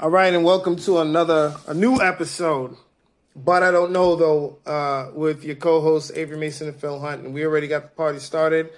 All 0.00 0.10
right, 0.10 0.32
and 0.32 0.44
welcome 0.44 0.76
to 0.76 0.98
another 0.98 1.56
a 1.66 1.74
new 1.74 2.00
episode. 2.00 2.76
But 3.34 3.64
I 3.64 3.72
don't 3.72 3.90
know 3.90 4.14
though, 4.14 4.58
uh, 4.64 5.10
with 5.12 5.42
your 5.42 5.56
co-host 5.56 6.12
Avery 6.14 6.38
Mason 6.38 6.68
and 6.68 6.76
Phil 6.76 7.00
Hunt, 7.00 7.24
and 7.24 7.34
we 7.34 7.44
already 7.44 7.66
got 7.66 7.82
the 7.82 7.88
party 7.88 8.20
started. 8.20 8.70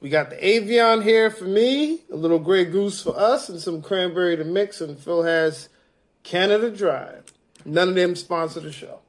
We 0.00 0.08
got 0.08 0.30
the 0.30 0.36
Avion 0.36 1.02
here 1.02 1.28
for 1.30 1.44
me, 1.44 2.00
a 2.10 2.16
little 2.16 2.38
Grey 2.38 2.64
Goose 2.64 3.02
for 3.02 3.14
us, 3.14 3.50
and 3.50 3.60
some 3.60 3.82
cranberry 3.82 4.34
to 4.34 4.44
mix. 4.44 4.80
And 4.80 4.98
Phil 4.98 5.24
has 5.24 5.68
Canada 6.22 6.70
Dry. 6.70 7.16
None 7.66 7.90
of 7.90 7.94
them 7.94 8.16
sponsor 8.16 8.60
the 8.60 8.72
show. 8.72 9.00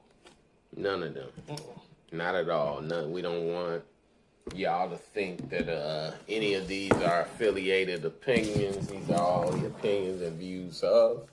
None 0.75 1.01
of 1.01 1.13
them. 1.13 1.29
Not 2.11 2.35
at 2.35 2.49
all. 2.49 2.81
None. 2.81 3.09
We 3.13 3.21
don't 3.21 3.53
want 3.53 3.83
y'all 4.53 4.89
to 4.89 4.97
think 4.97 5.49
that 5.51 5.73
uh, 5.73 6.11
any 6.27 6.55
of 6.55 6.67
these 6.67 6.91
are 6.91 7.21
affiliated 7.21 8.03
opinions. 8.03 8.85
These 8.89 9.09
are 9.11 9.21
all 9.21 9.49
the 9.49 9.67
opinions 9.67 10.21
and 10.21 10.37
views 10.37 10.83
of 10.83 11.29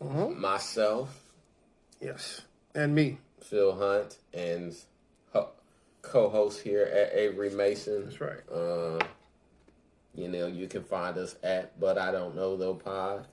myself, 0.00 1.22
Yes, 2.00 2.42
and 2.74 2.94
me. 2.94 3.18
Phil 3.40 3.74
Hunt, 3.74 4.18
and 4.32 4.74
ho- 5.32 5.50
co-host 6.02 6.60
here 6.62 6.82
at 6.82 7.12
Avery 7.16 7.50
Mason. 7.50 8.04
That's 8.04 8.20
right. 8.20 8.40
Uh, 8.52 8.98
you 10.14 10.28
know, 10.28 10.46
you 10.46 10.66
can 10.68 10.82
find 10.84 11.16
us 11.18 11.36
at 11.42 11.78
But 11.80 11.98
I 11.98 12.10
Don't 12.12 12.34
Know 12.36 12.56
Though 12.56 12.74
Pod 12.74 13.26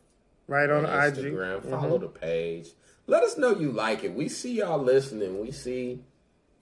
Right 0.48 0.70
on, 0.70 0.86
on 0.86 1.04
IG. 1.08 1.16
Instagram. 1.16 1.62
Mhm. 1.62 1.70
Follow 1.70 1.98
the 1.98 2.08
page. 2.08 2.70
Let 3.08 3.24
us 3.24 3.38
know 3.38 3.56
you 3.56 3.72
like 3.72 4.04
it. 4.04 4.14
We 4.14 4.30
see 4.30 4.54
y'all 4.60 4.80
listening. 4.82 5.40
We 5.40 5.52
see 5.52 6.04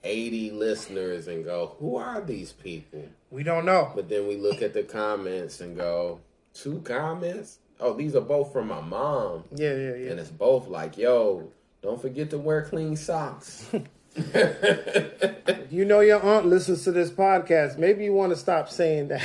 80 0.02 0.50
listeners 0.50 1.26
and 1.28 1.44
go, 1.44 1.76
who 1.78 1.96
are 1.96 2.20
these 2.20 2.52
people? 2.52 3.04
We 3.30 3.42
don't 3.42 3.64
know. 3.64 3.92
But 3.94 4.08
then 4.10 4.26
we 4.28 4.36
look 4.36 4.60
at 4.62 4.74
the 4.74 4.82
comments 4.82 5.60
and 5.62 5.76
go, 5.76 6.20
two 6.54 6.80
comments? 6.82 7.58
Oh, 7.80 7.92
these 7.94 8.14
are 8.14 8.20
both 8.20 8.52
from 8.52 8.68
my 8.68 8.80
mom. 8.80 9.44
Yeah, 9.54 9.74
yeah, 9.74 9.94
yeah. 9.94 10.10
And 10.12 10.20
it's 10.20 10.30
both 10.30 10.68
like, 10.68 10.96
yo, 10.96 11.50
don't 11.82 12.00
forget 12.00 12.30
to 12.30 12.38
wear 12.38 12.62
clean 12.62 12.96
socks. 12.96 13.68
You 15.74 15.84
know 15.84 15.98
your 15.98 16.22
aunt 16.22 16.46
listens 16.46 16.84
to 16.84 16.92
this 16.92 17.10
podcast. 17.10 17.78
Maybe 17.78 18.04
you 18.04 18.12
want 18.12 18.30
to 18.30 18.36
stop 18.36 18.68
saying 18.68 19.08
that. 19.08 19.22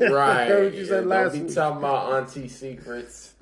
right. 0.10 0.48
What 0.48 0.72
you 0.72 0.86
said 0.86 1.06
Don't 1.06 1.46
be 1.46 1.52
talking 1.52 1.76
about 1.76 2.10
auntie 2.10 2.48
secrets. 2.48 3.34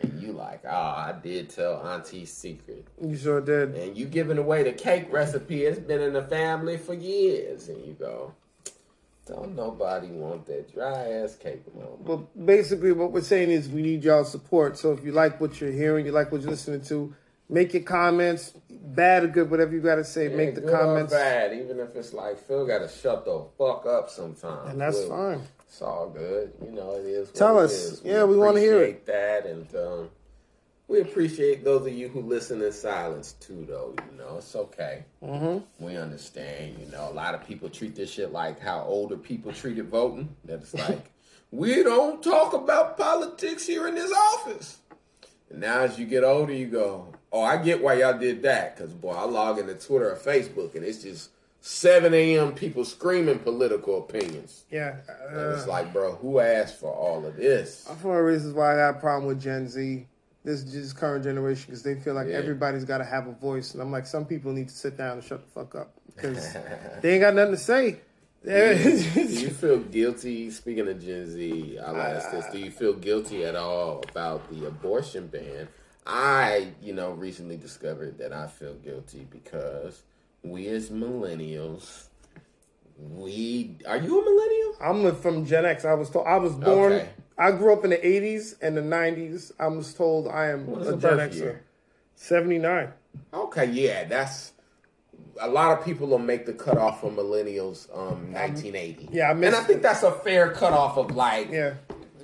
And 0.00 0.20
you 0.20 0.32
like, 0.32 0.62
oh, 0.64 0.68
I 0.68 1.14
did 1.22 1.50
tell 1.50 1.76
auntie 1.86 2.26
secret. 2.26 2.88
You 3.00 3.16
sure 3.16 3.40
did. 3.40 3.76
and 3.76 3.96
you 3.96 4.06
giving 4.06 4.36
away 4.36 4.64
the 4.64 4.72
cake 4.72 5.06
recipe. 5.12 5.64
It's 5.64 5.78
been 5.78 6.00
in 6.00 6.14
the 6.14 6.24
family 6.24 6.76
for 6.76 6.92
years, 6.92 7.68
and 7.68 7.86
you 7.86 7.92
go, 7.92 8.34
don't 9.26 9.56
nobody 9.56 10.08
want 10.08 10.46
that 10.46 10.72
dry 10.72 11.10
ass 11.10 11.34
cake, 11.34 11.62
mama. 11.74 11.96
Well, 11.98 12.30
basically, 12.44 12.92
what 12.92 13.10
we're 13.10 13.22
saying 13.22 13.50
is 13.50 13.68
we 13.68 13.82
need 13.82 14.04
y'all 14.04 14.24
support. 14.24 14.78
So 14.78 14.92
if 14.92 15.04
you 15.04 15.12
like 15.12 15.40
what 15.40 15.60
you're 15.60 15.72
hearing, 15.72 16.06
you 16.06 16.12
like 16.12 16.30
what 16.30 16.42
you're 16.42 16.50
listening 16.50 16.82
to, 16.82 17.14
make 17.48 17.74
your 17.74 17.82
comments, 17.82 18.54
bad 18.70 19.24
or 19.24 19.28
good, 19.28 19.50
whatever 19.50 19.74
you 19.74 19.80
got 19.80 19.96
to 19.96 20.04
say. 20.04 20.30
Yeah, 20.30 20.36
make 20.36 20.54
the 20.54 20.62
comments, 20.62 21.12
bad, 21.12 21.52
even 21.52 21.80
if 21.80 21.96
it's 21.96 22.12
like 22.12 22.38
Phil 22.46 22.66
got 22.66 22.78
to 22.78 22.88
shut 22.88 23.24
the 23.24 23.44
fuck 23.58 23.84
up 23.84 24.10
sometimes, 24.10 24.70
and 24.70 24.80
that's 24.80 25.04
fine. 25.04 25.42
It's 25.68 25.82
all 25.82 26.08
good, 26.08 26.52
you 26.64 26.70
know. 26.70 26.92
It 26.92 27.06
is. 27.06 27.30
Tell 27.32 27.58
us. 27.58 27.72
is. 27.72 28.02
Yeah, 28.04 28.24
we 28.24 28.36
wanna 28.36 28.60
hear 28.60 28.80
it. 28.82 29.06
That 29.06 29.44
and 29.44 29.74
um, 29.74 30.10
we 30.88 31.00
appreciate 31.00 31.64
those 31.64 31.86
of 31.86 31.92
you 31.92 32.08
who 32.08 32.20
listen 32.20 32.62
in 32.62 32.72
silence 32.72 33.32
too, 33.40 33.64
though. 33.68 33.94
You 34.12 34.18
know, 34.18 34.36
it's 34.38 34.54
okay. 34.54 35.04
Mm-hmm. 35.22 35.84
We 35.84 35.96
understand, 35.96 36.76
you 36.78 36.90
know, 36.92 37.08
a 37.10 37.12
lot 37.14 37.34
of 37.34 37.46
people 37.46 37.68
treat 37.68 37.96
this 37.96 38.10
shit 38.10 38.32
like 38.32 38.60
how 38.60 38.82
older 38.82 39.16
people 39.16 39.52
treated 39.52 39.88
voting. 39.88 40.34
That 40.44 40.60
it's 40.60 40.74
like, 40.74 41.10
we 41.50 41.82
don't 41.82 42.22
talk 42.22 42.52
about 42.52 42.96
politics 42.96 43.66
here 43.66 43.88
in 43.88 43.94
this 43.94 44.12
office. 44.12 44.78
And 45.50 45.60
now 45.60 45.80
as 45.80 45.98
you 45.98 46.06
get 46.06 46.24
older, 46.24 46.52
you 46.52 46.66
go, 46.66 47.08
oh, 47.32 47.42
I 47.42 47.56
get 47.56 47.82
why 47.82 47.94
y'all 47.94 48.18
did 48.18 48.42
that. 48.42 48.76
Because, 48.76 48.92
boy, 48.92 49.12
I 49.12 49.24
log 49.24 49.58
into 49.58 49.74
Twitter 49.74 50.10
or 50.12 50.16
Facebook 50.16 50.74
and 50.76 50.84
it's 50.84 51.02
just 51.02 51.30
7 51.60 52.14
a.m. 52.14 52.52
people 52.52 52.84
screaming 52.84 53.40
political 53.40 53.98
opinions. 53.98 54.64
Yeah. 54.70 54.98
And 55.28 55.36
Uh, 55.36 55.56
it's 55.56 55.66
like, 55.66 55.92
bro, 55.92 56.12
who 56.14 56.38
asked 56.38 56.78
for 56.78 56.92
all 56.92 57.26
of 57.26 57.36
this? 57.36 57.82
That's 57.88 58.04
one 58.04 58.16
of 58.16 58.20
the 58.22 58.24
reasons 58.24 58.54
why 58.54 58.74
I 58.74 58.76
got 58.76 58.96
a 58.98 59.00
problem 59.00 59.26
with 59.26 59.40
Gen 59.42 59.68
Z, 59.68 60.06
this 60.46 60.62
this 60.62 60.92
current 60.92 61.24
generation, 61.24 61.64
because 61.66 61.82
they 61.82 61.96
feel 61.96 62.14
like 62.14 62.28
Yeah. 62.28 62.36
everybody's 62.36 62.84
got 62.84 62.98
to 62.98 63.04
have 63.04 63.26
a 63.26 63.32
voice, 63.32 63.74
and 63.74 63.82
I'm 63.82 63.90
like, 63.90 64.06
some 64.06 64.24
people 64.24 64.52
need 64.52 64.68
to 64.68 64.74
sit 64.74 64.96
down 64.96 65.18
and 65.18 65.24
shut 65.24 65.44
the 65.44 65.50
fuck 65.50 65.74
up 65.74 65.92
because 66.14 66.54
they 67.02 67.14
ain't 67.14 67.20
got 67.22 67.34
nothing 67.34 67.52
to 67.56 67.58
say. 67.58 68.00
do 68.44 68.50
you 69.28 69.50
feel 69.62 69.80
guilty? 69.80 70.50
Speaking 70.52 70.88
of 70.88 71.04
Gen 71.04 71.26
Z, 71.28 71.78
I'll 71.84 71.96
ask 71.96 72.30
this: 72.30 72.46
Do 72.52 72.58
you 72.58 72.70
feel 72.70 72.94
guilty 72.94 73.44
at 73.44 73.56
all 73.56 74.04
about 74.08 74.48
the 74.50 74.66
abortion 74.66 75.26
ban? 75.26 75.68
I, 76.06 76.68
you 76.80 76.94
know, 76.94 77.10
recently 77.10 77.56
discovered 77.56 78.18
that 78.18 78.32
I 78.32 78.46
feel 78.46 78.74
guilty 78.74 79.26
because 79.28 80.02
we 80.44 80.68
as 80.68 80.90
millennials, 80.90 82.04
we 82.96 83.76
are 83.84 83.96
you 83.98 84.20
a 84.20 84.24
millennial? 84.24 84.76
I'm 85.10 85.16
from 85.20 85.44
Gen 85.44 85.64
X. 85.66 85.84
I 85.84 85.94
was 85.94 86.08
told 86.08 86.28
I 86.28 86.36
was 86.36 86.52
born. 86.54 86.92
Okay. 86.92 87.08
I 87.38 87.50
grew 87.52 87.72
up 87.72 87.84
in 87.84 87.90
the 87.90 87.98
80s 87.98 88.54
and 88.62 88.76
the 88.76 88.80
90s. 88.82 89.52
I 89.58 89.66
was 89.68 89.92
told 89.94 90.26
I 90.28 90.48
am 90.50 90.66
What 90.66 90.82
is 90.82 90.88
a 90.88 90.96
Gen 90.96 91.18
Xer. 91.18 91.58
79. 92.14 92.92
Okay, 93.34 93.66
yeah, 93.66 94.04
that's 94.04 94.52
a 95.40 95.48
lot 95.48 95.78
of 95.78 95.84
people 95.84 96.06
will 96.08 96.18
make 96.18 96.46
the 96.46 96.52
cutoff 96.54 97.00
for 97.02 97.10
millennials, 97.10 97.88
um, 97.94 98.32
1980. 98.32 99.08
yeah, 99.12 99.28
I 99.28 99.30
and 99.32 99.44
I 99.54 99.62
think 99.64 99.82
that's 99.82 100.02
a 100.02 100.12
fair 100.12 100.50
cutoff 100.50 100.96
of 100.96 101.14
like, 101.14 101.50
Yeah. 101.50 101.74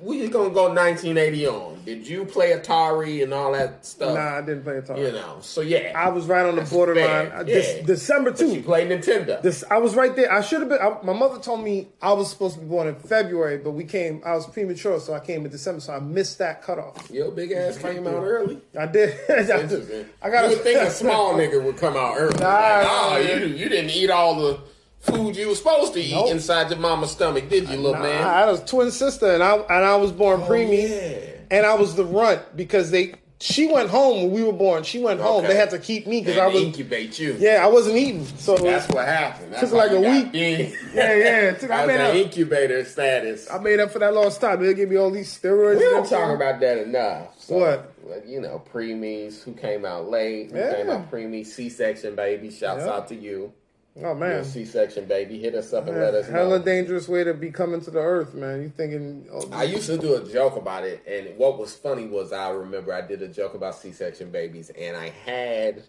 we're 0.01 0.29
gonna 0.31 0.49
go 0.51 0.73
1980 0.73 1.47
on. 1.47 1.72
Did 1.85 2.07
you 2.07 2.25
play 2.25 2.53
Atari 2.53 3.23
and 3.23 3.33
all 3.35 3.53
that 3.53 3.85
stuff? 3.85 4.15
Nah, 4.15 4.39
I 4.39 4.41
didn't 4.41 4.63
play 4.65 4.75
Atari. 4.75 5.07
You 5.07 5.13
know, 5.13 5.39
so 5.41 5.61
yeah, 5.61 5.93
I 5.97 6.09
was 6.11 6.27
right 6.27 6.47
on 6.47 6.57
the 6.57 6.63
borderline. 6.63 7.31
fair, 7.31 7.37
I- 7.39 7.43
this- 7.43 7.77
yeah. 7.79 7.83
December 7.87 8.31
But 8.33 8.41
you 8.41 8.63
played 8.63 8.89
Nintendo. 8.89 9.41
This 9.43 9.65
I 9.71 9.79
was 9.79 9.95
right 9.95 10.15
there. 10.15 10.33
I 10.33 10.41
should 10.41 10.61
have 10.61 10.69
been. 10.69 10.79
I, 10.81 10.97
my 11.03 11.13
mother 11.13 11.39
told 11.41 11.63
me 11.65 11.89
I 12.01 12.13
was 12.13 12.31
supposed 12.31 12.55
to 12.57 12.61
be 12.61 12.67
born 12.67 12.89
in 12.89 12.95
February, 12.97 13.59
but 13.59 13.73
we 13.73 13.85
came. 13.85 14.23
I 14.25 14.35
was 14.35 14.47
premature, 14.47 15.01
so 15.01 15.15
I 15.15 15.21
came 15.21 15.45
in 15.45 15.51
December. 15.51 15.81
So 15.81 15.93
I 15.93 16.01
missed 16.01 16.39
that 16.39 16.63
cutoff. 16.63 17.11
Your 17.11 17.31
big 17.31 17.53
ass 17.53 17.79
came 17.79 18.07
out 18.07 18.23
early. 18.23 18.61
I 18.79 18.87
did. 18.87 19.19
I, 19.31 19.43
did. 19.67 20.09
I 20.23 20.31
got 20.31 20.45
you 20.45 20.57
would 20.57 20.61
think 20.65 20.79
a 20.81 20.91
small 21.03 21.35
nigga 21.35 21.63
would 21.63 21.77
come 21.77 21.97
out 21.97 22.15
early. 22.19 22.39
Nah, 22.39 22.47
like, 22.49 22.85
nah, 22.87 23.15
oh, 23.15 23.17
you 23.19 23.47
you 23.47 23.69
didn't 23.69 23.91
eat 23.91 24.11
all 24.11 24.37
the 24.37 24.61
food 25.01 25.35
you 25.37 25.49
were 25.49 25.55
supposed 25.57 25.93
to 25.95 26.01
eat 26.01 26.13
Nope. 26.13 26.31
inside 26.31 26.71
your 26.71 26.79
mama's 26.79 27.11
stomach, 27.11 27.49
did 27.49 27.69
you, 27.69 27.77
little 27.77 27.97
I 27.97 28.03
man? 28.03 28.23
I 28.25 28.39
had 28.41 28.49
a 28.51 28.59
twin 28.65 28.93
sister, 28.93 29.33
and 29.35 29.43
I 29.43 29.57
and 29.57 29.85
I 29.85 29.97
was 29.97 30.13
born 30.13 30.43
Oh, 30.43 30.49
preemie, 30.49 30.89
yeah. 30.89 31.32
And 31.53 31.65
I 31.67 31.75
was 31.75 31.95
the 31.95 32.05
runt 32.05 32.57
because 32.57 32.91
they. 32.91 33.15
She 33.41 33.67
went 33.67 33.91
home 33.91 34.23
when 34.23 34.31
we 34.31 34.45
were 34.45 34.53
born. 34.53 34.85
She 34.85 35.01
went 35.01 35.21
home. 35.21 35.39
Okay. 35.39 35.49
They 35.49 35.57
had 35.59 35.71
to 35.71 35.81
keep 35.81 36.07
me 36.07 36.21
because 36.21 36.39
I 36.39 36.47
was. 36.47 36.63
incubate 36.63 37.19
you. 37.19 37.35
Yeah, 37.41 37.59
I 37.65 37.67
wasn't 37.67 37.97
eating. 37.97 38.25
So 38.25 38.57
That's 38.57 38.87
what 38.93 39.05
happened. 39.05 39.53
That's 39.53 39.63
Took 39.65 39.73
like 39.73 39.91
a 39.91 40.01
week. 40.01 40.31
big. 40.31 40.73
yeah, 40.95 41.15
yeah. 41.17 41.53
Took- 41.55 41.73
I 41.73 41.85
made 41.87 41.97
an 41.97 42.01
up. 42.03 42.15
incubator 42.15 42.85
status. 42.85 43.51
I 43.51 43.59
made 43.59 43.81
up 43.81 43.91
for 43.91 43.99
that 43.99 44.15
lost 44.15 44.41
time. 44.41 44.63
They 44.65 44.73
gave 44.75 44.91
me 44.91 44.97
all 44.97 45.11
these 45.11 45.37
steroids. 45.37 45.79
we 45.79 45.83
don't 45.87 46.09
talk 46.09 46.37
about 46.37 46.61
that 46.61 46.79
enough. 46.79 47.31
So, 47.41 47.57
What? 47.57 47.93
like, 48.09 48.29
You 48.29 48.41
know, 48.43 48.63
preemies 48.73 49.43
who 49.43 49.55
came 49.55 49.85
out 49.85 50.09
late, 50.09 50.53
who 50.53 50.59
Yeah. 50.59 50.75
came 50.77 50.91
out 50.91 51.11
preemie, 51.11 51.45
C-section 51.45 52.15
baby. 52.15 52.49
Shouts 52.49 52.85
Yeah. 52.87 52.93
out 52.93 53.09
to 53.09 53.17
you. 53.17 53.53
Oh 54.01 54.15
man, 54.15 54.43
C 54.43 54.65
section 54.65 55.05
baby. 55.05 55.39
Hit 55.39 55.55
us 55.55 55.75
up 55.75 55.87
and 55.87 55.99
let 55.99 56.15
us 56.15 56.27
know. 56.27 56.33
hella 56.33 56.59
know. 56.59 56.65
dangerous 56.65 57.09
way 57.09 57.25
to 57.25 57.35
be 57.35 57.51
coming 57.51 57.83
to 57.83 57.91
the 57.91 57.99
earth, 57.99 58.33
man. 58.33 58.63
You 58.63 58.71
thinking? 58.71 59.27
Oh, 59.31 59.47
I 59.53 59.65
used 59.65 59.87
to 59.87 59.99
do 59.99 60.15
a 60.15 60.33
joke 60.33 60.57
about 60.57 60.85
it, 60.85 61.05
and 61.07 61.37
what 61.37 61.59
was 61.59 61.75
funny 61.75 62.07
was 62.07 62.33
I 62.33 62.49
remember 62.51 62.95
I 62.95 63.03
did 63.03 63.21
a 63.21 63.29
joke 63.29 63.53
about 63.53 63.75
C-section 63.75 64.31
babies, 64.31 64.71
and 64.71 64.97
I 64.97 65.11
had, 65.27 65.83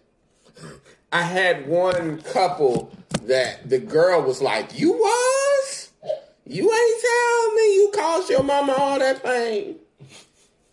I 1.12 1.22
had 1.22 1.66
one 1.66 2.20
couple 2.20 2.92
that 3.22 3.70
the 3.70 3.78
girl 3.78 4.20
was 4.20 4.42
like, 4.42 4.78
"You 4.78 4.92
was, 4.92 5.90
you 6.44 6.70
ain't 6.70 7.00
tell 7.00 7.54
me 7.54 7.74
you 7.74 7.90
caused 7.94 8.28
your 8.28 8.42
mama 8.42 8.74
all 8.76 8.98
that 8.98 9.24
pain," 9.24 9.76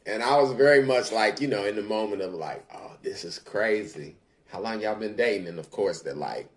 and 0.05 0.21
I 0.21 0.35
was 0.35 0.51
very 0.51 0.83
much 0.83 1.13
like, 1.13 1.39
you 1.39 1.47
know, 1.47 1.63
in 1.63 1.77
the 1.77 1.81
moment 1.81 2.21
of 2.23 2.33
like, 2.33 2.65
"Oh, 2.75 2.91
this 3.03 3.23
is 3.23 3.39
crazy. 3.39 4.17
How 4.49 4.59
long 4.59 4.81
y'all 4.81 4.95
been 4.95 5.15
dating?" 5.15 5.47
And 5.47 5.59
of 5.59 5.71
course, 5.71 6.01
they're 6.01 6.13
like. 6.13 6.50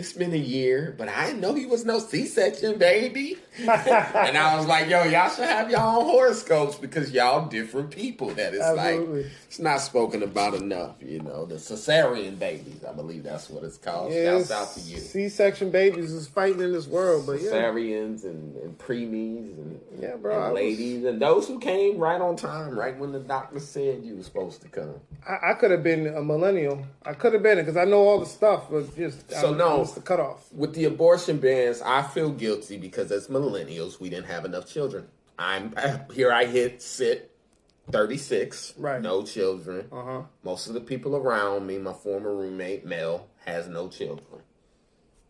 It's 0.00 0.14
been 0.14 0.32
a 0.32 0.36
year, 0.36 0.94
but 0.96 1.10
I 1.10 1.26
didn't 1.26 1.42
know 1.42 1.52
he 1.52 1.66
was 1.66 1.84
no 1.84 1.98
C-section 1.98 2.78
baby. 2.78 3.36
and 3.58 3.68
I 3.68 4.56
was 4.56 4.66
like, 4.66 4.88
yo, 4.88 5.02
y'all 5.04 5.28
should 5.28 5.44
have 5.44 5.70
your 5.70 5.80
own 5.80 6.06
horoscopes 6.06 6.76
because 6.76 7.10
y'all 7.10 7.46
different 7.48 7.90
people. 7.90 8.28
That 8.30 8.54
is 8.54 8.62
Absolutely. 8.62 9.22
like, 9.24 9.32
it's 9.46 9.58
not 9.58 9.82
spoken 9.82 10.22
about 10.22 10.54
enough, 10.54 10.94
you 11.02 11.20
know. 11.20 11.44
The 11.44 11.56
cesarean 11.56 12.38
babies, 12.38 12.82
I 12.88 12.94
believe 12.94 13.24
that's 13.24 13.50
what 13.50 13.62
it's 13.62 13.76
called. 13.76 14.10
yes, 14.12 14.48
Shouts 14.48 14.78
out 14.78 14.82
to 14.82 14.88
you. 14.90 14.96
C-section 15.00 15.70
babies 15.70 16.12
is 16.12 16.26
fighting 16.26 16.60
in 16.62 16.72
this 16.72 16.86
world, 16.86 17.26
but 17.26 17.42
yeah, 17.42 17.50
Cesareans 17.50 18.24
and, 18.24 18.56
and 18.56 18.78
preemies 18.78 19.52
and, 19.58 19.80
Yeah, 20.00 20.16
bro, 20.16 20.32
and 20.44 20.44
was- 20.44 20.54
ladies 20.54 21.04
and 21.04 21.20
those 21.20 21.46
who 21.46 21.58
came 21.58 21.98
right 21.98 22.22
on 22.22 22.36
time, 22.36 22.74
right 22.78 22.96
when 22.96 23.12
the 23.12 23.20
doctor 23.20 23.60
said 23.60 24.02
you 24.02 24.16
were 24.16 24.22
supposed 24.22 24.62
to 24.62 24.68
come. 24.68 24.94
I, 25.28 25.50
I 25.50 25.54
could 25.54 25.70
have 25.72 25.82
been 25.82 26.06
a 26.06 26.22
millennial. 26.22 26.86
I 27.04 27.12
could 27.12 27.34
have 27.34 27.42
been 27.42 27.58
it 27.58 27.62
because 27.64 27.76
I 27.76 27.84
know 27.84 27.98
all 27.98 28.18
the 28.20 28.24
stuff, 28.26 28.70
but 28.70 28.96
just 28.96 29.30
So 29.30 29.52
I, 29.52 29.56
no. 29.58 29.84
The 29.94 30.00
cutoff. 30.00 30.52
With 30.52 30.74
the 30.74 30.84
abortion 30.84 31.38
bans, 31.38 31.80
I 31.82 32.02
feel 32.02 32.30
guilty 32.30 32.76
because 32.76 33.10
as 33.12 33.28
millennials, 33.28 34.00
we 34.00 34.08
didn't 34.10 34.26
have 34.26 34.44
enough 34.44 34.66
children. 34.66 35.08
I'm 35.38 35.74
here. 36.12 36.32
I 36.32 36.44
hit 36.46 36.82
sit 36.82 37.30
36, 37.90 38.74
Right. 38.78 39.00
no 39.00 39.22
children. 39.22 39.88
Uh 39.90 40.02
huh. 40.02 40.22
Most 40.44 40.68
of 40.68 40.74
the 40.74 40.80
people 40.80 41.16
around 41.16 41.66
me, 41.66 41.78
my 41.78 41.92
former 41.92 42.34
roommate 42.34 42.84
Mel, 42.84 43.26
has 43.44 43.66
no 43.68 43.88
children. 43.88 44.42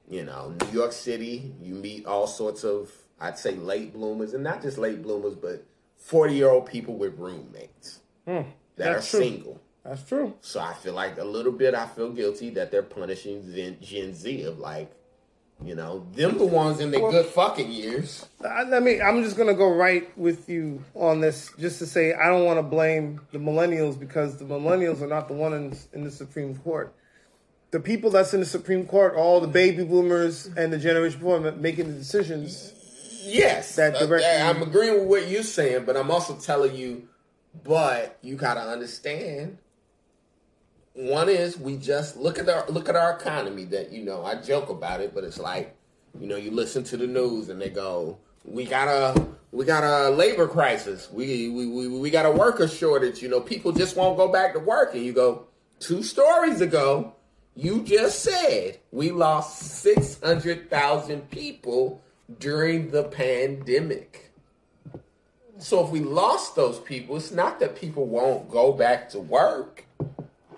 You 0.08 0.24
know, 0.24 0.54
New 0.60 0.72
York 0.72 0.92
City, 0.92 1.54
you 1.62 1.74
meet 1.74 2.04
all 2.06 2.26
sorts 2.26 2.64
of, 2.64 2.90
I'd 3.20 3.38
say, 3.38 3.54
late 3.54 3.92
bloomers, 3.94 4.34
and 4.34 4.42
not 4.42 4.60
just 4.62 4.76
late 4.76 5.02
bloomers, 5.02 5.36
but 5.36 5.64
40 5.98 6.34
year 6.34 6.48
old 6.50 6.66
people 6.66 6.94
with 6.96 7.16
roommates 7.18 8.00
that 8.26 8.46
that's 8.76 9.06
are 9.14 9.18
true. 9.18 9.20
single. 9.26 9.60
That's 9.90 10.04
true. 10.04 10.34
So 10.40 10.60
I 10.60 10.72
feel 10.74 10.92
like 10.94 11.18
a 11.18 11.24
little 11.24 11.50
bit, 11.50 11.74
I 11.74 11.84
feel 11.84 12.10
guilty 12.10 12.50
that 12.50 12.70
they're 12.70 12.84
punishing 12.84 13.52
Gen, 13.52 13.76
Gen 13.82 14.14
Z 14.14 14.42
of 14.44 14.60
like, 14.60 14.88
you 15.64 15.74
know, 15.74 16.06
them 16.14 16.38
the 16.38 16.46
ones 16.46 16.78
in 16.78 16.92
their 16.92 17.00
Well- 17.02 17.10
good 17.10 17.26
fucking 17.26 17.72
years. 17.72 18.24
I, 18.44 18.62
I 18.72 18.78
mean, 18.78 19.02
I'm 19.02 19.24
just 19.24 19.36
gonna 19.36 19.52
go 19.52 19.68
right 19.74 20.16
with 20.16 20.48
you 20.48 20.84
on 20.94 21.20
this, 21.20 21.50
just 21.58 21.80
to 21.80 21.86
say 21.86 22.14
I 22.14 22.28
don't 22.28 22.44
want 22.44 22.58
to 22.58 22.62
blame 22.62 23.20
the 23.32 23.38
millennials 23.38 23.98
because 23.98 24.36
the 24.36 24.44
millennials 24.44 25.02
are 25.02 25.08
not 25.08 25.26
the 25.26 25.34
ones 25.34 25.88
in, 25.92 26.04
the 26.04 26.10
Supreme 26.12 26.54
Court. 26.58 26.94
The 27.72 27.80
people 27.80 28.10
that's 28.10 28.32
in 28.32 28.38
the 28.38 28.46
Supreme 28.46 28.86
Court, 28.86 29.16
all 29.16 29.40
the 29.40 29.48
baby 29.48 29.82
boomers 29.82 30.46
and 30.56 30.72
the 30.72 30.78
generation 30.78 31.18
before 31.18 31.40
making 31.40 31.88
the 31.88 31.94
decisions. 31.98 32.74
Yes, 33.24 33.74
That 33.74 33.96
uh, 33.96 34.06
direct- 34.06 34.24
I'm 34.24 34.62
agreeing 34.62 35.00
with 35.00 35.08
what 35.08 35.28
you're 35.28 35.42
saying, 35.42 35.84
but 35.84 35.96
I'm 35.96 36.12
also 36.12 36.36
telling 36.36 36.76
you, 36.76 37.08
but 37.64 38.16
you 38.22 38.36
gotta 38.36 38.60
understand. 38.60 39.58
One 41.00 41.30
is 41.30 41.58
we 41.58 41.78
just 41.78 42.18
look 42.18 42.38
at 42.38 42.46
our 42.50 42.66
look 42.68 42.90
at 42.90 42.94
our 42.94 43.12
economy. 43.12 43.64
That 43.64 43.90
you 43.90 44.04
know, 44.04 44.22
I 44.22 44.34
joke 44.34 44.68
about 44.68 45.00
it, 45.00 45.14
but 45.14 45.24
it's 45.24 45.38
like, 45.38 45.74
you 46.20 46.26
know, 46.26 46.36
you 46.36 46.50
listen 46.50 46.84
to 46.84 46.98
the 46.98 47.06
news 47.06 47.48
and 47.48 47.58
they 47.58 47.70
go, 47.70 48.18
"We 48.44 48.66
got 48.66 48.88
a 48.88 49.26
we 49.50 49.64
got 49.64 49.82
a 49.82 50.10
labor 50.10 50.46
crisis. 50.46 51.10
We 51.10 51.48
we 51.48 51.66
we, 51.68 51.88
we 51.88 52.10
got 52.10 52.26
a 52.26 52.30
worker 52.30 52.68
shortage. 52.68 53.22
You 53.22 53.30
know, 53.30 53.40
people 53.40 53.72
just 53.72 53.96
won't 53.96 54.18
go 54.18 54.28
back 54.28 54.52
to 54.52 54.58
work." 54.60 54.94
And 54.94 55.02
you 55.02 55.14
go, 55.14 55.46
two 55.78 56.02
stories 56.02 56.60
ago, 56.60 57.14
you 57.56 57.82
just 57.82 58.20
said 58.20 58.78
we 58.92 59.10
lost 59.10 59.58
six 59.58 60.20
hundred 60.22 60.68
thousand 60.68 61.30
people 61.30 62.02
during 62.38 62.90
the 62.90 63.04
pandemic. 63.04 64.32
So 65.56 65.82
if 65.82 65.90
we 65.90 66.00
lost 66.00 66.56
those 66.56 66.78
people, 66.78 67.16
it's 67.16 67.32
not 67.32 67.58
that 67.60 67.74
people 67.74 68.06
won't 68.06 68.50
go 68.50 68.72
back 68.72 69.08
to 69.10 69.18
work. 69.18 69.86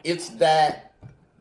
It's 0.04 0.30
that 0.30 0.92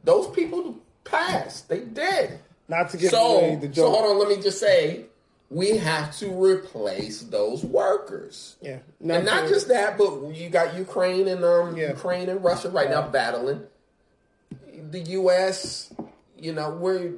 those 0.04 0.28
people 0.30 0.78
passed. 1.04 1.70
They 1.70 1.80
did. 1.80 2.40
Not 2.68 2.90
to 2.92 2.98
give 2.98 3.14
away 3.14 3.58
So, 3.62 3.68
the 3.68 3.76
so 3.76 3.90
hold 3.92 4.06
on, 4.12 4.20
let 4.20 4.30
me 4.30 4.42
just 4.42 4.60
say, 4.60 5.06
we 5.50 5.76
have 5.78 6.16
to 6.20 6.30
replace 6.30 7.22
those 7.24 7.64
workers. 7.64 8.56
Yeah, 8.62 8.80
and 9.02 9.26
not 9.26 9.50
just 9.50 9.68
that, 9.68 9.98
but 9.98 10.34
you 10.34 10.50
got 10.50 10.76
Ukraine 10.76 11.28
and 11.28 11.44
um 11.44 11.76
Yeah. 11.76 11.90
Ukraine 11.90 12.30
and 12.30 12.42
Russia 12.44 12.70
right 12.70 12.90
now 12.90 13.08
battling. 13.10 13.64
The 14.90 15.00
U.S. 15.20 15.94
You 16.38 16.54
know 16.54 16.70
we're 16.72 17.12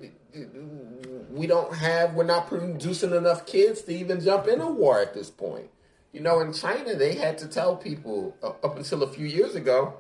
we 1.30 1.46
don't 1.46 1.76
have 1.76 2.16
we're 2.16 2.24
not 2.24 2.48
producing 2.48 3.14
enough 3.14 3.46
kids 3.46 3.82
to 3.84 3.94
even 3.94 4.20
jump 4.20 4.48
in 4.48 4.60
a 4.62 4.70
war 4.70 5.00
at 5.00 5.14
this 5.14 5.30
point. 5.30 5.70
You 6.12 6.22
know, 6.22 6.40
in 6.40 6.54
China 6.54 6.96
they 6.96 7.14
had 7.14 7.38
to 7.40 7.48
tell 7.48 7.76
people 7.76 8.36
uh, 8.42 8.50
up 8.66 8.78
until 8.78 9.04
a 9.04 9.08
few 9.08 9.28
years 9.28 9.54
ago, 9.56 9.94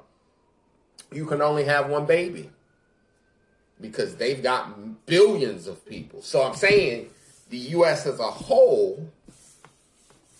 you 1.15 1.25
can 1.25 1.41
only 1.41 1.63
have 1.63 1.89
one 1.89 2.05
baby 2.05 2.49
because 3.79 4.15
they've 4.15 4.41
got 4.41 5.05
billions 5.05 5.67
of 5.67 5.85
people. 5.85 6.21
So 6.21 6.43
I'm 6.43 6.55
saying 6.55 7.09
the 7.49 7.57
U.S. 7.57 8.05
as 8.05 8.19
a 8.19 8.23
whole 8.23 9.09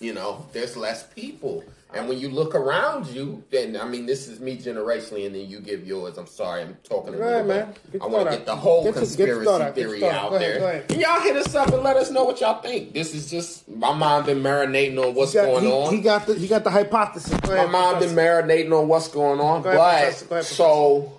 you 0.04 0.14
know, 0.14 0.46
there's 0.54 0.76
less 0.78 1.04
people. 1.04 1.64
And 1.96 2.10
when 2.10 2.18
you 2.20 2.28
look 2.30 2.56
around 2.56 3.06
you, 3.08 3.44
then 3.52 3.78
I 3.78 3.86
mean, 3.86 4.08
this 4.08 4.28
is 4.28 4.40
me 4.40 4.58
generationally, 4.58 5.28
and 5.28 5.36
then 5.36 5.48
you 5.48 5.60
give 5.60 5.86
yours. 5.86 6.18
I'm 6.18 6.26
sorry, 6.26 6.64
I'm 6.64 6.76
talking 6.84 7.14
a 7.14 7.18
ahead, 7.20 7.48
bit. 7.48 7.56
man. 7.56 7.76
Get 7.92 8.02
I 8.02 8.06
want 8.08 8.30
to 8.32 8.36
get 8.38 8.46
the 8.48 8.56
whole 8.56 8.84
Get 8.84 8.96
your- 8.96 9.06
get 9.06 9.18
your 9.28 9.36
conspiracy 9.38 9.46
thought 9.46 9.62
out. 9.62 9.76
Get 9.76 9.82
your 9.82 9.90
theory 10.00 10.10
out. 10.10 10.30
Go 10.32 10.36
ahead, 10.38 10.62
there. 10.62 10.70
ahead. 10.70 10.86
And 10.92 11.00
y'all 11.02 11.22
hit 11.22 11.36
us 11.38 11.54
up 11.54 11.68
and 11.72 11.84
let 11.84 11.96
us 11.96 12.10
know 12.10 12.24
what 12.24 12.42
y'all 12.42 12.62
think. 12.64 12.94
This 12.94 13.14
is 13.14 13.30
just 13.30 13.70
my 13.70 13.94
mind 13.94 14.26
been 14.26 14.42
marinating 14.42 14.98
on 14.98 15.14
what's 15.14 15.36
got, 15.36 15.46
going 15.46 15.66
he, 15.66 15.72
on. 15.72 15.94
he 15.94 16.02
got 16.02 16.26
the 16.26 16.34
he 16.34 16.48
got 16.48 16.64
the 16.64 16.72
hypothesis. 16.72 17.40
Go 17.42 17.50
my 17.50 17.56
ahead, 17.58 17.70
mind 17.72 18.00
been 18.00 18.16
marinating 18.16 18.72
on 18.76 18.88
what's 18.88 19.08
going 19.10 19.40
on. 19.40 19.62
Go 19.62 19.70
ahead, 19.70 20.16
but 20.30 20.32
ahead, 20.38 20.46
so 20.46 21.14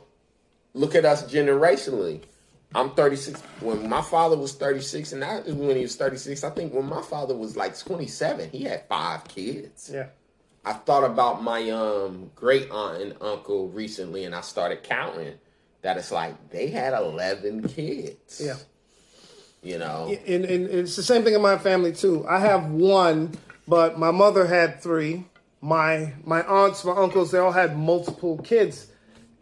look 0.75 0.97
at 0.97 1.05
us 1.05 1.23
generationally. 1.33 2.21
I'm 2.75 2.91
36. 2.91 3.41
When 3.61 3.89
my 3.89 4.03
father 4.03 4.37
was 4.37 4.55
36, 4.55 5.13
and 5.13 5.23
is 5.47 5.55
when 5.55 5.77
he 5.77 5.83
was 5.83 5.97
36. 5.97 6.43
I 6.43 6.51
think 6.51 6.75
when 6.75 6.87
my 6.87 7.03
father 7.03 7.37
was 7.37 7.57
like 7.57 7.79
27, 7.79 8.51
he 8.51 8.65
had 8.65 8.87
five 8.89 9.25
kids. 9.29 9.91
Yeah. 9.93 10.07
I 10.65 10.73
thought 10.73 11.05
about 11.05 11.43
my 11.43 11.69
um 11.71 12.31
great 12.35 12.71
aunt 12.71 13.03
and 13.03 13.15
uncle 13.21 13.69
recently, 13.69 14.25
and 14.25 14.35
I 14.35 14.41
started 14.41 14.83
counting. 14.83 15.35
That 15.83 15.99
it's 15.99 16.11
like 16.11 16.51
they 16.51 16.69
had 16.69 16.95
eleven 16.95 17.69
kids. 17.69 18.41
Yeah. 18.43 18.57
You 19.63 19.79
know. 19.79 20.15
and, 20.27 20.45
and 20.45 20.69
it's 20.69 20.97
the 20.97 21.03
same 21.03 21.25
thing 21.25 21.35
in 21.35 21.43
my 21.43 21.59
family 21.59 21.93
too. 21.93 22.27
I 22.29 22.39
have 22.39 22.71
one, 22.71 23.33
but 23.69 23.99
my 23.99 24.11
mother 24.11 24.47
had 24.47 24.83
three. 24.83 25.27
My 25.61 26.15
my 26.25 26.43
aunts, 26.43 26.85
my 26.85 26.93
uncles, 26.97 27.31
they 27.31 27.39
all 27.39 27.53
had 27.53 27.77
multiple 27.77 28.39
kids, 28.39 28.87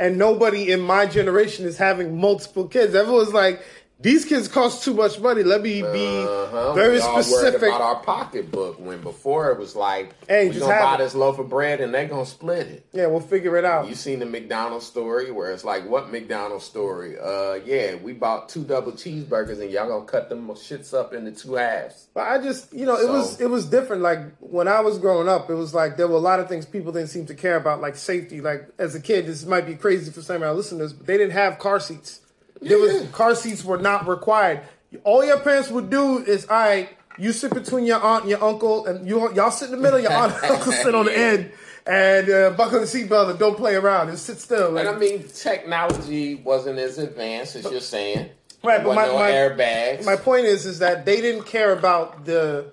and 0.02 0.18
nobody 0.18 0.72
in 0.72 0.80
my 0.80 1.06
generation 1.06 1.64
is 1.64 1.78
having 1.78 2.20
multiple 2.20 2.66
kids. 2.66 2.92
Everyone's 2.92 3.32
like, 3.32 3.62
these 4.02 4.24
kids 4.24 4.48
cost 4.48 4.84
too 4.84 4.94
much 4.94 5.18
money. 5.20 5.42
Let 5.42 5.62
me 5.62 5.82
be 5.82 6.06
Uh-huh. 6.06 6.72
very 6.74 6.94
we 6.94 7.00
all 7.00 7.14
worried 7.14 7.24
specific. 7.24 7.62
about 7.68 7.80
our 7.80 7.96
pocketbook. 8.02 8.78
When 8.80 9.00
before 9.00 9.50
it 9.50 9.58
was 9.58 9.74
like, 9.76 10.12
Hey, 10.28 10.46
we 10.48 10.54
just 10.54 10.66
gonna 10.66 10.80
buy 10.80 10.94
it. 10.96 10.98
this 10.98 11.14
loaf 11.14 11.38
of 11.38 11.48
bread 11.48 11.80
and 11.80 11.94
they 11.94 12.06
gonna 12.06 12.26
split 12.26 12.66
it. 12.66 12.86
yeah, 12.92 13.06
we'll 13.06 13.20
figure 13.20 13.56
it 13.56 13.64
out. 13.64 13.88
You 13.88 13.94
seen 13.94 14.18
the 14.18 14.26
McDonald's 14.26 14.86
story 14.86 15.30
where 15.30 15.52
it's 15.52 15.64
like, 15.64 15.88
what 15.88 16.10
McDonald's 16.10 16.64
story? 16.64 17.16
Uh, 17.18 17.54
yeah, 17.64 17.94
we 17.94 18.12
bought 18.12 18.48
two 18.48 18.64
double 18.64 18.92
cheeseburgers 18.92 19.60
and 19.60 19.70
y'all 19.70 19.88
gonna 19.88 20.04
cut 20.04 20.28
them 20.28 20.48
shits 20.48 20.92
up 20.92 21.12
into 21.14 21.30
two 21.32 21.54
halves. 21.54 22.08
But 22.14 22.28
I 22.28 22.38
just, 22.38 22.72
you 22.72 22.84
know, 22.86 22.96
it 22.98 23.08
was 23.08 23.40
it 23.40 23.48
was 23.50 23.66
different. 23.66 24.02
Like 24.02 24.18
when 24.40 24.68
I 24.68 24.80
was 24.80 24.98
growing 24.98 25.28
up, 25.28 25.48
it 25.48 25.54
was 25.54 25.74
like 25.74 25.96
there 25.96 26.08
were 26.08 26.16
a 26.16 26.18
lot 26.18 26.40
of 26.40 26.48
things 26.48 26.66
people 26.66 26.92
didn't 26.92 27.08
seem 27.08 27.26
to 27.26 27.34
care 27.34 27.56
about, 27.56 27.80
like 27.80 27.96
safety. 27.96 28.40
Like 28.40 28.68
as 28.78 28.94
a 28.94 29.00
kid, 29.00 29.26
this 29.26 29.44
might 29.46 29.66
be 29.66 29.74
crazy 29.74 30.10
for 30.10 30.22
some 30.22 30.36
of 30.36 30.42
our 30.42 30.54
listeners, 30.54 30.92
but 30.92 31.06
they 31.06 31.16
didn't 31.16 31.32
have 31.32 31.58
car 31.58 31.78
seats. 31.78 32.20
There 32.62 32.78
was 32.78 33.08
car 33.12 33.34
seats 33.34 33.64
were 33.64 33.78
not 33.78 34.06
required. 34.06 34.60
All 35.04 35.24
your 35.24 35.40
parents 35.40 35.70
would 35.70 35.90
do 35.90 36.18
is, 36.18 36.46
all 36.46 36.56
right, 36.56 36.88
you 37.18 37.32
sit 37.32 37.52
between 37.54 37.84
your 37.84 38.00
aunt 38.00 38.22
and 38.22 38.30
your 38.30 38.42
uncle, 38.44 38.86
and 38.86 39.06
you 39.06 39.32
y'all 39.34 39.50
sit 39.50 39.66
in 39.70 39.76
the 39.76 39.80
middle. 39.82 39.98
Your 40.00 40.12
aunt 40.12 40.34
and 40.34 40.44
uncle 40.52 40.72
sit 40.72 40.94
on 40.94 41.06
the 41.06 41.16
end, 41.30 41.50
and 41.86 42.30
uh, 42.30 42.50
buckle 42.50 42.80
the 42.80 42.86
seatbelt 42.86 43.30
and 43.30 43.38
don't 43.38 43.56
play 43.56 43.74
around 43.74 44.08
and 44.10 44.18
sit 44.18 44.38
still. 44.38 44.70
Like, 44.70 44.86
And 44.86 44.96
I 44.96 44.98
mean, 44.98 45.26
technology 45.28 46.36
wasn't 46.36 46.78
as 46.78 46.98
advanced 46.98 47.56
as 47.56 47.64
you're 47.70 47.80
saying. 47.80 48.30
Right, 48.64 48.82
but 48.84 48.94
my- 48.94 49.06
no 49.06 49.14
my- 49.18 49.30
airbags. 49.30 50.04
my 50.04 50.16
point 50.16 50.44
is, 50.46 50.66
is 50.66 50.78
that 50.78 51.04
they 51.04 51.20
didn't 51.20 51.44
care 51.44 51.72
about 51.72 52.24
the 52.24 52.72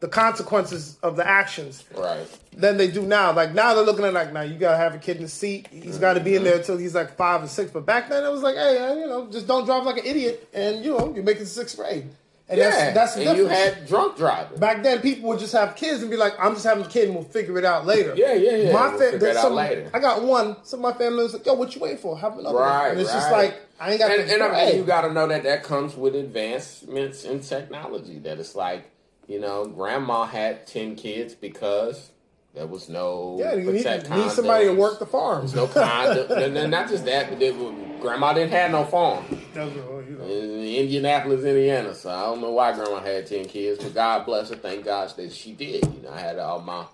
the 0.00 0.08
consequences 0.08 0.98
of 1.02 1.16
the 1.16 1.26
actions. 1.26 1.84
right. 1.96 2.26
than 2.56 2.76
they 2.76 2.88
do 2.90 3.02
now. 3.02 3.32
Like 3.32 3.54
now 3.54 3.74
they're 3.74 3.84
looking 3.84 4.04
at 4.04 4.12
like 4.14 4.32
now 4.32 4.40
you 4.42 4.58
gotta 4.58 4.76
have 4.76 4.94
a 4.94 4.98
kid 4.98 5.16
in 5.16 5.22
the 5.24 5.28
seat. 5.28 5.68
He's 5.70 5.98
got 5.98 6.14
to 6.14 6.20
be 6.20 6.36
in 6.36 6.44
there 6.44 6.56
until 6.56 6.76
he's 6.78 6.94
like 6.94 7.16
five 7.16 7.42
or 7.42 7.48
six. 7.48 7.70
But 7.70 7.84
back 7.86 8.08
then 8.08 8.24
it 8.24 8.30
was 8.30 8.42
like, 8.42 8.54
hey, 8.56 8.78
uh, 8.78 8.94
you 8.94 9.06
know, 9.06 9.26
just 9.30 9.46
don't 9.46 9.64
drive 9.66 9.84
like 9.84 9.98
an 9.98 10.06
idiot, 10.06 10.48
and 10.54 10.84
you 10.84 10.96
know, 10.96 11.12
you're 11.14 11.24
making 11.24 11.46
sixth 11.46 11.76
grade. 11.76 12.08
And 12.48 12.58
Yeah, 12.58 12.70
that's 12.70 12.94
that's 12.94 13.14
the 13.16 13.28
and 13.28 13.36
you 13.38 13.46
had 13.48 13.86
drunk 13.88 14.16
driving. 14.16 14.58
Back 14.58 14.84
then, 14.84 15.00
people 15.00 15.28
would 15.30 15.40
just 15.40 15.52
have 15.52 15.74
kids 15.74 16.00
and 16.02 16.10
be 16.10 16.16
like, 16.16 16.32
"I'm 16.38 16.54
just 16.54 16.64
having 16.64 16.84
a 16.84 16.88
kid, 16.88 17.06
and 17.08 17.14
we'll 17.16 17.24
figure 17.24 17.58
it 17.58 17.64
out 17.64 17.84
later." 17.86 18.14
Yeah, 18.16 18.34
yeah, 18.34 18.56
yeah. 18.56 18.72
My 18.72 18.88
We'll 18.90 18.98
fa- 18.98 19.10
figure 19.10 19.28
it 19.28 19.36
out 19.36 19.42
some- 19.42 19.54
later. 19.54 19.90
I 19.92 19.98
got 19.98 20.22
one. 20.22 20.56
Some 20.62 20.84
of 20.84 20.92
my 20.94 20.96
family 20.96 21.24
was 21.24 21.32
like, 21.32 21.44
"Yo, 21.44 21.54
what 21.54 21.74
you 21.74 21.80
waiting 21.80 21.98
for? 21.98 22.16
Have 22.16 22.38
another." 22.38 22.54
one." 22.54 22.62
Right, 22.64 22.90
And 22.92 23.00
it's 23.00 23.12
just 23.12 23.32
like 23.32 23.56
I 23.80 23.90
ain't 23.90 23.98
got. 24.00 24.12
and, 24.12 24.30
and 24.30 24.42
I 24.44 24.66
mean, 24.66 24.76
you 24.76 24.84
got 24.84 25.00
to 25.02 25.12
know 25.12 25.26
that 25.26 25.42
that 25.42 25.64
comes 25.64 25.96
with 25.96 26.14
advancements 26.14 27.24
in 27.24 27.40
technology. 27.40 28.18
That 28.20 28.38
it's 28.38 28.54
like, 28.54 28.90
you 29.26 29.40
know, 29.40 29.66
grandma 29.66 30.24
had 30.24 30.66
ten 30.66 30.96
kids 30.96 31.34
because 31.34 32.10
there 32.56 32.66
was 32.66 32.88
no 32.88 33.36
yeah, 33.38 33.54
you 33.54 33.70
need, 33.70 33.84
need 33.84 34.30
somebody 34.30 34.64
to 34.64 34.72
work 34.72 34.98
the 34.98 35.04
farm. 35.04 35.46
no 35.54 35.66
condom. 35.66 36.38
and 36.38 36.70
not 36.70 36.88
just 36.88 37.04
that, 37.04 37.28
but 37.28 38.00
grandma 38.00 38.32
didn't 38.32 38.52
have 38.52 38.70
no 38.70 38.82
farm. 38.84 39.26
That's 39.52 39.76
all, 39.76 40.02
you 40.02 40.16
know. 40.16 40.24
in 40.24 40.62
Indianapolis, 40.62 41.44
Indiana. 41.44 41.94
So 41.94 42.10
I 42.10 42.22
don't 42.22 42.40
know 42.40 42.52
why 42.52 42.72
grandma 42.72 43.00
had 43.00 43.26
ten 43.26 43.44
kids, 43.44 43.84
but 43.84 43.92
God 43.92 44.24
bless 44.24 44.48
her. 44.48 44.56
Thank 44.56 44.86
God 44.86 45.14
that 45.16 45.32
she 45.32 45.52
did. 45.52 45.84
You 45.84 46.02
know, 46.04 46.10
I 46.10 46.18
had 46.18 46.38
all 46.38 46.62
my 46.62 46.86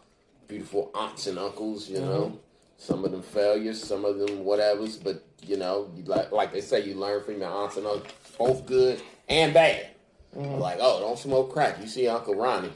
beautiful 0.49 0.91
aunts 0.97 1.29
and 1.29 1.39
uncles. 1.39 1.89
You 1.89 2.01
know, 2.01 2.23
mm-hmm. 2.23 2.37
some 2.79 3.05
of 3.05 3.13
them 3.13 3.23
failures, 3.23 3.81
some 3.81 4.05
of 4.05 4.19
them 4.19 4.45
whatevers. 4.45 5.03
But 5.03 5.23
you 5.47 5.59
know, 5.59 5.93
like 6.07 6.33
like 6.33 6.53
they 6.53 6.61
say, 6.61 6.85
you 6.85 6.95
learn 6.95 7.23
from 7.23 7.39
your 7.39 7.51
aunts 7.51 7.77
and 7.77 7.87
uncles, 7.87 8.13
both 8.37 8.67
good 8.67 9.01
and 9.29 9.55
bad. 9.55 9.92
Like, 10.35 10.79
oh, 10.81 11.01
don't 11.01 11.19
smoke 11.19 11.53
crack. 11.53 11.79
You 11.81 11.87
see 11.87 12.09
Uncle 12.09 12.35
Ronnie. 12.35 12.71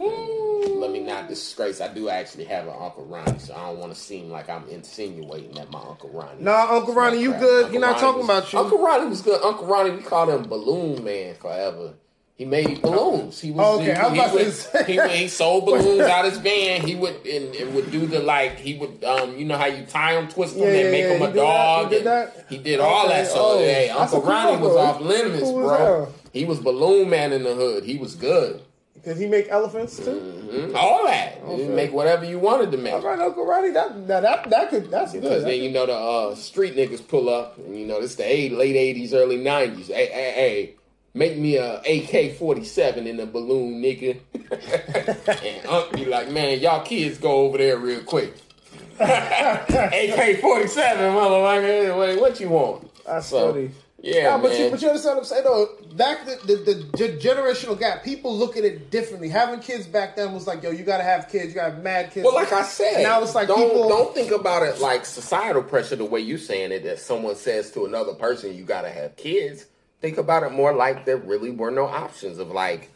Let 0.00 0.90
me 0.92 1.00
not 1.00 1.28
disgrace. 1.28 1.80
I 1.80 1.92
do 1.92 2.08
actually 2.08 2.44
have 2.44 2.66
an 2.66 2.74
Uncle 2.78 3.04
Ronnie, 3.04 3.38
so 3.40 3.54
I 3.54 3.66
don't 3.66 3.78
want 3.78 3.92
to 3.92 3.98
seem 3.98 4.30
like 4.30 4.48
I'm 4.48 4.66
insinuating 4.68 5.52
that 5.52 5.70
my 5.70 5.80
Uncle 5.80 6.08
Ronnie. 6.10 6.40
Nah, 6.42 6.76
Uncle 6.76 6.94
Ronnie, 6.94 7.20
you 7.20 7.30
Crap. 7.30 7.40
good. 7.40 7.64
Uncle 7.64 7.72
He 7.72 7.78
not 7.78 7.86
Ronnie 7.88 8.00
talking 8.00 8.18
was- 8.20 8.28
about 8.30 8.52
you. 8.52 8.58
Uncle 8.60 8.78
Ronnie 8.84 9.06
was 9.08 9.20
good. 9.22 9.42
Uncle 9.42 9.66
Ronnie, 9.66 9.90
we 9.90 10.02
called 10.02 10.30
him 10.30 10.42
Balloon 10.48 11.02
Man 11.04 11.34
forever. 11.34 11.94
He 12.36 12.44
made 12.44 12.80
balloons. 12.80 13.40
He 13.40 13.50
was 13.50 13.66
Oh, 13.66 13.74
okay, 13.80 13.86
he, 13.86 13.90
I 13.92 14.02
was 14.04 14.12
he 14.12 14.18
about 14.20 14.34
would, 14.34 14.52
say. 14.52 14.84
he, 14.92 14.96
would- 15.00 15.10
he 15.10 15.26
sold 15.28 15.64
balloons 15.66 16.00
out 16.02 16.24
his 16.24 16.38
van. 16.38 16.86
He 16.86 16.94
would 16.94 17.26
and, 17.26 17.52
and 17.56 17.74
would 17.74 17.90
do 17.90 18.06
the 18.06 18.20
like 18.20 18.56
he 18.60 18.78
would 18.78 19.02
um 19.02 19.36
you 19.36 19.44
know 19.44 19.56
how 19.58 19.66
you 19.66 19.84
tie 19.84 20.14
them, 20.14 20.28
twist 20.28 20.54
them, 20.54 20.62
Yeah, 20.62 20.68
and 20.68 20.76
yeah, 20.84 20.90
make 20.92 21.02
yeah. 21.02 21.18
them 21.18 21.22
a 21.22 21.26
did 21.26 21.34
that? 21.34 21.42
dog. 21.42 21.88
He 21.90 21.96
did 21.96 22.04
that? 22.06 22.46
He 22.48 22.58
did 22.58 22.80
all 22.80 23.08
that. 23.08 23.26
So 23.26 23.34
Oh, 23.36 23.58
hey, 23.58 23.88
Uncle 23.90 24.18
a 24.18 24.20
cool 24.22 24.30
Ronnie 24.30 24.62
was 24.62 24.76
off 24.76 25.00
limits, 25.00 25.42
Cool 25.42 25.60
bro. 25.62 26.12
He 26.38 26.44
was 26.44 26.58
balloon 26.60 27.10
man 27.10 27.32
in 27.32 27.42
the 27.42 27.54
hood. 27.54 27.82
He 27.84 27.96
was 27.98 28.14
good. 28.14 28.62
Did 29.04 29.16
he 29.16 29.26
make 29.26 29.48
elephants 29.48 29.96
too? 29.96 30.20
Mhm. 30.50 30.74
All 30.74 31.04
that. 31.06 31.38
You 31.48 31.66
make 31.68 31.92
whatever 31.92 32.24
you 32.24 32.38
wanted 32.38 32.70
to 32.72 32.76
make. 32.78 32.92
All 32.92 33.00
right, 33.00 33.18
Uncle 33.18 33.44
Ronnie, 33.46 33.70
that 33.70 34.06
that 34.08 34.50
that, 34.50 34.70
could 34.70 34.90
that's 34.90 35.12
Because 35.12 35.42
good. 35.42 35.50
then 35.50 35.62
you 35.62 35.70
know 35.70 35.86
the 35.86 35.94
uh, 35.94 36.34
street 36.34 36.76
niggas 36.76 37.06
pull 37.06 37.28
up, 37.28 37.56
and 37.58 37.78
you 37.78 37.86
know 37.86 38.00
this 38.00 38.16
the 38.16 38.24
eight, 38.30 38.52
late 38.52 38.76
eighties, 38.76 39.14
early 39.14 39.36
nineties. 39.36 39.88
Hey, 39.88 40.06
hey, 40.06 40.32
hey, 40.32 40.74
make 41.14 41.36
me 41.38 41.56
a 41.56 41.80
AK 41.80 42.36
forty 42.36 42.64
seven 42.64 43.06
in 43.06 43.18
a 43.20 43.26
balloon, 43.26 43.80
nigga. 43.82 44.18
and 45.44 45.66
Unc 45.66 45.92
be 45.92 46.04
like, 46.04 46.30
man, 46.30 46.58
y'all 46.60 46.84
kids 46.84 47.18
go 47.18 47.32
over 47.46 47.58
there 47.58 47.78
real 47.78 48.02
quick. 48.02 48.34
AK 49.00 50.40
forty 50.40 50.66
seven, 50.66 51.14
motherfucker. 51.14 51.96
What, 51.96 52.20
what 52.20 52.40
you 52.40 52.48
want? 52.50 52.90
That's 53.04 53.26
So, 53.28 53.52
funny. 53.52 53.70
Yeah, 54.00 54.30
Nah, 54.30 54.38
but 54.42 54.50
man. 54.52 54.60
you 54.64 54.70
but 54.70 54.80
you 54.80 54.88
understand 54.88 55.16
what 55.16 55.22
I'm 55.22 55.26
saying 55.26 55.42
though. 55.44 55.68
Back 55.96 56.24
the, 56.24 56.36
the 56.46 56.56
the 56.56 56.74
ge- 56.96 57.20
generational 57.20 57.76
gap, 57.76 58.04
people 58.04 58.32
look 58.36 58.56
at 58.56 58.64
it 58.64 58.92
differently. 58.92 59.28
Having 59.28 59.58
kids 59.60 59.88
back 59.88 60.14
then 60.14 60.32
was 60.32 60.46
like, 60.46 60.62
yo, 60.62 60.70
you 60.70 60.84
gotta 60.84 61.02
have 61.02 61.28
kids, 61.28 61.46
you 61.48 61.54
gotta 61.54 61.72
have 61.74 61.82
mad 61.82 62.12
kids. 62.12 62.24
Well, 62.24 62.34
like 62.34 62.52
I 62.52 62.62
said, 62.62 63.02
now 63.02 63.20
it's 63.22 63.34
like 63.34 63.48
don't 63.48 63.58
people 63.68 63.88
don't 63.88 64.14
think 64.14 64.30
about 64.30 64.62
it 64.62 64.80
like 64.80 65.04
societal 65.04 65.64
pressure 65.64 65.96
the 65.96 66.04
way 66.04 66.20
you're 66.20 66.38
saying 66.38 66.70
it. 66.70 66.84
That 66.84 67.00
someone 67.00 67.34
says 67.34 67.72
to 67.72 67.86
another 67.86 68.14
person, 68.14 68.54
"You 68.56 68.62
got 68.64 68.82
to 68.82 68.90
have 68.90 69.16
kids." 69.16 69.66
Think 70.00 70.16
about 70.16 70.44
it 70.44 70.52
more 70.52 70.72
like 70.72 71.04
there 71.04 71.16
really 71.16 71.50
were 71.50 71.72
no 71.72 71.86
options 71.86 72.38
of 72.38 72.52
like 72.52 72.90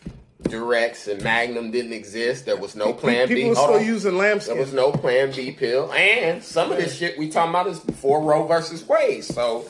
Durex 0.44 1.10
and 1.10 1.20
Magnum 1.24 1.72
didn't 1.72 1.92
exist. 1.94 2.46
There 2.46 2.56
was 2.56 2.76
no 2.76 2.92
Plan 2.92 3.26
people 3.26 3.42
B. 3.42 3.48
were 3.48 3.54
Hold 3.56 3.68
still 3.70 3.80
on. 3.80 3.86
using 3.86 4.18
There 4.18 4.54
was 4.54 4.72
no 4.72 4.92
Plan 4.92 5.32
B 5.32 5.50
pill, 5.50 5.92
and 5.92 6.44
some 6.44 6.70
of 6.70 6.78
this 6.78 6.96
shit 6.96 7.18
we 7.18 7.28
talking 7.28 7.50
about 7.50 7.66
is 7.66 7.80
before 7.80 8.20
Roe 8.20 8.46
versus 8.46 8.86
Wade. 8.86 9.24
So, 9.24 9.64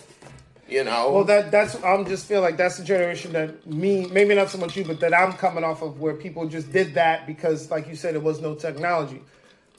you 0.73 0.85
know, 0.85 1.13
Well, 1.13 1.25
that 1.25 1.51
that's 1.51 1.75
I'm 1.85 2.07
just 2.07 2.27
feel 2.27 2.41
like 2.41 2.57
that's 2.57 2.79
the 2.79 2.85
generation 2.85 3.33
that 3.33 3.67
me 3.67 4.07
maybe 4.07 4.35
not 4.35 4.51
so 4.51 4.59
much 4.59 4.77
you, 4.77 4.85
but 4.85 5.01
that 5.01 5.15
I'm 5.15 5.33
coming 5.35 5.65
off 5.65 5.83
of 5.83 6.01
where 6.01 6.15
people 6.15 6.47
just 6.49 6.73
did 6.73 6.95
that 6.95 7.27
because, 7.27 7.71
like 7.71 7.89
you 7.89 7.97
said, 7.97 8.15
there 8.15 8.21
was 8.21 8.41
no 8.41 8.55
technology. 8.55 9.23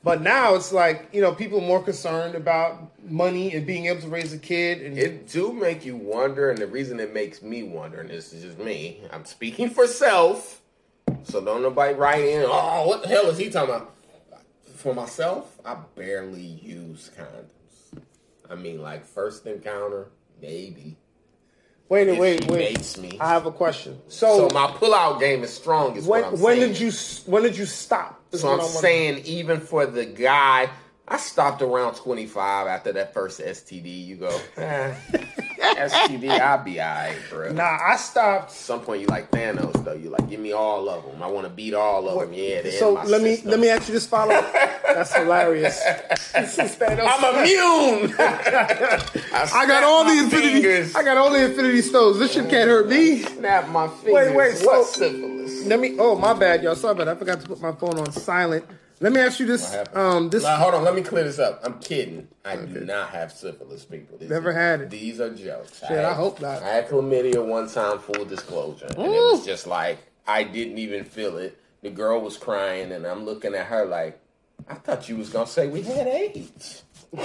But 0.04 0.22
now 0.22 0.56
it's 0.56 0.74
like 0.74 1.08
you 1.14 1.22
know 1.22 1.34
people 1.34 1.60
are 1.60 1.68
more 1.68 1.82
concerned 1.82 2.36
about 2.36 2.92
money 3.10 3.54
and 3.54 3.66
being 3.66 3.86
able 3.86 4.02
to 4.02 4.10
raise 4.10 4.34
a 4.34 4.38
kid. 4.38 4.82
And 4.82 4.98
It 4.98 5.28
do 5.30 5.54
make 5.54 5.86
you 5.86 5.96
wonder, 5.96 6.50
and 6.50 6.58
the 6.58 6.68
reason 6.68 7.00
it 7.00 7.14
makes 7.14 7.42
me 7.42 7.64
wonder, 7.64 8.02
and 8.02 8.10
this 8.10 8.34
is 8.34 8.44
just 8.44 8.60
me, 8.60 9.02
I'm 9.12 9.26
speaking 9.26 9.70
for 9.70 9.88
self, 9.88 10.62
so 11.24 11.44
don't 11.44 11.62
nobody 11.62 11.94
write 11.94 12.26
in, 12.26 12.44
oh, 12.46 12.88
what 12.88 13.04
the 13.04 13.08
hell 13.08 13.28
is 13.28 13.38
he 13.38 13.50
talking 13.50 13.76
about? 13.76 13.96
For 14.76 14.94
myself, 14.94 15.58
I 15.66 15.78
barely 15.96 16.42
use 16.42 17.10
condoms. 17.18 18.02
I 18.50 18.56
mean, 18.56 18.82
like, 18.82 19.06
first 19.06 19.46
encounter, 19.46 20.10
maybe. 20.42 20.98
wait, 21.90 22.08
If 22.08 22.18
wait, 22.20 22.48
wait. 22.48 22.74
makes 22.78 22.98
me. 22.98 23.18
I 23.20 23.30
have 23.30 23.46
a 23.46 23.52
question. 23.52 24.00
So 24.08 24.50
So, 24.50 24.54
my 24.54 24.68
pull-out 24.72 25.20
game 25.20 25.44
is 25.44 25.54
strong, 25.54 25.96
is 25.96 26.06
when 26.06 26.22
what 26.22 26.34
I'm 26.34 26.40
when 26.40 26.58
saying. 26.58 26.74
did 26.74 26.80
you 26.80 26.92
when 27.26 27.44
did 27.44 27.58
you 27.58 27.66
stop? 27.66 28.22
is 28.32 28.42
So 28.42 28.50
I'm 28.50 28.60
saying, 28.62 29.20
even 29.26 29.60
for 29.60 29.86
the 29.86 30.06
guy, 30.06 30.70
I 31.06 31.18
stopped 31.18 31.62
around 31.62 31.96
25 31.96 32.68
after 32.68 32.94
that 32.94 33.14
first 33.14 33.42
STD. 33.42 34.06
You 34.06 34.16
go, 34.16 34.40
eh, 34.58 34.96
STD, 35.60 36.30
I'll 36.30 36.64
be 36.64 36.80
alright, 36.80 37.18
bro. 37.30 37.52
Nah, 37.52 37.78
I 37.86 37.98
stopped. 37.98 38.46
At 38.46 38.52
some 38.52 38.80
point, 38.80 39.02
you 39.02 39.08
like 39.08 39.30
Thanos, 39.30 39.84
though. 39.84 39.94
You 39.94 40.10
like, 40.10 40.30
give 40.30 40.40
me 40.40 40.54
all 40.54 40.88
of 40.88 41.06
them. 41.06 41.22
I 41.22 41.28
want 41.28 41.46
to 41.46 41.50
beat 41.52 41.74
all 41.74 42.08
of 42.08 42.20
them. 42.22 42.34
Yeah, 42.34 42.62
So 42.80 42.94
let 42.94 43.22
me 43.22 43.36
system. 43.36 43.52
let 43.52 43.60
me 43.60 43.70
ask 43.70 43.88
you 43.90 43.94
this 43.94 44.08
follow. 44.08 44.30
That's 44.94 45.14
hilarious. 45.14 45.78
This 46.34 46.58
is 46.60 46.76
Thanos. 46.78 47.06
I'm 47.06 47.36
immune. 47.44 48.16
I 48.18 49.66
got 49.68 49.84
all 49.84 50.06
the 50.06 50.12
infinity. 50.24 50.54
Fingers. 50.62 50.96
I 50.96 51.04
got 51.04 51.18
all 51.18 51.32
the 51.32 51.44
infinity 51.50 51.82
stones. 51.82 52.18
This 52.20 52.32
shit 52.32 52.50
can't 52.50 52.70
hurt 52.70 52.88
me. 52.88 53.24
Snap 53.24 53.68
my 53.70 53.88
fingers. 53.90 54.14
wait, 54.14 54.36
wait, 54.36 54.56
so- 54.56 54.66
what 54.68 54.86
syphilis? 54.88 55.66
Let 55.66 55.80
me. 55.82 55.96
Oh, 56.00 56.18
my 56.18 56.34
bad, 56.34 56.64
y'all. 56.64 56.76
Sorry 56.76 56.94
about 56.94 57.06
that. 57.06 57.16
I 57.18 57.20
forgot 57.20 57.42
to 57.42 57.48
put 57.48 57.62
my 57.62 57.74
phone 57.74 58.00
on 58.00 58.12
silent. 58.14 58.66
Let 59.04 59.12
me 59.12 59.20
ask 59.20 59.38
you 59.42 59.46
this. 59.46 59.76
Um, 59.94 60.30
this. 60.30 60.44
Now, 60.44 60.56
hold 60.56 60.76
on. 60.76 60.86
Let 60.86 60.96
me 60.96 61.02
clear 61.02 61.26
this 61.26 61.38
up. 61.38 61.60
I'm 61.66 61.78
kidding. 61.80 62.30
I 62.46 62.56
do 62.56 62.86
not 62.86 63.10
have 63.10 63.34
syphilis, 63.34 63.84
people. 63.84 64.18
This 64.18 64.30
Never 64.30 64.52
is- 64.52 64.56
had 64.56 64.80
it. 64.80 64.90
These 64.92 65.20
are 65.20 65.30
jokes. 65.30 65.80
Shit, 65.86 65.92
I 66.06 66.14
hope 66.14 66.40
not. 66.40 66.64
I 66.64 66.70
had 66.70 66.88
chlamydia 66.88 67.46
one 67.46 67.70
time, 67.70 68.00
full 68.00 68.24
disclosure. 68.24 68.86
And 68.86 69.00
it 69.00 69.10
was 69.10 69.46
just 69.46 69.68
like, 69.68 69.98
I 70.26 70.46
didn't 70.46 70.78
even 70.78 71.04
feel 71.04 71.38
it. 71.38 71.60
The 71.82 71.90
girl 71.90 72.22
was 72.22 72.38
crying, 72.38 72.94
and 72.94 73.06
I'm 73.06 73.26
looking 73.26 73.54
at 73.56 73.66
her 73.66 73.84
like, 73.86 74.22
I 74.70 74.76
thought 74.76 75.10
you 75.10 75.18
was 75.18 75.30
going 75.30 75.48
to 75.48 75.52
say 75.52 75.68
we 75.68 75.82
had 75.82 76.08
AIDS. 76.08 76.84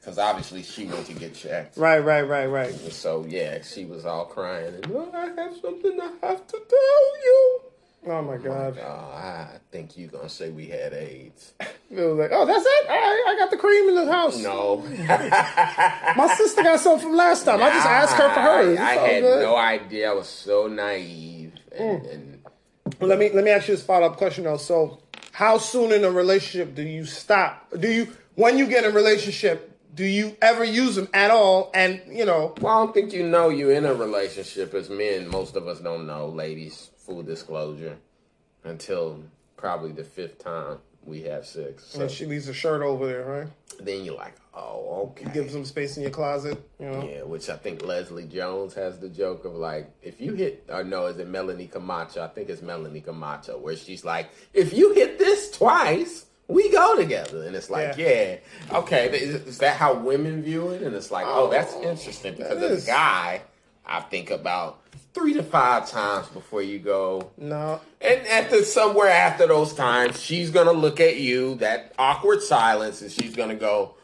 Because 0.00 0.16
obviously 0.18 0.62
she 0.62 0.86
went 0.86 1.06
to 1.06 1.12
get 1.12 1.34
checked. 1.34 1.76
Right, 1.76 1.98
right, 1.98 2.22
right, 2.22 2.46
right. 2.46 2.70
And 2.70 2.90
so, 2.92 3.26
yeah, 3.28 3.60
she 3.62 3.84
was 3.84 4.06
all 4.06 4.24
crying. 4.24 4.74
And, 4.74 4.86
oh, 4.90 5.10
I 5.12 5.26
have 5.40 5.54
something 5.60 6.00
I 6.00 6.26
have 6.26 6.46
to 6.46 6.52
tell 6.56 7.22
you. 7.24 7.60
Oh 8.06 8.22
my 8.22 8.34
oh, 8.34 8.38
god. 8.38 8.78
Oh, 8.82 9.12
I 9.14 9.58
think 9.70 9.98
you're 9.98 10.08
going 10.08 10.28
to 10.28 10.34
say 10.34 10.50
we 10.50 10.66
had 10.66 10.92
AIDS. 10.92 11.52
It 11.92 11.96
was 11.96 12.18
like, 12.18 12.30
oh, 12.32 12.46
that's 12.46 12.64
it. 12.64 12.88
All 12.88 12.96
right, 12.96 13.24
I 13.26 13.36
got 13.36 13.50
the 13.50 13.56
cream 13.56 13.88
in 13.88 13.96
the 13.96 14.12
house. 14.12 14.40
No. 14.40 14.76
My 16.16 16.32
sister 16.36 16.62
got 16.62 16.78
some 16.78 17.00
from 17.00 17.16
last 17.16 17.44
time. 17.44 17.60
I 17.60 17.68
just 17.70 17.84
asked 17.84 18.14
her 18.14 18.32
for 18.32 18.40
hers. 18.40 18.78
I, 18.78 18.90
I 18.90 18.94
had 18.94 19.22
good. 19.22 19.42
no 19.42 19.56
idea. 19.56 20.08
I 20.08 20.14
was 20.14 20.28
so 20.28 20.68
naive. 20.68 21.52
And, 21.76 22.02
mm. 22.02 22.14
and 22.14 22.42
Well, 23.00 23.08
let 23.08 23.18
me 23.18 23.30
let 23.32 23.42
me 23.42 23.50
ask 23.50 23.66
you 23.66 23.74
this 23.74 23.84
follow 23.84 24.06
up 24.06 24.18
question 24.18 24.44
though. 24.44 24.56
So, 24.56 25.02
how 25.32 25.58
soon 25.58 25.90
in 25.90 26.04
a 26.04 26.12
relationship 26.12 26.76
do 26.76 26.82
you 26.82 27.04
stop? 27.04 27.68
Do 27.76 27.90
you 27.90 28.06
when 28.36 28.56
you 28.56 28.68
get 28.68 28.84
in 28.84 28.92
a 28.92 28.94
relationship? 28.94 29.76
Do 29.92 30.04
you 30.04 30.36
ever 30.40 30.62
use 30.62 30.94
them 30.94 31.08
at 31.12 31.32
all? 31.32 31.72
And 31.74 32.00
you 32.06 32.24
know, 32.24 32.54
well, 32.60 32.72
I 32.72 32.84
don't 32.84 32.94
think 32.94 33.12
you 33.12 33.26
know 33.26 33.48
you're 33.48 33.72
in 33.72 33.84
a 33.84 33.94
relationship 33.94 34.74
as 34.74 34.88
men. 34.88 35.26
Most 35.26 35.56
of 35.56 35.66
us 35.66 35.80
don't 35.80 36.06
know, 36.06 36.28
ladies. 36.28 36.89
Full 37.10 37.22
disclosure, 37.24 37.96
until 38.62 39.22
probably 39.56 39.90
the 39.90 40.04
fifth 40.04 40.38
time 40.38 40.78
we 41.04 41.22
have 41.22 41.44
sex. 41.44 41.84
So 41.86 42.02
and 42.02 42.10
she 42.10 42.24
leaves 42.24 42.46
a 42.46 42.54
shirt 42.54 42.82
over 42.82 43.06
there, 43.06 43.24
right? 43.24 43.48
then 43.84 44.04
you're 44.04 44.16
like, 44.16 44.34
oh, 44.54 45.10
okay. 45.10 45.30
Give 45.32 45.50
some 45.50 45.64
space 45.64 45.96
in 45.96 46.02
your 46.02 46.12
closet. 46.12 46.62
You 46.78 46.86
know. 46.86 47.08
Yeah, 47.08 47.22
which 47.22 47.48
I 47.48 47.56
think 47.56 47.84
Leslie 47.84 48.26
Jones 48.26 48.74
has 48.74 48.98
the 48.98 49.08
joke 49.08 49.44
of 49.44 49.54
like, 49.54 49.90
if 50.02 50.20
you 50.20 50.34
hit, 50.34 50.64
or 50.68 50.84
no, 50.84 51.06
is 51.06 51.18
it 51.18 51.28
Melanie 51.28 51.68
Comarcho? 51.68 52.18
I 52.18 52.28
think 52.28 52.48
it's 52.48 52.62
Melanie 52.62 53.00
Comarcho, 53.00 53.58
where 53.58 53.76
she's 53.76 54.04
like, 54.04 54.30
if 54.52 54.72
you 54.72 54.92
hit 54.94 55.18
this 55.18 55.50
twice, 55.50 56.26
we 56.48 56.70
go 56.70 56.96
together. 56.96 57.44
And 57.44 57.56
it's 57.56 57.70
like, 57.70 57.96
yeah, 57.96 58.36
okay, 58.72 59.10
is, 59.18 59.34
is 59.46 59.58
that 59.58 59.76
how 59.76 59.94
women 59.94 60.42
view 60.42 60.68
it? 60.70 60.82
And 60.82 60.94
it's 60.94 61.10
like, 61.10 61.26
oh, 61.28 61.50
that's 61.50 61.74
oh, 61.74 61.90
interesting 61.90 62.34
because 62.34 62.60
that 62.60 62.70
as 62.70 62.84
a 62.84 62.86
guy, 62.86 63.42
I 63.86 64.00
think 64.00 64.30
about 64.30 64.79
three 65.12 65.34
to 65.34 65.42
five 65.42 65.88
times 65.90 66.28
before 66.28 66.62
you 66.62 66.78
go. 66.78 67.30
No. 67.36 67.80
And 68.00 68.26
after 68.26 68.62
somewhere 68.64 69.10
after 69.10 69.46
those 69.46 69.74
times, 69.74 70.20
she's 70.20 70.50
gonna 70.50 70.72
look 70.72 71.00
at 71.00 71.16
you, 71.16 71.56
that 71.56 71.92
awkward 71.98 72.42
silence, 72.42 73.02
and 73.02 73.10
she's 73.10 73.34
gonna 73.34 73.54
go, 73.56 73.94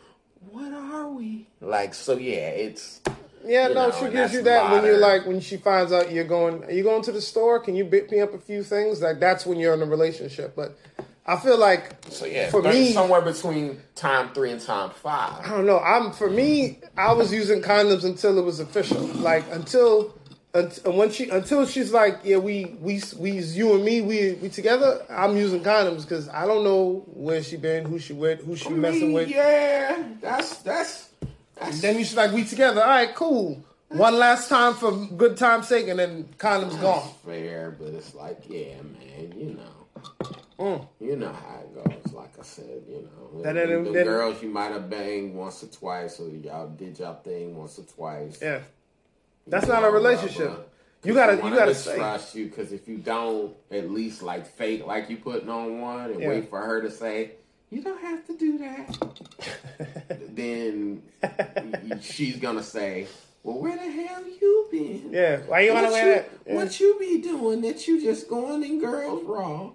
"What 0.50 0.72
are 0.72 1.08
we?" 1.08 1.46
Like, 1.60 1.94
so 1.94 2.16
yeah, 2.16 2.48
it's 2.48 3.00
Yeah, 3.44 3.68
no, 3.68 3.88
know, 3.88 3.90
she 3.92 4.10
gives 4.12 4.32
you 4.32 4.42
that 4.42 4.72
when 4.72 4.84
you're 4.84 4.98
like 4.98 5.24
when 5.24 5.40
she 5.40 5.56
finds 5.56 5.92
out 5.92 6.10
you're 6.10 6.24
going. 6.24 6.64
Are 6.64 6.72
you 6.72 6.82
going 6.82 7.02
to 7.02 7.12
the 7.12 7.22
store? 7.22 7.60
Can 7.60 7.76
you 7.76 7.84
bit 7.84 8.10
me 8.10 8.20
up 8.20 8.34
a 8.34 8.38
few 8.38 8.64
things? 8.64 9.00
Like 9.00 9.20
that's 9.20 9.46
when 9.46 9.58
you're 9.60 9.74
in 9.74 9.82
a 9.82 9.86
relationship. 9.86 10.56
But 10.56 10.76
I 11.24 11.36
feel 11.36 11.58
like 11.58 11.94
so 12.08 12.24
yeah, 12.26 12.50
for 12.50 12.62
me, 12.62 12.92
somewhere 12.92 13.20
between 13.20 13.80
time 13.94 14.32
three 14.32 14.50
and 14.50 14.60
time 14.60 14.90
five. 14.90 15.44
I 15.44 15.50
don't 15.50 15.66
know. 15.66 15.78
I'm 15.78 16.10
for 16.12 16.28
me. 16.28 16.78
I 16.96 17.12
was 17.12 17.32
using 17.32 17.62
condoms 17.62 18.04
until 18.04 18.36
it 18.38 18.42
was 18.42 18.58
official. 18.58 19.00
Like 19.00 19.44
until, 19.52 20.15
until 20.58 20.92
when 20.92 21.10
she 21.10 21.28
until 21.30 21.66
she's 21.66 21.92
like, 21.92 22.20
yeah, 22.24 22.38
we 22.38 22.76
we 22.80 23.02
we 23.18 23.30
you 23.40 23.74
and 23.74 23.84
me 23.84 24.00
we 24.00 24.32
we 24.34 24.48
together. 24.48 25.04
I'm 25.10 25.36
using 25.36 25.62
condoms 25.62 26.02
because 26.02 26.28
I 26.28 26.46
don't 26.46 26.64
know 26.64 27.04
where 27.12 27.42
she 27.42 27.56
been, 27.56 27.84
who 27.84 27.98
she 27.98 28.12
with, 28.12 28.40
who 28.44 28.56
she 28.56 28.70
messing 28.70 29.12
with. 29.12 29.28
Yeah, 29.28 30.02
that's 30.20 30.58
that's. 30.58 31.10
that's 31.56 31.80
Then 31.80 31.98
you 31.98 32.04
should 32.04 32.16
like 32.16 32.32
we 32.32 32.44
together. 32.44 32.80
All 32.82 32.88
right, 32.88 33.14
cool. 33.14 33.62
One 33.88 34.18
last 34.18 34.48
time 34.48 34.74
for 34.74 34.90
good 34.92 35.36
time's 35.36 35.68
sake, 35.68 35.86
and 35.88 35.98
then 35.98 36.24
condoms 36.38 36.80
gone. 36.80 37.08
fair, 37.24 37.70
but 37.78 37.88
it's 37.94 38.14
like, 38.14 38.40
yeah, 38.48 38.74
man, 38.82 39.32
you 39.36 39.56
know. 39.56 40.32
Mm. 40.58 40.88
You 41.00 41.16
know 41.16 41.32
how 41.32 41.60
it 41.60 42.02
goes. 42.04 42.12
Like 42.12 42.36
I 42.38 42.42
said, 42.42 42.82
you 42.88 43.02
know, 43.08 43.42
That- 43.42 43.52
the, 43.54 43.60
that- 43.66 43.84
the 43.84 43.90
that- 43.92 44.04
girls 44.04 44.42
you 44.42 44.48
might 44.48 44.72
have 44.72 44.90
banged 44.90 45.34
once 45.34 45.62
or 45.62 45.66
twice, 45.68 46.18
or 46.18 46.28
y'all 46.30 46.68
did 46.68 46.98
y'all 46.98 47.14
thing 47.22 47.56
once 47.56 47.78
or 47.78 47.82
twice. 47.84 48.38
Yeah, 48.42 48.60
that's 49.46 49.66
not 49.66 49.84
a 49.84 49.90
relationship. 49.90 50.70
You 51.04 51.14
gotta 51.14 51.36
you 51.36 51.54
gotta 51.54 51.74
say. 51.74 51.96
trust 51.96 52.34
you 52.34 52.46
because 52.46 52.72
if 52.72 52.88
you 52.88 52.98
don't, 52.98 53.54
at 53.70 53.90
least 53.90 54.22
like 54.22 54.46
fake, 54.46 54.84
like 54.86 55.08
you 55.08 55.16
putting 55.18 55.48
on 55.48 55.80
one, 55.80 56.10
and 56.10 56.20
Yeah. 56.20 56.28
wait 56.28 56.50
for 56.50 56.58
her 56.60 56.80
to 56.82 56.90
say, 56.90 57.32
"You 57.70 57.80
don't 57.82 58.00
have 58.00 58.26
to 58.26 58.36
do 58.36 58.58
that," 58.58 60.18
then 60.34 61.02
she's 62.00 62.36
gonna 62.36 62.62
say, 62.62 63.06
"Well, 63.44 63.58
where 63.60 63.76
the 63.76 63.88
hell 63.90 64.24
you 64.26 64.66
been? 64.70 65.10
Yeah, 65.12 65.38
why 65.46 65.60
you 65.60 65.72
want 65.72 65.86
to 65.86 65.92
What 65.92 65.92
wear 65.92 66.08
you- 66.08 66.14
that? 66.14 66.30
Yeah. 66.46 66.54
What 66.56 66.80
you 66.80 66.96
be 66.98 67.20
doing 67.20 67.60
that 67.62 67.86
you 67.86 68.00
just 68.02 68.28
going 68.28 68.64
in 68.64 68.80
girls 68.80 69.22
raw? 69.24 69.70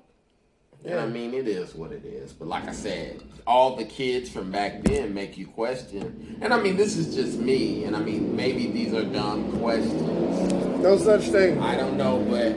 And 0.83 0.93
Yeah. 0.93 1.03
I 1.03 1.07
mean, 1.07 1.33
it 1.33 1.47
is 1.47 1.75
what 1.75 1.91
it 1.91 2.05
is. 2.05 2.33
But 2.33 2.47
like 2.47 2.67
I 2.67 2.73
said, 2.73 3.21
all 3.45 3.75
the 3.75 3.85
kids 3.85 4.29
from 4.29 4.51
back 4.51 4.83
then 4.83 5.13
make 5.13 5.38
you 5.38 5.47
question. 5.47 6.38
And 6.41 6.53
I 6.53 6.61
mean, 6.61 6.75
this 6.77 6.97
is 6.97 7.13
just 7.15 7.38
me. 7.38 7.83
And 7.83 7.95
I 7.95 8.00
mean, 8.00 8.35
maybe 8.35 8.67
these 8.67 8.93
are 8.93 9.03
dumb 9.03 9.59
questions. 9.59 10.51
No 10.81 10.97
such 10.97 11.23
thing. 11.25 11.59
I 11.59 11.75
don't 11.75 11.97
know, 11.97 12.25
but 12.29 12.55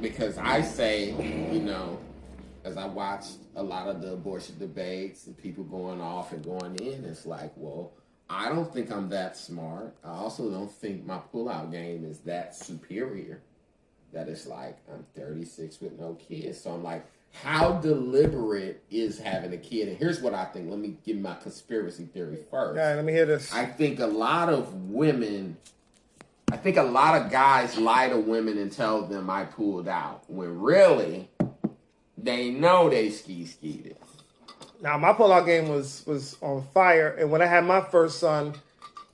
because 0.00 0.38
I 0.38 0.62
say, 0.62 1.10
you 1.52 1.60
know, 1.60 1.98
as 2.64 2.76
I 2.76 2.86
watched 2.86 3.34
a 3.54 3.62
lot 3.62 3.88
of 3.88 4.00
the 4.00 4.12
abortion 4.14 4.58
debates 4.58 5.26
and 5.26 5.36
people 5.36 5.64
going 5.64 6.00
off 6.00 6.32
and 6.32 6.44
going 6.44 6.76
in, 6.76 7.04
it's 7.04 7.26
like, 7.26 7.52
well, 7.56 7.92
I 8.28 8.48
don't 8.48 8.72
think 8.72 8.90
I'm 8.90 9.08
that 9.10 9.36
smart. 9.36 9.94
I 10.04 10.10
also 10.10 10.50
don't 10.50 10.70
think 10.70 11.06
my 11.06 11.20
pullout 11.32 11.70
game 11.70 12.04
is 12.04 12.18
that 12.20 12.56
superior. 12.56 13.40
That 14.12 14.28
it's 14.28 14.46
like 14.46 14.78
I'm 14.92 15.04
36 15.14 15.80
with 15.80 15.98
no 15.98 16.14
kids. 16.14 16.60
So 16.60 16.70
I'm 16.72 16.82
like, 16.82 17.06
how 17.32 17.72
deliberate 17.72 18.82
is 18.90 19.18
having 19.18 19.52
a 19.52 19.58
kid? 19.58 19.88
And 19.88 19.96
here's 19.96 20.20
what 20.20 20.34
I 20.34 20.44
think. 20.46 20.70
Let 20.70 20.78
me 20.78 20.96
give 21.04 21.18
my 21.18 21.34
conspiracy 21.34 22.04
theory 22.04 22.38
first. 22.50 22.78
All 22.78 22.84
right, 22.86 22.94
let 22.94 23.04
me 23.04 23.12
hear 23.12 23.26
this. 23.26 23.52
I 23.52 23.66
think 23.66 24.00
a 24.00 24.06
lot 24.06 24.48
of 24.48 24.72
women, 24.74 25.56
I 26.50 26.56
think 26.56 26.76
a 26.76 26.82
lot 26.82 27.20
of 27.20 27.30
guys 27.30 27.76
lie 27.76 28.08
to 28.08 28.16
women 28.16 28.58
and 28.58 28.72
tell 28.72 29.06
them 29.06 29.28
I 29.28 29.44
pulled 29.44 29.88
out 29.88 30.24
when 30.28 30.60
really 30.60 31.28
they 32.16 32.50
know 32.50 32.88
they 32.88 33.10
ski 33.10 33.44
skied 33.44 33.86
it. 33.86 34.02
Now 34.82 34.98
my 34.98 35.12
pullout 35.12 35.46
game 35.46 35.68
was 35.68 36.04
was 36.06 36.36
on 36.40 36.62
fire, 36.74 37.08
and 37.18 37.30
when 37.30 37.42
I 37.42 37.46
had 37.46 37.64
my 37.64 37.80
first 37.80 38.18
son, 38.18 38.54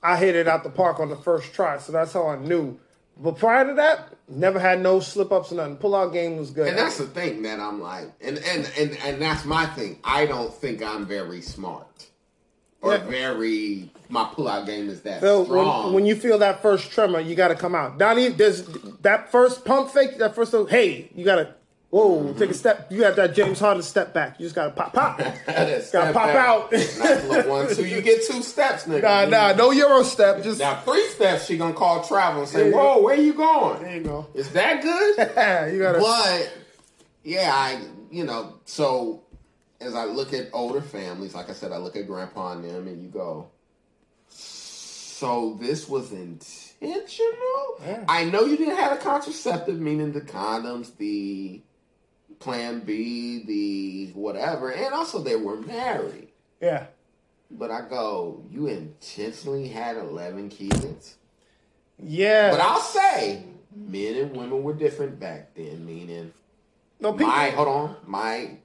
I 0.01 0.17
hit 0.17 0.35
it 0.35 0.47
out 0.47 0.63
the 0.63 0.69
park 0.69 0.99
on 0.99 1.09
the 1.09 1.15
first 1.15 1.53
try. 1.53 1.77
So 1.77 1.91
that's 1.91 2.13
how 2.13 2.27
I 2.27 2.37
knew. 2.37 2.79
But 3.17 3.37
prior 3.37 3.67
to 3.67 3.73
that, 3.75 4.09
never 4.27 4.59
had 4.59 4.81
no 4.81 4.99
slip 4.99 5.31
ups 5.31 5.51
or 5.51 5.55
nothing. 5.55 5.77
Pull 5.77 5.95
out 5.95 6.13
game 6.13 6.37
was 6.37 6.49
good. 6.51 6.67
And 6.67 6.77
that's 6.77 6.97
the 6.97 7.05
thing 7.05 7.43
that 7.43 7.59
I'm 7.59 7.79
like, 7.81 8.11
and 8.21 8.37
and 8.39 8.69
and 8.77 8.97
and 9.03 9.21
that's 9.21 9.45
my 9.45 9.65
thing. 9.67 9.99
I 10.03 10.25
don't 10.25 10.53
think 10.53 10.81
I'm 10.83 11.05
very 11.05 11.41
smart 11.41 12.07
or 12.81 12.93
Yeah. 12.93 13.05
very. 13.05 13.91
My 14.09 14.25
pull 14.33 14.47
out 14.47 14.65
game 14.67 14.89
is 14.89 15.01
that 15.01 15.21
Phil, 15.21 15.45
strong. 15.45 15.85
when, 15.85 15.93
when 15.93 16.05
you 16.05 16.15
feel 16.15 16.37
that 16.39 16.61
first 16.61 16.91
tremor, 16.91 17.19
you 17.19 17.35
got 17.35 17.47
to 17.49 17.55
come 17.55 17.73
out. 17.73 17.97
Donnie, 17.97 18.29
there's 18.29 18.63
that 19.01 19.31
first 19.31 19.63
pump 19.65 19.89
fake, 19.89 20.17
that 20.19 20.35
first, 20.35 20.53
hey, 20.69 21.09
you 21.15 21.25
got 21.25 21.35
to, 21.35 21.55
whoa, 21.93 22.33
take 22.33 22.49
a 22.49 22.53
step. 22.55 22.91
You 22.91 23.03
have 23.03 23.15
that 23.17 23.35
James 23.35 23.59
Harden 23.59 23.83
step 23.83 24.13
back. 24.13 24.39
You 24.39 24.45
just 24.45 24.55
got 24.55 24.65
to 24.65 24.71
pop, 24.71 24.93
pop. 24.93 25.17
That 25.45 25.89
Gotta 25.91 26.11
pop 26.11 26.25
back. 26.25 26.35
out. 26.35 26.71
Nice 26.71 27.45
one, 27.45 27.73
two. 27.75 27.85
You 27.85 28.01
get 28.01 28.25
two 28.25 28.41
steps, 28.41 28.85
nigga. 28.85 29.03
nah, 29.03 29.25
nah, 29.25 29.53
no 29.53 29.69
Euro 29.71 30.01
step. 30.03 30.43
Just, 30.43 30.59
Now 30.59 30.79
three 30.81 31.07
steps, 31.09 31.45
she 31.45 31.57
gonna 31.57 31.73
call 31.73 32.03
travel 32.03 32.41
and 32.41 32.49
say, 32.49 32.71
"Whoa, 32.71 33.01
where 33.01 33.15
you 33.15 33.33
going? 33.33 33.83
there 33.83 33.97
you 33.97 34.03
go. 34.03 34.27
Is 34.33 34.49
that 34.51 34.81
good?" 34.81 35.15
Yeah, 35.17 35.67
you 35.71 35.79
got 35.79 35.93
to, 35.93 35.99
But 35.99 36.53
yeah, 37.23 37.51
I 37.53 37.79
you 38.09 38.23
know, 38.25 38.55
so 38.65 39.23
as 39.79 39.93
I 39.95 40.05
look 40.05 40.33
at 40.33 40.49
older 40.53 40.81
families, 40.81 41.35
like 41.35 41.49
I 41.49 41.53
said, 41.53 41.71
I 41.71 41.77
look 41.77 41.95
at 41.95 42.07
grandpa 42.07 42.53
and 42.53 42.63
them 42.63 42.87
and 42.87 43.01
you 43.03 43.09
go, 43.09 43.49
So 44.29 45.57
this 45.59 45.87
was 45.89 46.11
intentional? 46.11 47.75
Yeah. 47.81 48.03
I 48.07 48.25
know 48.25 48.45
you 48.45 48.57
didn't 48.57 48.77
have 48.77 48.93
a 48.93 48.97
contraceptive, 49.01 49.79
meaning 49.79 50.11
the 50.13 50.21
condoms, 50.21 50.95
the 50.97 51.61
plan 52.43 52.81
B, 52.81 53.43
the 53.45 54.11
whatever, 54.19 54.69
and 54.71 54.93
also 54.93 55.19
they 55.19 55.35
were 55.35 55.57
married. 55.61 56.27
yeah. 56.61 56.87
But 57.55 57.69
I 57.69 57.81
go, 57.87 58.43
you 58.49 58.65
intentionally 58.67 59.67
had 59.67 59.95
eleven 59.95 60.49
kids? 60.49 61.15
Yeah. 62.01 62.49
But 62.49 62.59
I'll 62.61 62.79
say 62.81 63.43
men 63.75 64.15
and 64.15 64.35
women 64.35 64.63
were 64.63 64.73
different 64.73 65.19
back 65.19 65.53
then, 65.53 65.85
meaning 65.85 66.33
no, 66.99 67.11
people, 67.13 67.27
my 67.27 67.49
hold 67.51 67.67
on, 67.67 67.95
my 68.07 68.57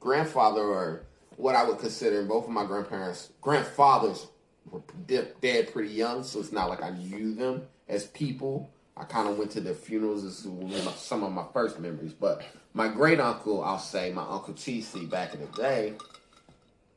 grandfather 0.00 0.60
or 0.62 1.02
what 1.36 1.54
I 1.54 1.62
would 1.64 1.78
consider 1.78 2.22
both 2.24 2.44
of 2.46 2.50
my 2.50 2.64
grandparents, 2.64 3.30
grandfathers 3.40 4.26
were 4.70 4.82
dead 5.06 5.72
pretty 5.72 5.90
young, 5.94 6.24
so 6.24 6.40
it's 6.40 6.50
not 6.52 6.68
like 6.68 6.82
I 6.82 6.90
knew 6.90 7.34
them 7.34 7.62
as 7.88 8.06
people. 8.06 8.70
I 8.96 9.04
kind 9.04 9.28
of 9.28 9.38
went 9.38 9.50
to 9.52 9.60
their 9.60 9.74
funerals 9.74 10.44
of 10.46 10.52
my- 10.62 10.92
some 10.96 11.22
of 11.22 11.30
my 11.30 11.44
first 11.52 11.78
memories. 11.78 12.12
But 12.14 12.42
my 12.76 12.88
great 12.88 13.18
uncle, 13.18 13.64
I'll 13.64 13.78
say, 13.78 14.12
my 14.12 14.22
uncle 14.28 14.52
TC 14.52 15.08
back 15.08 15.32
in 15.32 15.40
the 15.40 15.46
day, 15.46 15.94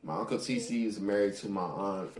my 0.04 0.14
uncle 0.18 0.36
TC 0.36 0.84
is 0.84 1.00
married 1.00 1.36
to 1.36 1.48
my 1.48 1.62
aunt. 1.62 2.10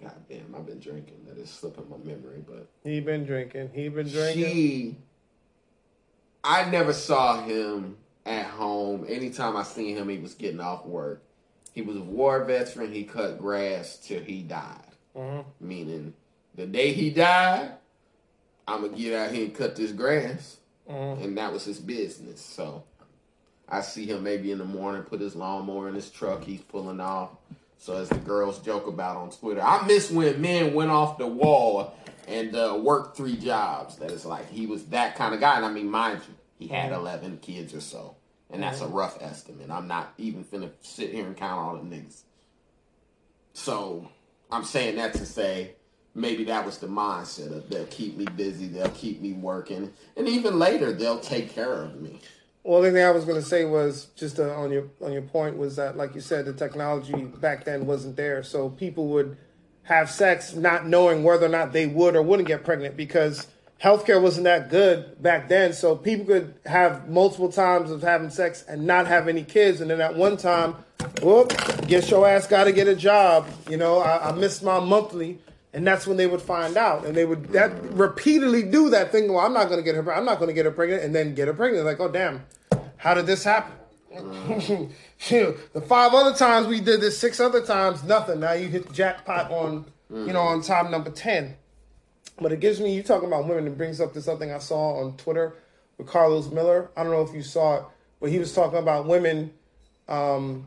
God 0.00 0.12
damn, 0.28 0.54
I've 0.54 0.64
been 0.64 0.78
drinking. 0.78 1.16
That 1.26 1.36
is 1.36 1.50
slipping 1.50 1.90
my 1.90 1.96
memory, 1.96 2.44
but 2.46 2.68
he 2.84 3.00
been 3.00 3.26
drinking. 3.26 3.70
He 3.74 3.88
been 3.88 4.06
drinking. 4.08 4.44
she, 4.44 4.96
I 6.44 6.70
never 6.70 6.92
saw 6.92 7.42
him 7.42 7.96
at 8.24 8.46
home. 8.46 9.04
Anytime 9.08 9.56
I 9.56 9.64
seen 9.64 9.96
him, 9.96 10.08
he 10.08 10.18
was 10.18 10.34
getting 10.34 10.60
off 10.60 10.86
work. 10.86 11.20
He 11.74 11.82
was 11.82 11.96
a 11.96 12.00
war 12.00 12.44
veteran. 12.44 12.92
He 12.92 13.02
cut 13.02 13.38
grass 13.40 13.96
till 13.98 14.22
he 14.22 14.42
died. 14.42 14.92
Mhm. 15.16 15.44
Meaning, 15.60 16.14
the 16.54 16.66
day 16.66 16.92
he 16.92 17.10
died, 17.10 17.72
I'm 18.68 18.82
gonna 18.82 18.96
get 18.96 19.12
out 19.14 19.32
here 19.32 19.46
and 19.46 19.54
cut 19.56 19.74
this 19.74 19.90
grass, 19.90 20.58
Mhm. 20.88 21.24
and 21.24 21.36
that 21.38 21.52
was 21.52 21.64
his 21.64 21.80
business. 21.80 22.40
So, 22.40 22.84
I 23.68 23.82
see 23.82 24.06
him 24.06 24.22
maybe 24.22 24.50
in 24.50 24.58
the 24.58 24.64
morning, 24.64 25.02
put 25.02 25.20
his 25.20 25.36
lawnmower 25.36 25.88
in 25.88 25.94
his 25.94 26.10
truck. 26.10 26.42
He's 26.42 26.60
pulling 26.60 27.00
off. 27.00 27.30
So 27.78 27.96
as 27.96 28.08
the 28.08 28.16
girls 28.16 28.58
joke 28.58 28.86
about 28.86 29.16
on 29.16 29.30
Twitter, 29.30 29.62
I 29.62 29.86
miss 29.86 30.10
when 30.10 30.40
men 30.40 30.74
went 30.74 30.90
off 30.90 31.18
the 31.18 31.26
wall 31.26 31.94
and 32.26 32.54
uh, 32.56 32.78
worked 32.80 33.16
three 33.16 33.36
jobs. 33.36 33.96
That 33.96 34.10
is 34.10 34.24
like 34.24 34.50
he 34.50 34.66
was 34.66 34.86
that 34.86 35.16
kind 35.16 35.34
of 35.34 35.40
guy. 35.40 35.56
And 35.56 35.64
I 35.64 35.70
mean, 35.70 35.90
mind 35.90 36.20
you, 36.26 36.34
he 36.58 36.66
had 36.66 36.92
eleven 36.92 37.38
kids 37.38 37.74
or 37.74 37.80
so, 37.80 38.16
and 38.50 38.62
that's 38.62 38.80
a 38.80 38.88
rough 38.88 39.18
estimate. 39.20 39.70
I'm 39.70 39.86
not 39.86 40.12
even 40.18 40.44
finna 40.44 40.70
sit 40.80 41.12
here 41.12 41.26
and 41.26 41.36
count 41.36 41.60
all 41.60 41.76
the 41.76 41.84
niggas. 41.84 42.22
So 43.52 44.08
I'm 44.50 44.64
saying 44.64 44.96
that 44.96 45.14
to 45.14 45.26
say 45.26 45.74
maybe 46.14 46.44
that 46.44 46.66
was 46.66 46.78
the 46.78 46.88
mindset 46.88 47.56
of 47.56 47.68
they'll 47.68 47.86
keep 47.86 48.16
me 48.16 48.24
busy, 48.36 48.66
they'll 48.66 48.88
keep 48.90 49.20
me 49.20 49.34
working, 49.34 49.92
and 50.16 50.28
even 50.28 50.58
later 50.58 50.92
they'll 50.92 51.20
take 51.20 51.54
care 51.54 51.74
of 51.74 52.00
me. 52.00 52.20
Well, 52.68 52.82
the 52.82 52.92
thing 52.92 53.02
I 53.02 53.10
was 53.12 53.24
going 53.24 53.40
to 53.40 53.46
say 53.46 53.64
was 53.64 54.08
just 54.14 54.38
uh, 54.38 54.54
on 54.54 54.70
your 54.70 54.90
on 55.00 55.10
your 55.10 55.22
point 55.22 55.56
was 55.56 55.76
that, 55.76 55.96
like 55.96 56.14
you 56.14 56.20
said, 56.20 56.44
the 56.44 56.52
technology 56.52 57.14
back 57.14 57.64
then 57.64 57.86
wasn't 57.86 58.16
there, 58.16 58.42
so 58.42 58.68
people 58.68 59.08
would 59.08 59.38
have 59.84 60.10
sex 60.10 60.52
not 60.52 60.86
knowing 60.86 61.24
whether 61.24 61.46
or 61.46 61.48
not 61.48 61.72
they 61.72 61.86
would 61.86 62.14
or 62.14 62.20
wouldn't 62.20 62.46
get 62.46 62.64
pregnant 62.64 62.94
because 62.94 63.46
healthcare 63.82 64.20
wasn't 64.20 64.44
that 64.44 64.68
good 64.68 65.22
back 65.22 65.48
then. 65.48 65.72
So 65.72 65.96
people 65.96 66.26
could 66.26 66.56
have 66.66 67.08
multiple 67.08 67.50
times 67.50 67.90
of 67.90 68.02
having 68.02 68.28
sex 68.28 68.66
and 68.68 68.86
not 68.86 69.06
have 69.06 69.28
any 69.28 69.44
kids, 69.44 69.80
and 69.80 69.90
then 69.90 70.02
at 70.02 70.14
one 70.14 70.36
time, 70.36 70.74
whoop, 71.22 71.54
guess 71.86 72.10
your 72.10 72.28
ass 72.28 72.46
got 72.46 72.64
to 72.64 72.72
get 72.72 72.86
a 72.86 72.94
job. 72.94 73.48
You 73.70 73.78
know, 73.78 74.00
I, 74.00 74.28
I 74.28 74.32
missed 74.32 74.62
my 74.62 74.78
monthly. 74.78 75.38
And 75.72 75.86
that's 75.86 76.06
when 76.06 76.16
they 76.16 76.26
would 76.26 76.40
find 76.40 76.76
out, 76.76 77.04
and 77.04 77.14
they 77.14 77.26
would 77.26 77.48
that 77.50 77.72
repeatedly 77.92 78.62
do 78.62 78.88
that 78.90 79.12
thing. 79.12 79.30
Well, 79.32 79.44
I'm 79.44 79.52
not 79.52 79.68
going 79.68 79.78
to 79.78 79.84
get 79.84 79.94
her. 79.94 80.12
I'm 80.12 80.24
not 80.24 80.38
going 80.38 80.48
to 80.48 80.54
get 80.54 80.64
her 80.64 80.70
pregnant, 80.70 81.02
and 81.02 81.14
then 81.14 81.34
get 81.34 81.46
her 81.46 81.54
pregnant. 81.54 81.84
Like, 81.84 82.00
oh 82.00 82.08
damn, 82.10 82.46
how 82.96 83.12
did 83.12 83.26
this 83.26 83.44
happen? 83.44 83.74
the 85.28 85.84
five 85.86 86.14
other 86.14 86.34
times 86.34 86.66
we 86.66 86.80
did 86.80 87.02
this, 87.02 87.18
six 87.18 87.38
other 87.38 87.60
times, 87.60 88.02
nothing. 88.02 88.40
Now 88.40 88.52
you 88.52 88.68
hit 88.68 88.86
the 88.86 88.94
jackpot 88.94 89.50
on, 89.50 89.84
you 90.10 90.32
know, 90.32 90.40
on 90.40 90.62
time 90.62 90.90
number 90.90 91.10
ten. 91.10 91.56
But 92.40 92.52
it 92.52 92.60
gives 92.60 92.80
me 92.80 92.94
you 92.94 93.02
talking 93.02 93.28
about 93.28 93.46
women. 93.46 93.66
It 93.66 93.76
brings 93.76 94.00
up 94.00 94.14
this 94.14 94.26
other 94.26 94.38
thing 94.38 94.52
I 94.52 94.58
saw 94.58 95.00
on 95.00 95.16
Twitter 95.18 95.54
with 95.98 96.06
Carlos 96.06 96.50
Miller. 96.50 96.90
I 96.96 97.02
don't 97.02 97.12
know 97.12 97.22
if 97.22 97.34
you 97.34 97.42
saw 97.42 97.76
it, 97.76 97.82
but 98.20 98.30
he 98.30 98.38
was 98.38 98.54
talking 98.54 98.78
about 98.78 99.06
women. 99.06 99.52
Um, 100.08 100.66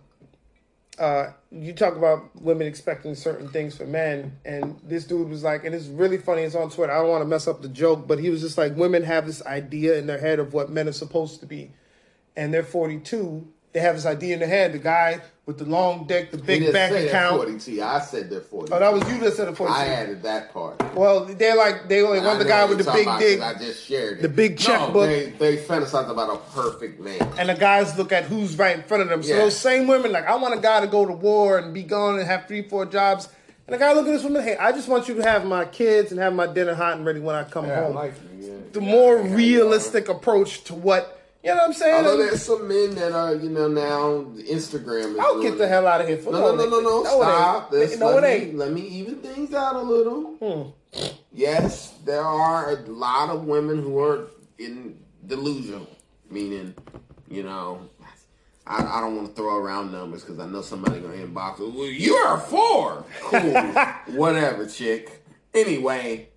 uh, 1.00 1.32
you 1.52 1.74
talk 1.74 1.98
about 1.98 2.30
women 2.42 2.66
expecting 2.66 3.14
certain 3.14 3.50
things 3.50 3.76
for 3.76 3.86
men, 3.86 4.38
and 4.46 4.80
this 4.84 5.04
dude 5.04 5.30
was 5.30 5.44
like, 5.44 5.66
and 5.66 5.76
it's 5.76 5.88
really 5.88 6.18
funny. 6.18 6.44
It's 6.44 6.56
on 6.56 6.70
Twitter. 6.70 6.94
I 6.94 7.00
don't 7.00 7.10
want 7.10 7.22
to 7.22 7.28
mess 7.28 7.48
up 7.48 7.62
the 7.62 7.68
joke, 7.68 8.08
but 8.08 8.20
he 8.20 8.30
was 8.30 8.42
just 8.42 8.58
like, 8.58 8.76
women 8.78 9.04
have 9.04 9.26
this 9.26 9.46
idea 9.46 9.98
in 9.98 10.08
their 10.08 10.20
head 10.20 10.40
of 10.40 10.54
what 10.54 10.70
men 10.70 10.88
are 10.88 10.94
supposed 10.94 11.42
to 11.42 11.46
be, 11.46 11.72
and 12.38 12.54
they're 12.54 12.64
42. 12.64 13.48
They 13.74 13.80
have 13.80 13.96
this 13.96 14.06
idea 14.06 14.34
in 14.34 14.40
their 14.40 14.50
head. 14.50 14.74
The 14.74 14.80
guy 14.80 15.22
with 15.46 15.58
the 15.58 15.64
long 15.66 16.06
dick, 16.06 16.30
the 16.32 16.38
big 16.38 16.74
bank 16.74 16.94
account. 16.94 17.40
That 17.40 17.46
42. 17.46 17.82
I 17.82 18.00
said 18.02 18.30
they're 18.30 18.42
40. 18.42 18.74
Oh, 18.74 18.80
that 18.80 18.92
was 18.94 19.02
you 19.10 19.18
that 19.22 19.34
said 19.34 19.48
it 19.48 19.56
42. 19.56 19.80
I 19.80 19.86
added 19.86 20.24
that 20.24 20.52
part. 20.54 20.94
Well, 20.94 21.24
they're 21.26 21.56
like 21.56 21.88
they 21.88 22.02
only 22.02 22.20
want 22.20 22.40
the 22.40 22.46
guy 22.46 22.66
with 22.66 22.80
the 22.80 22.84
big 22.84 22.96
dick, 22.96 23.06
talking 23.06 23.36
about 23.38 23.54
'cause 23.56 23.64
I 23.64 23.66
just 23.66 23.86
shared 23.86 24.20
it. 24.20 24.22
the 24.24 24.30
big 24.30 24.58
checkbook. 24.58 24.94
No, 24.96 25.06
they, 25.08 25.30
they 25.32 25.58
fantasize 25.58 26.10
about 26.10 26.34
a 26.34 26.38
perfect 26.54 27.00
man. 27.00 27.22
and 27.38 27.48
the 27.48 27.54
guys 27.56 27.98
look 27.98 28.12
at 28.12 28.26
who's 28.26 28.58
right 28.58 28.76
in 28.76 28.84
front 28.84 29.04
of 29.04 29.10
them. 29.10 29.24
So 29.24 29.30
Yeah. 29.30 29.38
those 29.44 29.58
same 29.58 29.88
women, 29.88 30.12
like, 30.12 30.28
I 30.28 30.36
want 30.36 30.54
a 30.54 30.60
guy 30.62 30.82
to 30.82 30.88
go 30.88 31.06
to 31.06 31.14
war 31.14 31.58
and 31.58 31.74
be 31.74 31.84
gone 31.84 32.20
and 32.20 32.28
have 32.28 32.48
three, 32.48 32.68
four 32.68 32.86
jobs. 32.86 33.30
And 33.68 33.74
the 33.74 33.78
guy 33.78 33.94
look 33.94 34.06
at 34.06 34.12
this 34.12 34.24
woman, 34.24 34.44
hey, 34.44 34.58
I 34.58 34.74
just 34.74 34.90
want 34.90 35.08
you 35.08 35.16
to 35.16 35.24
have 35.24 35.46
my 35.46 35.64
kids 35.64 36.12
and 36.12 36.20
have 36.20 36.34
my 36.34 36.46
dinner 36.46 36.74
hot 36.76 36.98
and 36.98 37.06
ready 37.06 37.22
when 37.22 37.36
I 37.36 37.46
come 37.46 37.66
home. 37.70 37.96
you. 37.96 38.48
Yeah. 38.48 38.54
the 38.74 38.82
more 38.82 39.18
realistic 39.18 40.10
approach 40.10 40.64
to 40.66 40.74
what 40.74 41.21
you 41.44 41.50
know 41.50 41.58
what 41.58 41.66
I'm 41.66 41.74
saying. 41.74 42.06
Although 42.06 42.18
there's 42.18 42.42
some 42.42 42.68
men 42.68 42.96
that 42.96 43.12
are, 43.14 43.36
you 43.36 43.50
know, 43.50 43.68
now 43.68 44.26
Instagram 44.42 45.14
is 45.14 45.20
I'll 45.20 45.42
get 45.42 45.58
the 45.58 45.68
hell 45.68 45.88
out 45.88 46.02
of 46.02 46.08
here. 46.08 46.22
No, 46.24 46.32
no, 46.32 46.56
no, 46.56 46.66
no, 46.66 46.80
no. 46.80 47.04
Stop. 47.04 47.72
No, 47.72 47.80
This, 47.80 47.92
it 47.92 47.94
ain't. 47.94 48.00
No, 48.02 48.16
let 48.16 48.24
it 48.24 48.54
me. 48.54 48.54
Let 48.54 48.72
me 48.72 48.82
even 48.82 49.16
things 49.18 49.54
out 49.54 49.76
a 49.76 49.82
little. 49.82 50.76
Hmm. 50.94 51.04
yes, 51.32 51.94
there 52.06 52.24
are 52.24 52.72
a 52.72 52.82
lot 52.88 53.30
of 53.30 53.46
women 53.46 53.82
who 53.82 54.00
are 54.00 54.28
in 54.60 55.00
delusional, 55.26 55.88
meaning, 56.30 56.76
you 57.30 57.44
know, 57.44 57.90
I, 58.68 58.98
I 58.98 59.02
don't 59.02 59.16
want 59.16 59.30
to 59.30 59.34
throw 59.34 59.58
around 59.58 59.92
numbers 59.92 60.22
because 60.24 60.40
I 60.40 60.46
know 60.46 60.62
somebody 60.62 61.00
gonna 61.00 61.16
inbox. 61.16 61.60
Well, 61.60 61.88
you're 61.88 62.36
a 62.36 62.40
four. 62.40 63.06
Cool, 63.22 63.54
whatever, 64.16 64.68
chick. 64.68 65.24
Anyway, 65.54 66.30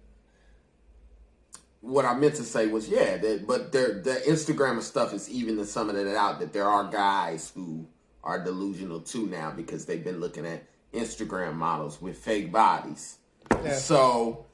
what 1.85 2.05
I 2.05 2.14
meant 2.14 2.37
to 2.37 2.44
say 2.44 2.66
was, 2.66 2.88
yeah, 2.88 3.18
that, 3.18 3.47
but 3.47 3.73
their 3.73 4.01
the 4.01 4.14
Instagram 4.27 4.73
and 4.73 4.83
stuff 4.83 5.12
is 5.12 5.29
even 5.29 5.62
some 5.66 5.90
of 5.90 5.97
that 5.97 6.16
out 6.16 6.40
that 6.40 6.53
there 6.53 6.68
are 6.68 6.90
guys 6.90 7.53
who 7.55 7.87
are 8.23 8.42
delusional 8.42 9.01
too 9.01 9.27
now 9.27 9.51
because 9.51 9.85
they've 9.85 10.03
been 10.03 10.18
looking 10.18 10.47
at 10.47 10.64
Instagram 10.94 11.55
models 11.55 12.01
with 12.01 12.16
fake 12.16 12.51
bodies. 12.51 13.18
Yeah. 13.62 13.77
So 13.77 14.47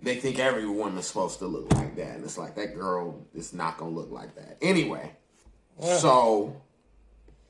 they 0.00 0.16
think 0.16 0.38
every 0.38 0.66
woman's 0.68 1.06
supposed 1.06 1.38
to 1.38 1.46
look 1.46 1.72
like 1.72 1.96
that. 1.96 2.16
And 2.16 2.24
it's 2.24 2.36
like 2.36 2.54
that 2.56 2.74
girl 2.74 3.26
is 3.34 3.54
not 3.54 3.78
gonna 3.78 3.92
look 3.92 4.10
like 4.10 4.34
that. 4.34 4.58
Anyway. 4.60 5.12
Yeah. 5.80 5.96
So 5.96 6.60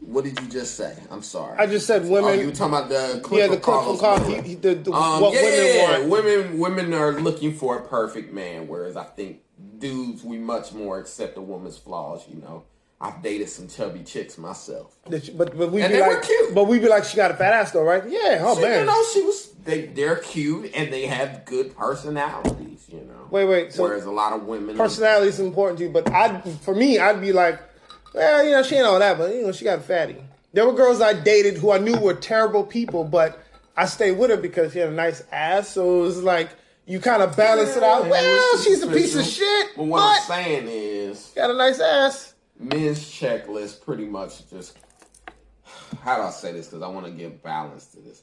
what 0.08 0.24
did 0.24 0.40
you 0.40 0.48
just 0.48 0.74
say? 0.74 0.96
I'm 1.10 1.22
sorry. 1.22 1.58
I 1.58 1.66
just 1.66 1.86
said 1.86 2.08
women. 2.08 2.30
Oh, 2.30 2.32
you 2.32 2.46
were 2.46 2.52
talking 2.52 2.74
about 2.74 2.88
the 2.88 3.20
clip 3.22 3.40
yeah, 3.40 3.46
the 3.48 3.60
clip 3.60 3.84
from 3.84 3.98
Carlos. 3.98 4.26
He, 4.26 4.48
he, 4.50 4.54
the, 4.54 4.74
the, 4.74 4.90
um, 4.90 5.20
what 5.20 5.34
yeah, 5.34 5.42
women 5.42 6.08
want. 6.08 6.24
Women, 6.24 6.58
women 6.58 6.94
are 6.94 7.20
looking 7.20 7.54
for 7.54 7.78
a 7.78 7.86
perfect 7.86 8.32
man, 8.32 8.68
whereas 8.68 8.96
I 8.96 9.04
think 9.04 9.42
dudes 9.78 10.24
we 10.24 10.38
much 10.38 10.72
more 10.72 10.98
accept 10.98 11.36
a 11.36 11.42
woman's 11.42 11.76
flaws. 11.76 12.24
You 12.26 12.36
know, 12.36 12.64
I've 12.98 13.22
dated 13.22 13.50
some 13.50 13.68
chubby 13.68 14.02
chicks 14.02 14.38
myself. 14.38 14.96
But 15.10 15.36
but 15.36 15.70
we 15.70 15.86
be 15.86 16.00
like, 16.00 16.22
cute. 16.22 16.54
But 16.54 16.64
we 16.64 16.78
be 16.78 16.88
like, 16.88 17.04
she 17.04 17.16
got 17.18 17.30
a 17.30 17.34
fat 17.34 17.52
ass 17.52 17.72
though, 17.72 17.84
right? 17.84 18.02
Yeah. 18.08 18.40
Oh 18.40 18.56
she, 18.56 18.62
man. 18.62 18.80
You 18.80 18.86
know, 18.86 19.04
she 19.12 19.22
was. 19.22 19.50
They 19.62 19.86
they're 19.88 20.16
cute 20.16 20.70
and 20.74 20.90
they 20.90 21.06
have 21.06 21.44
good 21.44 21.76
personalities. 21.76 22.86
You 22.88 23.00
know. 23.00 23.28
Wait, 23.30 23.44
wait. 23.44 23.74
So 23.74 23.82
whereas 23.82 24.06
a 24.06 24.10
lot 24.10 24.32
of 24.32 24.44
women, 24.44 24.74
personality 24.74 25.28
is 25.28 25.38
important 25.38 25.78
to 25.80 25.84
you. 25.84 25.90
But 25.90 26.10
I, 26.10 26.40
for 26.62 26.74
me, 26.74 26.98
I'd 26.98 27.20
be 27.20 27.34
like 27.34 27.60
well, 28.18 28.44
you 28.44 28.50
know, 28.50 28.62
she 28.62 28.74
ain't 28.76 28.86
all 28.86 28.98
that, 28.98 29.16
but 29.16 29.32
you 29.32 29.42
know, 29.42 29.52
she 29.52 29.64
got 29.64 29.78
a 29.78 29.82
fatty. 29.82 30.16
There 30.52 30.66
were 30.66 30.72
girls 30.72 31.00
I 31.00 31.12
dated 31.12 31.56
who 31.58 31.70
I 31.70 31.78
knew 31.78 31.96
were 31.98 32.14
terrible 32.14 32.64
people, 32.64 33.04
but 33.04 33.40
I 33.76 33.86
stayed 33.86 34.18
with 34.18 34.30
her 34.30 34.36
because 34.36 34.72
she 34.72 34.80
had 34.80 34.88
a 34.88 34.92
nice 34.92 35.22
ass. 35.30 35.68
So 35.68 36.00
it 36.00 36.02
was 36.02 36.22
like 36.22 36.50
you 36.84 36.98
kind 36.98 37.22
of 37.22 37.36
balance 37.36 37.70
yeah, 37.70 37.78
it 37.78 37.82
out. 37.84 38.08
Well, 38.08 38.58
she's 38.58 38.82
a 38.82 38.88
piece 38.88 39.14
of 39.14 39.24
shit. 39.24 39.76
But 39.76 39.84
what 39.84 39.98
but 39.98 40.34
I'm 40.34 40.44
saying 40.44 40.68
is, 40.68 41.32
got 41.36 41.50
a 41.50 41.54
nice 41.54 41.78
ass. 41.78 42.34
Men's 42.58 43.00
checklist 43.00 43.82
pretty 43.82 44.04
much 44.04 44.48
just. 44.50 44.76
How 46.02 46.16
do 46.16 46.22
I 46.22 46.30
say 46.30 46.52
this? 46.52 46.66
Because 46.66 46.82
I 46.82 46.88
want 46.88 47.06
to 47.06 47.12
give 47.12 47.42
balance 47.42 47.86
to 47.86 48.00
this. 48.00 48.22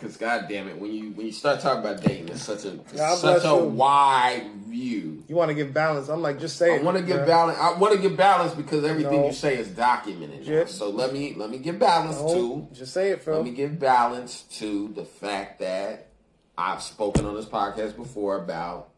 Because 0.00 0.16
God 0.16 0.46
damn 0.48 0.66
it, 0.66 0.78
when 0.78 0.92
you 0.92 1.10
when 1.10 1.26
you 1.26 1.32
start 1.32 1.60
talking 1.60 1.80
about 1.80 2.02
dating, 2.02 2.28
it's 2.30 2.42
such 2.42 2.64
a 2.64 2.80
it's 2.92 3.20
such 3.20 3.44
a 3.44 3.48
you. 3.48 3.64
wide 3.64 4.50
view. 4.66 5.22
You 5.28 5.36
want 5.36 5.50
to 5.50 5.54
give 5.54 5.74
balance? 5.74 6.08
I'm 6.08 6.22
like, 6.22 6.40
just 6.40 6.56
say 6.56 6.78
I 6.78 6.82
want 6.82 6.96
to 6.96 7.02
give 7.02 7.26
balance. 7.26 7.58
I 7.58 7.76
want 7.76 7.94
to 7.94 8.00
give 8.00 8.16
balance 8.16 8.54
because 8.54 8.84
everything 8.84 9.20
no. 9.20 9.26
you 9.26 9.32
say 9.34 9.58
is 9.58 9.68
documented. 9.68 10.70
So 10.70 10.88
let 10.88 11.12
me 11.12 11.34
let 11.34 11.50
me 11.50 11.58
give 11.58 11.78
balance 11.78 12.16
no, 12.16 12.68
to. 12.70 12.74
Just 12.74 12.94
say 12.94 13.10
it, 13.10 13.22
Phil. 13.22 13.34
Let 13.34 13.44
me 13.44 13.50
give 13.50 13.78
balance 13.78 14.42
to 14.58 14.88
the 14.94 15.04
fact 15.04 15.60
that 15.60 16.08
I've 16.56 16.82
spoken 16.82 17.26
on 17.26 17.34
this 17.34 17.44
podcast 17.44 17.94
before 17.94 18.42
about 18.42 18.90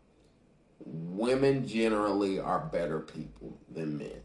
women 0.85 1.67
generally 1.67 2.39
are 2.39 2.61
better 2.61 3.01
people 3.01 3.59
than 3.69 3.99
men. 3.99 4.21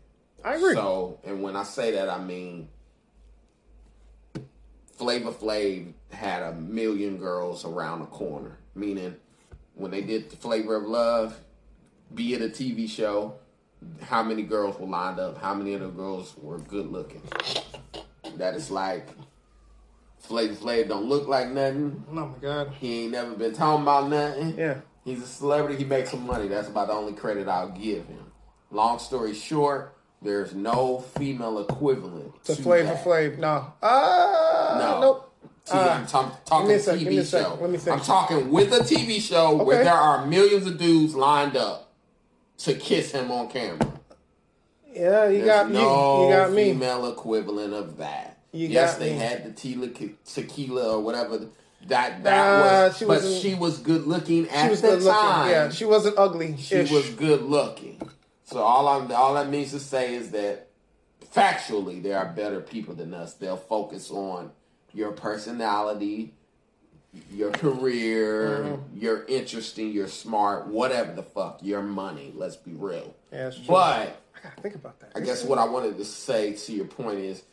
I 0.45 0.55
agree. 0.55 0.75
So, 0.75 1.19
and 1.23 1.41
when 1.41 1.55
I 1.55 1.63
say 1.63 1.93
that, 1.93 2.07
I 2.07 2.23
mean 2.23 2.69
Flavor 4.97 5.31
Flav 5.31 5.93
had 6.11 6.43
a 6.43 6.53
million 6.53 7.17
girls 7.17 7.65
around 7.65 7.99
the 7.99 8.05
corner. 8.07 8.57
Meaning, 8.75 9.15
when 9.75 9.91
they 9.91 10.01
did 10.01 10.29
the 10.29 10.35
Flavor 10.35 10.75
of 10.75 10.83
Love, 10.83 11.39
be 12.13 12.33
it 12.33 12.41
a 12.41 12.49
TV 12.49 12.89
show, 12.89 13.35
how 14.01 14.23
many 14.23 14.43
girls 14.43 14.79
were 14.79 14.87
lined 14.87 15.19
up? 15.19 15.41
How 15.41 15.53
many 15.53 15.73
of 15.73 15.81
the 15.81 15.89
girls 15.89 16.35
were 16.37 16.59
good 16.59 16.91
looking? 16.91 17.21
That 18.37 18.55
is 18.55 18.71
like 18.71 19.07
Flavor 20.19 20.55
Flav 20.55 20.87
don't 20.89 21.05
look 21.05 21.27
like 21.27 21.49
nothing. 21.49 22.03
Oh 22.09 22.13
my 22.13 22.37
god. 22.39 22.73
He 22.79 23.03
ain't 23.03 23.11
never 23.11 23.33
been 23.33 23.53
talking 23.53 23.83
about 23.83 24.09
nothing. 24.09 24.57
Yeah. 24.57 24.81
He's 25.03 25.21
a 25.21 25.27
celebrity. 25.27 25.77
He 25.77 25.85
makes 25.85 26.11
some 26.11 26.25
money. 26.25 26.47
That's 26.47 26.67
about 26.67 26.87
the 26.87 26.93
only 26.93 27.13
credit 27.13 27.47
I'll 27.47 27.69
give 27.69 28.05
him. 28.07 28.31
Long 28.71 28.99
story 28.99 29.33
short, 29.33 29.95
there's 30.21 30.53
no 30.53 30.99
female 30.99 31.59
equivalent 31.59 32.43
to, 32.45 32.55
to 32.55 32.61
Flavor 32.61 32.95
Flav. 32.95 33.37
No. 33.37 33.73
Uh, 33.81 34.77
no. 34.79 35.01
Nope. 35.01 35.26
Uh, 35.69 35.97
I'm 35.99 36.07
talking 36.07 36.69
TV 36.69 37.29
show. 37.29 37.57
Let 37.59 37.69
me 37.69 37.77
think. 37.77 37.97
I'm 37.97 38.03
talking 38.03 38.51
with 38.51 38.71
a 38.73 38.79
TV 38.79 39.19
show 39.19 39.55
okay. 39.55 39.63
where 39.63 39.83
there 39.83 39.93
are 39.93 40.25
millions 40.25 40.65
of 40.65 40.77
dudes 40.77 41.15
lined 41.15 41.57
up 41.57 41.91
to 42.59 42.73
kiss 42.73 43.11
him 43.11 43.31
on 43.31 43.49
camera. 43.49 43.93
Yeah, 44.93 45.27
you 45.27 45.43
There's 45.43 45.45
got 45.45 45.71
no 45.71 46.21
you, 46.21 46.27
you 46.27 46.33
got 46.33 46.51
me. 46.51 46.71
Female 46.71 47.11
equivalent 47.11 47.73
of 47.73 47.97
that. 47.97 48.39
You 48.51 48.67
yes, 48.67 48.97
they 48.97 49.11
me. 49.11 49.19
had 49.19 49.45
the 49.45 49.51
tequila, 49.51 49.89
tequila 50.25 50.95
or 50.95 51.01
whatever. 51.01 51.47
That 51.87 52.23
that 52.23 52.39
uh, 52.39 52.87
was, 52.87 52.97
she 52.97 53.05
but 53.05 53.21
she 53.21 53.55
was 53.55 53.77
good 53.77 54.07
looking 54.07 54.49
at 54.49 54.73
the 54.73 54.99
time. 54.99 55.49
Yeah, 55.49 55.69
she 55.69 55.85
wasn't 55.85 56.17
ugly. 56.17 56.57
She 56.57 56.79
was 56.79 57.09
good 57.11 57.43
looking. 57.43 58.01
So 58.45 58.59
all 58.59 58.87
I'm 58.87 59.11
all 59.11 59.35
that 59.35 59.49
means 59.49 59.71
to 59.71 59.79
say 59.79 60.15
is 60.15 60.31
that 60.31 60.69
factually 61.33 62.01
there 62.01 62.17
are 62.17 62.25
better 62.25 62.61
people 62.61 62.95
than 62.95 63.13
us. 63.13 63.35
They'll 63.35 63.57
focus 63.57 64.09
on 64.09 64.51
your 64.93 65.11
personality, 65.11 66.33
your 67.31 67.51
career, 67.51 68.59
mm-hmm. 68.63 68.97
you're 68.97 69.25
interesting, 69.25 69.91
you're 69.91 70.07
smart, 70.07 70.67
whatever 70.67 71.13
the 71.13 71.23
fuck, 71.23 71.59
your 71.61 71.81
money. 71.81 72.31
Let's 72.35 72.55
be 72.55 72.73
real. 72.73 73.15
Yeah, 73.31 73.51
but 73.67 74.21
I 74.35 74.43
gotta 74.43 74.61
think 74.61 74.75
about 74.75 74.99
that. 74.99 75.11
I 75.15 75.21
guess 75.21 75.43
what 75.43 75.59
I 75.59 75.65
wanted 75.65 75.97
to 75.97 76.05
say 76.05 76.53
to 76.53 76.71
your 76.71 76.85
point 76.85 77.19
is 77.19 77.43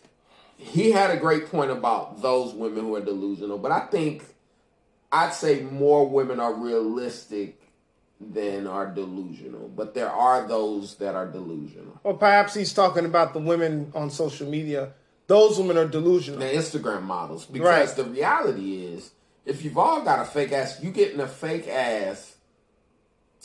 he 0.56 0.90
had 0.90 1.10
a 1.10 1.16
great 1.16 1.50
point 1.50 1.70
about 1.70 2.22
those 2.22 2.54
women 2.54 2.84
who 2.84 2.94
are 2.94 3.00
delusional, 3.00 3.58
but 3.58 3.72
I 3.72 3.80
think 3.86 4.24
I'd 5.10 5.34
say 5.34 5.60
more 5.62 6.08
women 6.08 6.40
are 6.40 6.54
realistic 6.54 7.60
than 8.20 8.66
are 8.66 8.86
delusional. 8.86 9.68
But 9.68 9.94
there 9.94 10.10
are 10.10 10.46
those 10.46 10.96
that 10.96 11.14
are 11.14 11.26
delusional. 11.26 12.00
Or 12.02 12.14
perhaps 12.14 12.54
he's 12.54 12.72
talking 12.72 13.04
about 13.04 13.32
the 13.32 13.40
women 13.40 13.92
on 13.94 14.10
social 14.10 14.48
media. 14.48 14.92
Those 15.26 15.58
women 15.58 15.76
are 15.76 15.88
delusional. 15.88 16.40
The 16.40 16.46
Instagram 16.46 17.02
models. 17.02 17.46
Because 17.46 17.96
right. 17.96 17.96
the 17.96 18.04
reality 18.04 18.84
is, 18.84 19.10
if 19.46 19.64
you've 19.64 19.78
all 19.78 20.02
got 20.02 20.20
a 20.20 20.24
fake 20.24 20.52
ass, 20.52 20.82
you 20.82 20.90
getting 20.90 21.20
a 21.20 21.28
fake 21.28 21.68
ass 21.68 22.36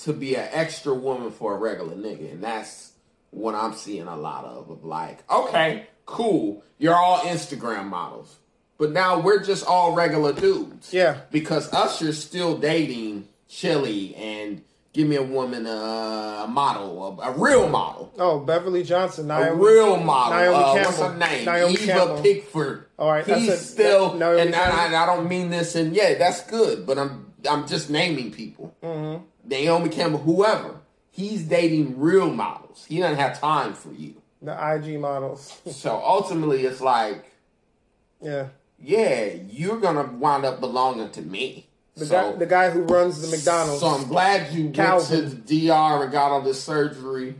to 0.03 0.13
be 0.13 0.35
an 0.35 0.47
extra 0.51 0.93
woman 0.93 1.31
for 1.31 1.55
a 1.55 1.57
regular 1.57 1.95
nigga. 1.95 2.31
And 2.31 2.43
that's 2.43 2.93
what 3.31 3.55
I'm 3.55 3.73
seeing 3.73 4.07
a 4.07 4.15
lot 4.15 4.45
of. 4.45 4.69
Of 4.69 4.83
like, 4.83 5.29
okay, 5.29 5.87
cool. 6.05 6.63
You're 6.77 6.95
all 6.95 7.19
Instagram 7.19 7.87
models. 7.87 8.37
But 8.77 8.91
now 8.91 9.19
we're 9.19 9.43
just 9.43 9.65
all 9.65 9.93
regular 9.93 10.31
dudes. 10.31 10.93
Yeah. 10.93 11.21
Because 11.31 11.71
Usher's 11.73 12.21
still 12.23 12.57
dating 12.57 13.27
Chilli 13.49 14.17
and 14.17 14.61
give 14.99 15.07
me 15.07 15.15
a 15.15 15.23
woman, 15.23 15.65
uh, 15.65 16.43
a 16.43 16.47
model, 16.49 17.19
a, 17.21 17.29
a, 17.29 17.31
real 17.31 17.69
model. 17.69 18.11
Oh, 18.17 18.39
Beverly 18.39 18.83
Johnson, 18.83 19.27
Naomi, 19.27 19.47
a 19.47 19.53
real 19.53 19.97
model. 19.97 20.37
Naomi 20.37 20.55
uh, 20.55 20.73
Campbell. 20.73 20.91
What's 20.91 20.99
her 20.99 21.17
name? 21.17 21.45
Naomi 21.45 21.73
Eva 21.73 21.85
Campbell. 21.85 22.21
Pickford. 22.21 22.85
All 22.97 23.09
right, 23.09 23.25
he's 23.25 23.47
said, 23.47 23.59
still, 23.59 24.17
that, 24.17 24.39
and 24.39 24.53
I, 24.53 25.03
I, 25.03 25.05
don't 25.05 25.29
mean 25.29 25.49
this, 25.49 25.75
and 25.75 25.95
yeah, 25.95 26.15
that's 26.15 26.43
good, 26.43 26.85
but 26.85 26.99
I'm 26.99 27.31
I'm 27.49 27.65
just 27.65 27.89
naming 27.89 28.31
people. 28.31 28.75
Mm-hmm. 28.83 29.23
Naomi 29.47 29.89
Campbell, 29.89 30.19
whoever. 30.19 30.81
He's 31.11 31.43
dating 31.43 31.97
real 31.97 32.29
models. 32.29 32.85
He 32.87 32.99
doesn't 32.99 33.17
have 33.17 33.39
time 33.39 33.73
for 33.73 33.91
you. 33.93 34.21
The 34.41 34.51
IG 34.51 34.99
models. 34.99 35.59
so 35.71 36.01
ultimately, 36.03 36.65
it's 36.65 36.81
like, 36.81 37.31
yeah, 38.21 38.47
yeah, 38.77 39.33
you're 39.47 39.79
gonna 39.79 40.03
wind 40.03 40.43
up 40.43 40.59
belonging 40.59 41.11
to 41.11 41.21
me. 41.21 41.68
The 41.99 42.05
so, 42.05 42.31
guy, 42.31 42.37
the 42.37 42.45
guy 42.45 42.69
who 42.69 42.81
runs 42.83 43.21
the 43.21 43.35
McDonald's. 43.35 43.81
So 43.81 43.87
I'm 43.87 44.07
glad 44.07 44.53
you 44.53 44.69
Calvin. 44.69 45.19
went 45.19 45.31
to 45.31 45.35
the 45.35 45.67
DR 45.67 46.03
and 46.03 46.11
got 46.11 46.31
all 46.31 46.41
this 46.41 46.63
surgery. 46.63 47.35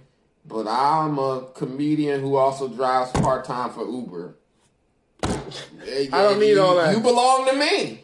But 0.46 0.68
I'm 0.68 1.20
a 1.20 1.48
comedian 1.54 2.22
who 2.22 2.36
also 2.36 2.68
drives 2.68 3.12
part 3.12 3.46
time 3.46 3.72
for 3.72 3.88
Uber. 3.88 4.36
I 5.24 6.08
don't 6.12 6.40
need 6.40 6.52
you, 6.52 6.62
all 6.62 6.76
that. 6.76 6.96
You 6.96 7.02
belong 7.02 7.48
to 7.48 7.54
me. 7.54 8.04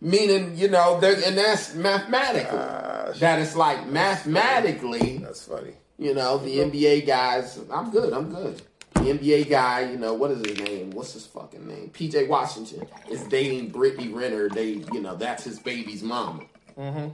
Meaning, 0.00 0.56
you 0.56 0.68
know, 0.68 0.94
and 0.96 1.38
that's 1.38 1.74
mathematically. 1.74 2.58
Uh, 2.58 3.12
that 3.18 3.38
is 3.38 3.54
like 3.54 3.86
mathematically. 3.86 5.18
That's 5.18 5.46
funny. 5.46 5.74
You 5.98 6.14
know, 6.14 6.38
the 6.38 6.58
NBA 6.58 7.06
guys. 7.06 7.60
I'm 7.70 7.90
good. 7.90 8.12
I'm 8.12 8.32
good 8.32 8.60
NBA 9.04 9.48
guy, 9.48 9.90
you 9.90 9.98
know, 9.98 10.14
what 10.14 10.30
is 10.30 10.44
his 10.44 10.58
name? 10.58 10.90
What's 10.90 11.12
his 11.12 11.26
fucking 11.26 11.66
name? 11.66 11.90
PJ 11.90 12.28
Washington 12.28 12.86
is 13.10 13.22
dating 13.24 13.70
Brittany 13.70 14.08
Renner. 14.08 14.48
They, 14.48 14.84
you 14.92 15.00
know, 15.00 15.16
that's 15.16 15.44
his 15.44 15.58
baby's 15.58 16.02
mom. 16.02 16.48
Mm-hmm. 16.78 17.08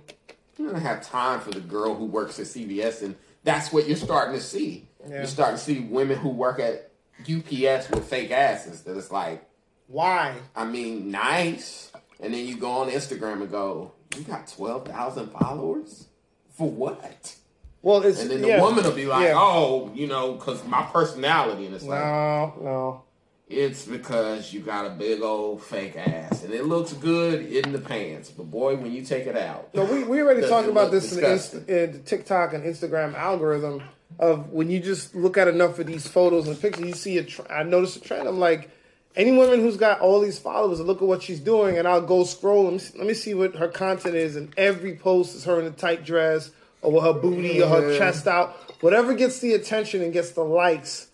You 0.59 0.71
don't 0.71 0.81
have 0.81 1.03
time 1.03 1.41
for 1.41 1.51
the 1.51 1.61
girl 1.61 1.95
who 1.95 2.05
works 2.05 2.39
at 2.39 2.47
CVS, 2.47 3.03
and 3.03 3.17
that's 3.45 3.73
what 3.73 3.87
you're 3.87 3.97
starting 3.97 4.35
to 4.35 4.41
see. 4.41 4.89
Yeah. 5.09 5.19
You're 5.19 5.27
starting 5.27 5.57
to 5.57 5.63
see 5.63 5.81
women 5.81 6.19
who 6.19 6.31
work 6.31 6.59
at 6.59 6.91
UPS 7.21 7.91
with 7.91 8.05
fake 8.09 8.31
asses. 8.31 8.83
That 8.83 8.97
it's 8.97 9.11
like, 9.11 9.45
why? 9.87 10.35
I 10.57 10.65
mean, 10.65 11.11
nice. 11.11 11.93
And 12.21 12.35
then 12.35 12.47
you 12.47 12.57
go 12.57 12.71
on 12.71 12.91
Instagram 12.91 13.43
and 13.43 13.51
go, 13.51 13.93
You 14.17 14.23
got 14.23 14.49
twelve 14.49 14.87
thousand 14.87 15.31
followers 15.31 16.09
for 16.51 16.71
what? 16.71 17.37
Well, 17.83 18.03
it's 18.03 18.21
And 18.21 18.31
then 18.31 18.43
the 18.43 18.49
yeah. 18.49 18.63
woman 18.63 18.85
will 18.85 18.93
be 18.93 19.07
like, 19.07 19.29
Yeah. 19.29 19.35
"Oh, 19.37 19.91
you 19.95 20.07
know, 20.07 20.33
because 20.33 20.65
my 20.67 20.83
personality," 20.93 21.67
and 21.67 21.75
it's 21.75 21.85
like, 21.85 22.01
No, 22.05 22.55
no. 22.61 23.03
It's 23.49 23.87
because 23.87 24.53
you 24.53 24.61
got 24.61 24.85
a 24.87 24.91
big 24.91 25.23
old 25.23 25.63
fake 25.63 25.97
ass, 25.97 26.45
and 26.45 26.53
it 26.53 26.67
looks 26.67 26.93
good 26.93 27.47
in 27.47 27.73
the 27.73 27.79
pants. 27.79 28.31
But 28.31 28.51
boy, 28.51 28.77
when 28.77 28.93
you 28.93 29.03
take 29.03 29.27
it 29.27 29.37
out, 29.39 29.71
No, 29.75 29.85
we, 29.85 30.03
we 30.05 30.21
already 30.21 30.47
talked 30.47 30.69
about 30.69 30.91
this 30.91 31.13
in 31.13 31.21
disgusting? 31.21 31.65
in 31.67 32.03
TikTok 32.03 32.53
and 32.53 32.63
Instagram 32.65 33.15
algorithm 33.15 33.83
of 34.19 34.51
when 34.53 34.69
you 34.69 34.81
just 34.81 35.15
look 35.15 35.39
at 35.39 35.49
enough 35.49 35.79
of 35.79 35.87
these 35.87 36.07
photos 36.07 36.47
and 36.47 36.61
pictures, 36.61 36.87
you 36.87 36.93
see 36.95 37.17
a. 37.19 37.23
Tr- 37.25 37.51
I 37.51 37.63
notice 37.63 37.97
a 37.97 38.01
trend. 38.01 38.29
I'm 38.29 38.39
like, 38.39 38.71
any 39.17 39.33
woman 39.33 39.61
who's 39.61 39.79
got 39.79 40.01
all 40.01 40.21
these 40.21 40.39
followers, 40.39 40.81
look 40.81 41.01
at 41.01 41.09
what 41.09 41.23
she's 41.23 41.41
doing, 41.41 41.79
and 41.79 41.89
I'll 41.89 42.03
go 42.03 42.25
scroll. 42.25 42.65
Let 42.65 42.73
me 42.75 42.79
see, 42.81 42.99
let 42.99 43.07
me 43.07 43.15
see 43.15 43.33
what 43.35 43.57
her 43.57 43.69
content 43.69 44.15
is, 44.15 44.37
and 44.37 44.53
every 44.59 44.97
post 44.97 45.35
is 45.35 45.45
her 45.45 45.59
in 45.59 45.65
a 45.67 45.71
tight 45.71 46.05
dress 46.05 46.51
or 46.83 46.93
with 46.93 47.05
her 47.05 47.13
booty 47.13 47.63
or 47.63 47.69
her 47.69 47.99
chest 47.99 48.27
out, 48.27 48.51
whatever 48.83 49.15
gets 49.15 49.41
the 49.41 49.55
attention 49.55 50.03
and 50.03 50.13
gets 50.13 50.31
the 50.33 50.45
likes. 50.45 51.11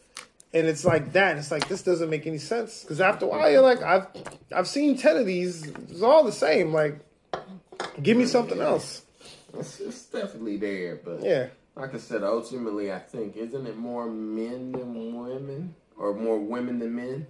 And 0.52 0.66
it's 0.68 0.84
like 0.84 1.12
that. 1.14 1.30
And 1.32 1.40
it's 1.40 1.50
like 1.50 1.66
this 1.68 1.82
doesn't 1.82 2.08
make 2.10 2.26
any 2.26 2.38
sense 2.38 2.82
because 2.82 3.00
after 3.00 3.24
a 3.24 3.28
while 3.28 3.50
you're 3.50 3.60
like, 3.60 3.82
I've 3.82 4.06
I've 4.54 4.68
seen 4.68 4.96
ten 4.96 5.16
of 5.16 5.26
these. 5.26 5.66
It's 5.66 6.02
all 6.02 6.22
the 6.22 6.30
same. 6.32 6.72
Like, 6.72 7.00
give 8.02 8.16
me 8.16 8.24
something 8.26 8.60
else. 8.60 9.02
it's, 9.58 9.80
it's 9.80 10.04
definitely 10.06 10.56
there. 10.58 11.00
But 11.04 11.22
Yeah. 11.22 11.48
like 11.74 11.92
I 11.94 11.98
said, 11.98 12.22
ultimately, 12.22 12.92
I 12.92 13.00
think 13.00 13.36
isn't 13.36 13.66
it 13.66 13.76
more 13.76 14.06
men 14.06 14.70
than 14.72 14.94
women, 15.18 15.74
or 15.96 16.14
more 16.14 16.38
women 16.38 16.78
than 16.78 16.94
men 16.94 17.26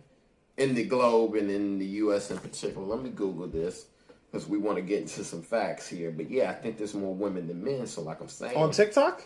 in 0.58 0.74
the 0.74 0.84
globe 0.84 1.34
and 1.34 1.50
in 1.50 1.78
the 1.78 1.86
U.S. 2.04 2.30
in 2.30 2.36
particular? 2.38 2.86
Let 2.86 3.02
me 3.02 3.08
Google 3.08 3.46
this 3.46 3.86
because 4.34 4.48
we 4.48 4.58
want 4.58 4.76
to 4.76 4.82
get 4.82 5.00
into 5.02 5.22
some 5.22 5.42
facts 5.42 5.86
here. 5.86 6.10
But 6.10 6.28
yeah, 6.28 6.50
I 6.50 6.54
think 6.54 6.76
there's 6.76 6.92
more 6.92 7.14
women 7.14 7.46
than 7.46 7.62
men. 7.62 7.86
So, 7.86 8.02
like 8.02 8.20
I'm 8.20 8.28
saying, 8.28 8.56
On 8.56 8.72
TikTok? 8.72 9.22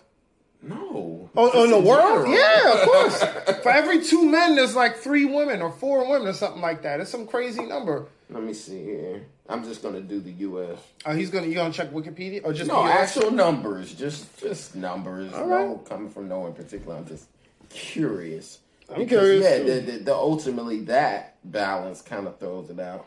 no, 0.60 1.30
Oh, 1.34 1.46
Just 1.46 1.56
oh 1.56 1.64
in 1.64 1.70
the 1.70 1.80
world? 1.80 2.26
general. 2.26 2.34
Yeah, 2.34 2.72
of 2.74 2.88
course. 2.88 3.60
For 3.62 3.70
every 3.70 4.02
two 4.04 4.26
men, 4.28 4.54
there's 4.54 4.76
like 4.76 4.96
three 4.96 5.24
women 5.24 5.62
or 5.62 5.70
four 5.72 6.06
women 6.10 6.28
or 6.28 6.32
something 6.34 6.60
like 6.60 6.82
that. 6.82 7.00
It's 7.00 7.10
some 7.10 7.26
crazy 7.26 7.64
number. 7.64 8.06
Let 8.28 8.42
me 8.42 8.52
see 8.52 8.84
here. 8.84 9.24
I'm 9.48 9.64
just 9.64 9.82
gonna 9.82 10.02
do 10.02 10.20
the 10.20 10.32
U.S. 10.32 10.78
Oh, 11.06 11.14
he's 11.14 11.30
gonna 11.30 11.46
you 11.46 11.54
gonna 11.54 11.72
check 11.72 11.90
Wikipedia 11.90 12.42
or 12.44 12.52
just 12.52 12.68
No, 12.68 12.84
actual 12.84 13.30
numbers, 13.30 13.94
just 13.94 14.38
just 14.38 14.76
numbers. 14.76 15.32
All 15.32 15.46
No 15.48 15.76
coming 15.88 16.10
from 16.10 16.28
no 16.28 16.46
in 16.46 16.52
particular. 16.52 16.96
I'm 16.96 17.06
just 17.06 17.28
curious. 17.70 18.58
I'm 18.94 19.06
curious, 19.06 19.42
Yeah, 19.42 19.58
too. 19.58 19.64
the, 19.64 19.92
the, 19.92 19.98
the 20.04 20.14
ultimately 20.14 20.80
that 20.84 21.36
balance 21.44 22.02
kind 22.02 22.26
of 22.26 22.38
throws 22.38 22.68
it 22.68 22.78
out. 22.80 23.06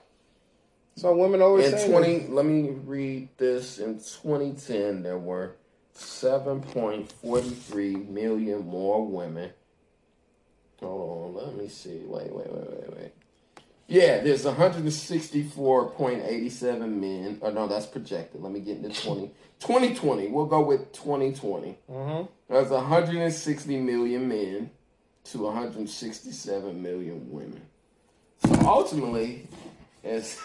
So 0.96 1.16
women 1.16 1.42
always 1.42 1.72
In 1.72 1.90
twenty, 1.90 2.28
let 2.28 2.46
me 2.46 2.70
read 2.70 3.30
this. 3.38 3.80
In 3.80 3.96
2010, 3.98 5.02
there 5.04 5.18
were 5.18 5.56
7.43 5.96 8.10
million 8.10 8.66
more 8.66 9.06
women. 9.06 9.52
Hold 10.80 11.38
on, 11.38 11.46
let 11.46 11.56
me 11.56 11.68
see. 11.70 12.02
Wait, 12.06 12.32
wait, 12.34 12.52
wait, 12.52 12.70
wait, 12.70 12.94
wait. 12.98 13.12
Yeah, 13.88 14.22
there's 14.22 14.46
164.87 14.46 16.90
men. 16.90 17.40
Oh 17.42 17.52
no, 17.52 17.68
that's 17.68 17.86
projected. 17.86 18.42
Let 18.42 18.52
me 18.52 18.60
get 18.62 18.78
into 18.78 18.90
20. 18.90 19.32
2020. 19.60 20.28
We'll 20.30 20.46
go 20.46 20.62
with 20.62 20.92
2020. 20.94 21.78
Mhm. 21.90 22.28
There's 22.48 22.70
160 22.70 23.80
million 23.80 24.28
men 24.28 24.72
to 25.26 25.40
167 25.44 26.82
million 26.82 27.30
women. 27.32 27.62
So 28.46 28.54
ultimately, 28.66 29.48
as 30.04 30.38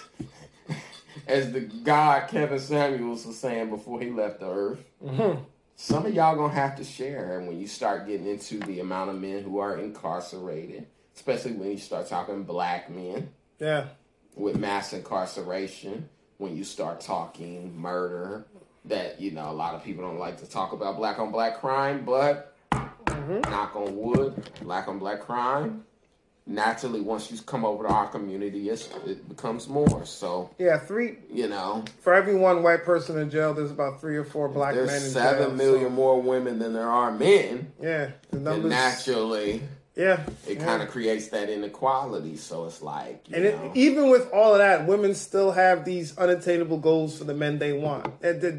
as 1.26 1.52
the 1.52 1.61
God 1.61 2.29
Kevin 2.29 2.59
Samuels 2.59 3.26
was 3.26 3.38
saying 3.38 3.70
before 3.70 4.00
he 4.00 4.11
left 4.11 4.40
the 4.40 4.50
earth, 4.50 4.85
mm-hmm. 5.05 5.40
some 5.76 6.07
of 6.07 6.14
y'all 6.14 6.37
gonna 6.37 6.52
have 6.52 6.76
to 6.76 6.85
share 6.85 7.40
when 7.40 7.59
you 7.59 7.66
start 7.66 8.07
getting 8.07 8.26
into 8.26 8.59
the 8.61 8.81
amount 8.81 9.11
of 9.11 9.16
men 9.16 9.42
who 9.42 9.59
are 9.59 9.79
incarcerated, 9.79 10.87
especially 11.14 11.52
when 11.52 11.70
you 11.70 11.79
start 11.79 12.09
talking 12.09 12.44
black 12.44 12.90
men 12.90 13.31
Yeah. 13.59 13.87
with 14.35 14.57
mass 14.57 14.92
incarceration, 14.92 16.09
when 16.38 16.57
you 16.57 16.64
start 16.64 17.00
talking 17.00 17.76
murder, 17.79 18.46
that 18.85 19.20
you 19.20 19.31
know 19.33 19.50
a 19.50 19.52
lot 19.52 19.74
of 19.74 19.83
people 19.83 20.05
don't 20.05 20.18
like 20.18 20.38
to 20.38 20.46
talk 20.48 20.72
about 20.72 20.96
black 20.96 21.18
on 21.18 21.33
black 21.33 21.61
crime, 21.61 22.05
but 22.05 22.55
mm-hmm. 22.70 23.40
knock 23.50 23.74
on 23.74 23.96
wood, 23.96 24.50
black 24.62 24.88
on 24.88 24.98
black 24.98 25.20
crime. 25.20 25.85
Naturally, 26.48 27.00
once 27.00 27.28
you 27.32 27.38
come 27.42 27.64
over 27.64 27.82
to 27.88 27.92
our 27.92 28.06
community, 28.06 28.70
it's, 28.70 28.88
it 29.04 29.28
becomes 29.28 29.68
more. 29.68 30.04
So 30.06 30.48
Yeah, 30.59 30.78
three 30.78 31.16
you 31.28 31.48
know, 31.48 31.85
for 32.00 32.14
every 32.14 32.37
one 32.37 32.62
white 32.62 32.85
person 32.85 33.18
in 33.18 33.30
jail, 33.30 33.52
there's 33.52 33.72
about 33.72 34.00
three 34.00 34.16
or 34.16 34.22
four 34.24 34.48
black 34.48 34.76
men 34.76 34.87
there's 34.87 35.06
in 35.06 35.11
seven 35.11 35.48
jail. 35.48 35.56
million 35.56 35.87
so- 35.87 35.90
more 35.90 36.22
women 36.22 36.61
than 36.61 36.72
there 36.72 36.88
are 36.88 37.11
men, 37.11 37.72
yeah, 37.82 38.11
the 38.30 38.38
numbers. 38.38 38.70
naturally, 38.70 39.61
yeah, 39.96 40.20
it 40.46 40.59
yeah. 40.59 40.64
kind 40.64 40.82
of 40.82 40.90
creates 40.90 41.28
that 41.28 41.48
inequality. 41.48 42.37
So 42.37 42.66
it's 42.66 42.82
like, 42.82 43.24
you 43.28 43.37
And 43.37 43.44
it, 43.46 43.59
even 43.74 44.11
with 44.11 44.30
all 44.30 44.52
of 44.52 44.59
that, 44.59 44.87
women 44.87 45.14
still 45.14 45.52
have 45.52 45.87
these 45.87 46.16
unattainable 46.18 46.78
goals 46.78 47.16
for 47.16 47.24
the 47.24 47.32
men 47.32 47.59
they 47.59 47.72
want, 47.72 48.06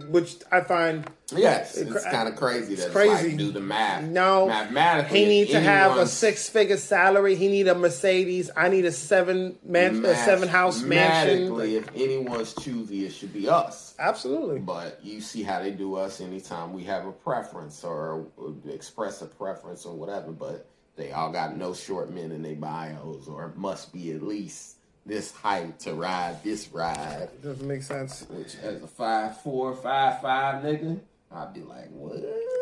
which 0.09 0.37
I 0.51 0.61
find 0.61 1.07
yes, 1.35 1.77
it- 1.77 1.89
it's 1.89 2.05
kind 2.05 2.27
of 2.27 2.35
crazy. 2.37 2.73
That 2.73 2.85
it's 2.85 2.91
crazy. 2.91 3.29
Like, 3.29 3.37
do 3.37 3.51
the 3.51 3.59
math. 3.59 4.03
No, 4.05 4.47
mathematically, 4.47 5.19
he 5.19 5.25
needs 5.25 5.51
to 5.51 5.59
have 5.59 5.95
a 5.97 6.07
six 6.07 6.49
figure 6.49 6.77
salary. 6.77 7.35
He 7.35 7.49
need 7.49 7.67
a 7.67 7.75
Mercedes. 7.75 8.49
I 8.57 8.69
need 8.69 8.85
a 8.85 8.91
seven 8.91 9.59
man, 9.63 10.03
a 10.05 10.15
seven 10.15 10.47
house 10.49 10.81
mansion. 10.81 11.49
mathematically, 11.49 11.75
If 11.75 11.89
anyone's 11.95 12.55
choosy, 12.55 13.05
it 13.05 13.11
should 13.13 13.33
be 13.33 13.47
us. 13.47 13.93
Absolutely. 13.99 14.59
But 14.59 14.99
you 15.03 15.21
see 15.21 15.43
how 15.43 15.61
they 15.61 15.71
do 15.71 15.95
us 15.95 16.19
anytime 16.19 16.73
we 16.73 16.83
have 16.85 17.05
a 17.05 17.11
preference 17.11 17.83
or 17.83 18.25
express 18.67 19.21
a 19.21 19.27
preference 19.27 19.85
or 19.85 19.93
whatever. 19.93 20.31
But 20.31 20.65
they 20.97 21.11
all 21.11 21.31
got 21.31 21.55
no 21.55 21.73
short 21.73 22.11
men 22.11 22.31
in 22.31 22.41
their 22.41 22.55
bios 22.55 23.27
or 23.27 23.53
must 23.55 23.93
be 23.93 24.11
at 24.11 24.21
least 24.23 24.75
this 25.05 25.31
height 25.31 25.79
to 25.81 25.93
ride 25.93 26.43
this 26.43 26.67
ride. 26.73 27.29
Doesn't 27.41 27.65
make 27.67 27.83
sense. 27.83 28.25
Which 28.29 28.55
as 28.61 28.83
a 28.83 28.87
five 28.87 29.39
four, 29.41 29.73
five 29.75 30.21
five 30.21 30.63
nigga, 30.63 30.99
I'd 31.31 31.53
be 31.53 31.61
like, 31.61 31.89
what? 31.91 32.15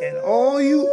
And 0.04 0.18
all 0.18 0.62
you, 0.62 0.88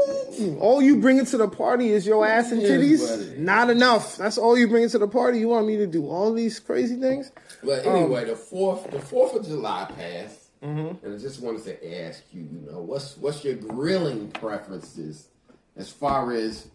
all 0.60 0.80
you 0.80 0.96
bringing 1.00 1.26
to 1.26 1.36
the 1.36 1.48
party 1.48 1.90
is 1.90 2.06
your 2.06 2.24
ass 2.26 2.52
and 2.52 2.62
It 2.62 2.70
is 2.80 3.00
what 3.02 3.10
it 3.20 3.36
titties. 3.36 3.38
Not 3.38 3.68
enough. 3.70 4.16
That's 4.16 4.38
all 4.38 4.56
you 4.56 4.68
bringing 4.68 4.88
to 4.90 4.98
the 4.98 5.08
party. 5.08 5.40
You 5.40 5.48
want 5.48 5.66
me 5.66 5.76
to 5.78 5.86
do 5.86 6.08
all 6.08 6.32
these 6.32 6.60
crazy 6.60 6.96
things? 6.96 7.32
But 7.64 7.86
Um, 7.86 7.96
anyway, 7.96 8.24
the 8.24 8.36
fourth 8.36 8.90
the 8.90 9.00
Fourth 9.00 9.34
of 9.34 9.44
July 9.46 9.90
passed, 9.96 10.38
Mm-hmm. 10.62 11.04
and 11.04 11.14
I 11.16 11.18
just 11.18 11.40
wanted 11.42 11.64
to 11.64 12.04
ask 12.06 12.22
you, 12.32 12.42
you 12.42 12.70
know, 12.70 12.80
what's 12.82 13.16
what's 13.16 13.44
your 13.44 13.56
grilling 13.56 14.30
preferences 14.30 15.26
as 15.76 15.90
far 15.90 16.32
as 16.32 16.68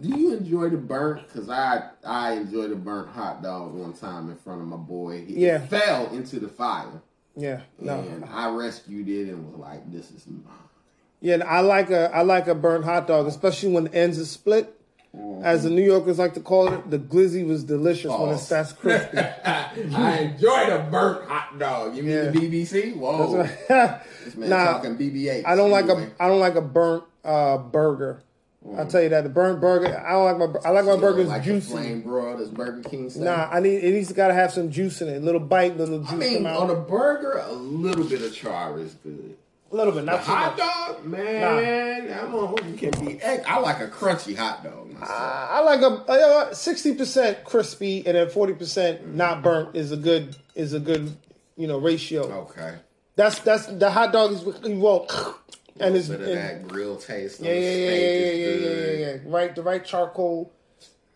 do 0.00 0.08
you 0.08 0.34
enjoy 0.34 0.68
the 0.68 0.76
burnt? 0.76 1.26
Because 1.26 1.48
I 1.50 1.82
I 2.04 2.34
enjoyed 2.34 2.70
the 2.70 2.76
burnt 2.76 3.08
hot 3.08 3.42
dog 3.42 3.74
one 3.74 3.92
time 3.92 4.30
in 4.30 4.36
front 4.36 4.60
of 4.60 4.66
my 4.68 4.76
boy. 4.76 5.24
He 5.26 5.34
Yeah. 5.46 5.58
fell 5.66 6.06
into 6.14 6.38
the 6.38 6.48
fire, 6.48 7.02
Yeah. 7.36 7.60
No. 7.78 7.98
and 8.00 8.24
I 8.24 8.50
rescued 8.54 9.08
it 9.08 9.28
and 9.30 9.50
was 9.50 9.58
like, 9.60 9.90
"This 9.92 10.10
is 10.10 10.26
mine." 10.26 10.42
Yeah, 11.20 11.34
and 11.34 11.42
I 11.42 11.60
like 11.60 11.90
a 11.90 12.10
I 12.14 12.22
like 12.22 12.46
a 12.48 12.54
burnt 12.54 12.84
hot 12.84 13.06
dog, 13.06 13.26
especially 13.26 13.72
when 13.72 13.84
the 13.84 13.94
ends 13.94 14.18
are 14.18 14.24
split. 14.24 14.76
As 15.42 15.64
the 15.64 15.70
New 15.70 15.82
Yorkers 15.82 16.20
like 16.20 16.34
to 16.34 16.40
call 16.40 16.72
it, 16.72 16.88
the 16.88 16.98
glizzy 16.98 17.44
was 17.44 17.64
delicious 17.64 18.12
when 18.12 18.30
it's 18.30 18.48
that's 18.48 18.72
crispy. 18.72 19.18
I 19.44 20.18
enjoyed 20.32 20.68
a 20.68 20.86
burnt 20.88 21.28
hot 21.28 21.58
dog. 21.58 21.96
You 21.96 22.04
mean 22.04 22.12
Yeah. 22.12 22.30
the 22.30 22.38
BBC? 22.38 22.94
Whoa, 22.96 23.42
this 23.68 24.36
man 24.36 24.50
Nah, 24.50 24.64
talking 24.74 24.96
BB-8. 24.96 25.42
I 25.44 25.56
don't 25.56 25.72
like 25.72 25.88
a 25.88 26.10
I 26.20 26.28
don't 26.28 26.38
like 26.38 26.54
a 26.54 26.60
burnt 26.60 27.02
uh, 27.24 27.58
burger. 27.58 28.22
I'll 28.76 28.86
tell 28.86 29.02
you 29.02 29.08
that 29.10 29.22
the 29.24 29.28
burnt 29.30 29.60
burger. 29.60 30.02
I 30.06 30.12
don't 30.12 30.38
like 30.38 30.52
my 30.54 30.60
I 30.64 30.70
like 30.70 30.84
my 30.84 30.94
You 30.94 31.00
burgers 31.00 31.28
like 31.28 31.44
the 31.44 31.52
juicy. 31.52 31.70
flame 31.70 32.00
broiled 32.02 32.40
as 32.40 32.48
Burger 32.50 32.88
King 32.88 33.10
style. 33.10 33.24
Nah, 33.24 33.48
I 33.50 33.60
need 33.60 33.82
it 33.84 33.92
needs 33.92 34.08
to 34.08 34.14
gotta 34.14 34.34
have 34.34 34.52
some 34.52 34.70
juice 34.70 35.00
in 35.02 35.08
it. 35.08 35.22
Little 35.22 35.40
bite, 35.40 35.76
little 35.76 36.00
juice 36.00 36.10
I 36.12 36.16
mean, 36.16 36.46
on 36.46 36.70
a 36.70 36.76
burger, 36.76 37.42
a 37.44 37.52
little 37.52 38.04
bit 38.04 38.22
of 38.22 38.34
char 38.34 38.78
is 38.78 38.94
good. 39.02 39.36
a 39.72 39.76
little 39.76 39.92
bit, 39.92 40.00
The 40.06 40.12
not 40.12 40.24
too 40.24 40.30
hot 40.30 40.58
much. 40.58 40.96
dog, 40.96 41.04
man, 41.06 42.12
I'm 42.18 42.34
on, 42.34 42.68
you 42.70 42.76
can 42.76 43.04
be. 43.06 43.20
egg- 43.22 43.44
I 43.46 43.58
like 43.60 43.80
a 43.80 43.88
crunchy 43.88 44.36
hot 44.36 44.62
dog. 44.64 44.92
Myself. 44.92 45.10
I 45.10 45.60
like 45.62 45.80
a 45.80 46.10
uh, 46.12 46.54
sixty 46.54 46.94
percent 46.94 47.44
crispy 47.44 48.06
and 48.06 48.16
then 48.16 48.28
forty 48.30 48.52
percent 48.54 49.02
mm. 49.06 49.14
not 49.14 49.42
burnt 49.42 49.74
is 49.76 49.92
a 49.92 49.96
good 49.96 50.36
is 50.54 50.72
a 50.74 50.80
good 50.80 51.16
you 51.56 51.66
know 51.66 51.78
ratio. 51.78 52.22
okay, 52.50 52.74
That's 53.16 53.38
that's 53.40 53.66
the 53.66 53.90
hot 53.90 54.12
dog 54.12 54.32
is 54.32 54.42
you 54.64 54.78
want 54.80 55.08
and 55.80 55.96
it's 55.96 56.08
bit 56.08 56.20
of 56.20 56.26
that 56.26 56.66
grill 56.68 56.96
taste. 56.96 57.40
yeah 57.40 57.52
yeah 57.52 57.58
yeah 57.58 57.76
yeah 57.76 58.32
yeah 58.32 58.48
yeah 58.48 58.70
yeah 58.70 58.92
yeah 59.14 59.16
right 59.24 59.54
the 59.54 59.62
right 59.62 59.84
charcoal. 59.84 60.52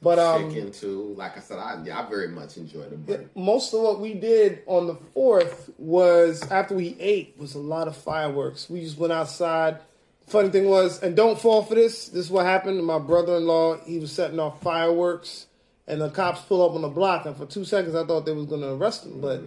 But 0.02 0.18
um, 0.18 0.52
Chicken 0.52 0.70
too. 0.70 1.14
Like 1.16 1.38
I 1.38 1.40
said, 1.40 1.58
I, 1.58 1.82
I 1.90 2.08
very 2.10 2.28
much 2.28 2.58
enjoy 2.58 2.82
the 2.82 2.96
burger. 2.96 3.30
most 3.34 3.72
of 3.72 3.80
what 3.80 4.00
we 4.00 4.12
did 4.12 4.62
on 4.66 4.86
the 4.86 4.96
fourth 5.14 5.70
was 5.78 6.42
after 6.50 6.74
we 6.74 6.94
ate 7.00 7.34
was 7.38 7.54
a 7.54 7.58
lot 7.58 7.88
of 7.88 7.96
fireworks. 7.96 8.68
We 8.68 8.82
just 8.82 8.98
went 8.98 9.14
outside. 9.14 9.78
Funny 10.26 10.50
thing 10.50 10.66
was, 10.68 11.02
and 11.02 11.16
don't 11.16 11.40
fall 11.40 11.62
for 11.62 11.74
this. 11.74 12.08
This 12.08 12.26
is 12.26 12.30
what 12.30 12.44
happened. 12.44 12.84
My 12.84 12.98
brother-in-law, 12.98 13.84
he 13.84 13.98
was 13.98 14.12
setting 14.12 14.38
off 14.38 14.60
fireworks, 14.62 15.46
and 15.86 16.00
the 16.00 16.10
cops 16.10 16.40
pull 16.42 16.62
up 16.68 16.74
on 16.74 16.82
the 16.82 16.88
block, 16.88 17.24
and 17.24 17.36
for 17.36 17.46
two 17.46 17.64
seconds 17.64 17.94
I 17.94 18.04
thought 18.04 18.26
they 18.26 18.32
was 18.32 18.46
gonna 18.46 18.74
arrest 18.74 19.06
him, 19.06 19.20
but 19.22 19.42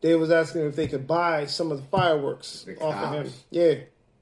they 0.00 0.14
was 0.16 0.30
asking 0.32 0.62
if 0.62 0.74
they 0.76 0.88
could 0.88 1.06
buy 1.06 1.46
some 1.46 1.70
of 1.70 1.78
the 1.78 1.86
fireworks 1.88 2.62
The 2.62 2.76
off 2.80 2.94
of 2.96 3.12
him. 3.26 3.32
Yeah, 3.50 3.74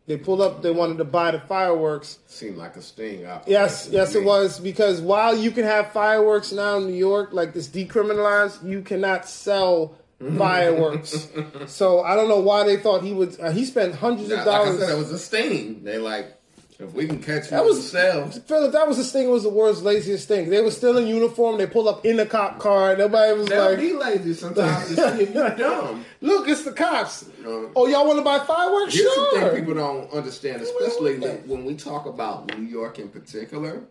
they 0.09 0.17
pulled 0.17 0.41
up. 0.41 0.63
They 0.63 0.73
wanted 0.73 0.99
to 0.99 1.05
buy 1.05 1.31
the 1.31 1.39
fireworks. 1.41 2.19
Seemed 2.27 2.57
like 2.57 2.75
a 2.77 2.83
sting. 2.83 3.25
operation 3.27 3.53
Yes, 3.53 3.89
yes, 3.93 4.15
it 4.17 4.25
was 4.25 4.59
because 4.59 5.01
while 5.01 5.37
you 5.39 5.53
can 5.53 5.65
have 5.65 5.93
fireworks 5.93 6.51
now 6.51 6.79
in 6.79 6.87
New 6.89 6.95
York, 6.97 7.29
like 7.33 7.53
this 7.55 7.69
decriminalized, 7.69 8.67
you 8.69 8.83
cannot 8.83 9.29
sell 9.29 9.95
fireworks. 10.39 11.29
so 11.67 12.03
I 12.03 12.17
don't 12.17 12.29
know 12.29 12.41
why 12.41 12.65
they 12.65 12.77
thought 12.79 13.03
he 13.03 13.13
would. 13.13 13.39
Uh, 13.41 13.51
he 13.53 13.65
spent 13.65 13.95
hundreds 13.95 14.31
Now, 14.31 14.41
of 14.41 14.47
like 14.47 14.49
I 14.49 14.65
dollars. 14.65 14.81
said, 14.81 14.91
it 14.91 14.99
was 14.99 15.13
a 15.13 15.19
sting. 15.19 15.85
They 15.85 15.99
like, 15.99 16.38
if 16.81 16.93
we 16.95 17.07
can 17.09 17.21
catch 17.21 17.49
That 17.51 17.65
was- 17.65 17.91
themselves. 17.91 18.39
Philip, 18.47 18.73
that 18.73 18.87
was 18.87 18.99
the 18.99 19.05
thing. 19.05 19.29
Was 19.31 19.43
the 19.43 19.49
world's 19.49 19.83
laziest 19.83 20.29
thing. 20.29 20.49
They 20.49 20.61
were 20.63 20.71
still 20.71 20.97
in 20.97 21.07
uniform. 21.09 21.59
They 21.59 21.67
pulled 21.67 21.89
up 21.89 22.05
in 22.07 22.17
the 22.17 22.27
cop 22.27 22.59
car. 22.61 22.97
Nobody 22.97 23.37
was 23.37 23.49
They'll 23.49 23.71
like, 23.71 23.79
be 23.81 23.93
lazy 23.95 24.33
sometimes 24.35 24.89
to 24.89 24.95
see 24.95 25.23
if 25.25 25.35
you're 25.35 25.51
dumb. 25.57 26.05
"Look, 26.21 26.49
it's 26.49 26.63
the 26.63 26.73
cops." 26.73 27.25
Um, 27.45 27.73
Oh, 27.75 27.87
y'all 27.89 28.07
want 28.07 28.19
to 28.19 28.25
buy 28.25 28.39
fireworks? 28.41 28.95
Here's 28.95 29.07
the 29.07 29.13
Sure. 29.33 29.41
thing 29.51 29.59
people 29.61 29.75
don't 29.75 30.13
understand, 30.13 30.63
especially 30.63 31.17
when 31.19 31.65
we 31.65 31.75
talk 31.75 32.07
about 32.07 32.57
New 32.57 32.65
York 32.67 32.99
in 33.01 33.09
particular. 33.09 33.83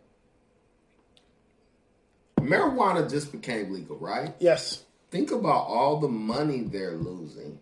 Marijuana 2.40 3.10
just 3.10 3.32
became 3.32 3.72
legal, 3.74 3.98
right? 3.98 4.34
Yes. 4.40 4.84
Think 5.12 5.32
about 5.32 5.68
all 5.68 6.00
the 6.00 6.08
money 6.08 6.62
they're 6.62 6.96
losing 6.96 7.60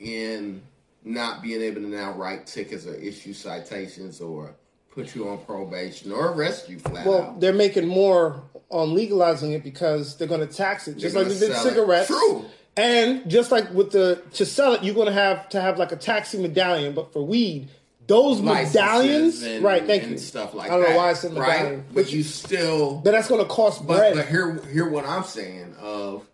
in 0.00 0.62
not 1.04 1.42
being 1.42 1.62
able 1.62 1.80
to 1.80 1.88
now 1.88 2.12
write 2.12 2.46
tickets 2.46 2.86
or 2.86 2.94
issue 2.94 3.32
citations 3.32 4.20
or 4.20 4.54
put 4.90 5.14
you 5.14 5.28
on 5.28 5.38
probation 5.38 6.12
or 6.12 6.32
arrest 6.32 6.68
you 6.68 6.78
flat 6.78 7.06
Well, 7.06 7.22
out. 7.22 7.40
they're 7.40 7.52
making 7.52 7.86
more 7.86 8.42
on 8.70 8.94
legalizing 8.94 9.52
it 9.52 9.62
because 9.62 10.16
they're 10.16 10.28
going 10.28 10.46
to 10.46 10.52
tax 10.52 10.88
it, 10.88 10.98
just 10.98 11.14
They're 11.14 11.22
like 11.24 11.32
they 11.32 11.38
gonna 11.40 11.46
did 11.52 11.56
sell 11.56 11.66
it. 11.66 11.70
cigarettes. 11.70 12.06
True. 12.08 12.44
And 12.76 13.28
just 13.30 13.50
like 13.50 13.72
with 13.72 13.90
the 13.92 14.22
to 14.34 14.44
sell 14.46 14.72
it, 14.74 14.84
you're 14.84 14.94
going 14.94 15.06
to 15.08 15.12
have 15.12 15.48
to 15.50 15.60
have 15.60 15.78
like 15.78 15.90
a 15.92 15.96
taxi 15.96 16.38
medallion, 16.38 16.94
but 16.94 17.12
for 17.12 17.22
weed, 17.24 17.68
those 18.06 18.40
Licenses 18.40 18.74
medallions, 18.74 19.42
and, 19.42 19.64
right? 19.64 19.84
Thank 19.86 20.04
and 20.04 20.12
you. 20.12 20.18
Stuff 20.18 20.54
like 20.54 20.70
I 20.70 20.74
don't 20.74 20.82
that. 20.84 20.90
know 20.90 20.96
why 20.96 21.10
I 21.10 21.12
said 21.14 21.34
right? 21.34 21.58
medallion, 21.62 21.84
But 21.92 22.12
you 22.12 22.22
still 22.22 22.96
but 23.04 23.10
that's 23.10 23.28
going 23.28 23.42
to 23.42 23.48
cost 23.48 23.86
But, 23.86 23.96
bread. 23.98 24.14
but 24.14 24.28
hear 24.28 24.62
hear 24.72 24.88
what 24.88 25.04
I'm 25.04 25.24
saying. 25.24 25.74
Of 25.80 26.24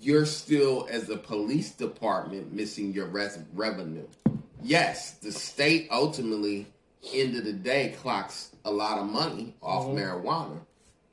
you're 0.00 0.26
still 0.26 0.86
as 0.90 1.08
a 1.10 1.16
police 1.16 1.70
department 1.72 2.52
missing 2.52 2.92
your 2.92 3.06
res- 3.06 3.38
revenue. 3.54 4.06
Yes, 4.62 5.12
the 5.12 5.32
state 5.32 5.88
ultimately, 5.90 6.66
end 7.12 7.36
of 7.36 7.44
the 7.44 7.52
day, 7.52 7.94
clocks 8.00 8.50
a 8.64 8.70
lot 8.70 8.98
of 8.98 9.06
money 9.06 9.54
off 9.62 9.86
Mm-hmm. 9.86 9.98
marijuana. 9.98 10.58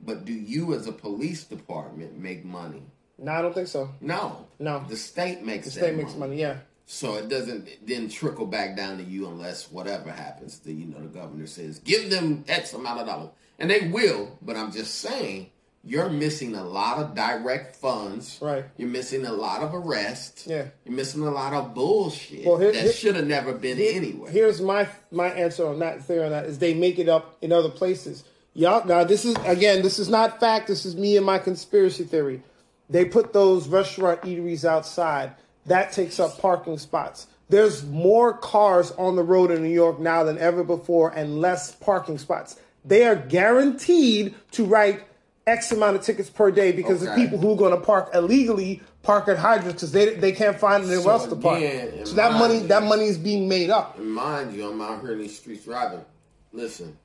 But 0.00 0.24
do 0.24 0.32
you, 0.32 0.74
as 0.74 0.86
a 0.86 0.92
police 0.92 1.44
department, 1.44 2.18
make 2.18 2.44
money? 2.44 2.82
no, 3.20 3.32
I 3.32 3.42
don't 3.42 3.52
think 3.54 3.66
so. 3.68 3.90
No, 4.00 4.46
No. 4.60 4.84
The 4.88 4.96
state 4.96 5.42
makes 5.42 5.64
The 5.66 5.72
state 5.72 5.96
makes 5.96 6.14
money. 6.14 6.36
Yeah. 6.38 6.58
so 6.86 7.16
it 7.16 7.28
doesn't 7.28 7.68
then 7.86 8.08
trickle 8.08 8.46
back 8.46 8.76
down 8.76 8.96
to 8.98 9.02
you 9.04 9.26
unless 9.26 9.70
whatever 9.72 10.10
happens. 10.12 10.60
The 10.60 10.72
you 10.72 10.86
know 10.86 11.00
the 11.00 11.08
governor 11.08 11.46
says 11.46 11.80
give 11.80 12.10
them 12.10 12.44
X 12.48 12.72
amount 12.74 13.00
of 13.00 13.06
dollars, 13.06 13.30
and 13.58 13.68
they 13.70 13.88
will. 13.88 14.38
But 14.40 14.56
I'm 14.56 14.70
just 14.72 14.94
saying 14.96 15.50
you're 15.84 16.08
missing 16.10 16.54
a 16.54 16.64
lot 16.64 16.98
of 16.98 17.14
direct 17.14 17.76
funds. 17.76 18.38
Right. 18.42 18.64
You're 18.76 18.88
missing 18.88 19.24
a 19.24 19.32
lot 19.32 19.62
of 19.62 19.74
arrests. 19.74 20.46
Yeah. 20.46 20.66
You're 20.84 20.94
missing 20.94 21.22
a 21.22 21.30
lot 21.30 21.52
of 21.52 21.74
bullshit 21.74 22.44
Well, 22.46 22.58
here- 22.58 22.72
that 22.72 22.94
should 22.94 23.16
have 23.16 23.26
never 23.26 23.52
been 23.52 23.78
anywhere. 23.78 24.30
Here's 24.30 24.60
my 24.60 24.88
my 25.10 25.28
answer 25.28 25.66
on 25.66 25.78
that 25.78 26.04
theory 26.04 26.24
on 26.24 26.30
that 26.30 26.44
is 26.46 26.58
they 26.58 26.74
make 26.74 26.98
it 26.98 27.08
up 27.08 27.36
in 27.40 27.52
other 27.52 27.70
places. 27.70 28.24
Y'all 28.54 28.84
now 28.86 29.04
this 29.04 29.24
is 29.24 29.36
again 29.46 29.82
this 29.82 29.98
is 29.98 30.08
not 30.08 30.40
fact. 30.40 30.66
This 30.66 30.84
is 30.84 30.96
me 30.96 31.16
and 31.16 31.24
my 31.24 31.38
conspiracy 31.38 32.04
theory. 32.04 32.42
They 32.90 33.04
put 33.04 33.32
those 33.32 33.68
restaurant 33.68 34.22
eateries 34.22 34.64
outside. 34.64 35.32
That 35.66 35.92
takes 35.92 36.18
up 36.18 36.38
parking 36.40 36.78
spots. 36.78 37.26
There's 37.50 37.84
more 37.84 38.32
cars 38.36 38.90
on 38.92 39.16
the 39.16 39.22
road 39.22 39.50
in 39.50 39.62
New 39.62 39.68
York 39.70 39.98
now 40.00 40.22
than 40.24 40.38
ever 40.38 40.64
before, 40.64 41.10
and 41.10 41.40
less 41.40 41.74
parking 41.74 42.18
spots. 42.18 42.56
They 42.84 43.06
are 43.06 43.16
guaranteed 43.16 44.34
to 44.52 44.64
write 44.64 45.02
X 45.48 45.72
amount 45.72 45.96
of 45.96 46.02
tickets 46.02 46.30
per 46.30 46.50
day 46.50 46.72
because 46.72 47.00
the 47.00 47.14
people 47.14 47.38
who 47.38 47.52
are 47.52 47.56
going 47.56 47.74
to 47.74 47.80
park 47.80 48.10
illegally 48.14 48.82
park 49.02 49.28
at 49.28 49.38
hydrants 49.38 49.74
because 49.74 49.92
they 49.92 50.14
they 50.14 50.32
can't 50.32 50.58
find 50.58 50.84
anywhere 50.84 51.02
So 51.02 51.10
else 51.10 51.26
to 51.26 51.36
park. 51.36 51.58
again, 51.58 52.04
So 52.06 52.14
that 52.16 52.32
money 52.32 52.60
that 52.60 52.82
money 52.82 53.04
is 53.04 53.18
being 53.18 53.48
made 53.48 53.70
up. 53.70 53.98
And 53.98 54.12
mind 54.14 54.54
you, 54.54 54.70
I'm 54.70 54.80
out 54.80 55.00
here 55.00 55.12
in 55.12 55.18
these 55.18 55.38
streets 55.38 55.64
driving. 55.64 56.04
Listen, 56.52 56.96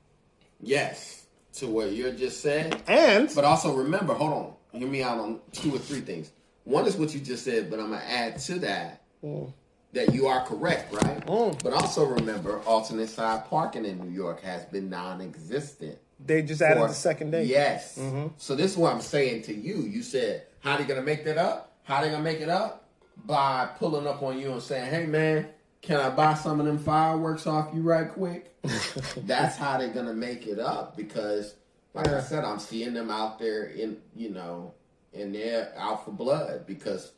yes, 0.60 1.26
to 1.54 1.66
what 1.66 1.92
you're 1.92 2.12
just 2.12 2.40
saying. 2.40 2.74
And 2.86 3.30
But 3.34 3.44
also 3.44 3.74
remember, 3.74 4.14
hold 4.14 4.32
on, 4.32 4.78
hear 4.78 4.88
me 4.88 5.02
out 5.02 5.18
on 5.18 5.40
two 5.52 5.74
or 5.74 5.78
three 5.78 6.00
things. 6.00 6.30
One 6.64 6.86
is 6.86 6.96
what 6.96 7.14
you 7.14 7.20
just 7.20 7.44
said, 7.44 7.70
but 7.70 7.78
I'm 7.78 7.90
gonna 7.90 8.02
add 8.02 8.38
to 8.40 8.58
that 8.60 9.02
mm. 9.22 9.52
that 9.92 10.14
you 10.14 10.26
are 10.26 10.44
correct, 10.44 10.92
right? 10.94 11.24
Mm. 11.26 11.62
But 11.62 11.72
also 11.72 12.04
remember, 12.04 12.60
alternate 12.60 13.08
side 13.08 13.46
parking 13.46 13.84
in 13.84 13.98
New 13.98 14.10
York 14.10 14.42
has 14.42 14.64
been 14.66 14.90
non-existent. 14.90 15.98
They 16.24 16.42
just 16.42 16.62
added 16.62 16.80
for- 16.80 16.88
the 16.88 16.94
second 16.94 17.30
day. 17.30 17.44
Yes. 17.44 17.98
Mm-hmm. 17.98 18.28
So 18.36 18.54
this 18.54 18.72
is 18.72 18.76
what 18.76 18.92
I'm 18.92 19.00
saying 19.00 19.42
to 19.42 19.54
you. 19.54 19.82
You 19.82 20.02
said, 20.02 20.46
how 20.60 20.76
they 20.76 20.84
gonna 20.84 21.02
make 21.02 21.24
that 21.24 21.38
up? 21.38 21.72
How 21.82 22.02
they 22.02 22.10
gonna 22.10 22.22
make 22.22 22.40
it 22.40 22.48
up? 22.48 22.88
By 23.24 23.68
pulling 23.78 24.06
up 24.06 24.22
on 24.22 24.38
you 24.38 24.52
and 24.52 24.62
saying, 24.62 24.90
hey 24.90 25.06
man, 25.06 25.48
can 25.82 26.00
I 26.00 26.10
buy 26.10 26.34
some 26.34 26.58
of 26.60 26.66
them 26.66 26.78
fireworks 26.78 27.46
off 27.46 27.70
you 27.74 27.82
right 27.82 28.10
quick? 28.10 28.54
That's 29.16 29.56
how 29.56 29.78
they're 29.78 29.92
gonna 29.92 30.14
make 30.14 30.46
it 30.46 30.58
up 30.58 30.96
because 30.96 31.54
like 31.92 32.08
I 32.08 32.20
said, 32.20 32.44
I'm 32.44 32.58
seeing 32.58 32.92
them 32.94 33.10
out 33.10 33.38
there 33.38 33.64
in 33.66 33.98
you 34.16 34.30
know, 34.30 34.74
and 35.12 35.34
they're 35.34 35.72
out 35.78 36.04
for 36.04 36.10
blood 36.10 36.66
because 36.66 37.12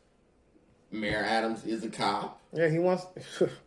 Mayor 0.91 1.25
Adams 1.25 1.65
is 1.65 1.85
a 1.85 1.89
cop. 1.89 2.41
Yeah, 2.53 2.69
he 2.69 2.79
wants. 2.79 3.07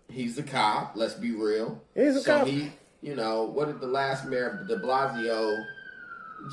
He's 0.09 0.37
a 0.37 0.43
cop. 0.43 0.93
Let's 0.95 1.13
be 1.15 1.31
real. 1.31 1.81
He's 1.95 2.15
a 2.15 2.21
so 2.21 2.37
cop. 2.39 2.47
He, 2.47 2.71
you 3.01 3.15
know, 3.15 3.43
what 3.43 3.67
did 3.67 3.79
the 3.79 3.87
last 3.87 4.25
mayor, 4.25 4.65
De 4.67 4.77
Blasio, 4.77 5.63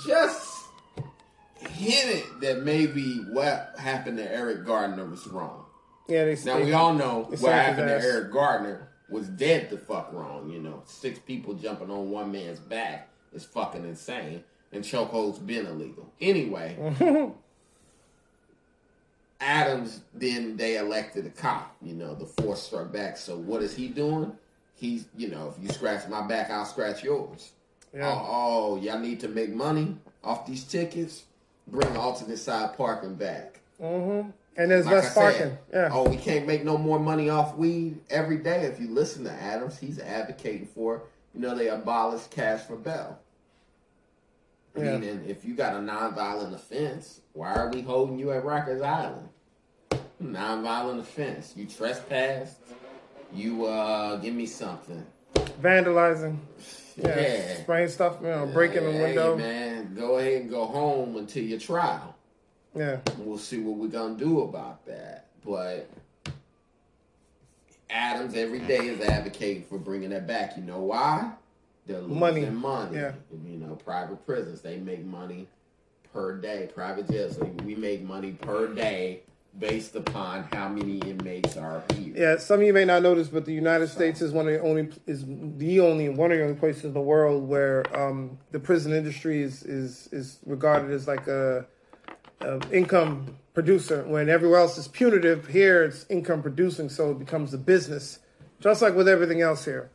just 0.07 0.65
hinted 1.59 2.23
that 2.41 2.63
maybe 2.63 3.19
what 3.31 3.75
happened 3.79 4.19
to 4.19 4.31
Eric 4.33 4.65
Garner 4.67 5.05
was 5.07 5.27
wrong. 5.27 5.65
yeah, 6.09 6.25
they. 6.25 6.37
Said. 6.37 6.47
Now 6.53 6.59
they- 6.59 6.65
we 6.67 6.73
all 6.73 6.95
know 6.95 7.23
what 7.31 7.53
happened 7.53 7.89
to. 7.89 7.95
Eric 8.03 8.33
Garner 8.33 8.89
was 9.09 9.29
dead 9.29 9.71
the 9.71 9.79
fuck 9.79 10.13
wrong. 10.13 10.51
You 10.51 10.61
know, 10.61 10.83
six 10.87 11.19
people 11.19 11.55
jumping 11.55 11.91
on 11.91 12.11
one 12.11 12.31
man's 12.33 12.61
back 12.61 13.09
is 13.33 13.45
fucking 13.45 13.85
insane, 13.85 14.43
and 14.73 14.85
chokeholds 14.85 15.45
been 15.45 15.67
illegal. 15.67 16.13
Anyway, 16.21 16.77
Adams 19.41 20.01
then 20.15 20.57
they 20.57 20.77
elected 20.79 21.27
a 21.27 21.31
cop. 21.31 21.77
You 21.83 21.95
know, 21.95 22.15
the 22.15 22.27
force 22.27 22.63
struck 22.63 22.93
back. 22.93 23.17
So 23.17 23.37
what 23.37 23.63
is 23.63 23.75
he 23.75 23.89
doing? 23.89 24.33
He's 24.77 25.07
you 25.17 25.29
know, 25.29 25.53
if 25.57 25.63
you 25.63 25.71
scratch 25.71 26.07
my 26.09 26.27
back, 26.27 26.51
I'll 26.51 26.65
scratch 26.67 27.03
yours. 27.03 27.51
Yeah. 27.95 28.11
Oh, 28.11 28.27
oh, 28.29 28.77
y'all 28.77 28.99
need 28.99 29.21
to 29.21 29.29
make 29.29 29.51
money 29.51 29.97
off 30.23 30.47
these 30.47 30.65
tickets. 30.65 31.25
Bring 31.67 31.97
alternate 31.97 32.39
side 32.39 32.77
parking 32.77 33.15
back. 33.15 33.61
Mm-hmm. 33.83 34.31
And 34.59 34.71
there's 34.71 34.87
Like 34.87 34.95
less 34.97 35.15
parking. 35.15 35.39
said, 35.39 35.59
Yeah. 35.73 35.89
Oh, 35.93 36.09
we 36.09 36.17
can't 36.17 36.47
make 36.47 36.65
no 36.65 36.79
more 36.79 36.99
money 36.99 37.29
off 37.31 37.57
weed 37.57 37.99
every 38.11 38.37
day. 38.39 38.63
If 38.63 38.79
you 38.81 38.89
listen 38.89 39.25
to 39.25 39.33
Adams, 39.33 39.79
he's 39.79 39.99
advocating 39.99 40.67
for, 40.67 41.03
you 41.35 41.41
know, 41.41 41.55
they 41.55 41.69
abolish 41.69 42.25
cash 42.31 42.61
for 42.63 42.77
bail. 42.77 43.19
Yeah. 44.77 44.99
Meaning, 44.99 45.25
if 45.27 45.45
you 45.45 45.55
got 45.55 45.75
a 45.75 45.79
nonviolent 45.79 46.55
offense, 46.55 47.21
why 47.33 47.55
are 47.55 47.71
we 47.71 47.81
holding 47.83 48.19
you 48.19 48.31
at 48.33 48.45
Rikers 48.45 48.85
Island? 48.85 49.29
Nonviolent 50.23 51.01
offense. 51.01 51.55
You 51.57 51.67
trespassed. 51.67 52.57
You 53.37 53.67
uh, 53.67 54.17
give 54.17 54.35
me 54.35 54.47
something. 54.47 55.05
Vandalizing. 55.61 56.39
Yeah. 56.97 57.21
Yeah. 57.21 57.57
Spraying 57.59 57.89
stuff. 57.89 58.17
You 58.23 58.29
know, 58.29 58.47
breaking 58.47 58.85
the 58.85 58.93
Hey, 58.93 59.03
window. 59.03 59.37
man, 59.37 59.95
go 59.95 60.17
ahead 60.17 60.41
and 60.43 60.51
go 60.51 60.65
home 60.65 61.17
until 61.17 61.45
your 61.45 61.59
trial. 61.59 62.15
Yeah. 62.75 63.01
We'll 63.19 63.39
see 63.39 63.61
what 63.61 63.77
we're 63.77 63.89
gonna 63.89 64.17
do 64.17 64.41
about 64.41 64.87
that. 64.87 65.27
But 65.45 65.89
Adams 67.91 68.35
every 68.35 68.61
day 68.61 68.87
is 68.89 69.01
advocating 69.01 69.65
for 69.65 69.79
bringing 69.79 70.11
that 70.11 70.27
back. 70.27 70.57
You 70.57 70.63
know 70.63 70.81
why? 70.81 71.33
They're 71.87 72.01
losing 72.01 72.19
Money. 72.19 72.47
money. 72.47 72.97
Yeah. 72.97 73.13
You 73.45 73.59
know, 73.59 73.77
private 73.77 74.25
prisons 74.27 74.61
they 74.63 74.79
make 74.79 75.05
money 75.05 75.47
per 76.13 76.37
day. 76.37 76.69
Private 76.75 77.09
jails, 77.11 77.39
we 77.65 77.75
make 77.75 78.03
money 78.03 78.33
per 78.33 78.69
day 78.75 79.23
based 79.59 79.97
upon 79.97 80.45
how 80.53 80.69
many 80.69 80.99
inmates 80.99 81.57
are 81.57 81.83
here. 81.95 82.13
Yeah, 82.17 82.37
some 82.39 82.61
of 82.61 82.67
you 82.67 82.73
may 82.73 82.85
not 82.85 83.03
notice, 83.03 83.29
but 83.29 83.45
the 83.45 83.53
United 83.53 83.89
States 83.89 84.21
is 84.21 84.33
one 84.33 84.47
of 84.47 84.55
the 84.55 84.61
only 84.61 84.89
is 85.07 85.25
the 85.27 85.81
only 85.81 86.09
one 86.09 86.31
of 86.33 86.39
the 86.39 86.45
only 86.45 86.57
places 86.57 86.85
in 86.85 86.93
the 86.93 87.01
world 87.01 87.49
where 87.49 87.85
um, 87.97 88.39
the 88.53 88.61
prison 88.61 88.93
industry 88.93 89.43
is 89.43 89.63
is 89.63 90.09
is 90.13 90.39
regarded 90.45 90.91
as 90.91 91.07
like 91.07 91.27
a, 91.27 91.67
a 92.41 92.61
income 92.71 93.37
producer. 93.55 94.05
When 94.07 94.29
everywhere 94.29 94.61
else 94.61 94.77
is 94.79 94.89
punitive, 94.89 95.47
here 95.49 95.85
it's 95.85 96.07
income 96.09 96.43
producing, 96.43 96.89
so 96.89 97.11
it 97.11 97.19
becomes 97.19 97.55
a 97.55 97.59
business, 97.59 98.19
just 98.61 98.83
like 98.83 98.95
with 98.95 99.09
everything 99.09 99.41
else 99.41 99.65
here. 99.65 99.91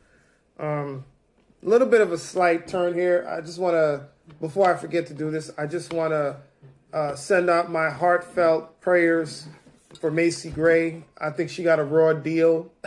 Um, 0.58 1.04
a 1.64 1.68
little 1.68 1.86
bit 1.86 2.00
of 2.00 2.12
a 2.12 2.18
slight 2.18 2.66
turn 2.66 2.94
here. 2.94 3.26
I 3.28 3.40
just 3.40 3.58
want 3.58 3.74
to, 3.74 4.06
before 4.40 4.72
I 4.72 4.76
forget 4.76 5.06
to 5.06 5.14
do 5.14 5.30
this, 5.30 5.50
I 5.56 5.66
just 5.66 5.92
want 5.92 6.12
to 6.12 6.36
uh, 6.92 7.14
send 7.14 7.48
out 7.48 7.70
my 7.70 7.90
heartfelt 7.90 8.80
prayers 8.80 9.46
for 10.00 10.10
Macy 10.10 10.50
Gray. 10.50 11.04
I 11.18 11.30
think 11.30 11.50
she 11.50 11.62
got 11.62 11.78
a 11.78 11.84
raw 11.84 12.12
deal. 12.12 12.70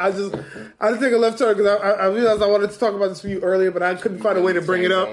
I 0.00 0.10
just, 0.10 0.34
I 0.80 0.88
just 0.88 1.00
think 1.00 1.12
I 1.14 1.18
left 1.18 1.38
her 1.40 1.54
because 1.54 1.78
I, 1.80 1.90
I 1.90 2.06
realized 2.06 2.42
I 2.42 2.46
wanted 2.46 2.70
to 2.70 2.78
talk 2.78 2.94
about 2.94 3.08
this 3.08 3.22
with 3.22 3.32
you 3.32 3.40
earlier, 3.40 3.70
but 3.70 3.82
I 3.82 3.94
couldn't 3.94 4.20
find 4.20 4.38
a 4.38 4.42
way 4.42 4.54
to 4.54 4.62
bring 4.62 4.82
it 4.84 4.92
up. 4.92 5.08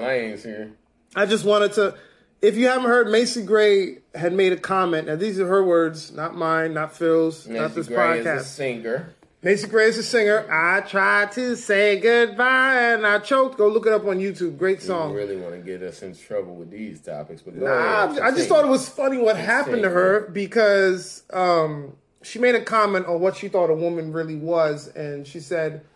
I 1.14 1.26
just 1.26 1.44
wanted 1.44 1.72
to. 1.74 1.94
If 2.40 2.56
you 2.56 2.68
haven't 2.68 2.88
heard, 2.88 3.08
Macy 3.08 3.42
Gray 3.42 3.98
had 4.14 4.32
made 4.32 4.52
a 4.54 4.56
comment. 4.56 5.08
Now 5.08 5.16
these 5.16 5.38
are 5.38 5.46
her 5.46 5.62
words, 5.62 6.10
not 6.10 6.34
mine, 6.34 6.72
not 6.72 6.96
Phil's, 6.96 7.46
not 7.46 7.74
this 7.74 7.86
Gray 7.88 7.96
podcast. 8.22 8.44
singer. 8.44 9.14
Macy 9.42 9.66
Gray 9.68 9.86
is 9.86 9.96
a 9.96 10.02
singer. 10.02 10.46
I 10.52 10.82
tried 10.82 11.32
to 11.32 11.56
say 11.56 11.98
goodbye 11.98 12.92
and 12.92 13.06
I 13.06 13.18
choked. 13.20 13.56
Go 13.56 13.68
look 13.68 13.86
it 13.86 13.92
up 13.92 14.04
on 14.04 14.18
YouTube. 14.18 14.58
Great 14.58 14.80
You 14.80 14.86
song. 14.86 15.14
really 15.14 15.36
want 15.36 15.54
to 15.54 15.60
get 15.60 15.82
us 15.82 16.02
in 16.02 16.14
trouble 16.14 16.54
with 16.56 16.70
these 16.70 17.00
topics, 17.00 17.40
but 17.40 17.54
Nah, 17.56 18.04
ahead, 18.10 18.18
I 18.22 18.32
just 18.32 18.50
thought 18.50 18.66
it 18.66 18.68
was 18.68 18.86
funny 18.90 19.16
what 19.16 19.36
happened 19.38 19.82
to 19.82 19.88
Continue. 19.88 19.96
her 19.98 20.20
because 20.30 21.22
um, 21.32 21.96
she 22.22 22.38
made 22.38 22.54
a 22.54 22.62
comment 22.62 23.06
on 23.06 23.20
what 23.20 23.34
she 23.36 23.48
thought 23.48 23.70
a 23.70 23.74
woman 23.74 24.12
really 24.12 24.36
was, 24.36 24.88
and 24.88 25.26
she 25.26 25.40
said, 25.40 25.86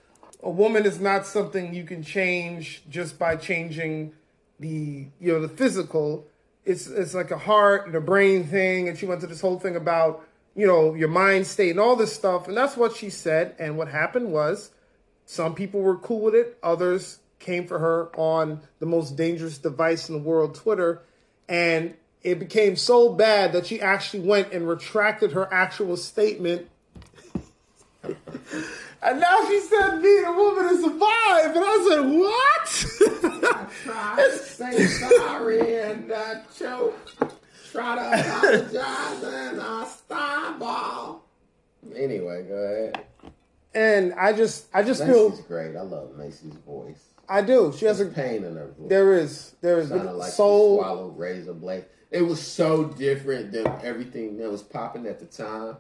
"A 0.43 0.51
woman 0.51 0.87
is 0.87 0.99
not 0.99 1.27
something 1.27 1.75
you 1.75 1.85
can 1.85 2.03
change 2.03 2.83
just 2.89 3.19
by 3.19 3.37
changing 3.37 4.15
the 4.59 5.09
you 5.21 5.33
know 5.35 5.41
the 5.43 5.49
physical. 5.55 6.27
It's 6.65 6.87
it's 6.87 7.13
like 7.15 7.31
a 7.31 7.37
heart 7.37 7.87
and 7.87 7.95
a 7.95 8.01
brain 8.01 8.45
thing." 8.45 8.89
And 8.89 8.97
she 8.97 9.05
went 9.05 9.21
to 9.21 9.27
this 9.27 9.43
whole 9.43 9.59
thing 9.59 9.77
about 9.77 10.27
you 10.55 10.67
know 10.67 10.95
your 10.95 11.09
mind 11.09 11.47
state 11.47 11.71
and 11.71 11.81
all 11.81 11.97
this 11.97 12.15
stuff, 12.15 12.49
and 12.49 12.57
that's 12.57 12.77
what 12.77 12.97
she 12.97 13.11
said. 13.11 13.55
And 13.59 13.77
what 13.77 13.89
happened 13.89 14.33
was, 14.33 14.71
some 15.27 15.55
people 15.55 15.81
were 15.81 15.97
cool 15.97 16.21
with 16.21 16.35
it, 16.35 16.59
others 16.63 17.19
came 17.39 17.67
for 17.67 17.79
her 17.79 18.11
on 18.17 18.61
the 18.79 18.87
most 18.87 19.17
dangerous 19.17 19.59
device 19.59 20.09
in 20.09 20.15
the 20.15 20.21
world, 20.21 20.55
Twitter, 20.55 21.03
and 21.49 21.95
it 22.23 22.39
became 22.39 22.75
so 22.75 23.11
bad 23.11 23.53
that 23.53 23.67
she 23.67 23.81
actually 23.81 24.21
went 24.21 24.53
and 24.53 24.67
retracted 24.67 25.33
her 25.33 25.53
actual 25.53 25.97
statement. 25.97 26.69
and 28.03 29.21
now 29.21 29.47
she 29.47 29.61
said 29.61 30.01
being 30.03 30.25
a 30.25 30.33
woman 30.33 30.67
is 30.67 30.85
a 30.85 30.89
vibe, 30.89 31.55
and 31.55 31.65
I 31.65 31.87
said, 31.89 32.01
"What?" 32.19 33.71
Try 33.85 34.17
to 34.17 34.39
say 34.39 34.87
sorry 34.87 35.77
and 35.83 36.13
I 36.13 36.43
choke. 36.57 36.97
Try 37.75 37.97
to 37.97 38.21
apologize 38.21 39.23
and 39.25 39.61
I 39.61 39.85
stumble. 39.89 41.25
Anyway, 41.97 42.45
go 42.49 42.55
ahead. 42.55 43.05
and 43.75 44.15
I 44.15 44.33
just, 44.33 44.67
I 44.73 44.85
just 44.85 45.05
feel, 45.05 45.31
Macy's 45.31 45.45
great. 45.47 45.75
I 45.77 45.81
love 45.83 46.17
Macy's 46.17 46.55
voice. 46.67 47.03
I 47.29 47.43
do. 47.43 47.75
She 47.77 47.87
has 47.87 48.01
a, 48.01 48.07
pain 48.07 48.45
in 48.45 48.55
her 48.57 48.69
voice. 48.79 48.89
there 48.89 49.15
is, 49.15 49.55
there 49.61 49.81
is 49.81 49.89
Sounded 49.89 50.13
like 50.13 50.31
she 50.31 50.37
soul. 50.37 50.79
swallowed 50.79 51.19
razor 51.19 51.53
blade. 51.55 51.85
It 52.13 52.23
was 52.23 52.41
so 52.41 52.85
different 52.85 53.51
than 53.51 53.67
everything 53.83 54.37
that 54.39 54.49
was 54.51 54.63
popping 54.63 55.07
at 55.07 55.19
the 55.19 55.27
time. 55.27 55.77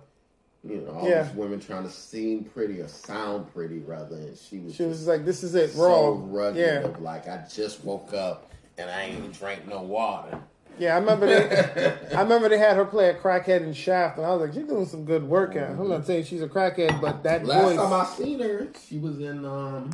You 0.66 0.78
know, 0.80 0.92
all 0.94 1.08
Yeah. 1.08 1.22
these 1.24 1.34
women 1.36 1.60
trying 1.60 1.84
to 1.84 1.90
seem 1.90 2.42
pretty 2.44 2.80
or 2.80 2.88
sound 2.88 3.52
pretty 3.54 3.78
rather 3.80 4.16
and 4.16 4.36
she 4.36 4.58
was 4.58 4.74
She 4.74 4.82
was 4.84 4.96
just 4.96 5.08
like, 5.08 5.24
"This 5.26 5.42
is 5.44 5.54
it, 5.54 5.72
so 5.72 6.14
raw." 6.14 6.18
rugged 6.42 6.56
Yeah, 6.60 6.88
of 6.88 7.02
like 7.02 7.28
I 7.28 7.44
just 7.54 7.84
woke 7.84 8.14
up 8.14 8.50
and 8.78 8.90
I 8.90 9.02
ain't 9.02 9.18
even 9.18 9.30
drank 9.30 9.68
no 9.68 9.82
water. 9.82 10.40
Yeah. 10.78 10.94
I 10.96 10.98
remember 10.98 11.26
they, 11.26 12.14
I 12.16 12.22
remember 12.22 12.48
they 12.48 12.58
had 12.58 12.76
her 12.76 12.84
play 12.84 13.08
a 13.10 13.14
crackhead 13.14 13.62
in 13.62 13.72
Shaft, 13.74 14.18
and 14.18 14.26
I 14.26 14.30
was 14.34 14.42
like, 14.48 14.54
"She's 14.54 14.66
doing 14.68 14.86
some 14.86 15.04
good 15.04 15.24
work." 15.24 15.56
out. 15.56 15.70
I'm 15.78 15.88
not 15.88 16.06
saying 16.06 16.24
she's 16.24 16.42
a 16.42 16.48
crackhead, 16.48 17.00
but 17.00 17.22
that 17.24 17.44
Last 17.44 17.62
voice. 17.64 17.76
time 17.76 17.92
I 17.92 18.04
seen 18.06 18.40
her, 18.40 18.68
she 18.86 18.98
was 18.98 19.18
in 19.20 19.44
um 19.44 19.90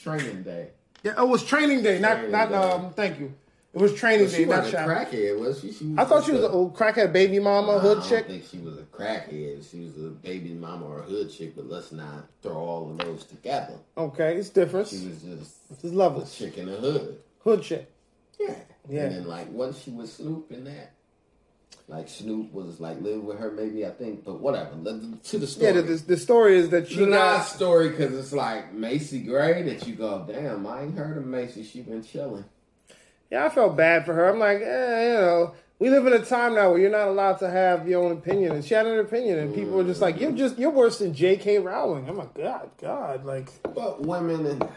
training 0.00 0.42
day. 0.42 0.68
Yeah, 1.02 1.14
oh, 1.16 1.26
it 1.26 1.30
was 1.30 1.44
training 1.44 1.82
day, 1.82 1.98
not 1.98 2.14
Training 2.14 2.30
not 2.32 2.48
day. 2.50 2.54
um. 2.56 2.92
Thank 2.92 3.18
you. 3.20 3.34
It 3.74 3.82
was 3.82 3.92
training 3.92 4.30
She 4.30 4.38
day, 4.38 4.44
not 4.46 4.64
a 4.64 4.70
Shaft. 4.70 4.88
crackhead, 5.12 5.38
was 5.38 5.60
she? 5.60 5.70
she 5.70 5.84
was 5.84 5.98
I 5.98 6.04
thought 6.06 6.24
she 6.24 6.30
just 6.30 6.40
was 6.40 6.44
an 6.50 6.50
old 6.56 6.74
crackhead 6.74 7.12
baby 7.12 7.38
mama, 7.38 7.78
hood 7.78 7.98
I 7.98 8.08
chick. 8.08 8.26
think 8.26 8.44
she 8.50 8.56
was 8.56 8.78
a 8.78 8.82
crackhead. 8.84 9.70
She 9.70 9.80
was 9.80 9.96
a 9.98 10.08
baby 10.08 10.54
mama 10.54 10.86
or 10.86 11.00
a 11.00 11.02
hood 11.02 11.30
chick, 11.30 11.54
but 11.54 11.68
let's 11.68 11.92
not 11.92 12.26
throw 12.42 12.54
all 12.56 12.90
of 12.90 12.96
those 12.96 13.24
together. 13.24 13.74
Okay, 13.98 14.36
it's 14.36 14.48
different. 14.48 14.88
She 14.88 15.06
was 15.06 15.20
just 15.22 15.56
It's 15.70 15.84
a 15.84 15.88
levels. 15.88 16.34
chick 16.34 16.56
in 16.56 16.66
the 16.70 16.76
hood. 16.76 17.18
Hood 17.44 17.62
chick. 17.62 17.90
Yeah. 18.40 18.54
Yeah. 18.88 19.04
And 19.04 19.14
then 19.16 19.26
like 19.26 19.50
wasn't 19.50 19.84
she 19.84 19.90
with 19.90 20.10
Snoop 20.10 20.50
in 20.52 20.64
that? 20.64 20.92
Like 21.88 22.08
Snoop 22.08 22.52
was 22.52 22.80
like 22.80 23.00
living 23.00 23.24
with 23.24 23.38
her, 23.38 23.50
maybe 23.52 23.86
I 23.86 23.90
think, 23.90 24.24
but 24.24 24.40
whatever. 24.40 24.70
To 24.72 25.38
the 25.38 25.46
story. 25.46 25.66
Yeah, 25.66 25.80
the, 25.80 25.94
the, 25.94 26.16
story 26.16 26.58
is 26.58 26.70
that 26.70 26.88
she 26.88 27.06
got. 27.06 27.42
story 27.42 27.90
because 27.90 28.12
it's 28.16 28.32
like 28.32 28.72
Macy 28.72 29.20
Gray 29.20 29.62
that 29.62 29.86
you 29.86 29.94
go, 29.94 30.24
damn, 30.26 30.66
I 30.66 30.82
ain't 30.82 30.98
heard 30.98 31.16
of 31.16 31.24
Macy. 31.24 31.62
She 31.62 31.82
been 31.82 32.02
chilling. 32.02 32.44
Yeah, 33.30 33.44
I 33.44 33.50
felt 33.50 33.76
bad 33.76 34.04
for 34.04 34.14
her. 34.14 34.28
I'm 34.28 34.40
like, 34.40 34.60
eh, 34.62 35.08
you 35.08 35.14
know, 35.14 35.54
we 35.78 35.90
live 35.90 36.06
in 36.06 36.12
a 36.12 36.24
time 36.24 36.54
now 36.54 36.70
where 36.70 36.78
you're 36.78 36.90
not 36.90 37.08
allowed 37.08 37.38
to 37.40 37.50
have 37.50 37.86
your 37.86 38.02
own 38.02 38.12
opinion, 38.12 38.52
and 38.52 38.64
she 38.64 38.74
had 38.74 38.86
an 38.86 38.98
opinion, 38.98 39.38
and 39.38 39.54
people 39.54 39.72
were 39.72 39.84
just 39.84 40.00
like, 40.00 40.18
"You're 40.18 40.32
just 40.32 40.58
you're 40.58 40.70
worse 40.70 40.98
than 40.98 41.12
J.K. 41.12 41.58
Rowling." 41.58 42.08
I'm 42.08 42.16
like, 42.16 42.34
God, 42.34 42.70
God, 42.80 43.24
like, 43.24 43.50
But 43.74 44.00
women 44.00 44.46
and 44.46 44.68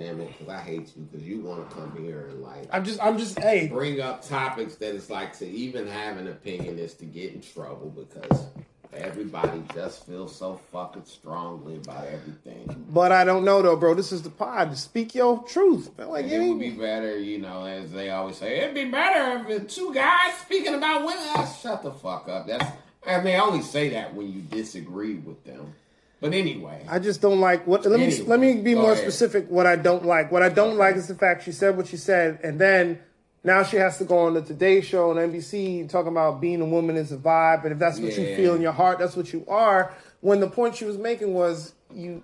damn 0.00 0.20
it, 0.20 0.28
because 0.28 0.48
I 0.48 0.60
hate 0.60 0.92
you 0.96 1.06
because 1.10 1.26
you 1.26 1.40
want 1.40 1.68
to 1.68 1.76
come 1.76 1.94
here 2.02 2.28
and 2.30 2.42
like 2.42 2.68
I'm 2.72 2.84
just, 2.84 3.02
I'm 3.02 3.18
just, 3.18 3.38
hey, 3.38 3.68
bring 3.68 4.00
up 4.00 4.26
topics 4.26 4.76
that 4.76 4.94
it's 4.94 5.10
like 5.10 5.36
to 5.38 5.46
even 5.46 5.86
have 5.86 6.16
an 6.16 6.28
opinion 6.28 6.78
is 6.78 6.94
to 6.94 7.04
get 7.04 7.34
in 7.34 7.42
trouble 7.42 7.90
because 7.90 8.46
everybody 8.94 9.62
just 9.74 10.06
feels 10.06 10.34
so 10.34 10.58
fucking 10.72 11.04
strongly 11.04 11.76
about 11.76 12.06
everything. 12.06 12.86
but 12.88 13.12
I 13.12 13.24
don't 13.24 13.44
know 13.44 13.60
though, 13.60 13.76
bro. 13.76 13.94
This 13.94 14.10
is 14.10 14.22
the 14.22 14.30
pod. 14.30 14.76
Speak 14.76 15.14
your 15.14 15.42
truth. 15.44 15.90
Like, 15.98 16.26
it 16.26 16.40
would 16.40 16.58
be 16.58 16.70
better, 16.70 17.18
you 17.18 17.38
know, 17.38 17.66
as 17.66 17.92
they 17.92 18.10
always 18.10 18.36
say, 18.36 18.60
it'd 18.60 18.74
be 18.74 18.86
better 18.86 19.44
if 19.50 19.68
two 19.68 19.92
guys 19.92 20.34
speaking 20.38 20.74
about 20.74 21.04
women. 21.04 21.22
Ah, 21.34 21.58
shut 21.62 21.82
the 21.82 21.92
fuck 21.92 22.28
up. 22.28 22.46
That's 22.46 22.64
and 23.06 23.26
they 23.26 23.36
only 23.36 23.62
say 23.62 23.90
that 23.90 24.14
when 24.14 24.32
you 24.32 24.40
disagree 24.42 25.14
with 25.14 25.44
them. 25.44 25.74
But 26.20 26.34
anyway, 26.34 26.84
I 26.88 26.98
just 26.98 27.22
don't 27.22 27.40
like 27.40 27.66
what. 27.66 27.86
Let 27.86 27.98
me 27.98 28.14
let 28.22 28.38
me 28.38 28.60
be 28.60 28.74
more 28.74 28.92
ahead. 28.92 29.02
specific. 29.02 29.48
What 29.48 29.66
I 29.66 29.76
don't 29.76 30.04
like. 30.04 30.30
What 30.30 30.42
I 30.42 30.50
don't 30.50 30.76
like 30.76 30.96
is 30.96 31.08
the 31.08 31.14
fact 31.14 31.44
she 31.44 31.52
said 31.52 31.76
what 31.78 31.86
she 31.86 31.96
said, 31.96 32.40
and 32.42 32.60
then 32.60 33.00
now 33.42 33.62
she 33.62 33.76
has 33.76 33.96
to 33.98 34.04
go 34.04 34.18
on 34.18 34.34
the 34.34 34.42
Today 34.42 34.82
Show 34.82 35.10
on 35.10 35.16
NBC 35.16 35.88
talking 35.88 36.12
about 36.12 36.40
being 36.40 36.60
a 36.60 36.66
woman 36.66 36.96
is 36.96 37.10
a 37.10 37.16
vibe, 37.16 37.64
and 37.64 37.72
if 37.72 37.78
that's 37.78 37.98
what 37.98 38.16
you 38.18 38.36
feel 38.36 38.54
in 38.54 38.60
your 38.60 38.72
heart, 38.72 38.98
that's 38.98 39.16
what 39.16 39.32
you 39.32 39.46
are. 39.48 39.94
When 40.20 40.40
the 40.40 40.50
point 40.50 40.76
she 40.76 40.84
was 40.84 40.98
making 40.98 41.32
was 41.32 41.72
you, 41.90 42.22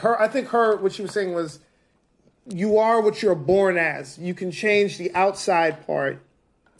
her. 0.00 0.20
I 0.20 0.26
think 0.26 0.48
her 0.48 0.76
what 0.76 0.92
she 0.92 1.02
was 1.02 1.12
saying 1.12 1.32
was, 1.32 1.60
you 2.46 2.78
are 2.78 3.00
what 3.00 3.22
you're 3.22 3.36
born 3.36 3.78
as. 3.78 4.18
You 4.18 4.34
can 4.34 4.50
change 4.50 4.98
the 4.98 5.14
outside 5.14 5.86
part 5.86 6.20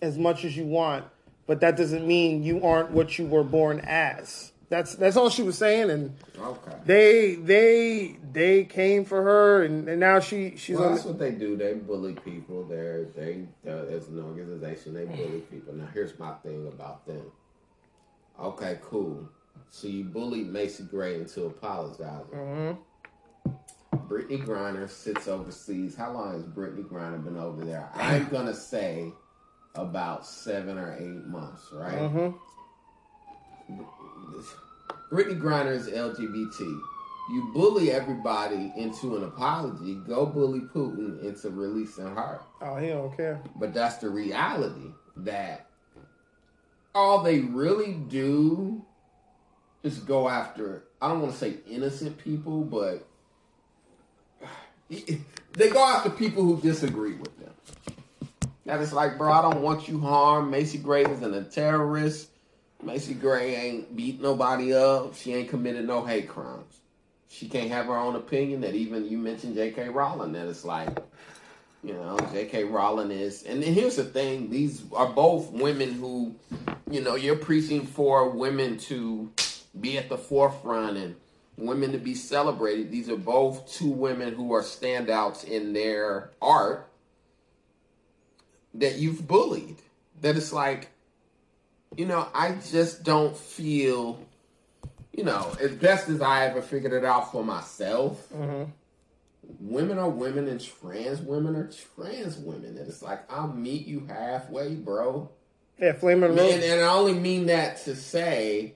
as 0.03 0.19
much 0.19 0.45
as 0.45 0.57
you 0.57 0.65
want, 0.65 1.05
but 1.47 1.61
that 1.61 1.77
doesn't 1.77 2.05
mean 2.05 2.43
you 2.43 2.65
aren't 2.65 2.91
what 2.91 3.21
you 3.21 3.27
were 3.27 3.45
born 3.45 3.79
as. 3.85 4.51
That's 4.71 4.95
that's 4.95 5.17
all 5.17 5.31
she 5.31 5.43
was 5.43 5.59
saying, 5.59 5.91
and 5.91 6.17
okay. 6.39 6.77
they 6.87 7.35
they 7.35 8.17
they 8.33 8.65
came 8.65 9.05
for 9.05 9.21
her 9.21 9.65
and, 9.65 9.89
and 9.89 9.99
now 9.99 10.21
she 10.21 10.57
she's 10.57 10.79
Well, 10.79 10.91
on 10.91 10.95
that's 10.95 11.05
what 11.05 11.19
they 11.19 11.33
do. 11.33 11.57
They 11.57 11.75
bully 11.75 12.15
people. 12.15 12.65
They're 12.65 13.07
they 13.17 13.49
uh, 13.67 13.87
as 13.87 14.07
an 14.07 14.23
organization 14.23 14.95
they 14.95 15.07
bully 15.07 15.41
people. 15.51 15.75
Now 15.75 15.89
here's 15.93 16.17
my 16.21 16.35
thing 16.45 16.69
about 16.69 17.05
them. 17.05 17.33
Okay, 18.39 18.79
cool. 18.81 19.29
So 19.71 19.89
you 19.89 20.05
bullied 20.05 20.53
Macy 20.53 20.85
Gray 20.85 21.17
into 21.17 21.47
apologizing. 21.47 22.79
Brittney 24.07 24.45
Griner 24.45 24.89
sits 24.89 25.27
overseas. 25.27 25.97
How 25.97 26.13
long 26.13 26.33
has 26.35 26.45
Brittney 26.45 26.85
Griner 26.85 27.23
been 27.23 27.37
over 27.37 27.65
there? 27.65 27.91
I'm 27.95 28.29
gonna 28.29 28.55
say 28.55 29.13
about 29.75 30.25
seven 30.25 30.79
or 30.79 30.97
eight 30.97 31.27
months, 31.27 31.67
right? 31.73 32.33
Brittney 35.11 35.41
Griner 35.41 35.73
is 35.73 35.89
LGBT. 35.89 36.61
You 37.31 37.51
bully 37.53 37.93
everybody 37.93 38.73
into 38.77 39.17
an 39.17 39.25
apology. 39.25 39.95
Go 40.07 40.27
bully 40.27 40.61
Putin 40.61 41.23
into 41.23 41.51
releasing 41.51 42.07
her. 42.07 42.41
oh 42.61 42.77
he 42.77 42.89
don't 42.89 43.17
care 43.17 43.41
But 43.57 43.73
that's 43.73 43.97
the 43.97 44.09
reality 44.11 44.91
that 45.19 45.67
all 46.95 47.23
they 47.23 47.41
really 47.41 47.93
do 47.95 48.85
is 49.83 49.99
go 49.99 50.29
after, 50.29 50.85
I 51.01 51.09
don't 51.09 51.21
want 51.21 51.33
to 51.33 51.39
say 51.39 51.55
innocent 51.69 52.19
people, 52.19 52.63
but 52.63 53.07
they 54.89 55.71
go 55.71 55.85
after 55.85 56.11
people 56.11 56.43
who 56.43 56.61
disagree 56.61 57.15
with 57.15 57.37
them. 57.39 57.53
That 58.67 58.81
it's 58.81 58.93
like, 58.93 59.17
bro, 59.19 59.33
I 59.33 59.43
don't 59.43 59.63
want 59.63 59.89
you 59.89 60.01
harmed. 60.01 60.51
Macy 60.51 60.79
Gray 60.79 61.05
isn't 61.05 61.35
a 61.35 61.43
terrorist. 61.45 62.30
Macy 62.83 63.15
Gray 63.15 63.55
ain't 63.55 63.97
beat 63.97 64.21
nobody 64.21 64.75
up. 64.75 65.15
She 65.15 65.35
ain't 65.35 65.49
committed 65.49 65.87
no 65.87 66.05
hate 66.05 66.29
crimes. 66.29 66.81
She 67.29 67.49
can't 67.49 67.71
have 67.71 67.87
her 67.87 67.97
own 67.97 68.17
opinion. 68.17 68.63
That 68.63 68.75
even 68.75 69.09
you 69.09 69.19
mentioned 69.19 69.55
J.K. 69.55 69.89
Rowling. 69.91 70.33
That 70.33 70.49
it's 70.49 70.65
like, 70.65 70.99
you 71.85 71.93
know, 71.93 72.19
J.K. 72.33 72.65
Rowling 72.65 73.11
is. 73.11 73.45
And 73.45 73.63
then 73.63 73.73
here's 73.75 73.97
the 73.97 74.05
thing: 74.05 74.51
these 74.51 74.83
are 74.93 75.09
both 75.09 75.51
women 75.53 75.93
who, 75.93 76.35
you 76.91 77.01
know, 77.01 77.15
you're 77.15 77.37
preaching 77.37 77.87
for 77.87 78.31
women 78.31 78.79
to 78.79 79.31
be 79.79 79.99
at 79.99 80.09
the 80.09 80.19
forefront 80.19 80.97
and 80.97 81.15
women 81.57 81.93
to 81.93 81.99
be 81.99 82.15
celebrated. 82.15 82.91
These 82.91 83.09
are 83.09 83.17
both 83.17 83.71
two 83.71 83.91
women 83.91 84.35
who 84.35 84.53
are 84.53 84.63
standouts 84.63 85.45
in 85.45 85.73
their 85.73 86.31
art 86.41 86.89
that 88.75 88.97
you've 88.97 89.27
bullied. 89.29 89.77
that 90.21 90.37
it's 90.37 90.53
like, 90.53 90.91
you 91.97 92.07
know, 92.07 92.29
I 92.35 92.53
just 92.71 93.03
don't 93.03 93.37
feel, 93.37 94.21
you 95.13 95.25
know, 95.25 95.55
as 95.61 95.73
best 95.73 96.09
as 96.09 96.21
I 96.21 96.47
ever 96.47 96.63
figured 96.63 96.93
it 96.93 97.05
out 97.05 97.33
for 97.33 97.45
myself. 97.45 98.29
Mm-hmm. 98.33 98.71
Women 99.59 99.99
are 99.99 100.09
women 100.09 100.47
and 100.47 100.61
trans 100.61 101.21
women 101.21 101.57
are 101.57 101.71
trans 101.97 102.37
women. 102.37 102.77
And 102.79 102.89
it's 102.89 103.03
like, 103.03 103.31
I'll 103.31 103.49
meet 103.53 103.87
you 103.87 104.07
halfway, 104.09 104.75
bro. 104.75 105.29
Yeah, 105.81 105.93
Man, 106.03 106.37
Rose. 106.37 106.65
and 106.65 106.81
I 106.83 106.89
only 106.89 107.15
mean 107.15 107.47
that 107.47 107.83
to 107.85 107.97
say, 107.97 108.75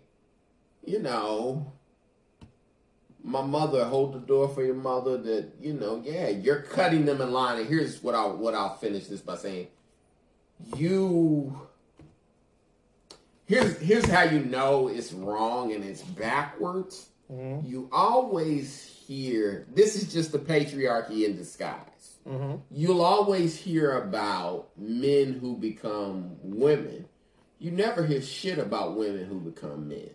you 0.85 0.99
know, 1.01 1.71
my 3.23 3.43
mother, 3.43 3.85
hold 3.85 4.15
the 4.15 4.21
door 4.21 4.49
for 4.49 4.65
your 4.65 4.75
mother. 4.75 5.19
That 5.19 5.53
you 5.61 5.75
know, 5.75 6.03
yeah, 6.05 6.29
you're 6.29 6.63
cutting 6.63 7.05
them 7.05 7.21
in 7.21 7.33
line. 7.33 7.59
And 7.61 7.69
here's 7.69 8.03
what 8.03 8.15
I 8.15 8.27
what 8.27 8.55
I'll 8.55 8.77
finish 8.77 9.07
this 9.07 9.21
by 9.21 9.37
saying, 9.37 9.69
you. 10.77 11.59
Here's 13.47 13.79
here's 13.79 14.07
how 14.07 14.23
you 14.23 14.41
know 14.41 14.89
it's 14.89 15.13
wrong 15.13 15.73
and 15.73 15.85
it's 15.85 16.03
backwards. 16.03 17.09
Mm-hmm. 17.31 17.67
You 17.69 17.89
always 17.93 18.83
hear 18.85 19.67
this 19.75 19.97
is 19.97 20.13
just 20.13 20.33
the 20.33 20.39
patriarchy 20.39 21.25
in 21.25 21.37
disguise 21.37 21.81
Mm-hmm. 22.27 22.57
you'll 22.71 23.03
always 23.03 23.55
hear 23.55 23.99
about 23.99 24.69
men 24.79 25.35
who 25.35 25.59
become 25.59 26.37
women. 26.43 27.05
You 27.59 27.71
never 27.71 28.03
hear 28.07 28.23
shit 28.23 28.59
about 28.59 28.97
women 28.97 29.27
who 29.27 29.41
become 29.41 29.89
men. 29.91 30.09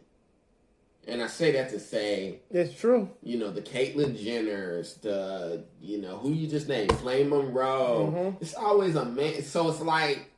And 1.07 1.21
I 1.21 1.27
say 1.27 1.51
that 1.51 1.69
to 1.69 1.79
say, 1.79 2.39
It's 2.49 2.73
true. 2.79 3.11
you 3.21 3.37
know, 3.37 3.51
the 3.51 3.61
Caitlyn 3.61 4.17
Jenners, 4.17 4.99
the, 5.01 5.65
you 5.83 6.01
know, 6.01 6.17
who 6.17 6.31
you 6.31 6.47
just 6.47 6.67
named, 6.67 6.91
Flame 6.93 7.29
Monroe. 7.29 8.11
Mhm. 8.11 8.41
It's 8.41 8.55
always 8.55 8.95
a 8.95 9.05
man. 9.05 9.43
So 9.43 9.69
it's 9.69 9.79
like, 9.81 10.28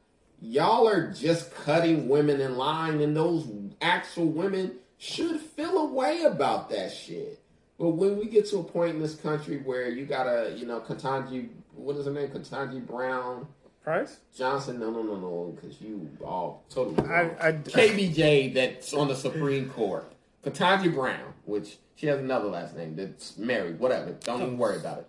y'all 0.42 0.88
are 0.88 1.12
just 1.12 1.54
cutting 1.56 2.10
women 2.10 2.42
in 2.42 2.58
line, 2.58 3.00
and 3.00 3.16
those 3.16 3.48
actual 3.82 4.26
women 4.26 4.74
should 4.98 5.40
feel 5.40 5.78
a 5.78 5.86
way 5.86 6.24
about 6.24 6.70
that 6.70 6.92
shit. 6.92 7.40
But 7.80 7.92
when 7.92 8.18
we 8.18 8.26
get 8.26 8.46
to 8.50 8.60
a 8.60 8.64
point 8.64 8.96
in 8.96 9.02
this 9.02 9.16
country 9.16 9.58
where 9.58 9.90
you 9.90 10.06
gotta, 10.06 10.54
you 10.56 10.66
know, 10.66 10.82
Ketanji, 10.82 11.50
what 11.76 11.96
is 11.96 12.06
her 12.06 12.12
name? 12.12 12.30
Ketanji 12.30 12.86
Brown 12.86 13.48
Price? 13.84 14.18
Johnson? 14.36 14.80
No, 14.80 14.92
no, 14.92 15.02
no, 15.02 15.16
no, 15.16 15.56
because 15.56 15.82
you 15.82 16.08
all 16.24 16.64
totally. 16.70 16.96
Wrong. 17.08 17.36
I, 17.42 17.54
KBJ 17.54 18.54
that's 18.54 18.94
on 18.94 19.08
the 19.08 19.16
Supreme 19.16 19.70
Court. 19.70 20.12
Ketanji 20.46 20.94
Brown, 20.94 21.34
which 21.46 21.78
she 21.96 22.08
has 22.08 22.20
another 22.20 22.50
last 22.50 22.76
name 22.76 22.96
that's 22.96 23.38
married, 23.38 23.80
whatever. 23.80 24.12
Don't 24.24 24.42
even 24.42 24.58
worry 24.58 24.78
about 24.78 25.00
it. 25.00 25.08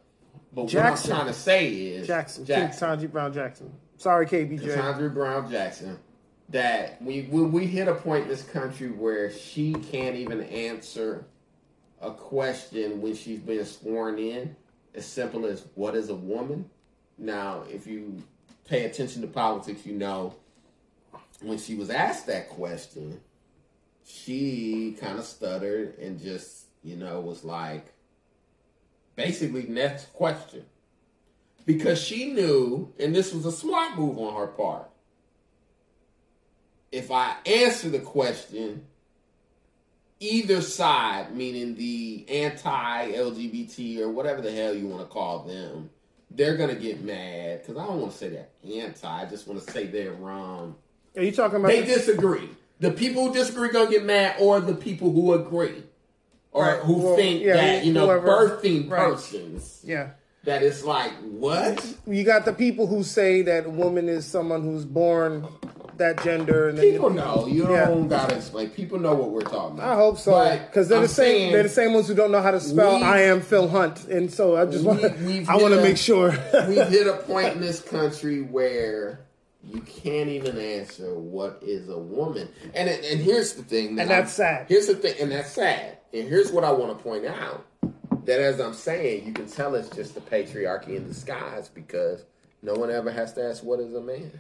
But 0.54 0.66
Jackson. 0.66 1.10
what 1.10 1.18
I'm 1.18 1.24
trying 1.24 1.34
to 1.34 1.38
say 1.38 1.68
is 1.68 2.06
Jackson. 2.06 2.46
Jackson. 2.46 2.88
Jackson. 2.88 3.08
Tanji 3.08 3.12
Brown 3.12 3.32
Jackson. 3.32 3.72
Sorry, 3.96 4.26
KBJ. 4.26 4.62
Cassandra 4.62 5.10
Brown 5.10 5.50
Jackson. 5.50 5.98
That 6.48 7.00
we 7.00 7.22
when 7.22 7.52
we 7.52 7.66
hit 7.66 7.88
a 7.88 7.94
point 7.94 8.24
in 8.24 8.28
this 8.28 8.42
country 8.42 8.90
where 8.90 9.30
she 9.30 9.72
can't 9.72 10.16
even 10.16 10.42
answer 10.42 11.24
a 12.00 12.10
question 12.10 13.00
when 13.00 13.14
she's 13.14 13.38
been 13.38 13.64
sworn 13.64 14.18
in, 14.18 14.54
as 14.94 15.06
simple 15.06 15.46
as 15.46 15.64
what 15.74 15.94
is 15.94 16.10
a 16.10 16.14
woman. 16.14 16.68
Now, 17.16 17.62
if 17.70 17.86
you 17.86 18.22
pay 18.68 18.84
attention 18.84 19.22
to 19.22 19.28
politics, 19.28 19.86
you 19.86 19.94
know 19.94 20.34
when 21.42 21.58
she 21.58 21.74
was 21.74 21.90
asked 21.90 22.26
that 22.26 22.48
question, 22.48 23.20
she 24.04 24.96
kind 25.00 25.18
of 25.18 25.24
stuttered 25.24 25.98
and 25.98 26.20
just, 26.20 26.66
you 26.82 26.96
know, 26.96 27.20
was 27.20 27.44
like, 27.44 27.92
basically, 29.16 29.64
next 29.64 30.12
question. 30.12 30.64
Because 31.64 32.00
she 32.02 32.32
knew, 32.32 32.92
and 32.98 33.14
this 33.14 33.32
was 33.32 33.46
a 33.46 33.52
smart 33.52 33.96
move 33.96 34.18
on 34.18 34.34
her 34.40 34.48
part, 34.48 34.88
if 36.90 37.10
I 37.10 37.36
answer 37.46 37.88
the 37.88 38.00
question, 38.00 38.84
either 40.20 40.60
side, 40.60 41.34
meaning 41.34 41.74
the 41.74 42.24
anti 42.28 43.12
LGBT 43.12 44.00
or 44.00 44.10
whatever 44.10 44.40
the 44.42 44.50
hell 44.52 44.74
you 44.74 44.86
want 44.88 45.02
to 45.02 45.08
call 45.08 45.44
them, 45.44 45.90
they're 46.30 46.56
going 46.56 46.74
to 46.74 46.80
get 46.80 47.02
mad. 47.02 47.60
Because 47.62 47.76
I 47.76 47.86
don't 47.86 48.00
want 48.00 48.12
to 48.12 48.18
say 48.18 48.28
that 48.30 48.50
anti, 48.64 49.08
I 49.08 49.24
just 49.26 49.46
want 49.46 49.64
to 49.64 49.70
say 49.70 49.86
they're 49.86 50.12
wrong. 50.12 50.74
Are 51.16 51.22
you 51.22 51.32
talking 51.32 51.56
about? 51.58 51.68
They 51.68 51.80
the- 51.80 51.86
disagree. 51.94 52.48
The 52.80 52.90
people 52.90 53.28
who 53.28 53.34
disagree 53.34 53.68
gonna 53.70 53.88
get 53.88 54.04
mad, 54.04 54.36
or 54.40 54.58
the 54.58 54.74
people 54.74 55.12
who 55.12 55.34
agree, 55.34 55.84
or 56.50 56.64
Right. 56.64 56.80
who 56.80 56.94
Well, 56.94 57.14
think 57.16 57.42
yeah, 57.42 57.54
that 57.54 57.84
you 57.84 57.92
know 57.92 58.06
whoever- 58.06 58.26
birthing 58.58 58.90
right. 58.90 59.12
persons. 59.12 59.80
yeah. 59.84 60.10
That 60.44 60.62
it's 60.62 60.82
like 60.82 61.12
what 61.22 61.94
You 62.06 62.24
got 62.24 62.44
the 62.44 62.52
people 62.52 62.86
who 62.88 63.04
say 63.04 63.42
that 63.42 63.66
a 63.66 63.70
woman 63.70 64.08
is 64.08 64.26
someone 64.26 64.62
who's 64.62 64.84
born 64.84 65.46
that 65.98 66.22
gender, 66.24 66.68
and 66.68 66.78
then 66.78 66.90
people 66.90 67.10
know. 67.10 67.46
You 67.46 67.70
Yeah. 67.70 67.84
don't 67.86 68.08
gotta 68.08 68.34
explain. 68.36 68.70
People 68.70 68.98
know 68.98 69.14
what 69.14 69.30
we're 69.30 69.42
talking 69.42 69.78
about. 69.78 69.92
I 69.92 69.94
hope 69.94 70.18
so, 70.18 70.58
because 70.66 70.88
they're 70.88 70.98
I'm 70.98 71.02
the 71.04 71.08
same. 71.08 71.52
they're 71.52 71.62
the 71.62 71.68
same 71.68 71.92
ones 71.94 72.08
who 72.08 72.14
don't 72.14 72.32
know 72.32 72.40
how 72.42 72.50
to 72.50 72.58
spell. 72.60 72.96
we- 72.96 73.02
I 73.02 73.20
am 73.22 73.40
Phil 73.40 73.68
Hunt, 73.68 74.06
and 74.08 74.32
so 74.32 74.56
I 74.56 74.64
just 74.66 74.84
want. 74.84 75.02
We- 75.20 75.26
we've 75.26 75.48
I 75.50 75.56
want 75.58 75.74
to 75.74 75.82
make 75.82 75.96
sure. 75.98 76.30
We've 76.68 76.88
hit 76.88 77.06
a 77.06 77.18
point 77.18 77.54
in 77.54 77.60
this 77.60 77.80
country 77.96 78.40
where 78.40 79.20
you 79.62 79.80
can't 79.82 80.28
even 80.28 80.58
answer 80.58 81.14
what 81.14 81.58
is 81.62 81.88
a 81.88 81.98
woman. 81.98 82.48
And 82.74 82.88
and 82.88 83.20
here's 83.20 83.52
the 83.52 83.62
thing, 83.62 83.94
that 83.96 84.02
And 84.02 84.10
that's 84.10 84.40
I'm- 84.40 84.56
sad. 84.56 84.66
Here's 84.68 84.86
the 84.88 84.94
thing, 84.96 85.14
and 85.20 85.30
that's 85.30 85.52
sad. 85.52 85.98
And 86.12 86.26
here's 86.28 86.50
what 86.50 86.64
I 86.64 86.72
want 86.72 86.96
to 86.98 87.04
point 87.04 87.26
out: 87.26 87.64
that 88.24 88.40
as 88.40 88.60
I'm 88.60 88.74
saying, 88.74 89.26
you 89.26 89.32
can 89.32 89.46
tell 89.46 89.74
it's 89.74 89.88
just 89.90 90.14
the 90.14 90.20
patriarchy 90.20 90.96
in 90.96 91.06
disguise 91.06 91.68
because 91.68 92.24
no 92.62 92.74
one 92.74 92.90
ever 92.90 93.10
has 93.10 93.32
to 93.34 93.44
ask 93.44 93.62
what 93.62 93.80
is 93.80 93.94
a 93.94 94.00
man. 94.00 94.30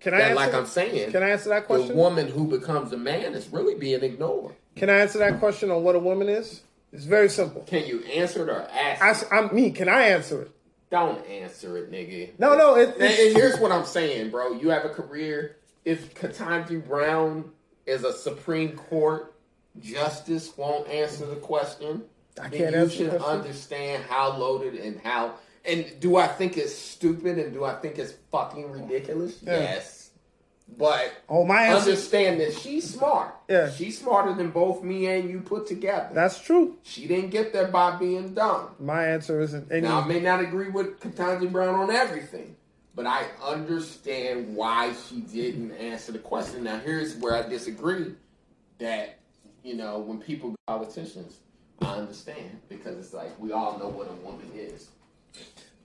Can 0.00 0.14
I 0.14 0.18
That, 0.18 0.24
answer? 0.30 0.34
like 0.36 0.54
I'm 0.54 0.66
saying, 0.66 1.10
can 1.10 1.22
I 1.22 1.30
answer 1.30 1.48
that 1.50 1.66
question? 1.66 1.88
the 1.88 1.94
woman 1.94 2.28
who 2.28 2.46
becomes 2.46 2.92
a 2.92 2.96
man 2.96 3.34
is 3.34 3.48
really 3.48 3.74
being 3.74 4.02
ignored. 4.02 4.54
Can 4.76 4.90
I 4.90 4.98
answer 5.00 5.18
that 5.18 5.40
question 5.40 5.70
on 5.70 5.82
what 5.82 5.96
a 5.96 5.98
woman 5.98 6.28
is? 6.28 6.62
It's 6.92 7.04
very 7.04 7.28
simple. 7.28 7.62
Can 7.62 7.86
you 7.86 8.02
answer 8.04 8.44
it 8.44 8.50
or 8.50 8.62
ask? 8.72 9.30
I, 9.32 9.38
am 9.38 9.54
me. 9.54 9.70
Can 9.72 9.88
I 9.88 10.02
answer 10.02 10.42
it? 10.42 10.50
Don't 10.90 11.26
answer 11.26 11.76
it, 11.76 11.90
nigga. 11.90 12.30
No, 12.38 12.56
no, 12.56 12.76
it- 12.76 12.94
and, 12.94 13.02
and 13.02 13.36
here's 13.36 13.58
what 13.58 13.72
I'm 13.72 13.84
saying, 13.84 14.30
bro. 14.30 14.52
You 14.52 14.70
have 14.70 14.84
a 14.84 14.88
career. 14.88 15.56
If 15.84 16.14
Ketanji 16.14 16.86
Brown 16.86 17.50
is 17.84 18.04
a 18.04 18.12
Supreme 18.12 18.72
Court 18.72 19.34
justice, 19.80 20.56
won't 20.56 20.88
answer 20.88 21.26
the 21.26 21.36
question. 21.36 22.04
I 22.38 22.48
can't 22.48 22.74
you 22.74 22.88
should 22.88 23.14
understand 23.22 24.04
how 24.08 24.36
loaded 24.36 24.74
and 24.74 25.00
how. 25.00 25.34
And 25.64 25.86
do 26.00 26.16
I 26.16 26.26
think 26.28 26.56
it's 26.56 26.74
stupid 26.74 27.38
and 27.38 27.52
do 27.52 27.64
I 27.64 27.74
think 27.74 27.98
it's 27.98 28.14
fucking 28.30 28.70
ridiculous? 28.70 29.38
Yeah. 29.42 29.58
Yes. 29.58 30.10
But 30.76 31.12
Oh, 31.28 31.44
my 31.44 31.62
answer. 31.62 31.90
understand 31.90 32.40
that 32.40 32.52
she's 32.54 32.88
smart. 32.94 33.34
Yeah. 33.48 33.70
She's 33.70 33.98
smarter 33.98 34.34
than 34.34 34.50
both 34.50 34.82
me 34.82 35.06
and 35.06 35.28
you 35.28 35.40
put 35.40 35.66
together. 35.66 36.10
That's 36.12 36.40
true. 36.40 36.76
she 36.82 37.06
didn't 37.06 37.30
get 37.30 37.52
there 37.52 37.68
by 37.68 37.96
being 37.96 38.34
dumb. 38.34 38.68
My 38.78 39.06
answer 39.06 39.40
isn't 39.40 39.72
any. 39.72 39.82
Now, 39.82 40.00
I 40.02 40.06
may 40.06 40.20
not 40.20 40.40
agree 40.40 40.68
with 40.68 41.00
Ketanji 41.00 41.50
Brown 41.50 41.74
on 41.74 41.90
everything, 41.90 42.54
but 42.94 43.06
I 43.06 43.24
understand 43.42 44.54
why 44.54 44.92
she 45.08 45.20
didn't 45.20 45.72
answer 45.72 46.12
the 46.12 46.18
question. 46.18 46.64
Now, 46.64 46.78
here's 46.80 47.16
where 47.16 47.34
I 47.34 47.48
disagree 47.48 48.12
that, 48.78 49.18
you 49.64 49.74
know, 49.74 49.98
when 49.98 50.18
people 50.20 50.54
politicians, 50.66 51.38
I 51.80 51.94
understand 51.94 52.60
because 52.68 52.98
it's 52.98 53.12
like 53.12 53.38
we 53.38 53.52
all 53.52 53.78
know 53.78 53.88
what 53.88 54.08
a 54.08 54.12
woman 54.14 54.50
is. 54.54 54.88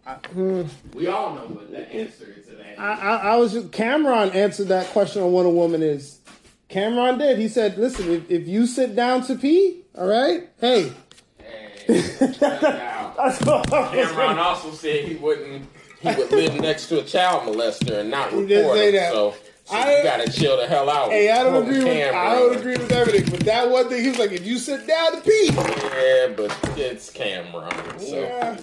Hmm. 0.05 0.63
We 0.93 1.07
all 1.07 1.33
know 1.35 1.45
what 1.47 1.71
the 1.71 1.89
answer 1.93 2.25
to 2.25 2.51
that 2.57 2.73
is. 2.73 2.79
I, 2.79 2.93
I, 2.93 3.15
I 3.15 3.35
was 3.37 3.53
just 3.53 3.71
Cameron 3.71 4.31
answered 4.31 4.67
that 4.67 4.87
question 4.87 5.21
on 5.21 5.31
what 5.31 5.45
a 5.45 5.49
woman 5.49 5.81
is. 5.81 6.19
Cameron 6.67 7.19
did. 7.19 7.37
He 7.37 7.47
said, 7.47 7.77
"Listen, 7.77 8.11
if, 8.11 8.29
if 8.29 8.47
you 8.47 8.65
sit 8.67 8.95
down 8.95 9.23
to 9.23 9.35
pee, 9.35 9.83
all 9.97 10.07
right, 10.07 10.49
hey." 10.59 10.91
Hey, 11.37 11.71
That's 12.39 13.47
all 13.47 13.63
Cameron 13.65 14.39
also 14.39 14.71
said 14.71 15.05
he 15.05 15.15
wouldn't. 15.15 15.69
He 16.01 16.07
would 16.09 16.31
live 16.31 16.55
next 16.55 16.87
to 16.87 16.99
a 16.99 17.03
child 17.03 17.43
molester 17.43 17.99
and 17.99 18.09
not 18.09 18.31
report 18.31 18.49
did 18.49 18.71
say 18.73 18.87
him. 18.89 18.95
that. 18.95 19.11
So, 19.13 19.35
so 19.65 19.75
I- 19.75 19.97
you 19.97 20.03
gotta 20.03 20.31
chill 20.31 20.57
the 20.57 20.67
hell 20.67 20.89
out. 20.89 21.11
Hey, 21.11 21.31
I 21.31 21.43
don't 21.43 21.53
Quoting 21.63 21.69
agree 21.79 21.83
with 22.03 22.13
I 22.15 22.35
don't 22.35 22.55
agree 22.57 22.77
with 22.77 22.91
everything, 22.91 23.31
but 23.31 23.39
that 23.41 23.69
one 23.69 23.89
thing 23.89 24.01
he 24.03 24.09
was 24.09 24.19
like, 24.19 24.31
if 24.31 24.45
you 24.45 24.57
sit 24.57 24.85
down 24.87 25.13
to 25.13 25.21
pee, 25.21 25.49
Yeah, 25.53 26.33
but 26.35 26.57
it's 26.77 27.09
Cameron. 27.09 27.99
So 27.99 28.19
yeah, 28.19 28.57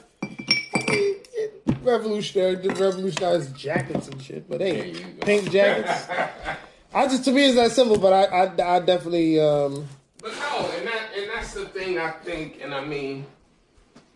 it 0.88 1.64
revolutionary, 1.82 2.54
it 2.56 2.78
revolutionized 2.78 3.56
jackets 3.56 4.08
and 4.08 4.20
shit. 4.22 4.48
But 4.48 4.60
hey, 4.60 4.90
you 4.90 5.06
pink 5.20 5.50
jackets. 5.50 6.06
I 6.94 7.06
just 7.06 7.24
to 7.24 7.32
me 7.32 7.44
it's 7.46 7.54
that 7.54 7.70
simple, 7.72 7.98
but 7.98 8.12
I 8.12 8.24
I, 8.44 8.76
I 8.76 8.80
definitely 8.80 9.40
um 9.40 9.86
But 10.20 10.32
no, 10.32 10.70
and 10.76 10.86
that 10.86 11.02
and 11.16 11.30
that's 11.30 11.54
the 11.54 11.66
thing 11.66 11.98
I 11.98 12.10
think, 12.10 12.58
and 12.62 12.74
I 12.74 12.84
mean, 12.84 13.26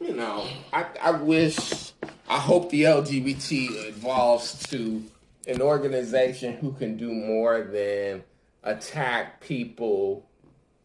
you 0.00 0.12
know, 0.12 0.46
I 0.72 0.84
I 1.00 1.10
wish, 1.12 1.92
I 2.28 2.38
hope 2.38 2.70
the 2.70 2.82
LGBT 2.82 3.88
evolves 3.88 4.62
to 4.70 5.02
an 5.46 5.60
organization 5.60 6.56
who 6.56 6.72
can 6.72 6.96
do 6.96 7.12
more 7.12 7.62
than 7.62 8.22
attack 8.62 9.40
people 9.40 10.26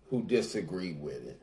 who 0.10 0.24
disagree 0.24 0.94
with 0.94 1.28
it. 1.28 1.42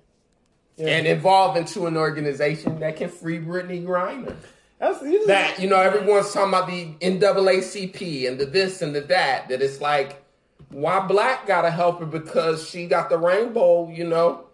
Yeah. 0.76 0.88
And 0.88 1.06
evolve 1.06 1.56
into 1.56 1.86
an 1.86 1.96
organization 1.96 2.80
that 2.80 2.96
can 2.96 3.08
free 3.08 3.38
Brittney 3.38 3.84
Griner. 3.84 4.36
That's, 4.78 5.02
you 5.02 5.26
that 5.26 5.58
you 5.58 5.70
know 5.70 5.80
everyone's 5.80 6.32
talking 6.34 6.50
about 6.50 6.68
the 6.68 6.92
NAACP 7.00 8.28
and 8.28 8.38
the 8.38 8.44
this 8.44 8.82
and 8.82 8.94
the 8.94 9.00
that. 9.02 9.48
That 9.48 9.62
it's 9.62 9.80
like, 9.80 10.22
why 10.68 11.00
black 11.00 11.46
gotta 11.46 11.70
help 11.70 12.00
her 12.00 12.06
because 12.06 12.68
she 12.68 12.86
got 12.86 13.08
the 13.08 13.16
rainbow. 13.16 13.88
You 13.88 14.04
know, 14.04 14.48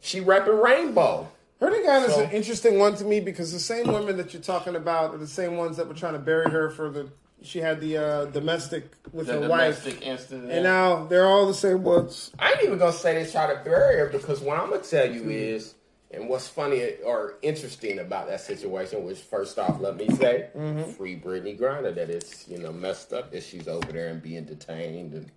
she 0.00 0.20
repping 0.20 0.60
rainbow. 0.60 1.28
Brittney 1.60 1.84
Griner 1.84 2.08
is 2.08 2.16
an 2.16 2.30
interesting 2.30 2.78
one 2.78 2.96
to 2.96 3.04
me 3.04 3.20
because 3.20 3.52
the 3.52 3.60
same 3.60 3.86
women 3.86 4.16
that 4.16 4.32
you're 4.32 4.42
talking 4.42 4.74
about 4.74 5.14
are 5.14 5.18
the 5.18 5.26
same 5.26 5.56
ones 5.56 5.76
that 5.76 5.86
were 5.86 5.94
trying 5.94 6.14
to 6.14 6.18
bury 6.18 6.50
her 6.50 6.70
for 6.70 6.90
the. 6.90 7.08
She 7.42 7.60
had 7.60 7.80
the 7.80 7.96
uh, 7.96 8.24
domestic 8.26 8.90
with 9.12 9.28
her 9.28 9.48
wife, 9.48 9.86
incident. 10.02 10.50
and 10.50 10.64
now 10.64 11.04
they're 11.06 11.26
all 11.26 11.46
the 11.46 11.54
same 11.54 11.82
ones. 11.84 12.32
I 12.38 12.52
ain't 12.52 12.64
even 12.64 12.78
gonna 12.78 12.92
say 12.92 13.22
they 13.22 13.30
try 13.30 13.52
to 13.54 13.60
bury 13.62 13.98
her 13.98 14.08
because 14.08 14.40
what 14.40 14.58
I'm 14.58 14.70
gonna 14.70 14.82
tell 14.82 15.08
you 15.10 15.30
is, 15.30 15.74
and 16.10 16.28
what's 16.28 16.48
funny 16.48 16.94
or 17.04 17.34
interesting 17.42 18.00
about 18.00 18.26
that 18.28 18.40
situation, 18.40 19.04
which 19.04 19.18
first 19.20 19.58
off, 19.58 19.80
let 19.80 19.96
me 19.96 20.08
say, 20.16 20.48
free 20.96 21.18
Brittney 21.18 21.58
Griner. 21.58 21.94
That 21.94 22.10
it's 22.10 22.48
you 22.48 22.58
know 22.58 22.72
messed 22.72 23.12
up 23.12 23.30
that 23.30 23.44
she's 23.44 23.68
over 23.68 23.92
there 23.92 24.08
and 24.08 24.20
being 24.20 24.44
detained, 24.44 25.14
and 25.14 25.30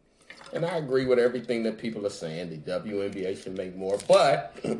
and 0.54 0.66
I 0.66 0.78
agree 0.78 1.06
with 1.06 1.20
everything 1.20 1.62
that 1.64 1.78
people 1.78 2.06
are 2.08 2.10
saying. 2.10 2.50
The 2.50 2.58
WNBA 2.80 3.42
should 3.44 3.56
make 3.58 3.76
more, 3.76 4.00
but. 4.08 4.58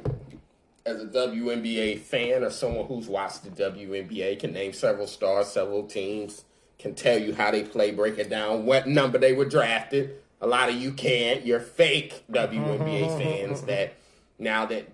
As 0.84 1.00
a 1.00 1.06
WNBA 1.06 2.00
fan 2.00 2.44
or 2.44 2.50
someone 2.50 2.88
who's 2.88 3.08
watched 3.08 3.44
the 3.44 3.52
WNBA, 3.52 4.40
can 4.40 4.52
name 4.52 4.74
several 4.74 5.06
stars, 5.06 5.46
several 5.46 5.84
teams, 5.84 6.44
can 6.82 6.96
tell 6.96 7.18
you 7.18 7.34
how 7.34 7.52
they 7.52 7.64
play, 7.64 7.92
break 7.92 8.18
it 8.18 8.30
down, 8.30 8.66
what 8.66 8.88
number 8.88 9.18
they 9.18 9.34
were 9.34 9.46
drafted. 9.46 10.16
A 10.42 10.48
lot 10.48 10.70
of 10.70 10.76
you 10.76 10.92
can't. 10.92 11.46
You're 11.46 11.60
fake 11.60 12.24
WNBA 12.32 12.60
mm-hmm, 12.60 12.84
mm-hmm, 12.84 13.20
fans 13.20 13.58
mm-hmm. 13.60 13.68
that 13.68 13.94
now 14.40 14.66
that. 14.66 14.88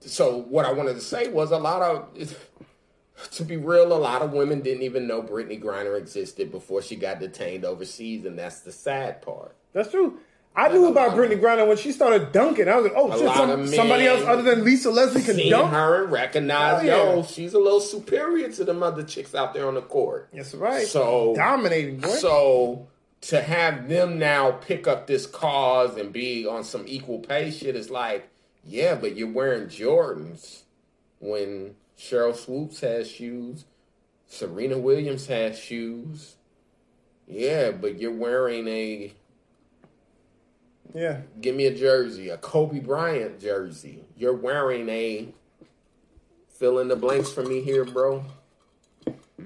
So 0.00 0.38
what 0.38 0.64
I 0.64 0.72
wanted 0.72 0.94
to 0.94 1.02
say 1.02 1.28
was 1.28 1.50
a 1.50 1.58
lot 1.58 1.82
of, 1.82 2.48
to 3.32 3.44
be 3.44 3.58
real, 3.58 3.92
a 3.92 3.94
lot 3.94 4.22
of 4.22 4.32
women 4.32 4.62
didn't 4.62 4.82
even 4.82 5.06
know 5.06 5.22
Brittney 5.22 5.62
Griner 5.62 5.98
existed 5.98 6.50
before 6.50 6.80
she 6.80 6.96
got 6.96 7.20
detained 7.20 7.66
overseas, 7.66 8.24
and 8.24 8.38
that's 8.38 8.60
the 8.60 8.72
sad 8.72 9.20
part. 9.20 9.54
That's 9.74 9.90
true. 9.90 10.18
I 10.54 10.68
knew 10.68 10.88
about 10.88 11.12
Brittney 11.12 11.40
Griner 11.40 11.66
when 11.66 11.76
she 11.76 11.92
started 11.92 12.32
dunking. 12.32 12.68
I 12.68 12.76
was 12.76 12.84
like, 12.84 12.92
oh 12.96 13.12
A 13.12 13.18
shit, 13.18 13.34
some, 13.34 13.66
somebody 13.68 14.06
else 14.06 14.22
other 14.22 14.42
than 14.42 14.64
Lisa 14.64 14.90
Leslie 14.90 15.22
can 15.22 15.36
dunk. 15.48 15.72
her 15.72 16.02
and 16.02 16.12
recognize, 16.12 16.84
yeah. 16.84 16.96
yo, 16.96 17.22
she's 17.22 17.54
a 17.54 17.58
little 17.58 17.80
superior 17.80 18.50
to 18.50 18.64
the 18.64 18.78
other 18.78 19.04
chicks 19.04 19.34
out 19.34 19.54
there 19.54 19.68
on 19.68 19.74
the 19.74 19.82
court. 19.82 20.28
That's 20.32 20.54
right. 20.54 20.86
So 20.86 21.34
dominating, 21.36 22.00
boy. 22.00 22.08
So 22.08 22.88
to 23.22 23.40
have 23.40 23.88
them 23.88 24.18
now 24.18 24.50
pick 24.50 24.88
up 24.88 25.06
this 25.06 25.26
cause 25.26 25.96
and 25.96 26.12
be 26.12 26.46
on 26.46 26.64
some 26.64 26.84
equal 26.86 27.20
pay 27.20 27.50
shit 27.50 27.76
is 27.76 27.90
like, 27.90 28.28
yeah, 28.64 28.96
but 28.96 29.16
you're 29.16 29.30
wearing 29.30 29.68
Jordans 29.68 30.62
when 31.20 31.76
Sheryl 31.98 32.34
Swoopes 32.34 32.80
has 32.80 33.10
shoes, 33.10 33.66
Serena 34.26 34.78
Williams 34.78 35.26
has 35.26 35.58
shoes. 35.58 36.36
Yeah, 37.26 37.70
but 37.70 38.00
you're 38.00 38.12
wearing 38.14 38.66
a 38.66 39.12
yeah, 40.94 41.20
give 41.40 41.56
me 41.56 41.66
a 41.66 41.74
jersey, 41.74 42.28
a 42.30 42.38
Kobe 42.38 42.80
Bryant 42.80 43.40
jersey. 43.40 44.04
You're 44.16 44.34
wearing 44.34 44.88
a 44.88 45.28
fill 46.48 46.78
in 46.78 46.88
the 46.88 46.96
blanks 46.96 47.32
for 47.32 47.42
me 47.42 47.62
here, 47.62 47.84
bro. 47.84 48.24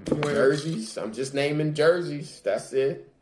Jerseys. 0.04 0.98
I'm 0.98 1.12
just 1.12 1.34
naming 1.34 1.74
jerseys. 1.74 2.40
That's 2.44 2.72
it. 2.72 3.13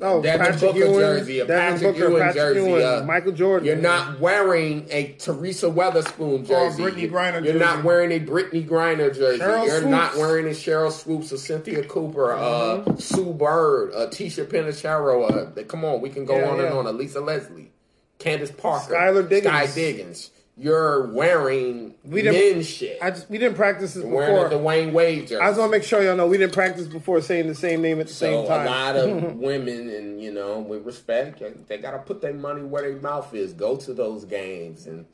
Oh, 0.00 0.22
Devin 0.22 0.46
Patrick 0.46 0.60
Booker 0.60 0.78
Ewing, 0.78 0.94
jersey, 1.00 1.40
a 1.40 1.46
Devin 1.46 1.72
Patrick 1.80 1.94
Booker, 1.96 2.08
Ewing 2.10 2.18
Patrick 2.22 2.34
jersey, 2.36 2.60
Ewing, 2.70 2.84
uh, 2.84 3.02
Michael 3.04 3.32
Jordan. 3.32 3.66
You're 3.66 3.76
not 3.76 4.20
wearing 4.20 4.86
a 4.90 5.12
Teresa 5.18 5.66
Weatherspoon 5.66 6.46
jersey. 6.46 6.82
Brittney 6.82 7.10
Griner 7.10 7.44
You're 7.44 7.54
not 7.54 7.82
wearing 7.82 8.12
a 8.12 8.20
Brittney 8.20 8.64
Griner 8.64 9.12
jersey. 9.12 9.42
Sheryl 9.42 9.66
You're 9.66 9.86
not 9.86 10.16
wearing 10.16 10.46
a 10.46 10.50
Sheryl 10.50 10.92
Swoopes 10.92 11.32
or 11.32 11.36
Cynthia 11.36 11.82
Cooper, 11.84 12.28
Mm-hmm. 12.28 12.90
uh, 12.92 12.96
Sue 12.96 13.32
Bird, 13.32 13.92
uh, 13.92 14.06
Ticha 14.06 14.44
Penicheiro. 14.46 15.56
Uh, 15.58 15.62
come 15.64 15.84
on, 15.84 16.00
we 16.00 16.10
can 16.10 16.24
go 16.24 16.36
Yeah, 16.38 16.48
on 16.50 16.60
and 16.60 16.68
yeah. 16.68 16.78
on. 16.78 16.86
Elisa 16.86 17.20
Leslie, 17.20 17.72
Candace 18.20 18.52
Parker, 18.52 18.94
Skylar 18.94 19.28
Diggins. 19.28 19.52
Sky 19.52 19.66
Diggins. 19.74 20.30
You're 20.60 21.06
wearing 21.12 21.94
We 22.04 22.22
didn't- 22.22 22.54
men's 22.56 22.66
shit. 22.68 22.98
I 23.00 23.10
just 23.10 23.30
we 23.30 23.38
didn't 23.38 23.56
practice 23.56 23.94
this 23.94 24.04
You're 24.04 24.26
before. 24.26 24.48
the 24.48 24.58
Wayne 24.58 24.92
Wade 24.92 25.28
jersey. 25.28 25.36
I 25.40 25.48
just 25.50 25.58
want 25.60 25.70
to 25.72 25.78
make 25.78 25.84
sure 25.84 26.02
y'all 26.02 26.16
know 26.16 26.26
we 26.26 26.36
didn't 26.38 26.52
practice 26.52 26.86
before 26.88 27.20
saying 27.20 27.46
the 27.46 27.54
same 27.54 27.80
name 27.80 28.00
at 28.00 28.08
the 28.08 28.12
So 28.12 28.26
same 28.42 28.46
time. 28.48 28.66
a 28.66 28.70
lot 28.70 28.96
of 28.96 29.36
women, 29.36 29.88
and 29.90 30.20
you 30.20 30.32
know, 30.32 30.58
with 30.58 30.84
respect, 30.84 31.40
they 31.68 31.78
gotta 31.78 31.98
put 31.98 32.20
their 32.20 32.34
money 32.34 32.62
where 32.64 32.82
their 32.82 33.00
mouth 33.00 33.32
is. 33.34 33.52
Go 33.52 33.76
to 33.76 33.94
those 33.94 34.24
games 34.24 34.86
and 34.88 35.06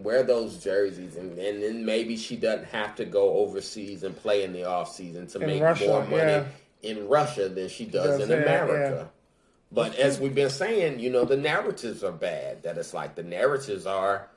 wear 0.00 0.22
those 0.22 0.56
jerseys, 0.64 1.16
and, 1.16 1.38
and 1.38 1.62
then 1.62 1.84
maybe 1.84 2.16
she 2.16 2.34
doesn't 2.36 2.64
have 2.68 2.94
to 2.96 3.04
go 3.04 3.34
overseas 3.38 4.02
and 4.02 4.16
play 4.16 4.44
in 4.44 4.52
the 4.54 4.64
off 4.64 4.94
season 4.94 5.26
to 5.28 5.40
In 5.40 5.46
make 5.46 5.62
Russia, 5.62 5.86
more 5.88 6.00
money 6.04 6.16
yeah. 6.16 6.44
in 6.82 7.06
Russia 7.06 7.48
than 7.50 7.68
she 7.68 7.84
does, 7.84 8.18
Does, 8.18 8.30
in 8.30 8.32
America. 8.42 8.96
yeah. 9.02 9.06
But 9.72 9.96
as 9.96 10.18
we've 10.18 10.34
been 10.34 10.48
saying, 10.50 11.00
you 11.00 11.10
know, 11.10 11.24
the 11.24 11.36
narratives 11.36 12.02
are 12.02 12.12
bad. 12.12 12.62
That 12.62 12.78
it's 12.78 12.94
like 12.94 13.14
the 13.14 13.22
narratives 13.24 13.84
are. 13.84 14.28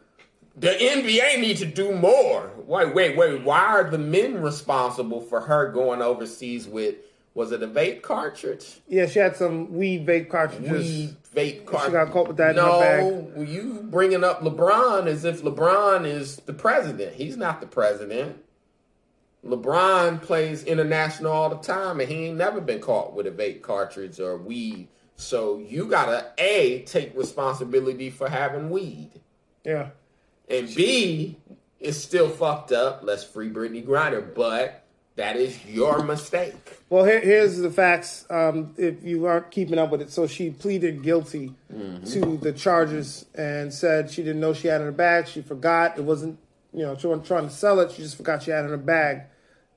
The 0.58 0.70
NBA 0.70 1.40
need 1.40 1.58
to 1.58 1.66
do 1.66 1.94
more. 1.96 2.52
Wait, 2.66 2.94
wait, 2.94 3.18
wait. 3.18 3.44
Why 3.44 3.60
are 3.60 3.90
the 3.90 3.98
men 3.98 4.42
responsible 4.42 5.22
for 5.22 5.42
her 5.42 5.72
going 5.72 6.02
overseas 6.02 6.68
with? 6.68 6.96
Was 7.34 7.52
it 7.52 7.64
a 7.64 7.68
vape 7.68 8.02
cartridge? 8.02 8.82
yeah, 8.88 9.06
she 9.06 9.20
had 9.20 9.36
some 9.36 9.72
weed 9.72 10.06
vape 10.06 10.30
cartridges. 10.30 10.72
Weed 10.72 11.16
vape 11.34 11.66
cartridge. 11.66 11.92
She 11.92 11.94
got 11.94 12.12
caught 12.12 12.28
with 12.28 12.38
that 12.38 12.52
in 12.52 12.56
no, 12.58 12.80
her 12.80 13.22
bag. 13.32 13.48
you 13.48 13.88
bringing 13.90 14.24
up 14.24 14.42
LeBron 14.42 15.06
as 15.06 15.24
if 15.24 15.42
LeBron 15.44 16.06
is 16.06 16.38
the 16.38 16.54
president. 16.54 17.14
He's 17.14 17.38
not 17.38 17.62
the 17.62 17.68
president. 17.68 18.44
LeBron 19.46 20.22
plays 20.22 20.64
international 20.64 21.32
all 21.32 21.50
the 21.50 21.58
time, 21.58 22.00
and 22.02 22.10
he 22.10 22.26
ain't 22.26 22.38
never 22.38 22.60
been 22.60 22.82
caught 22.82 23.14
with 23.14 23.26
a 23.26 23.32
vape 23.32 23.62
cartridge 23.62 24.20
or 24.20 24.38
weed. 24.38 24.90
So 25.16 25.60
you 25.60 25.86
gotta 25.86 26.32
a 26.38 26.82
take 26.84 27.16
responsibility 27.16 28.10
for 28.10 28.30
having 28.30 28.70
weed. 28.70 29.12
Yeah. 29.64 29.90
And 30.50 30.74
B, 30.74 31.38
is 31.80 32.02
still 32.02 32.30
fucked 32.30 32.72
up. 32.72 33.02
Let's 33.04 33.24
free 33.24 33.50
Brittney 33.50 33.86
Griner, 33.86 34.34
but 34.36 34.84
that 35.16 35.36
is 35.36 35.66
your 35.66 36.04
mistake. 36.04 36.80
Well, 36.90 37.06
here, 37.06 37.22
here's 37.22 37.58
the 37.58 37.70
facts. 37.72 38.26
Um, 38.30 38.74
if 38.78 39.04
you 39.04 39.26
aren't 39.26 39.52
keeping 39.52 39.78
up 39.78 39.90
with 39.92 40.02
it, 40.02 40.12
so 40.12 40.28
she 40.28 40.50
pleaded 40.50 41.04
guilty 41.04 41.54
to 42.06 42.38
the 42.38 42.52
charges 42.54 43.26
and 43.36 43.74
said 43.74 44.10
she 44.12 44.24
didn't 44.24 44.42
know 44.42 44.54
she 44.54 44.68
had 44.68 44.82
it 44.82 44.84
in 44.84 44.86
her 44.88 44.92
bag. 44.92 45.28
She 45.28 45.42
forgot 45.42 45.98
it 45.98 46.04
wasn't, 46.04 46.38
you 46.74 46.84
know, 46.84 46.98
she 46.98 47.08
wasn't 47.08 47.28
trying 47.28 47.48
to 47.48 47.54
sell 47.54 47.80
it. 47.80 47.92
She 47.92 48.02
just 48.02 48.18
forgot 48.18 48.44
she 48.44 48.52
had 48.52 48.62
it 48.62 48.66
in 48.66 48.72
her 48.72 48.78
bag. 48.78 49.22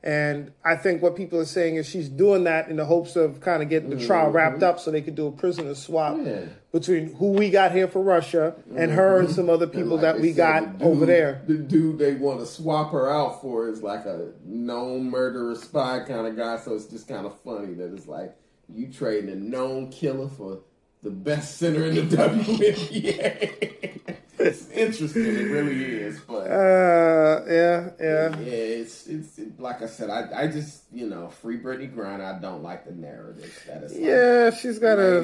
And 0.04 0.50
I 0.64 0.74
think 0.74 1.00
what 1.02 1.14
people 1.14 1.38
are 1.38 1.44
saying 1.44 1.76
is 1.76 1.88
she's 1.88 2.08
doing 2.08 2.42
that 2.44 2.68
in 2.68 2.74
the 2.76 2.84
hopes 2.84 3.14
of 3.14 3.40
kind 3.40 3.62
of 3.62 3.68
getting 3.68 3.90
the 3.90 4.04
trial 4.04 4.30
wrapped 4.30 4.62
up 4.64 4.80
so 4.80 4.90
they 4.90 5.02
could 5.02 5.14
do 5.14 5.28
a 5.28 5.32
prisoner 5.32 5.76
swap 5.76 6.16
Yeah. 6.20 6.46
Between 6.72 7.14
who 7.16 7.32
we 7.32 7.50
got 7.50 7.72
here 7.72 7.86
for 7.86 8.02
Russia 8.02 8.54
and 8.74 8.90
her 8.92 9.20
and 9.20 9.28
some 9.28 9.50
other 9.50 9.66
people 9.66 9.92
Like 9.96 10.00
that 10.00 10.20
we 10.20 10.32
said, 10.32 10.36
got 10.38 10.78
the 10.78 10.78
dude- 10.78 10.82
over 10.88 11.06
there. 11.06 11.42
The 11.46 11.54
dude 11.58 11.98
they 11.98 12.14
want 12.14 12.40
to 12.40 12.46
swap 12.46 12.92
her 12.92 13.10
out 13.10 13.42
for 13.42 13.68
is 13.68 13.82
like 13.82 14.06
a 14.06 14.30
known 14.44 15.10
murderer 15.10 15.54
spy 15.54 16.00
kind 16.08 16.26
of 16.26 16.34
guy. 16.36 16.56
So 16.58 16.74
it's 16.74 16.86
just 16.86 17.06
kind 17.08 17.26
of 17.26 17.38
funny 17.40 17.74
that 17.74 17.92
it's 17.92 18.08
like 18.08 18.34
you 18.74 18.90
trading 18.90 19.28
a 19.30 19.34
known 19.36 19.90
killer 19.90 20.28
for 20.28 20.60
the 21.02 21.10
best 21.10 21.58
center 21.58 21.84
in 21.84 21.94
the 21.94 22.02
WNBA. 22.16 23.90
it's 24.38 24.70
interesting. 24.70 25.26
It 25.26 25.50
really 25.50 25.84
is. 25.84 26.20
But 26.20 26.46
Uh, 26.50 27.44
yeah, 27.48 27.90
yeah. 28.00 28.38
yeah, 28.38 28.46
it's 28.46 29.06
it's 29.08 29.38
it, 29.38 29.60
like 29.60 29.82
I 29.82 29.86
said. 29.86 30.08
I 30.08 30.44
I 30.44 30.46
just 30.46 30.84
you 30.90 31.06
know 31.06 31.28
free 31.28 31.58
Brittney 31.58 31.94
Griner. 31.94 32.34
I 32.36 32.40
don't 32.40 32.62
like 32.62 32.86
the 32.86 32.92
narrative 32.92 33.62
that 33.66 33.82
is. 33.82 33.92
like, 33.92 34.00
Yeah, 34.00 34.50
she's 34.50 34.78
got 34.78 34.98
a. 34.98 35.22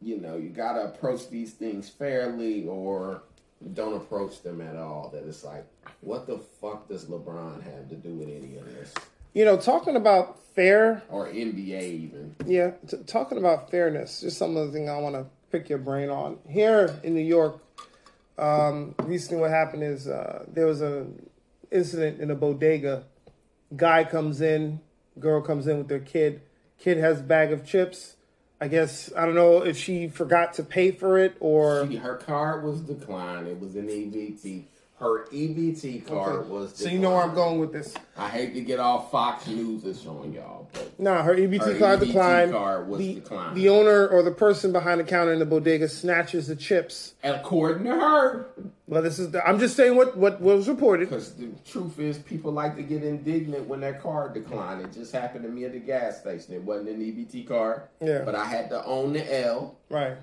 you 0.00 0.20
know, 0.20 0.36
you 0.36 0.48
gotta 0.48 0.84
approach 0.84 1.28
these 1.28 1.52
things 1.52 1.88
fairly 1.88 2.66
or 2.66 3.22
don't 3.74 3.94
approach 3.94 4.42
them 4.42 4.60
at 4.60 4.76
all. 4.76 5.10
That 5.12 5.26
it's 5.26 5.44
like, 5.44 5.66
what 6.00 6.26
the 6.26 6.38
fuck 6.38 6.88
does 6.88 7.04
LeBron 7.06 7.62
have 7.62 7.88
to 7.90 7.96
do 7.96 8.14
with 8.14 8.28
any 8.28 8.56
of 8.56 8.64
this? 8.66 8.94
You 9.34 9.44
know, 9.44 9.56
talking 9.56 9.96
about 9.96 10.38
fair 10.54 11.02
Or 11.08 11.26
NBA 11.26 11.82
even. 11.82 12.34
Yeah, 12.46 12.72
t- 12.88 12.98
talking 13.06 13.38
about 13.38 13.70
fairness, 13.70 14.20
just 14.22 14.38
some 14.38 14.56
of 14.56 14.66
the 14.66 14.72
things 14.72 14.88
I 14.88 14.98
want 14.98 15.14
to 15.14 15.26
pick 15.52 15.68
your 15.68 15.78
brain 15.78 16.08
on. 16.08 16.38
Here 16.48 16.98
in 17.04 17.14
New 17.14 17.20
York, 17.20 17.60
um, 18.38 18.94
recently 19.02 19.40
what 19.40 19.50
happened 19.50 19.82
is 19.82 20.08
uh, 20.08 20.44
there 20.48 20.66
was 20.66 20.80
a 20.82 21.06
incident 21.70 22.20
in 22.20 22.30
a 22.30 22.34
bodega. 22.34 23.04
Guy 23.76 24.02
comes 24.04 24.40
in, 24.40 24.80
girl 25.18 25.40
comes 25.40 25.66
in 25.66 25.78
with 25.78 25.88
their 25.88 26.00
kid. 26.00 26.40
Kid 26.78 26.96
has 26.96 27.20
a 27.20 27.22
bag 27.22 27.52
of 27.52 27.64
chips. 27.64 28.16
I 28.60 28.68
guess 28.68 29.10
I 29.16 29.24
don't 29.24 29.34
know 29.34 29.64
if 29.64 29.78
she 29.78 30.08
forgot 30.08 30.54
to 30.54 30.62
pay 30.62 30.90
for 30.90 31.18
it 31.18 31.34
or 31.40 31.86
She, 31.88 31.96
her 31.96 32.16
card 32.16 32.62
was 32.62 32.80
declined. 32.80 33.48
It 33.48 33.58
was 33.58 33.74
an 33.74 33.88
EBT. 33.88 34.64
Her 35.00 35.24
EBT 35.32 36.06
card 36.06 36.40
Okay. 36.40 36.48
was. 36.50 36.74
So 36.76 36.90
you 36.90 36.98
know 36.98 37.12
where 37.12 37.22
I'm 37.22 37.34
going 37.34 37.58
with 37.58 37.72
this. 37.72 37.94
I 38.18 38.28
hate 38.28 38.52
to 38.52 38.60
get 38.60 38.78
off 38.78 39.10
Fox 39.10 39.46
News 39.46 39.82
is 39.84 40.06
on 40.06 40.30
y'all, 40.34 40.68
but 40.74 41.00
Nah, 41.00 41.22
her 41.22 41.34
EBT 41.34 41.62
Her 41.64 41.78
card 41.78 42.00
EBT 42.00 42.06
declined. 42.08 42.52
card 42.52 42.86
was 42.86 42.98
the, 42.98 43.14
declined. 43.14 43.56
the 43.56 43.70
owner 43.70 44.06
or 44.08 44.22
the 44.22 44.30
person 44.30 44.72
behind 44.72 45.00
the 45.00 45.04
counter 45.04 45.32
in 45.32 45.38
the 45.38 45.46
bodega 45.46 45.88
snatches 45.88 46.48
the 46.48 46.54
chips. 46.54 47.14
according 47.24 47.84
to 47.84 47.92
her, 47.92 48.50
Well, 48.86 49.00
this 49.00 49.18
is. 49.18 49.30
The, 49.30 49.42
I'm 49.48 49.58
just 49.58 49.74
saying 49.74 49.96
what 49.96 50.18
what 50.18 50.38
was 50.42 50.68
reported. 50.68 51.08
because 51.08 51.32
the 51.34 51.48
truth 51.64 51.98
is, 51.98 52.18
people 52.18 52.52
like 52.52 52.76
to 52.76 52.82
get 52.82 53.02
indignant 53.02 53.66
when 53.68 53.80
their 53.80 53.94
card 53.94 54.34
declined. 54.34 54.82
It 54.82 54.92
just 54.92 55.12
happened 55.12 55.44
to 55.44 55.48
me 55.50 55.64
at 55.64 55.72
the 55.72 55.78
gas 55.78 56.20
station. 56.20 56.52
It 56.52 56.62
wasn't 56.62 56.90
an 56.90 57.00
EBT 57.00 57.48
card, 57.48 57.84
Yeah. 58.02 58.20
but 58.26 58.34
I 58.34 58.44
had 58.44 58.68
to 58.68 58.84
own 58.84 59.14
the 59.14 59.40
L. 59.46 59.76
Right. 59.88 60.18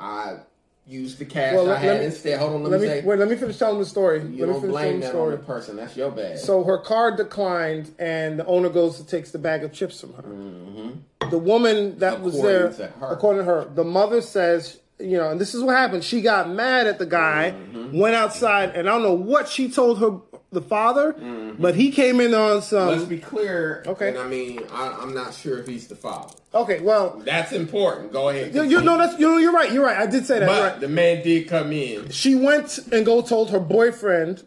I 0.00 0.38
used 0.86 1.18
the 1.18 1.24
cash 1.24 1.54
Well, 1.54 1.66
I 1.66 1.70
let- 1.70 1.78
had 1.82 1.88
let 1.92 1.98
me- 2.00 2.06
instead. 2.06 2.38
Hold 2.38 2.54
on, 2.54 2.62
let, 2.64 2.72
Let 2.72 2.80
me 2.80 2.86
me 2.86 2.92
say. 2.92 3.02
wait. 3.06 3.18
Let 3.18 3.28
me 3.28 3.36
finish 3.36 3.58
telling 3.58 3.78
the 3.78 3.86
story. 3.86 4.20
you 4.22 4.46
let 4.46 4.52
don't 4.60 4.68
blame 4.70 5.00
that 5.00 5.14
on 5.14 5.30
the 5.30 5.36
person. 5.38 5.76
That's 5.76 5.96
your 5.96 6.10
bad. 6.10 6.38
So 6.38 6.62
her 6.64 6.78
card 6.78 7.16
declined, 7.16 7.94
and 7.98 8.38
the 8.38 8.46
owner 8.46 8.68
goes 8.68 8.98
and 9.00 9.08
takes 9.08 9.30
the 9.30 9.38
bag 9.38 9.64
of 9.64 9.72
chips 9.72 10.00
from 10.00 10.12
her. 10.14 10.22
Mm-hmm. 10.22 11.30
The 11.30 11.38
woman 11.38 11.98
that 12.00 12.20
was 12.20 12.40
there, 12.42 12.66
according 13.00 13.40
to 13.40 13.44
her, 13.44 13.64
the 13.74 13.84
mother 13.84 14.20
says, 14.20 14.78
you 14.98 15.16
know, 15.18 15.30
and 15.30 15.40
this 15.40 15.54
is 15.54 15.62
what 15.62 15.76
happened. 15.76 16.04
She 16.04 16.20
got 16.20 16.48
mad 16.50 16.86
at 16.86 16.98
the 16.98 17.06
guy, 17.06 17.52
Mm-hmm. 17.52 17.98
went 17.98 18.14
outside, 18.14 18.70
and 18.76 18.88
I 18.88 18.92
don't 18.92 19.02
know 19.02 19.12
what 19.14 19.48
she 19.48 19.70
told 19.70 19.98
her 20.00 20.18
the 20.52 20.62
father, 20.62 21.12
but 21.58 21.74
he 21.74 21.90
came 21.90 22.20
in 22.20 22.32
on 22.32 22.62
some. 22.62 22.88
Let's 22.90 23.04
be 23.04 23.18
clear. 23.18 23.82
Okay. 23.86 24.10
And 24.10 24.18
I 24.18 24.28
mean, 24.28 24.60
I, 24.70 24.96
I'm 25.00 25.12
not 25.12 25.34
sure 25.34 25.58
if 25.58 25.66
he's 25.66 25.88
the 25.88 25.96
father. 25.96 26.32
Okay, 26.54 26.78
well, 26.80 27.20
That's 27.24 27.50
important. 27.50 28.12
Go 28.12 28.28
ahead. 28.28 28.54
you, 28.54 28.62
you 28.62 28.80
know 28.80 28.96
that's 28.96 29.18
you 29.18 29.26
know 29.26 29.38
you're 29.38 29.52
right. 29.52 29.72
You're 29.72 29.84
right. 29.84 29.98
I 29.98 30.06
did 30.06 30.24
say 30.26 30.38
that. 30.38 30.46
but 30.46 30.62
right. 30.72 30.80
the 30.80 30.86
man 30.88 31.24
did 31.24 31.48
come 31.48 31.72
in. 31.72 32.08
she 32.10 32.36
went 32.36 32.78
and 32.92 33.04
go 33.04 33.20
told 33.20 33.50
her 33.50 33.58
boyfriend 33.58 34.44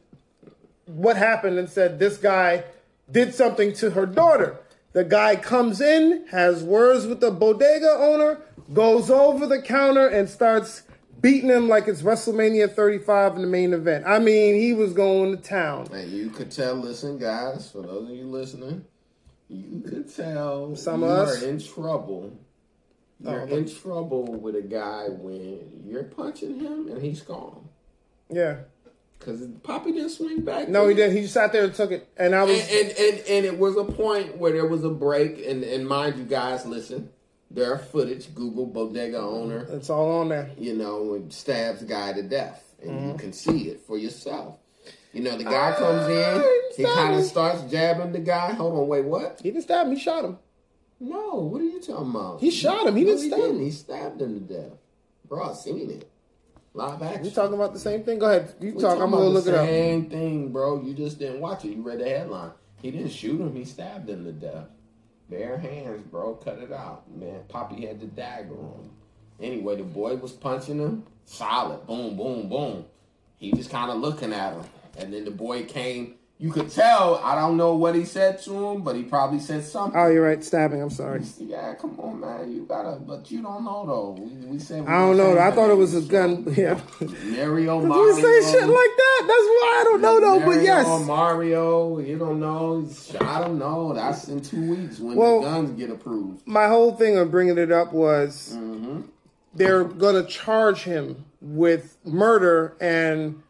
what 0.86 1.18
happened 1.18 1.58
and 1.60 1.70
said 1.70 2.00
this 2.00 2.16
guy 2.18 2.64
did 3.12 3.36
something 3.36 3.74
to 3.74 3.90
her 3.92 4.06
daughter. 4.06 4.58
The 4.94 5.04
guy 5.04 5.36
comes 5.36 5.82
in, 5.82 6.26
has 6.32 6.64
words 6.64 7.06
with 7.06 7.20
the 7.20 7.32
bodega 7.32 7.90
owner, 8.00 8.40
goes 8.74 9.10
over 9.10 9.48
the 9.48 9.62
counter 9.62 10.08
and 10.08 10.30
starts 10.30 10.84
beating 11.22 11.50
him 11.50 11.68
like 11.68 11.88
it's 11.88 12.02
WrestleMania 12.02 12.74
35 12.74 13.36
in 13.36 13.42
the 13.42 13.48
main 13.48 13.74
event. 13.74 14.06
I 14.06 14.20
mean, 14.20 14.56
he 14.56 14.74
was 14.74 14.94
going 14.94 15.36
to 15.36 15.42
town. 15.42 15.88
And 15.92 16.12
you 16.12 16.30
could 16.30 16.52
tell, 16.52 16.76
listen, 16.76 17.18
guys, 17.18 17.72
for 17.72 17.82
those 17.82 18.10
of 18.10 18.16
you 18.16 18.26
listening, 18.26 18.86
you 19.50 19.82
could 19.82 20.14
tell 20.14 20.76
Some 20.76 21.04
of 21.04 21.10
us? 21.10 21.42
are 21.42 21.48
in 21.48 21.60
trouble. 21.60 22.38
You're 23.20 23.42
Oh, 23.42 23.46
in 23.46 23.68
trouble 23.68 24.26
with 24.26 24.56
a 24.56 24.62
guy 24.62 25.06
when 25.10 25.82
you're 25.88 26.04
punching 26.04 26.60
him 26.60 26.88
and 26.90 27.02
he's 27.02 27.22
gone. 27.22 27.68
Yeah. 28.30 28.58
Because 29.18 29.42
Poppy 29.64 29.94
didn't 29.94 30.12
swing 30.12 30.42
back. 30.42 30.70
No, 30.70 30.88
he 30.88 30.94
didn't. 30.94 31.16
He 31.16 31.24
just 31.24 31.34
sat 31.34 31.52
there 31.52 31.64
and 31.64 31.74
took 31.74 31.90
it. 31.92 32.08
And 32.18 32.36
I 32.36 32.44
was. 32.44 32.60
And, 32.60 32.90
and, 32.90 32.98
and, 33.00 33.20
and 33.28 33.46
it 33.48 33.58
was 33.58 33.76
a 33.76 33.84
point 33.84 34.38
where 34.38 34.52
there 34.52 34.68
was 34.68 34.84
a 34.84 34.90
break. 34.92 35.44
And, 35.44 35.64
and 35.64 35.88
mind 35.88 36.18
you, 36.20 36.26
guys, 36.26 36.68
listen, 36.68 37.10
there 37.52 37.72
are 37.74 37.78
footage. 37.78 38.34
Google 38.36 38.66
bodega 38.66 39.20
owner, 39.20 39.66
it's 39.72 39.90
all 39.90 40.20
on 40.20 40.30
there. 40.30 40.52
you 40.58 40.74
know, 40.76 41.14
and 41.16 41.32
stabs 41.32 41.84
guy 41.84 42.14
to 42.14 42.24
death. 42.24 42.64
And 42.82 42.92
Mm-hmm. 42.92 43.08
you 43.10 43.18
can 43.18 43.34
see 43.34 43.70
it 43.70 43.82
for 43.82 43.98
yourself. 43.98 44.58
You 45.14 45.24
know, 45.24 45.36
the 45.38 45.44
guy 45.46 45.74
comes 45.78 46.08
in, 46.10 46.42
Ah, 46.44 46.44
he 46.76 46.84
kind 46.84 47.16
of 47.16 47.24
starts 47.26 47.64
jabbing 47.72 48.12
the 48.12 48.20
guy. 48.20 48.52
Hold 48.54 48.78
on, 48.78 48.88
wait, 48.88 49.06
what? 49.06 49.40
He 49.42 49.50
didn't 49.50 49.64
stab 49.64 49.88
him. 49.88 49.94
He 49.96 50.00
shot 50.00 50.24
him. 50.26 50.38
No, 51.00 51.36
what 51.36 51.62
are 51.62 51.66
you 51.66 51.80
talking 51.82 52.10
about? 52.12 52.40
He 52.40 52.52
shot 52.52 52.86
him. 52.88 52.96
He 52.96 53.04
No, 53.04 53.16
didn't 53.16 53.32
stab 53.32 53.40
him. 53.50 53.60
He 53.62 53.72
stabbed 53.72 54.22
him 54.22 54.48
to 54.48 54.54
death. 54.54 54.72
Bro, 55.28 55.50
I 55.50 55.54
seen 55.54 55.90
it. 55.90 56.10
Live 56.74 57.02
action. 57.02 57.26
You 57.26 57.32
talking 57.32 57.56
about 57.56 57.74
the 57.74 57.80
same 57.80 58.04
thing? 58.04 58.20
Go 58.20 58.28
ahead. 58.30 58.54
You 58.60 58.68
We 58.68 58.72
talk. 58.74 58.82
talking 58.98 59.02
I'm 59.04 59.12
gonna 59.12 59.26
look 59.26 59.46
the 59.46 59.54
it 59.54 59.58
up. 59.58 59.66
Same 59.66 60.10
thing, 60.10 60.52
bro. 60.52 60.82
You 60.84 60.94
just 60.94 61.18
didn't 61.18 61.40
watch 61.42 61.66
it. 61.66 61.70
You 61.70 61.82
read 61.82 62.00
the 62.00 62.08
headline. 62.10 62.52
He 62.82 62.92
didn't 62.92 63.10
shoot 63.12 63.42
him. 63.42 63.56
He 63.56 63.66
stabbed 63.66 64.08
him 64.10 64.24
to 64.26 64.32
death. 64.32 64.66
Bare 65.30 65.58
hands, 65.58 66.04
bro. 66.10 66.36
Cut 66.36 66.60
it 66.60 66.72
out, 66.72 67.04
man. 67.14 67.42
Poppy 67.48 67.86
had 67.86 68.00
the 68.00 68.06
dagger 68.06 68.54
on 68.54 68.84
him. 68.84 68.92
Anyway, 69.42 69.76
the 69.76 69.84
boy 69.84 70.16
was 70.16 70.32
punching 70.32 70.80
him. 70.80 71.04
Solid. 71.26 71.86
Boom, 71.86 72.16
boom, 72.16 72.48
boom. 72.48 72.86
He 73.38 73.52
just 73.52 73.70
kind 73.70 73.92
of 73.92 73.98
looking 73.98 74.34
at 74.34 74.54
him, 74.54 74.64
and 74.98 75.14
then 75.14 75.26
the 75.26 75.32
boy 75.32 75.66
came. 75.66 76.16
You 76.40 76.52
could 76.52 76.70
tell. 76.70 77.16
I 77.24 77.34
don't 77.34 77.58
know 77.58 77.74
what 77.76 77.96
he 77.96 78.06
said 78.06 78.40
to 78.44 78.68
him, 78.68 78.84
but 78.84 78.96
he 78.96 79.02
probably 79.02 79.40
said 79.40 79.64
something. 79.64 80.00
Oh, 80.00 80.08
you're 80.08 80.24
right. 80.24 80.44
Stabbing. 80.44 80.80
I'm 80.80 80.92
sorry. 80.92 81.24
Yeah, 81.40 81.74
come 81.74 82.00
on, 82.00 82.20
man. 82.20 82.52
You 82.52 82.64
gotta, 82.64 83.00
but 83.00 83.32
you 83.32 83.42
don't 83.42 83.64
know 83.66 83.86
though. 83.88 84.22
We, 84.24 84.46
we 84.46 84.60
said 84.60 84.82
we 84.82 84.88
I 84.88 85.00
don't 85.00 85.18
know. 85.18 85.40
I 85.40 85.50
thought 85.50 85.72
it 85.72 85.78
was 85.78 85.96
a 85.96 86.02
gun. 86.02 86.46
Yeah. 86.56 86.80
Mario 87.02 87.82
You 87.82 87.88
Mario. 87.88 88.16
say 88.18 88.52
shit 88.52 88.68
like 88.68 88.70
that. 88.70 89.22
That's 89.22 89.30
why 89.32 89.78
I 89.80 89.84
don't 89.86 90.02
know 90.02 90.20
though. 90.22 90.46
But 90.46 90.62
yes, 90.62 90.86
Mario. 91.08 91.98
You 92.00 92.20
don't 92.20 92.40
know. 92.40 92.88
Shot 92.88 93.48
him. 93.50 93.58
No, 93.58 93.94
that's 93.94 94.28
in 94.28 94.40
two 94.42 94.76
weeks 94.76 95.00
when 95.00 95.16
Well- 95.16 95.42
the 95.42 95.48
guns 95.48 95.72
get 95.72 95.90
approved. 95.90 96.46
my 96.48 96.68
whole 96.68 96.92
thing 96.96 97.18
of 97.18 97.32
bringing 97.32 97.58
it 97.58 97.72
up 97.72 97.92
was 97.94 98.54
Mm-hmm. 98.56 99.02
they're 99.56 99.84
gonna 99.86 100.24
charge 100.24 100.84
him 100.84 101.26
with 101.42 101.98
murder, 102.06 102.76
and 102.80 103.42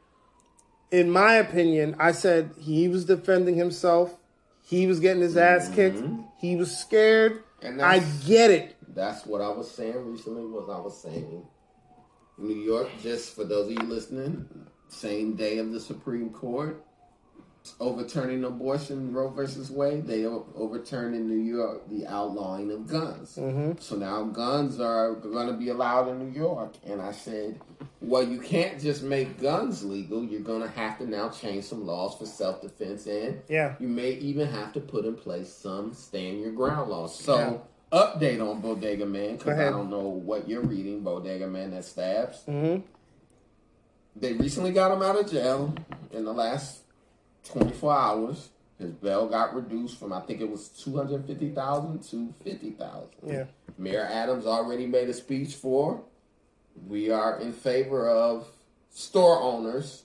in 0.92 1.10
my 1.10 1.34
opinion, 1.36 1.96
I 2.00 2.12
said 2.12 2.52
he 2.60 2.88
was 2.88 3.06
defending 3.06 3.56
himself. 3.56 4.16
He 4.64 4.88
was 4.88 5.00
getting 5.00 5.22
his 5.22 5.38
ass 5.38 5.70
kicked. 5.70 6.04
He 6.40 6.56
was 6.56 6.76
scared. 6.76 7.34
Mm-hmm. 7.34 7.68
And 7.68 7.82
I 7.82 8.00
get 8.26 8.52
it. 8.52 8.76
That's 8.94 9.26
what 9.26 9.42
I 9.42 9.50
was 9.50 9.70
saying 9.70 10.06
recently. 10.06 10.46
Was 10.46 10.70
I 10.70 10.80
was 10.80 11.02
saying, 11.02 11.46
New 12.38 12.56
York. 12.56 12.90
Just 13.02 13.36
for 13.36 13.44
those 13.44 13.68
of 13.68 13.74
you 13.74 13.88
listening, 13.88 14.48
same 14.90 15.36
day 15.36 15.58
of 15.58 15.72
the 15.72 15.80
Supreme 15.80 16.30
Court 16.30 16.84
overturning 17.80 18.44
abortion 18.44 19.14
Roe 19.14 19.30
versus 19.30 19.70
Wade, 19.72 20.06
they 20.08 20.26
overturned 20.26 21.16
in 21.16 21.28
New 21.28 21.44
York 21.44 21.88
the 21.90 22.06
outlawing 22.08 22.72
of 22.72 22.88
guns. 22.88 23.32
So 23.80 23.96
now 23.96 24.24
guns 24.24 24.80
are 24.80 25.14
going 25.16 25.48
to 25.48 25.54
be 25.54 25.70
allowed 25.70 26.10
in 26.10 26.20
New 26.20 26.38
York. 26.40 26.74
And 26.86 27.02
I 27.02 27.12
said, 27.12 27.60
well, 28.02 28.24
you 28.24 28.40
can't 28.40 28.80
just 28.80 29.04
make 29.04 29.40
guns 29.42 29.84
legal. 29.84 30.24
You're 30.24 30.42
going 30.42 30.62
to 30.62 30.70
have 30.70 30.98
to 31.00 31.06
now 31.10 31.30
change 31.30 31.66
some 31.66 31.86
laws 31.86 32.16
for 32.18 32.26
self 32.26 32.62
defense, 32.62 33.06
and 33.08 33.42
Yeah. 33.48 33.76
you 33.80 33.88
may 33.88 34.12
even 34.12 34.48
have 34.48 34.74
to 34.74 34.80
put 34.80 35.06
in 35.06 35.16
place 35.16 35.52
some 35.54 35.94
stand 35.94 36.42
your 36.42 36.52
ground 36.52 36.90
laws. 36.90 37.18
So. 37.20 37.64
Update 37.90 38.42
on 38.46 38.60
Bodega 38.60 39.06
Man 39.06 39.38
because 39.38 39.58
I 39.58 39.70
don't 39.70 39.90
know 39.90 40.02
what 40.10 40.50
you're 40.50 40.60
reading. 40.62 41.04
Bodega 41.04 41.48
Man 41.48 41.72
that 41.72 41.86
stabs. 41.86 42.44
Mhm. 42.46 42.84
They 44.14 44.34
recently 44.34 44.72
got 44.72 44.92
him 44.92 45.02
out 45.02 45.18
of 45.18 45.32
jail 45.32 45.74
in 46.12 46.26
the 46.26 46.34
last 46.34 46.82
24 47.48 47.94
hours. 47.94 48.50
His 48.80 48.92
bail 48.92 49.28
got 49.28 49.56
reduced 49.56 50.00
from 50.00 50.14
I 50.14 50.22
think 50.22 50.40
it 50.40 50.50
was 50.50 50.70
250,000 50.70 52.04
to 52.10 52.34
50,000. 52.44 53.10
Yeah. 53.26 53.46
Mayor 53.78 54.08
Adams 54.10 54.46
already 54.46 54.86
made 54.86 55.10
a 55.10 55.14
speech 55.14 55.56
for 55.56 56.04
we 56.86 57.10
are 57.10 57.40
in 57.40 57.54
favor 57.54 58.10
of 58.10 58.48
store 58.92 59.42
owners, 59.42 60.04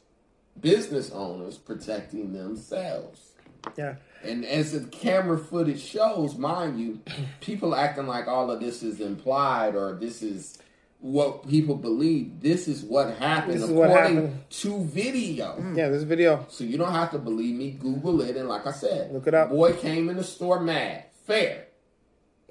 business 0.61 1.11
owners 1.11 1.59
protecting 1.59 2.33
themselves. 2.33 3.33
Yeah. 3.77 3.97
And 4.25 4.45
as 4.45 4.73
the 4.73 4.87
camera 4.89 5.39
footage 5.39 5.83
shows, 5.83 6.37
mind 6.37 6.81
you, 6.81 7.01
people 7.41 7.75
acting 7.75 8.07
like 8.07 8.29
all 8.29 8.51
of 8.51 8.61
this 8.61 8.83
is 8.83 9.01
implied 9.01 9.75
or 9.75 9.95
this 9.95 10.23
is 10.23 10.59
what 11.03 11.49
people 11.49 11.75
believe. 11.75 12.41
This 12.41 12.69
is 12.69 12.83
what 12.83 13.17
happened 13.17 13.55
This 13.55 13.63
is 13.65 13.71
what 13.71 13.91
according 13.91 14.15
happened. 14.15 14.45
to 14.51 14.85
video. 14.85 15.53
Hmm. 15.55 15.77
Yeah. 15.77 15.89
This 15.91 16.05
video. 16.05 16.47
So 16.49 16.65
you 16.65 16.79
don't 16.79 16.93
have 16.93 17.11
to 17.11 17.19
believe 17.19 17.55
me. 17.57 17.73
Google 17.73 18.21
it, 18.23 18.37
and 18.37 18.49
like 18.49 18.67
I 18.67 18.73
said, 18.73 19.13
Look 19.13 19.27
it 19.27 19.35
up. 19.35 19.51
Boy 19.51 19.73
came 19.75 20.09
in 20.09 20.17
the 20.17 20.25
store 20.25 20.61
mad. 20.61 21.05
Fair. 21.27 21.67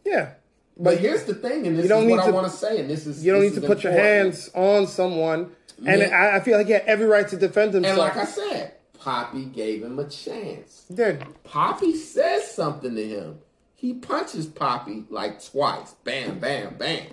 Yeah. 0.05 0.33
But 0.77 0.97
here's 0.99 1.23
the 1.25 1.33
thing, 1.35 1.65
and 1.67 1.77
this 1.77 1.83
You 1.83 1.89
don't 1.89 2.03
is 2.05 2.09
what 2.11 2.15
need 2.17 2.23
I 2.23 2.27
to- 2.27 2.33
want 2.33 2.51
to 2.51 2.57
say, 2.57 2.79
and 2.79 2.89
this 2.89 3.05
is 3.07 3.23
You 3.25 3.31
don't 3.33 3.41
need 3.41 3.55
to 3.55 3.61
put 3.61 3.83
your 3.83 3.93
hands 3.93 4.49
on 4.55 4.87
someone, 4.87 5.51
and 5.85 6.01
I, 6.03 6.37
I 6.37 6.39
feel 6.41 6.57
like 6.57 6.67
he 6.67 6.73
had 6.73 6.83
every 6.83 7.05
right 7.05 7.27
to 7.27 7.37
defend 7.37 7.73
himself. 7.73 7.91
And 7.91 7.99
like 7.99 8.17
I 8.17 8.25
said, 8.25 8.73
Poppy 8.99 9.45
gave 9.45 9.83
him 9.83 9.97
a 9.99 10.07
chance. 10.09 10.85
He 10.87 10.95
did. 10.95 11.23
Poppy 11.43 11.95
says 11.95 12.49
something 12.51 12.95
to 12.95 13.07
him. 13.07 13.39
He 13.75 13.93
punches 13.93 14.45
Poppy 14.47 15.05
like 15.09 15.43
twice. 15.43 15.93
Bam, 16.03 16.39
bam, 16.39 16.75
bam. 16.75 17.07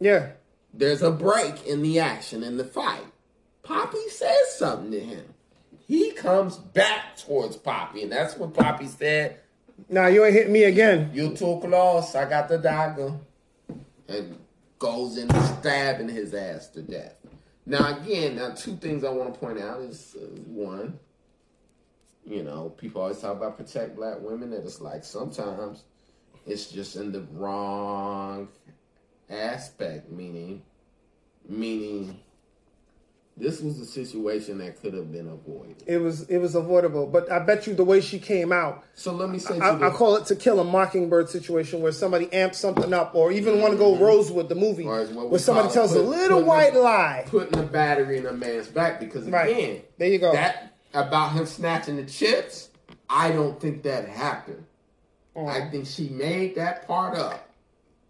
Yeah. 0.00 0.30
There's 0.74 1.02
a 1.02 1.10
break 1.10 1.66
in 1.66 1.82
the 1.82 2.00
action 2.00 2.42
in 2.42 2.56
the 2.56 2.64
fight. 2.64 3.04
Poppy 3.62 4.08
says 4.08 4.56
something 4.56 4.90
to 4.92 5.00
him. 5.00 5.34
He 5.86 6.12
comes 6.12 6.56
back 6.56 7.16
towards 7.16 7.56
Poppy, 7.56 8.02
and 8.02 8.12
that's 8.12 8.36
what 8.36 8.54
Poppy 8.54 8.86
said. 8.86 9.40
Now 9.88 10.06
you 10.06 10.24
ain't 10.24 10.34
hitting 10.34 10.52
me 10.52 10.64
again. 10.64 11.10
You 11.12 11.34
too 11.34 11.60
close. 11.60 12.14
I 12.14 12.28
got 12.28 12.48
the 12.48 12.58
dagger. 12.58 13.12
And 14.08 14.38
goes 14.82 15.16
in 15.16 15.30
stabbing 15.30 16.08
his 16.08 16.34
ass 16.34 16.66
to 16.68 16.82
death. 16.82 17.14
Now, 17.64 17.96
again, 17.96 18.36
now 18.36 18.50
two 18.50 18.74
things 18.76 19.04
I 19.04 19.10
want 19.10 19.32
to 19.32 19.38
point 19.38 19.60
out 19.60 19.80
is 19.80 20.16
uh, 20.20 20.26
one, 20.46 20.98
you 22.26 22.42
know, 22.42 22.70
people 22.70 23.02
always 23.02 23.20
talk 23.20 23.36
about 23.36 23.56
protect 23.56 23.94
black 23.94 24.16
women, 24.20 24.52
and 24.52 24.64
it's 24.64 24.80
like 24.80 25.04
sometimes 25.04 25.84
it's 26.46 26.66
just 26.66 26.96
in 26.96 27.12
the 27.12 27.22
wrong 27.32 28.48
aspect, 29.30 30.10
meaning, 30.10 30.62
meaning 31.48 32.18
This 33.34 33.60
was 33.62 33.80
a 33.80 33.86
situation 33.86 34.58
that 34.58 34.80
could 34.82 34.92
have 34.92 35.10
been 35.10 35.26
avoided. 35.28 35.82
It 35.86 35.96
was 35.98 36.28
it 36.28 36.36
was 36.38 36.54
avoidable, 36.54 37.06
but 37.06 37.32
I 37.32 37.38
bet 37.38 37.66
you 37.66 37.74
the 37.74 37.82
way 37.84 38.00
she 38.02 38.18
came 38.18 38.52
out, 38.52 38.84
So 38.94 39.10
let 39.14 39.30
me 39.30 39.38
say 39.38 39.58
I, 39.58 39.88
I 39.88 39.90
call 39.90 40.16
it 40.16 40.26
to 40.26 40.36
kill 40.36 40.60
a 40.60 40.64
mockingbird 40.64 41.30
situation 41.30 41.80
where 41.80 41.92
somebody 41.92 42.30
amps 42.30 42.58
something 42.58 42.92
up, 42.92 43.14
or 43.14 43.32
even 43.32 43.60
want 43.62 43.72
to 43.72 43.78
go 43.78 43.96
Rosewood, 43.96 44.50
the 44.50 44.54
movie, 44.54 44.84
where 44.84 45.38
somebody 45.38 45.70
tells 45.72 45.94
a 45.94 46.02
little 46.02 46.42
white 46.44 46.74
a- 46.76 46.80
lie. 46.80 47.24
putting 47.26 47.58
a 47.58 47.62
battery 47.62 48.18
in 48.18 48.26
a 48.26 48.32
man's 48.32 48.68
back 48.68 49.00
because 49.00 49.26
Right. 49.26 49.50
again, 49.50 49.82
There 49.98 50.08
you 50.08 50.18
go. 50.18 50.32
That 50.32 50.74
about 50.92 51.32
him 51.32 51.46
snatching 51.46 51.96
the 51.96 52.04
chips, 52.04 52.68
I 53.08 53.30
don't 53.32 53.58
think 53.58 53.82
that 53.84 54.06
happened. 54.08 54.66
Mm. 55.34 55.48
I 55.48 55.70
think 55.70 55.86
she 55.86 56.10
made 56.10 56.56
that 56.56 56.86
part 56.86 57.16
up 57.16 57.48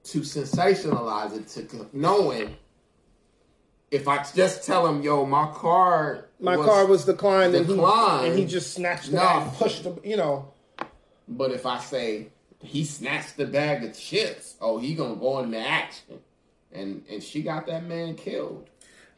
to 0.04 0.20
sensationalize 0.20 1.36
it, 1.36 1.48
to 1.48 1.86
knowing 1.92 2.56
if 3.90 4.08
I 4.08 4.24
just 4.34 4.64
tell 4.64 4.86
him, 4.86 5.02
"Yo, 5.02 5.26
my 5.26 5.50
car, 5.52 6.26
My 6.40 6.56
car 6.56 6.86
was 6.86 7.04
declined, 7.04 7.54
and 7.54 7.66
he 7.66 7.74
declined. 7.74 8.26
and 8.28 8.38
he 8.38 8.44
just 8.46 8.72
snatched 8.74 9.10
the 9.10 9.16
No. 9.18 9.28
and 9.42 9.52
pushed 9.52 9.84
the, 9.84 9.96
you 10.02 10.16
know. 10.16 10.48
But 11.28 11.52
if 11.52 11.66
I 11.66 11.78
say 11.78 12.28
he 12.60 12.84
snatched 12.84 13.36
the 13.36 13.46
bag 13.46 13.84
of 13.84 13.96
chips, 13.96 14.56
oh, 14.60 14.78
he 14.78 14.94
gonna 14.94 15.16
go 15.16 15.38
into 15.40 15.58
action, 15.58 16.20
and 16.72 17.04
and 17.10 17.22
she 17.22 17.42
got 17.42 17.66
that 17.66 17.84
man 17.84 18.14
killed. 18.16 18.68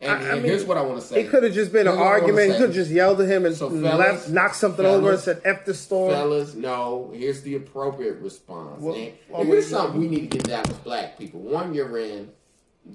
And, 0.01 0.11
I- 0.11 0.15
I 0.15 0.19
and 0.33 0.43
mean, 0.43 0.51
here's 0.51 0.65
what 0.65 0.77
I 0.77 0.83
want 0.83 1.01
to 1.01 1.07
say: 1.07 1.21
It 1.23 1.31
could 1.31 1.45
have 1.45 1.55
just 1.55 1.73
been 1.73 1.87
an 1.87 1.95
Here's 1.95 1.99
what 1.99 2.07
argument. 2.07 2.47
He 2.47 2.51
say. 2.53 2.59
could 2.59 2.67
have 2.69 2.75
just 2.75 2.91
yelled 2.91 3.21
at 3.21 3.29
him 3.29 3.47
and 3.47 3.57
So, 3.57 3.71
fellas, 3.71 3.99
left, 3.99 4.29
knocked 4.31 4.57
something 4.57 4.85
over 4.85 5.13
and 5.13 5.21
said 5.21 5.41
"f 5.45 5.65
the 5.65 5.73
store." 5.75 6.11
Fellas, 6.11 6.55
no. 6.55 7.13
Here's 7.15 7.43
the 7.43 7.55
appropriate 7.57 8.19
response. 8.19 8.81
Well, 8.83 8.95
and 8.97 9.13
oh, 9.31 9.39
well, 9.39 9.45
here's 9.45 9.69
something 9.69 10.01
we 10.01 10.09
need 10.09 10.31
to 10.31 10.39
get 10.39 10.49
down 10.49 10.65
with 10.67 10.83
black 10.85 11.17
people. 11.19 11.41
One, 11.41 11.73
you're 11.75 11.97
in, 11.99 12.31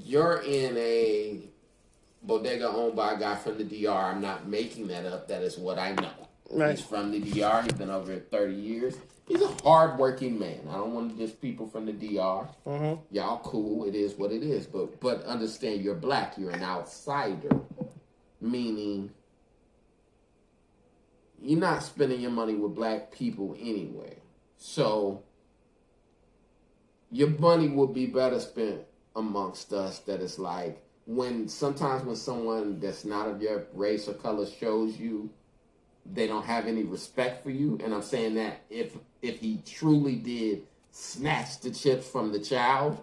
you're 0.04 0.42
in 0.46 0.78
a 0.78 1.40
bodega 2.22 2.68
owned 2.70 2.96
by 2.96 3.14
a 3.14 3.20
guy 3.20 3.36
from 3.36 3.58
the 3.58 3.64
DR. 3.64 3.92
I'm 3.92 4.22
not 4.22 4.48
making 4.48 4.88
that 4.90 5.06
up. 5.06 5.28
That 5.30 5.42
is 5.42 5.58
what 5.58 5.80
I 5.80 5.94
know. 5.94 6.12
Right. 6.52 6.72
He's 6.72 6.82
from 6.86 7.12
the 7.12 7.20
DR. 7.20 7.62
He's 7.64 7.74
been 7.74 7.90
over 7.90 8.12
here 8.12 8.26
30 8.30 8.54
years. 8.56 8.96
He's 9.30 9.42
a 9.44 9.48
hardworking 9.64 10.40
man. 10.40 10.68
I 10.70 10.74
don't 10.74 10.94
want 10.94 11.12
to 11.12 11.16
diss 11.18 11.34
people 11.36 11.68
from 11.68 11.86
the 11.86 11.94
DR. 11.94 12.50
Mhm. 12.66 13.00
Y'all 13.12 13.40
cool. 13.44 13.86
It 13.86 13.94
is 13.96 14.16
what 14.16 14.32
it 14.32 14.42
is. 14.44 14.66
But 14.66 15.00
but 15.00 15.24
understand, 15.24 15.82
you're 15.84 15.96
black. 15.96 16.36
You're 16.38 16.50
an 16.50 16.64
outsider, 16.64 17.62
meaning 18.42 19.12
you're 21.42 21.60
not 21.60 21.84
spending 21.84 22.20
your 22.22 22.32
money 22.32 22.56
with 22.56 22.74
black 22.76 23.12
people 23.12 23.56
anyway. 23.60 24.18
So 24.58 25.22
your 27.12 27.30
money 27.30 27.70
would 27.70 27.94
be 27.94 28.08
better 28.08 28.40
spent 28.40 28.82
amongst 29.16 29.74
us 29.74 30.00
that 30.00 30.22
is 30.22 30.40
like 30.40 30.82
when 31.06 31.48
sometimes 31.48 32.04
when 32.04 32.16
someone 32.16 32.80
that's 32.80 33.06
not 33.06 33.28
of 33.28 33.42
your 33.42 33.68
race 33.74 34.08
or 34.08 34.14
color 34.14 34.46
shows 34.46 34.98
you 34.98 35.30
they 36.06 36.28
don't 36.28 36.46
have 36.46 36.68
any 36.68 36.84
respect 36.84 37.44
for 37.44 37.50
you. 37.50 37.80
And 37.84 37.94
i'm 37.94 38.02
saying 38.02 38.36
that 38.36 38.62
if 38.70 38.96
if 39.22 39.40
he 39.40 39.62
truly 39.66 40.16
did 40.16 40.64
snatch 40.92 41.60
the 41.62 41.72
chips 41.72 42.08
from 42.10 42.32
the 42.32 42.40
child 42.40 43.02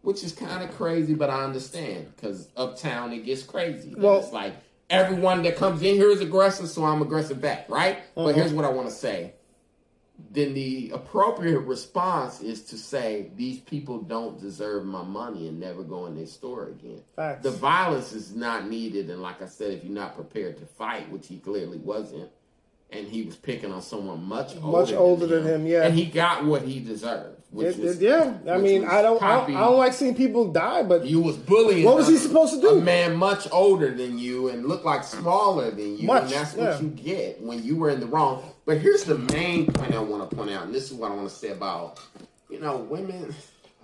which 0.00 0.24
is 0.24 0.32
kind 0.32 0.62
of 0.68 0.74
crazy 0.76 1.14
but 1.14 1.30
i 1.30 1.44
understand 1.44 2.10
because 2.16 2.48
uptown 2.56 3.12
it 3.12 3.24
gets 3.24 3.42
crazy. 3.42 3.94
Well- 3.96 4.20
it's 4.20 4.32
like 4.32 4.54
everyone 4.90 5.42
that 5.42 5.56
comes 5.56 5.82
in 5.82 5.94
here 5.94 6.10
is 6.10 6.20
aggressive 6.20 6.68
so 6.68 6.84
i'm 6.84 7.02
aggressive 7.02 7.40
back 7.40 7.68
right? 7.68 7.98
But 8.14 8.22
uh-huh. 8.22 8.32
here's 8.34 8.52
what 8.52 8.64
i 8.64 8.68
want 8.70 8.88
to 8.88 8.94
say 8.94 9.34
then 10.30 10.54
the 10.54 10.90
appropriate 10.94 11.60
response 11.60 12.40
is 12.40 12.62
to 12.62 12.78
say 12.78 13.30
these 13.36 13.58
people 13.58 13.98
don't 13.98 14.40
deserve 14.40 14.84
my 14.84 15.02
money 15.02 15.48
and 15.48 15.58
never 15.60 15.82
go 15.82 16.06
in 16.06 16.16
their 16.16 16.26
store 16.26 16.68
again. 16.68 17.02
Facts. 17.16 17.42
The 17.42 17.50
violence 17.50 18.12
is 18.12 18.34
not 18.34 18.68
needed, 18.68 19.10
and 19.10 19.20
like 19.20 19.42
I 19.42 19.46
said, 19.46 19.72
if 19.72 19.84
you're 19.84 19.92
not 19.92 20.14
prepared 20.14 20.58
to 20.58 20.66
fight, 20.66 21.10
which 21.10 21.26
he 21.28 21.38
clearly 21.38 21.78
wasn't, 21.78 22.30
and 22.90 23.06
he 23.08 23.22
was 23.22 23.36
picking 23.36 23.72
on 23.72 23.80
someone 23.82 24.22
much 24.22 24.54
older, 24.62 24.66
Much 24.78 24.92
older 24.92 25.26
than 25.26 25.44
him, 25.44 25.66
yeah. 25.66 25.84
and 25.84 25.94
he 25.94 26.04
got 26.06 26.44
what 26.44 26.60
he 26.62 26.78
deserved, 26.78 27.40
which 27.50 27.76
It- 27.76 27.82
was 27.82 28.02
it- 28.02 28.04
yeah, 28.06 28.34
I 28.52 28.58
mean, 28.58 28.84
I 28.84 29.00
don't, 29.00 29.22
I. 29.22 29.44
I 29.44 29.50
don't 29.50 29.78
like 29.78 29.94
seeing 29.94 30.14
people 30.14 30.52
die, 30.52 30.82
but 30.82 31.06
You 31.06 31.20
was 31.20 31.36
bullying. 31.38 31.84
What 31.86 31.96
was 31.96 32.08
he 32.08 32.16
a- 32.16 32.18
supposed 32.18 32.54
to 32.54 32.60
do? 32.60 32.68
A 32.78 32.80
man 32.80 33.16
much 33.16 33.48
older 33.50 33.94
than 33.94 34.18
you 34.18 34.48
and 34.48 34.66
looked 34.66 34.84
like 34.84 35.04
smaller 35.04 35.70
than 35.70 35.96
you, 35.98 36.06
Much, 36.06 36.24
and 36.24 36.32
that's 36.32 36.54
yeah. 36.54 36.72
what 36.72 36.82
you 36.82 36.88
get 36.88 37.40
when 37.42 37.62
you 37.64 37.76
were 37.76 37.88
in 37.90 38.00
the 38.00 38.06
wrong. 38.06 38.42
But 38.64 38.78
here's 38.78 39.04
the 39.04 39.18
main 39.18 39.66
point 39.66 39.94
I 39.94 39.98
want 40.00 40.28
to 40.28 40.36
point 40.36 40.50
out, 40.50 40.64
and 40.66 40.74
this 40.74 40.90
is 40.90 40.92
what 40.94 41.10
I 41.10 41.14
want 41.14 41.28
to 41.28 41.34
say 41.34 41.48
about, 41.50 41.98
you 42.48 42.60
know, 42.60 42.76
women. 42.76 43.34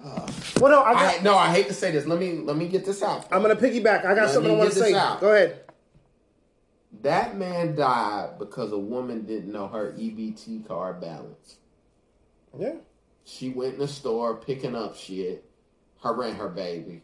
Uh, 0.05 0.31
well, 0.61 0.71
no, 0.71 0.83
I 0.83 0.93
got, 0.93 1.21
I 1.21 1.23
no, 1.25 1.37
I 1.37 1.51
hate 1.51 1.67
to 1.67 1.75
say 1.75 1.91
this. 1.91 2.07
Let 2.07 2.21
me 2.21 2.35
let 2.39 2.57
me 2.57 2.69
get 2.69 2.85
this 2.85 3.03
out. 3.03 3.27
I'm 3.33 3.43
gonna 3.43 3.57
piggyback. 3.57 4.05
I 4.07 4.15
got 4.15 4.27
Let 4.27 4.31
something 4.31 4.53
I 4.53 4.57
want 4.57 4.73
to 4.73 4.79
say. 4.79 4.95
out. 4.95 5.21
Go 5.21 5.33
ahead. 5.33 5.61
That 7.03 7.37
man 7.37 7.75
died 7.75 8.39
because 8.39 8.73
a 8.73 8.79
woman 8.79 9.27
didn't 9.27 9.53
know 9.53 9.67
her 9.69 9.93
EBT 9.93 10.67
card 10.67 11.01
balance. 11.01 11.57
Yeah, 12.59 12.75
She 13.25 13.51
went 13.51 13.75
in 13.75 13.81
the 13.81 13.89
store 13.89 14.37
picking 14.37 14.75
up 14.75 14.97
shit, 14.97 15.45
her 16.03 16.23
and 16.23 16.37
her 16.37 16.49
baby, 16.49 17.03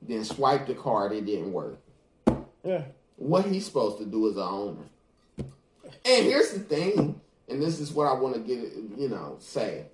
then 0.00 0.24
swiped 0.24 0.68
the 0.68 0.74
card. 0.74 1.12
It 1.12 1.26
didn't 1.26 1.52
work. 1.52 1.78
yeah. 2.64 2.84
what 3.16 3.44
he's 3.44 3.66
supposed 3.66 3.98
to 3.98 4.06
do 4.06 4.30
as 4.30 4.36
a 4.36 4.42
owner. 4.42 4.84
And 6.04 6.26
here's 6.26 6.50
the 6.52 6.60
thing, 6.60 7.20
and 7.48 7.62
this 7.62 7.80
is 7.80 7.92
what 7.92 8.06
I 8.06 8.12
want 8.12 8.34
to 8.34 8.40
get, 8.40 8.58
you 8.98 9.08
know, 9.08 9.36
say. 9.40 9.86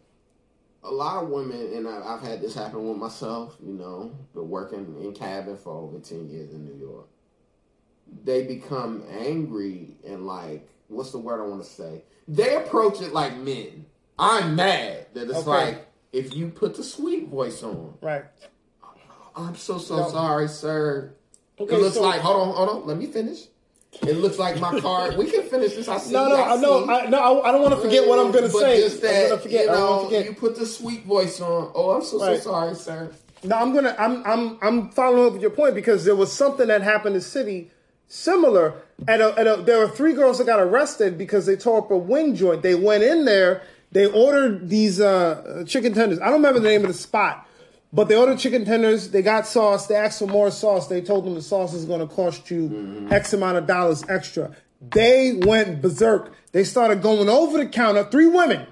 A 0.82 0.90
lot 0.90 1.22
of 1.22 1.28
women, 1.28 1.72
and 1.74 1.86
I, 1.86 2.00
I've 2.14 2.22
had 2.22 2.40
this 2.40 2.54
happen 2.54 2.88
with 2.88 2.96
myself, 2.96 3.56
you 3.64 3.74
know, 3.74 4.12
been 4.34 4.48
working 4.48 4.96
in 5.02 5.12
cabin 5.12 5.56
for 5.56 5.72
over 5.72 5.98
10 5.98 6.30
years 6.30 6.52
in 6.52 6.64
New 6.64 6.74
York. 6.80 7.06
They 8.24 8.44
become 8.44 9.04
angry 9.10 9.94
and 10.06 10.26
like, 10.26 10.66
what's 10.88 11.12
the 11.12 11.18
word 11.18 11.40
I 11.42 11.46
want 11.46 11.62
to 11.62 11.68
say? 11.68 12.02
They 12.26 12.56
approach 12.56 13.00
it 13.02 13.12
like 13.12 13.36
men. 13.36 13.84
I'm 14.18 14.56
mad 14.56 15.06
that 15.14 15.24
it's 15.28 15.38
Okay. 15.40 15.48
like, 15.50 15.86
if 16.12 16.34
you 16.34 16.48
put 16.48 16.74
the 16.76 16.82
sweet 16.82 17.28
voice 17.28 17.62
on, 17.62 17.94
Right. 18.00 18.24
I'm 19.36 19.54
so, 19.56 19.78
so 19.78 19.96
No. 19.98 20.08
sorry, 20.10 20.48
sir. 20.48 21.12
Okay, 21.58 21.74
it 21.76 21.80
looks 21.80 21.94
so- 21.96 22.02
like 22.02 22.20
hold 22.20 22.48
on, 22.48 22.54
hold 22.54 22.68
on. 22.70 22.86
Let 22.86 22.96
me 22.96 23.06
finish. 23.06 23.46
It 24.02 24.16
looks 24.16 24.38
like 24.38 24.58
my 24.60 24.78
card. 24.80 25.16
We 25.16 25.30
can 25.30 25.42
finish 25.42 25.74
this. 25.74 25.88
I 25.88 25.98
see. 25.98 26.12
No, 26.12 26.28
no, 26.28 26.36
I 26.36 26.54
I 26.54 26.60
no. 26.60 26.88
I, 26.88 27.06
no. 27.06 27.40
I, 27.40 27.48
I 27.48 27.52
don't 27.52 27.60
want 27.62 27.74
to 27.74 27.80
forget 27.80 28.06
what 28.06 28.18
I'm 28.18 28.30
gonna 28.32 28.48
But 28.48 28.60
say. 28.60 28.80
just 28.80 29.04
I'm 29.04 29.28
gonna 29.28 29.40
forget. 29.42 29.64
You 29.66 29.72
know, 29.72 30.04
forget. 30.04 30.24
you 30.26 30.34
put 30.34 30.56
the 30.56 30.64
sweet 30.66 31.04
voice 31.04 31.40
on. 31.40 31.70
Oh, 31.74 31.90
I'm 31.90 32.02
so 32.02 32.18
so 32.18 32.26
Right. 32.26 32.40
sorry, 32.40 32.74
sir. 32.76 33.10
No, 33.42 33.56
I'm 33.56 33.74
gonna. 33.74 33.94
I'm. 33.98 34.24
I'm. 34.24 34.58
I'm 34.62 34.90
following 34.90 35.26
up 35.26 35.32
with 35.34 35.42
your 35.42 35.50
point 35.50 35.74
because 35.74 36.04
there 36.04 36.16
was 36.16 36.32
something 36.32 36.68
that 36.68 36.82
happened 36.82 37.14
in 37.14 37.20
the 37.20 37.24
city 37.24 37.70
similar. 38.08 38.74
And 39.08 39.22
a, 39.22 39.34
and 39.36 39.48
a, 39.48 39.56
there 39.62 39.78
were 39.78 39.88
three 39.88 40.12
girls 40.12 40.38
that 40.38 40.46
got 40.46 40.60
arrested 40.60 41.16
because 41.18 41.46
they 41.46 41.56
tore 41.56 41.78
up 41.78 41.90
a 41.90 41.96
wing 41.96 42.34
joint. 42.36 42.62
They 42.62 42.74
went 42.74 43.02
in 43.02 43.24
there. 43.24 43.62
They 43.92 44.06
ordered 44.06 44.68
these 44.68 45.00
uh, 45.00 45.64
chicken 45.66 45.94
tenders. 45.94 46.20
I 46.20 46.26
don't 46.26 46.34
remember 46.34 46.60
the 46.60 46.68
name 46.68 46.82
of 46.82 46.88
the 46.88 46.94
spot, 46.94 47.46
but 47.92 48.08
they 48.08 48.16
ordered 48.16 48.38
chicken 48.38 48.64
tenders. 48.64 49.10
They 49.10 49.22
got 49.22 49.46
sauce. 49.46 49.86
They 49.86 49.96
asked 49.96 50.20
for 50.20 50.26
more 50.26 50.50
sauce. 50.50 50.86
They 50.86 51.00
told 51.00 51.24
them 51.24 51.34
the 51.34 51.42
sauce 51.42 51.74
is 51.74 51.84
going 51.84 52.00
to 52.00 52.06
cost 52.06 52.50
you 52.50 52.68
mm-hmm. 52.68 53.12
X 53.12 53.32
amount 53.32 53.58
of 53.58 53.66
dollars 53.66 54.04
extra. 54.08 54.54
They 54.80 55.40
went 55.44 55.82
berserk. 55.82 56.32
They 56.52 56.64
started 56.64 57.02
going 57.02 57.28
over 57.28 57.58
the 57.58 57.66
counter. 57.66 58.04
Three 58.04 58.28
women 58.28 58.66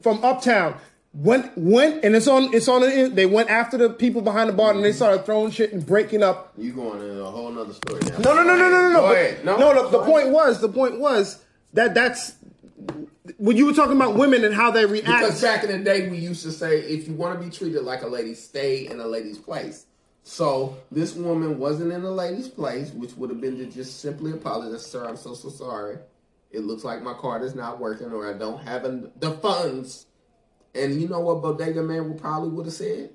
from 0.00 0.24
uptown 0.24 0.76
went 1.14 1.56
went 1.56 2.04
and 2.04 2.16
it's 2.16 2.26
on 2.26 2.54
it's 2.54 2.68
on 2.68 2.80
the, 2.80 3.10
they 3.12 3.26
went 3.26 3.50
after 3.50 3.76
the 3.76 3.90
people 3.90 4.22
behind 4.22 4.48
the 4.48 4.52
bar 4.52 4.72
and 4.72 4.82
they 4.82 4.88
mm-hmm. 4.88 4.96
started 4.96 5.26
throwing 5.26 5.50
shit 5.50 5.72
and 5.72 5.84
breaking 5.84 6.22
up 6.22 6.52
You 6.56 6.72
going 6.72 7.00
into 7.00 7.22
a 7.22 7.30
whole 7.30 7.50
nother 7.50 7.74
story 7.74 8.00
now? 8.08 8.18
no 8.18 8.34
no 8.34 8.42
no 8.42 8.56
no 8.56 8.70
no 8.70 8.70
no 8.70 8.88
no 8.88 9.00
Go 9.00 9.08
but- 9.08 9.16
ahead. 9.16 9.44
No, 9.44 9.56
no, 9.58 9.72
no, 9.72 9.90
the 9.90 9.98
go 9.98 10.04
point 10.06 10.30
was 10.30 10.60
the 10.60 10.70
point 10.70 10.98
was 10.98 11.42
that 11.74 11.94
that's 11.94 12.32
when 13.38 13.56
you 13.56 13.66
were 13.66 13.72
talking 13.72 13.96
about 13.96 14.16
women 14.16 14.44
and 14.44 14.54
how 14.54 14.70
they 14.70 14.84
react 14.86 15.06
Because 15.06 15.42
back 15.42 15.64
in 15.64 15.70
the 15.70 15.78
day, 15.78 16.08
we 16.08 16.18
used 16.18 16.42
to 16.42 16.52
say, 16.52 16.80
if 16.80 17.06
you 17.08 17.14
want 17.14 17.38
to 17.38 17.44
be 17.44 17.50
treated 17.50 17.82
like 17.82 18.02
a 18.02 18.06
lady, 18.06 18.34
stay 18.34 18.86
in 18.86 19.00
a 19.00 19.06
lady's 19.06 19.38
place. 19.38 19.86
So 20.24 20.76
this 20.90 21.14
woman 21.14 21.58
wasn't 21.58 21.92
in 21.92 22.02
a 22.04 22.10
lady's 22.10 22.48
place, 22.48 22.90
which 22.92 23.14
would 23.16 23.30
have 23.30 23.40
been 23.40 23.58
to 23.58 23.66
just 23.66 24.00
simply 24.00 24.32
apologize, 24.32 24.86
sir. 24.86 25.06
I'm 25.08 25.16
so 25.16 25.34
so 25.34 25.48
sorry. 25.48 25.98
It 26.50 26.60
looks 26.60 26.84
like 26.84 27.02
my 27.02 27.14
card 27.14 27.42
is 27.42 27.54
not 27.54 27.80
working, 27.80 28.12
or 28.12 28.28
I 28.28 28.36
don't 28.36 28.62
have 28.62 28.84
en- 28.84 29.10
the 29.18 29.32
funds. 29.32 30.06
And 30.74 31.00
you 31.00 31.08
know 31.08 31.20
what 31.20 31.42
Bodega 31.42 31.82
Man 31.82 32.08
would 32.08 32.18
probably 32.20 32.50
would 32.50 32.66
have 32.66 32.74
said? 32.74 33.10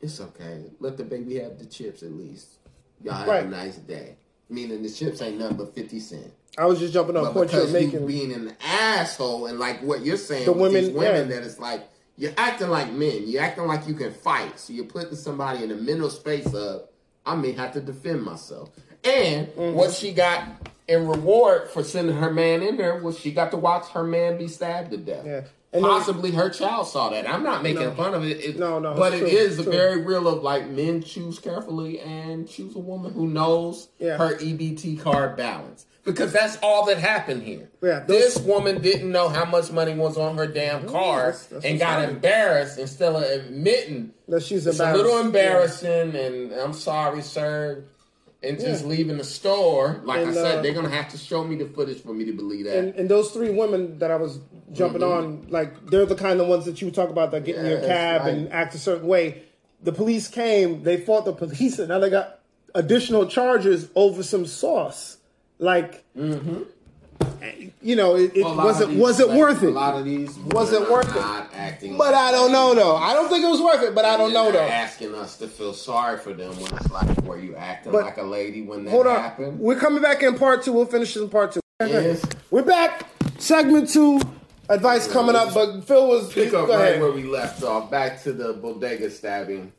It's 0.00 0.20
okay. 0.20 0.64
Let 0.80 0.96
the 0.96 1.04
baby 1.04 1.38
have 1.38 1.58
the 1.58 1.66
chips 1.66 2.02
at 2.02 2.12
least. 2.12 2.58
Y'all 3.02 3.14
have 3.14 3.28
Right. 3.28 3.44
a 3.44 3.48
nice 3.48 3.76
day. 3.76 4.16
Meaning 4.48 4.82
the 4.82 4.90
chips 4.90 5.22
ain't 5.22 5.38
nothing 5.38 5.56
but 5.56 5.74
fifty 5.74 5.98
cent. 6.00 6.32
I 6.58 6.66
was 6.66 6.78
just 6.78 6.92
jumping 6.92 7.16
on 7.16 7.24
But 7.24 7.32
point 7.34 7.52
you 7.52 7.58
were 7.58 7.64
because 7.66 7.74
you 7.82 7.86
making 7.86 8.06
being 8.06 8.32
an 8.32 8.54
asshole 8.62 9.46
and 9.46 9.58
like 9.58 9.80
what 9.82 10.04
you're 10.04 10.16
saying 10.18 10.44
The 10.44 10.52
women- 10.52 10.92
women 10.94 11.28
yeah. 11.30 11.36
that 11.36 11.46
it's 11.46 11.58
like 11.58 11.82
you're 12.18 12.32
acting 12.36 12.68
like 12.68 12.92
men. 12.92 13.22
You're 13.26 13.42
acting 13.42 13.66
like 13.66 13.88
you 13.88 13.94
can 13.94 14.12
fight. 14.12 14.58
So 14.60 14.72
you're 14.74 14.84
putting 14.84 15.16
somebody 15.16 15.62
in 15.62 15.70
the 15.70 15.76
mental 15.76 16.10
space 16.10 16.52
of 16.52 16.82
I 17.24 17.36
may 17.36 17.52
have 17.52 17.72
to 17.72 17.80
defend 17.80 18.22
myself. 18.22 18.70
And 19.04 19.46
Mm-hmm. 19.48 19.74
what 19.74 19.92
she 19.92 20.12
got 20.12 20.44
in 20.88 21.06
reward 21.08 21.68
for 21.70 21.82
sending 21.82 22.16
her 22.16 22.30
man 22.30 22.62
in 22.62 22.76
there 22.76 22.96
was 23.02 23.18
she 23.18 23.32
got 23.32 23.50
to 23.52 23.56
watch 23.56 23.88
her 23.90 24.04
man 24.04 24.36
be 24.36 24.46
stabbed 24.48 24.90
to 24.90 24.96
death. 24.98 25.24
Yeah. 25.24 25.40
And 25.72 25.82
then- 25.82 25.90
possibly 25.90 26.32
her 26.32 26.50
child 26.50 26.86
saw 26.86 27.08
that. 27.10 27.26
I'm 27.28 27.42
not 27.42 27.62
making 27.62 27.82
No. 27.82 27.90
fun 27.92 28.12
of 28.12 28.24
it. 28.24 28.40
It- 28.44 28.58
No, 28.58 28.78
no, 28.78 28.92
But 28.94 29.14
it's 29.14 29.22
it 29.22 29.30
true, 29.30 29.38
is 29.38 29.62
true. 29.62 29.72
very 29.72 30.02
real 30.02 30.28
of 30.28 30.42
like 30.42 30.68
men 30.68 31.02
choose 31.02 31.38
carefully 31.38 31.98
and 31.98 32.46
choose 32.46 32.76
a 32.76 32.80
woman 32.80 33.12
who 33.14 33.26
knows 33.26 33.88
Yeah. 33.98 34.18
her 34.18 34.36
EBT 34.38 34.96
card 35.00 35.34
balance. 35.36 35.86
Because 36.04 36.32
that's 36.32 36.58
all 36.62 36.86
that 36.86 36.98
happened 36.98 37.44
here. 37.44 37.70
Yeah, 37.80 38.00
those- 38.00 38.34
this 38.34 38.38
woman 38.44 38.82
didn't 38.82 39.10
know 39.12 39.28
how 39.28 39.44
much 39.44 39.70
money 39.70 39.94
was 39.94 40.16
on 40.16 40.36
her 40.36 40.46
damn 40.48 40.88
car 40.88 41.26
that's- 41.26 41.46
that's 41.46 41.64
and 41.64 41.78
got 41.78 42.08
embarrassed 42.08 42.78
instead 42.78 43.14
of 43.14 43.22
admitting 43.22 44.12
That 44.28 44.42
she's 44.42 44.66
it's 44.66 44.80
a 44.80 44.92
little 44.94 45.18
embarrassing, 45.20 46.16
and 46.16 46.52
I'm 46.52 46.72
sorry, 46.72 47.22
sir. 47.22 47.84
And 48.44 48.58
just 48.58 48.82
Yeah. 48.82 48.88
leaving 48.90 49.18
the 49.18 49.24
store, 49.24 50.00
like 50.04 50.18
And, 50.22 50.30
I 50.30 50.34
said, 50.34 50.58
uh, 50.58 50.62
they're 50.62 50.72
gonna 50.72 50.88
have 50.88 51.08
to 51.10 51.18
show 51.18 51.44
me 51.44 51.54
the 51.54 51.66
footage 51.66 52.02
for 52.02 52.12
me 52.12 52.24
to 52.24 52.32
believe 52.32 52.64
that. 52.64 52.76
And, 52.76 52.94
and 52.96 53.08
those 53.08 53.30
three 53.30 53.50
women 53.50 54.00
that 54.00 54.10
I 54.10 54.16
was 54.16 54.40
jumping 54.72 55.04
on, 55.04 55.46
like 55.50 55.88
they're 55.88 56.06
the 56.06 56.16
kind 56.16 56.40
of 56.40 56.48
ones 56.48 56.64
that 56.64 56.82
you 56.82 56.90
talk 56.90 57.10
about 57.10 57.30
that 57.30 57.44
get 57.44 57.54
in 57.56 57.66
your 57.66 57.78
cab 57.78 58.26
and 58.26 58.52
act 58.52 58.74
a 58.74 58.78
certain 58.78 59.06
way. 59.06 59.42
The 59.84 59.92
police 59.92 60.26
came, 60.26 60.82
they 60.82 60.96
fought 60.96 61.24
the 61.24 61.32
police, 61.32 61.78
and 61.78 61.88
now 61.90 62.00
they 62.00 62.10
got 62.10 62.40
additional 62.74 63.26
charges 63.26 63.86
over 63.94 64.24
some 64.24 64.46
sauce. 64.46 65.18
Like, 65.62 66.02
mm-hmm. 66.16 66.62
you 67.80 67.94
know, 67.94 68.16
it, 68.16 68.36
it 68.36 68.42
Well, 68.44 68.56
wasn't 68.56 68.94
it 68.94 68.98
was 68.98 69.20
it 69.20 69.28
like, 69.28 69.38
worth 69.38 69.62
A 69.62 69.70
lot 69.70 69.94
of 69.96 70.04
these 70.04 70.36
Was 70.36 70.72
women 70.72 70.88
it 70.88 70.92
worth 70.92 71.08
it? 71.16 71.20
Not 71.20 71.54
acting, 71.54 71.96
But 71.96 72.14
like 72.14 72.14
I 72.16 72.32
don't 72.32 72.50
know 72.50 72.74
though. 72.74 72.96
I 72.96 73.12
don't 73.14 73.28
think 73.28 73.44
it 73.44 73.48
was 73.48 73.60
worth 73.60 73.80
it. 73.84 73.94
But 73.94 74.04
I 74.04 74.16
don't 74.16 74.32
know 74.32 74.50
though. 74.50 74.58
Asking 74.66 75.14
us 75.14 75.36
to 75.38 75.46
feel 75.46 75.72
sorry 75.72 76.18
for 76.18 76.32
them 76.32 76.50
when 76.56 76.74
it's 76.74 76.90
like, 76.90 77.16
were 77.22 77.38
you 77.38 77.54
acting 77.54 77.92
But- 77.92 78.04
like 78.04 78.16
a 78.16 78.24
lady 78.24 78.62
when 78.62 78.84
that 78.86 78.90
Hold 78.90 79.06
on, 79.06 79.20
happened? 79.20 79.60
we're 79.60 79.78
coming 79.78 80.02
back 80.02 80.24
in 80.24 80.36
part 80.36 80.64
two. 80.64 80.72
We'll 80.72 80.84
finish 80.86 81.16
in 81.16 81.28
part 81.28 81.52
two. 81.52 81.60
Yes. 81.80 82.24
We're 82.50 82.62
back. 82.62 83.06
Segment 83.38 83.88
two. 83.88 84.20
Advice 84.68 85.06
coming 85.12 85.36
up, 85.36 85.54
but 85.54 85.82
Phil 85.82 86.08
was 86.08 86.32
Pick 86.32 86.54
up 86.54 86.66
go 86.66 86.74
right 86.76 86.88
ahead. 86.88 87.00
where 87.00 87.12
we 87.12 87.22
left 87.22 87.62
off. 87.62 87.88
Back 87.88 88.20
to 88.24 88.32
the 88.32 88.52
bodega 88.54 89.10
stabbing 89.10 89.72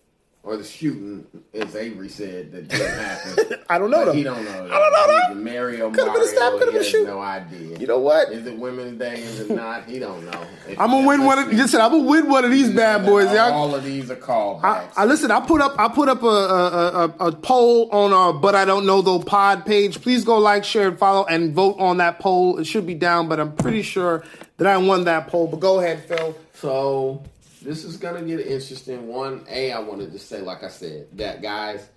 or 0.46 0.58
the 0.58 0.64
shooting, 0.64 1.26
as 1.54 1.74
Avery 1.74 2.10
said 2.10 2.52
that 2.52 2.68
didn't 2.68 3.00
happen. 3.00 3.60
I 3.70 3.80
don't 3.80 3.89
know 3.89 4.04
though. 4.06 4.12
he 4.12 4.24
don't 4.24 4.44
know. 4.44 4.52
I 4.52 4.78
don't 4.78 4.91
know 4.91 5.08
that. 5.08 5.38
Mario 5.38 5.89
Could've 5.89 6.14
been 6.14 6.22
a 6.22 6.28
stab, 6.28 6.60
could've 6.60 6.74
been 6.74 6.82
a 6.82 6.86
shoot. 6.86 7.08
no 7.08 7.22
idea. 7.22 7.78
You 7.80 7.88
know 7.88 8.00
what? 8.00 8.30
Is 8.32 8.46
it 8.46 8.58
Women's 8.60 9.00
Day? 9.00 9.22
Is 9.22 9.39
it 9.39 9.50
not? 9.50 9.86
He 9.86 10.00
don't 10.00 10.26
know. 10.26 10.46
If 10.68 10.78
I'm 10.80 10.91
gonna 10.91 11.08
win 11.08 11.24
one. 11.24 11.39
Of, 11.39 11.54
listen, 11.54 11.80
I'm 11.80 11.91
gonna 11.91 12.04
win 12.04 12.30
one 12.30 12.44
of 12.44 12.52
these 12.52 12.70
bad 12.72 13.06
boys. 13.06 13.32
Y'all. 13.32 13.74
Of 13.74 13.86
these 13.86 14.12
are 14.12 14.16
I, 14.16 14.20
callbacks. 14.20 14.91
I 14.98 15.06
listen. 15.06 15.32
I 15.32 15.39
put 15.39 15.62
up. 15.62 15.80
I 15.80 15.88
put 15.88 16.10
up 16.10 16.22
a 16.24 16.28
a, 16.28 17.06
a, 17.20 17.28
a 17.28 17.32
poll 17.32 17.89
on 17.91 18.12
our 18.12 18.34
"But 18.34 18.54
I 18.54 18.66
Don't 18.66 18.86
Know 18.86 19.02
Though" 19.02 19.20
pod 19.20 19.66
page. 19.66 20.02
Please 20.02 20.26
go 20.26 20.38
like, 20.39 20.66
share, 20.66 20.89
and 20.89 21.00
follow, 21.00 21.26
and 21.26 21.54
vote 21.54 21.78
on 21.80 21.98
that 21.98 22.20
poll. 22.20 22.60
It 22.60 22.66
should 22.66 22.86
be 22.86 22.96
down, 22.96 23.30
but 23.30 23.39
I'm 23.39 23.56
pretty 23.56 23.82
sure 23.82 24.26
that 24.58 24.68
I 24.68 24.76
won 24.78 25.06
that 25.06 25.28
poll. 25.28 25.48
But 25.48 25.62
go 25.62 25.80
ahead, 25.80 26.04
Phil. 26.06 26.36
So 26.56 27.24
this 27.64 27.84
is 27.84 27.97
gonna 27.97 28.22
get 28.22 28.39
interesting. 28.41 29.07
One, 29.07 29.45
a, 29.49 29.72
I 29.72 29.80
wanted 29.80 30.11
to 30.11 30.20
say, 30.20 30.41
like 30.41 30.64
I 30.64 30.70
said, 30.70 31.07
that 31.14 31.41
guys 31.41 31.88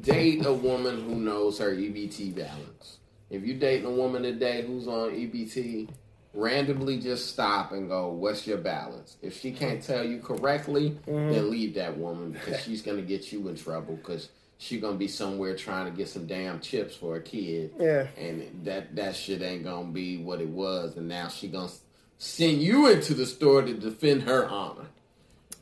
date 0.00 0.44
a 0.46 0.52
woman 0.52 1.02
who 1.02 1.16
knows 1.16 1.58
her 1.58 1.70
EBT 1.70 2.34
balance. 2.34 2.98
If 3.28 3.44
you 3.44 3.54
dating 3.54 3.86
a 3.86 3.90
woman 3.90 4.22
today 4.22 4.64
who's 4.66 4.88
on 4.88 5.10
EBT, 5.10 5.88
randomly 6.34 6.98
just 6.98 7.28
stop 7.28 7.72
and 7.72 7.88
go, 7.88 8.08
"What's 8.08 8.46
your 8.46 8.58
balance?" 8.58 9.16
If 9.22 9.38
she 9.40 9.52
can't 9.52 9.82
tell 9.82 10.04
you 10.04 10.20
correctly, 10.20 10.90
mm-hmm. 11.06 11.32
then 11.32 11.50
leave 11.50 11.74
that 11.74 11.96
woman 11.96 12.32
because 12.32 12.60
she's 12.62 12.82
gonna 12.82 13.02
get 13.02 13.32
you 13.32 13.48
in 13.48 13.56
trouble 13.56 13.96
because. 13.96 14.28
She 14.62 14.78
gonna 14.78 14.98
be 14.98 15.08
somewhere 15.08 15.56
trying 15.56 15.90
to 15.90 15.96
get 15.96 16.06
some 16.10 16.26
damn 16.26 16.60
chips 16.60 16.94
for 16.94 17.16
a 17.16 17.22
kid, 17.22 17.72
Yeah. 17.80 18.08
and 18.18 18.62
that 18.66 18.94
that 18.94 19.16
shit 19.16 19.40
ain't 19.40 19.64
gonna 19.64 19.88
be 19.88 20.18
what 20.18 20.42
it 20.42 20.50
was. 20.50 20.98
And 20.98 21.08
now 21.08 21.28
she 21.28 21.48
gonna 21.48 21.72
send 22.18 22.60
you 22.60 22.86
into 22.90 23.14
the 23.14 23.24
store 23.24 23.62
to 23.62 23.72
defend 23.72 24.24
her 24.24 24.46
honor. 24.46 24.84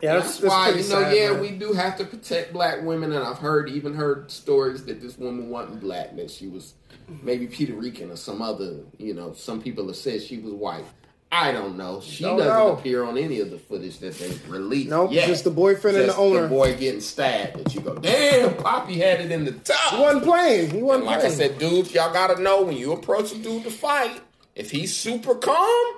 Yeah, 0.01 0.19
That's, 0.19 0.41
why 0.41 0.69
you 0.71 0.77
know, 0.77 0.83
sad, 0.83 1.17
yeah, 1.17 1.31
man. 1.33 1.41
we 1.41 1.51
do 1.51 1.73
have 1.73 1.97
to 1.99 2.05
protect 2.05 2.53
black 2.53 2.83
women, 2.83 3.13
and 3.13 3.25
I've 3.25 3.39
heard 3.39 3.69
even 3.69 3.95
heard 3.95 4.31
stories 4.31 4.85
that 4.85 5.01
this 5.01 5.19
woman 5.19 5.51
wasn't 5.51 5.81
black, 5.81 6.15
that 6.17 6.31
she 6.31 6.47
was 6.47 6.75
maybe 7.23 7.49
Puerto 7.49 7.75
Rican 7.75 8.11
or 8.13 8.17
some 8.17 8.41
other. 8.41 8.77
You 8.99 9.15
know, 9.15 9.33
some 9.33 9.61
people 9.61 9.87
have 9.89 9.97
said 9.97 10.23
she 10.23 10.39
was 10.39 10.53
white. 10.53 10.85
I 11.33 11.53
don't 11.53 11.77
know. 11.77 12.01
She 12.01 12.23
Don't 12.25 12.39
doesn't 12.39 12.53
know. 12.55 12.73
appear 12.77 13.05
on 13.05 13.19
any 13.19 13.41
of 13.41 13.51
the 13.51 13.59
footage 13.59 13.99
that 13.99 14.15
they 14.19 14.31
released. 14.49 14.89
Nope, 14.89 15.13
yet. 15.13 15.27
just 15.27 15.45
the 15.45 15.51
boyfriend 15.51 15.97
and 15.99 16.05
the 16.05 16.13
Just 16.13 16.19
owner. 16.19 16.49
boy 16.49 16.75
getting 16.77 17.01
stabbed. 17.03 17.59
That 17.59 17.75
you 17.75 17.81
go, 17.83 17.97
damn, 17.97 18.55
Poppy 18.57 18.99
had 19.01 19.21
it 19.21 19.31
in 19.31 19.45
the 19.45 19.53
top. 19.53 19.95
He 19.95 20.01
wasn't 20.01 20.25
playing. 20.25 20.71
He 20.71 20.81
wasn't 20.81 21.07
And 21.09 21.17
like 21.17 21.25
I 21.25 21.29
said, 21.29 21.59
dudes, 21.59 21.93
y'all 21.93 22.13
gotta 22.15 22.41
know 22.41 22.63
when 22.63 22.77
you 22.79 22.93
approach 22.93 23.33
a 23.33 23.39
dude 23.39 23.65
to 23.65 23.71
fight, 23.71 24.23
if 24.55 24.71
he's 24.71 24.97
super 24.97 25.35
calm, 25.35 25.95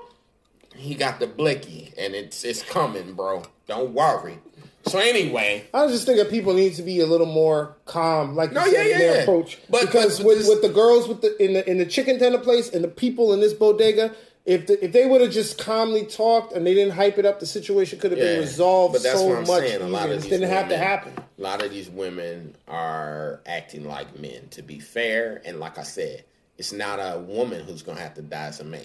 he 0.81 0.95
got 0.95 1.21
the 1.21 1.27
blicky, 1.27 1.93
and 1.99 2.15
it's 2.15 2.45
it's 2.45 2.63
coming, 2.63 3.15
bro. 3.15 3.43
Don't 3.67 3.93
worry. 3.93 4.39
So 4.87 4.99
anyway, 4.99 5.65
I 5.75 5.83
was 5.85 5.93
just 5.93 6.07
thinking 6.07 6.25
people 6.27 6.55
need 6.55 6.75
to 6.77 6.83
be 6.83 7.01
a 7.01 7.07
little 7.07 7.27
more 7.27 7.77
calm, 7.85 8.35
like 8.35 8.51
No, 8.53 8.65
yeah, 8.65 8.83
in 8.83 8.89
yeah, 8.91 8.99
their 8.99 9.15
yeah. 9.17 9.23
approach. 9.23 9.59
But- 9.69 9.83
because 9.83 10.19
but 10.19 10.27
with, 10.27 10.39
this- 10.39 10.49
with 10.49 10.63
the 10.63 10.71
girls 10.71 11.07
with 11.07 11.21
the 11.21 11.43
in 11.43 11.53
the 11.53 11.71
in 11.71 11.77
the 11.79 11.85
chicken 11.87 12.19
tender 12.19 12.39
place 12.39 12.71
and 12.71 12.83
the 12.83 12.89
people 12.89 13.33
in 13.35 13.41
this 13.41 13.53
bodega, 13.53 14.15
if 14.47 14.67
the, 14.67 14.83
if 14.83 14.93
they 14.93 15.05
would 15.07 15.21
have 15.21 15.31
just 15.31 15.59
calmly 15.59 16.07
talked 16.07 16.55
and 16.55 16.67
they 16.67 16.73
didn't 16.73 16.95
hype 16.95 17.19
it 17.19 17.27
up, 17.27 17.41
the 17.41 17.47
situation 17.47 17.99
could 17.99 18.11
have 18.13 18.19
yeah, 18.19 18.25
been 18.37 18.41
resolved 18.41 18.95
but 18.95 19.03
that's 19.03 19.19
so 19.21 19.27
what 19.27 19.37
I'm 19.37 19.47
much 19.47 19.61
saying. 19.69 19.83
A 19.83 19.87
lot 19.89 20.09
of 20.11 20.23
these 20.23 20.31
didn't 20.31 20.49
have 20.49 20.71
to 20.71 20.79
happen. 20.79 21.13
A 21.39 21.43
lot 21.43 21.63
of 21.63 21.71
these 21.71 21.91
women 21.91 22.57
are 22.67 23.41
acting 23.45 23.85
like 23.85 24.19
men. 24.19 24.49
To 24.53 24.63
be 24.63 24.79
fair, 24.81 25.43
and 25.45 25.61
like 25.61 25.77
I 25.77 25.83
said, 25.83 26.25
it's 26.57 26.73
not 26.73 26.99
a 26.99 27.19
woman 27.21 27.65
who's 27.65 27.83
gonna 27.83 28.01
have 28.01 28.15
to 28.15 28.23
die 28.23 28.47
as 28.47 28.61
a 28.61 28.65
man. 28.65 28.81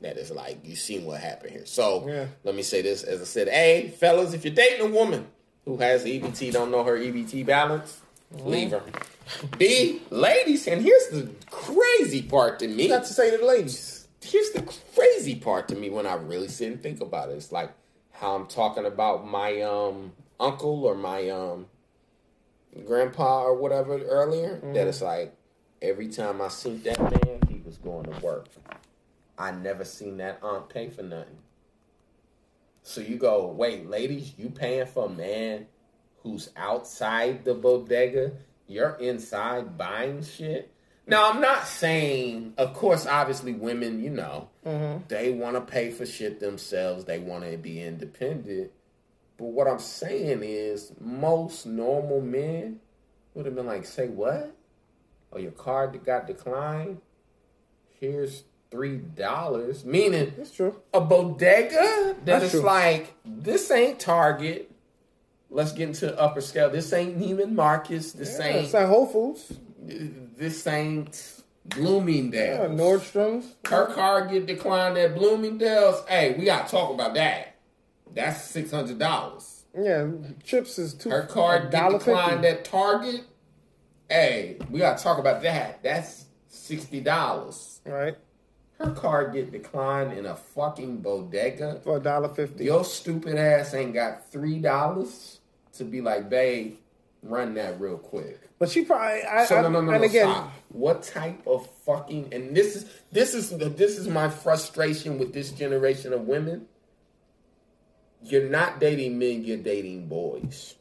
That 0.00 0.16
is 0.16 0.30
like 0.30 0.64
you 0.64 0.76
seen 0.76 1.04
what 1.04 1.20
happened 1.20 1.52
here. 1.52 1.66
So 1.66 2.06
Yeah. 2.08 2.26
let 2.44 2.54
me 2.54 2.62
say 2.62 2.80
this: 2.82 3.02
as 3.02 3.20
I 3.20 3.24
said, 3.24 3.48
hey 3.48 3.88
fellas, 3.88 4.32
if 4.32 4.44
you're 4.44 4.54
dating 4.54 4.86
a 4.86 4.90
woman 4.90 5.26
who 5.64 5.76
has 5.76 6.04
EBT, 6.04 6.52
don't 6.52 6.70
know 6.70 6.84
her 6.84 6.96
EBT 6.96 7.44
balance, 7.44 8.00
leave 8.44 8.70
her. 8.70 8.82
B, 9.58 10.00
ladies, 10.10 10.66
and 10.66 10.82
here's 10.82 11.08
the 11.08 11.30
crazy 11.50 12.22
part 12.22 12.58
to 12.60 12.68
me 12.68 12.88
Not 12.88 13.04
to 13.04 13.12
say 13.12 13.30
to 13.30 13.36
the 13.38 13.44
ladies. 13.44 14.08
here's 14.22 14.50
the 14.50 14.62
crazy 14.94 15.36
part 15.36 15.68
to 15.68 15.76
me 15.76 15.88
when 15.90 16.06
I 16.06 16.14
really 16.14 16.48
sit 16.48 16.72
and 16.72 16.82
think 16.82 17.00
about 17.00 17.30
it. 17.30 17.34
It's 17.34 17.52
like 17.52 17.70
how 18.12 18.34
I'm 18.34 18.46
talking 18.46 18.86
about 18.86 19.26
my 19.28 19.60
um 19.60 20.12
uncle 20.40 20.84
or 20.84 20.94
my 20.94 21.28
um 21.28 21.66
grandpa 22.86 23.42
or 23.44 23.54
whatever 23.54 23.98
earlier. 24.02 24.60
That 24.74 24.86
it's 24.86 25.02
like 25.02 25.34
every 25.82 26.08
time 26.08 26.40
I 26.40 26.48
seen 26.48 26.82
that 26.82 26.98
man, 27.00 27.40
he 27.48 27.60
was 27.64 27.76
going 27.76 28.04
to 28.04 28.18
work. 28.24 28.46
I 29.40 29.52
never 29.52 29.84
seen 29.84 30.18
that 30.18 30.38
aunt 30.42 30.68
pay 30.68 30.90
for 30.90 31.02
nothing. 31.02 31.38
So 32.82 33.00
you 33.00 33.16
go, 33.16 33.46
wait, 33.46 33.88
ladies, 33.88 34.34
you 34.36 34.50
paying 34.50 34.86
for 34.86 35.06
a 35.06 35.08
man 35.08 35.66
who's 36.22 36.50
outside 36.56 37.44
the 37.44 37.54
bodega? 37.54 38.32
You're 38.66 38.96
inside 38.96 39.78
buying 39.78 40.22
shit? 40.22 40.70
Now, 41.06 41.30
I'm 41.30 41.40
not 41.40 41.66
saying, 41.66 42.52
of 42.58 42.74
course, 42.74 43.06
obviously, 43.06 43.54
women, 43.54 44.04
you 44.04 44.10
know, 44.10 44.50
mm-hmm. 44.64 45.04
they 45.08 45.32
want 45.32 45.56
to 45.56 45.62
pay 45.62 45.90
for 45.90 46.04
shit 46.04 46.38
themselves, 46.38 47.06
they 47.06 47.18
want 47.18 47.50
to 47.50 47.56
be 47.56 47.82
independent. 47.82 48.70
But 49.38 49.46
what 49.46 49.66
I'm 49.66 49.78
saying 49.78 50.42
is, 50.42 50.92
most 51.00 51.64
normal 51.64 52.20
men 52.20 52.80
would 53.32 53.46
have 53.46 53.54
been 53.54 53.66
like, 53.66 53.86
say 53.86 54.08
what? 54.08 54.54
Oh, 55.32 55.38
your 55.38 55.52
card 55.52 55.98
got 56.04 56.26
declined? 56.26 57.00
Here's 57.98 58.44
three 58.70 58.96
dollars. 58.98 59.84
Meaning, 59.84 60.32
That's 60.36 60.50
true. 60.52 60.76
a 60.94 61.00
bodega 61.00 62.16
that 62.24 62.42
is 62.42 62.54
like 62.62 63.14
this 63.24 63.70
ain't 63.70 63.98
Target. 64.00 64.70
Let's 65.50 65.72
get 65.72 65.88
into 65.88 66.16
upper 66.18 66.40
scale. 66.40 66.70
This 66.70 66.92
ain't 66.92 67.18
Neiman 67.18 67.52
Marcus. 67.52 68.12
This 68.12 68.38
Yeah, 68.38 68.46
ain't 68.46 68.64
it's 68.66 68.74
like 68.74 68.86
Whole 68.86 69.06
Foods, 69.06 69.52
this 69.80 70.64
ain't 70.66 71.42
Bloomingdale's. 71.66 72.70
yeah, 72.70 72.76
Nordstrom's. 72.76 73.54
Her 73.66 73.86
car 73.86 74.26
get 74.26 74.46
declined 74.46 74.96
at 74.98 75.14
Bloomingdale's. 75.14 76.02
Hey, 76.08 76.34
we 76.38 76.44
gotta 76.44 76.70
talk 76.70 76.92
about 76.94 77.14
that. 77.14 77.56
That's 78.14 78.42
six 78.44 78.70
hundred 78.70 78.98
dollars. 78.98 79.64
Yeah, 79.78 80.08
chips 80.44 80.78
is 80.78 80.94
two. 80.94 81.10
Her 81.10 81.22
card 81.26 81.70
get 81.70 81.82
$1.50. 81.90 81.98
declined 81.98 82.44
at 82.44 82.64
Target. 82.64 83.22
Hey, 84.08 84.56
we 84.70 84.78
gotta 84.80 85.00
talk 85.02 85.18
about 85.18 85.42
that. 85.42 85.82
That's 85.82 86.24
sixty 86.48 87.00
dollars. 87.00 87.80
right 87.84 88.16
Her 88.80 88.92
card 88.92 89.34
get 89.34 89.52
declined 89.52 90.14
in 90.14 90.24
a 90.24 90.34
fucking 90.34 90.98
bodega. 90.98 91.80
for 91.84 91.98
a 91.98 92.00
dollar 92.00 92.30
fifty. 92.30 92.64
Your 92.64 92.84
stupid 92.84 93.36
ass 93.36 93.74
ain't 93.74 93.92
got 93.92 94.30
three 94.30 94.58
dollars 94.58 95.40
to 95.74 95.84
be 95.84 96.00
like, 96.00 96.30
babe, 96.30 96.78
run 97.22 97.54
that 97.54 97.78
real 97.78 97.98
quick. 97.98 98.40
But 98.58 98.70
she 98.70 98.84
probably. 98.84 99.22
I, 99.22 99.44
So 99.44 99.56
I, 99.56 99.62
no, 99.62 99.68
no, 99.68 99.80
no, 99.82 99.92
and 99.92 100.00
no, 100.00 100.08
again, 100.08 100.30
stop. 100.30 100.52
What 100.70 101.02
type 101.02 101.46
of 101.46 101.68
fucking? 101.84 102.32
And 102.32 102.56
this 102.56 102.76
is 102.76 102.86
this 103.12 103.34
is 103.34 103.50
this 103.50 103.98
is 103.98 104.08
my 104.08 104.30
frustration 104.30 105.18
with 105.18 105.34
this 105.34 105.52
generation 105.52 106.14
of 106.14 106.22
women. 106.22 106.66
You're 108.22 108.48
not 108.48 108.80
dating 108.80 109.18
men. 109.18 109.44
You're 109.44 109.58
dating 109.58 110.08
boys. 110.08 110.74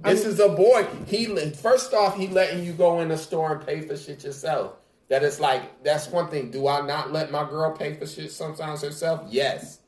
This 0.00 0.26
is 0.26 0.40
a 0.40 0.48
boy. 0.50 0.86
He 1.06 1.26
first 1.52 1.94
off, 1.94 2.18
he 2.18 2.26
letting 2.26 2.64
you 2.64 2.72
go 2.72 3.00
in 3.00 3.08
the 3.08 3.16
store 3.16 3.56
and 3.56 3.66
pay 3.66 3.80
for 3.80 3.96
shit 3.96 4.24
yourself. 4.24 4.74
That 5.08 5.22
is 5.22 5.40
like 5.40 5.82
that's 5.82 6.08
one 6.08 6.28
thing. 6.28 6.50
Do 6.50 6.66
I 6.68 6.84
not 6.86 7.12
let 7.12 7.30
my 7.30 7.48
girl 7.48 7.70
pay 7.72 7.94
for 7.94 8.06
shit 8.06 8.32
sometimes 8.32 8.82
herself? 8.82 9.22
Yes. 9.28 9.80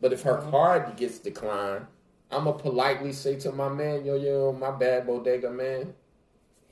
But 0.00 0.12
if 0.12 0.22
her 0.22 0.38
mhm. 0.38 0.50
card 0.50 0.96
gets 0.96 1.18
declined, 1.18 1.86
I'ma 2.30 2.52
politely 2.52 3.12
say 3.12 3.38
to 3.40 3.52
my 3.52 3.68
man, 3.68 4.04
yo, 4.04 4.16
yo, 4.16 4.52
my 4.52 4.70
bad 4.70 5.06
bodega 5.06 5.50
man, 5.50 5.94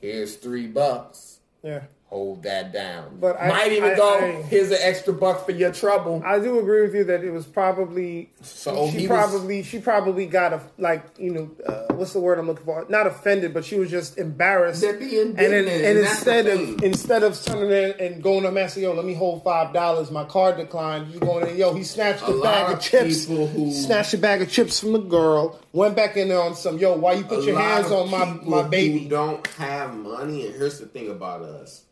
here's 0.00 0.36
three 0.36 0.66
bucks. 0.66 1.40
Yeah. 1.62 1.84
Hold 2.12 2.42
that 2.42 2.74
down. 2.74 3.16
But 3.18 3.40
I- 3.40 3.48
might 3.48 3.72
even 3.72 3.92
I- 3.92 3.96
go, 3.96 4.18
I- 4.18 4.42
here's 4.42 4.70
an 4.70 4.76
extra 4.82 5.14
buck 5.14 5.46
for 5.46 5.52
your 5.52 5.72
trouble. 5.72 6.22
I 6.22 6.40
do 6.40 6.58
agree 6.58 6.82
with 6.82 6.94
you 6.94 7.04
that 7.04 7.24
it 7.24 7.30
was 7.30 7.46
probably 7.46 8.28
So 8.42 8.84
she 8.90 8.98
he 8.98 9.08
was- 9.08 9.16
probably 9.16 9.62
she 9.62 9.78
probably 9.78 10.26
got 10.26 10.52
a 10.52 10.60
like 10.76 11.04
you 11.16 11.30
know 11.32 11.50
uh, 11.66 11.94
what's 11.94 12.12
the 12.12 12.20
word 12.20 12.38
I'm 12.38 12.46
looking 12.48 12.66
for? 12.66 12.84
Not 12.90 13.06
offended 13.06 13.54
but 13.54 13.64
she 13.64 13.78
was 13.78 13.90
just 13.90 14.18
embarrassed. 14.18 14.82
They're 14.82 14.92
being 14.92 15.28
and 15.28 15.38
and 15.38 15.66
and 15.66 15.98
instead 16.00 16.48
of 16.48 16.82
instead 16.82 17.22
of 17.22 17.42
turning 17.42 17.70
in 17.70 17.92
and 17.98 18.22
going 18.22 18.42
to 18.42 18.48
and 18.54 18.76
yo 18.76 18.92
let 18.92 19.06
me 19.06 19.14
hold 19.14 19.42
five 19.42 19.72
dollars 19.72 20.10
my 20.10 20.24
card 20.24 20.58
declined 20.58 21.14
you 21.14 21.18
going 21.18 21.48
in 21.48 21.56
yo 21.56 21.72
he 21.72 21.82
snatched 21.82 22.24
A 22.24 22.26
a 22.26 22.42
bag 22.42 22.66
of 22.72 22.76
of 22.76 22.84
chips 22.84 23.24
who- 23.24 23.72
snatched 23.72 24.12
a 24.12 24.18
bag 24.18 24.42
of 24.42 24.50
chips 24.50 24.78
from 24.80 24.92
the 24.92 24.98
girl 24.98 25.58
went 25.72 25.96
back 25.96 26.18
in 26.18 26.28
there 26.28 26.42
on 26.42 26.54
some 26.56 26.76
yo 26.76 26.94
why 26.94 27.14
you 27.14 27.24
put 27.24 27.42
your 27.44 27.58
hands 27.58 27.90
on 27.90 28.10
my 28.10 28.26
my 28.44 28.68
baby? 28.68 29.06
don't 29.08 29.46
have 29.56 29.94
money, 29.96 30.44
and 30.46 30.54
here's 30.54 30.78
the 30.78 30.84
thing 30.84 31.08
about 31.10 31.40
us: 31.40 31.84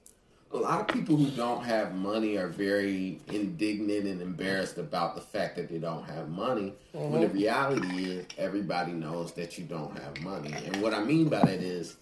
a 0.52 0.56
lot 0.56 0.80
of 0.80 0.88
people 0.88 1.16
who 1.16 1.30
don't 1.30 1.62
have 1.64 1.94
money 1.94 2.36
are 2.36 2.48
very 2.48 3.20
indignant 3.28 4.06
and 4.06 4.20
embarrassed 4.20 4.78
about 4.78 5.14
the 5.14 5.20
fact 5.20 5.56
that 5.56 5.68
they 5.68 5.78
don't 5.78 6.04
have 6.04 6.28
money. 6.28 6.74
When 6.92 7.20
the 7.20 7.26
Mm-hmm. 7.28 7.36
reality 7.36 8.04
is, 8.10 8.26
everybody 8.36 8.92
knows 8.92 9.32
that 9.34 9.58
you 9.58 9.64
don't 9.64 9.96
have 9.98 10.20
money. 10.22 10.52
And 10.52 10.82
what 10.82 10.92
I 10.92 11.04
mean 11.04 11.28
by 11.28 11.40
that 11.40 11.60
is, 11.62 11.96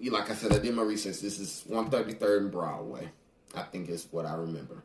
you 0.00 0.10
like 0.12 0.30
I 0.30 0.34
said, 0.34 0.52
I 0.52 0.58
did 0.58 0.74
my 0.74 0.82
research. 0.82 1.20
This 1.20 1.38
is 1.38 1.64
133rd 1.68 2.38
and 2.38 2.50
Broadway. 2.52 3.08
I 3.54 3.62
think 3.62 3.88
is 3.90 4.06
what 4.10 4.24
I 4.26 4.34
remember. 4.34 4.82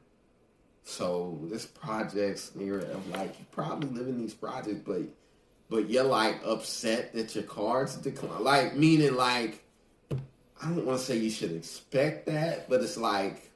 So 0.84 1.40
this 1.44 1.66
project's 1.66 2.54
near 2.56 2.80
of 2.80 3.08
like 3.10 3.40
you 3.40 3.46
probably 3.52 3.90
live 3.98 4.08
in 4.08 4.18
these 4.18 4.34
projects, 4.34 4.82
but 4.86 5.04
but 5.70 5.90
you're 5.90 6.04
like 6.04 6.42
upset 6.46 7.14
that 7.14 7.34
your 7.36 7.46
cards 7.46 7.96
decline. 7.96 8.44
Like 8.44 8.76
meaning 8.76 9.16
like 9.16 9.63
I 10.64 10.68
don't 10.68 10.86
want 10.86 11.00
to 11.00 11.06
say 11.06 11.18
you 11.18 11.30
should 11.30 11.52
expect 11.52 12.26
that, 12.28 12.70
but 12.70 12.82
it's 12.82 12.98
like 12.98 13.52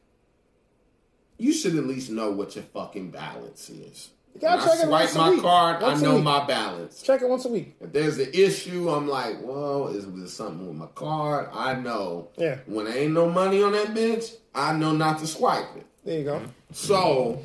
you 1.38 1.54
should 1.54 1.76
at 1.76 1.86
least 1.86 2.10
know 2.10 2.32
what 2.32 2.56
your 2.56 2.66
fucking 2.66 3.12
balance 3.12 3.70
is. 3.70 4.10
gotta 4.42 4.58
When 4.58 4.60
I 4.60 4.66
check 4.66 4.74
it 4.84 4.88
swipe 4.88 4.92
once 4.92 5.16
a 5.16 5.18
my 5.20 5.30
week. 5.30 5.42
card, 5.42 5.82
Once 5.82 6.00
I 6.02 6.06
a 6.06 6.10
know 6.10 6.16
week. 6.16 6.24
my 6.24 6.46
balance. 6.46 7.02
check 7.02 7.22
it 7.22 7.30
once 7.30 7.46
a 7.46 7.50
week 7.50 7.76
If 7.80 7.94
there's 7.94 8.18
an 8.18 8.30
issue, 8.34 8.90
I'm 8.90 9.08
like, 9.08 9.38
well, 9.42 9.88
is 9.90 10.06
there 10.12 10.28
something 10.28 10.68
with 10.68 10.76
my 10.76 10.88
card? 10.88 11.50
I 11.54 11.76
know. 11.76 12.30
Yeah. 12.38 12.58
When 12.66 12.86
there 12.86 12.98
ain't 12.98 13.14
no 13.14 13.30
money 13.30 13.62
on 13.64 13.72
that 13.74 13.90
bitch, 13.90 14.36
I 14.54 14.74
know 14.74 14.92
not 14.94 15.20
to 15.20 15.28
swipe 15.28 15.76
it. 15.78 15.86
there 16.04 16.18
you 16.20 16.26
go 16.26 16.42
So, 16.74 17.42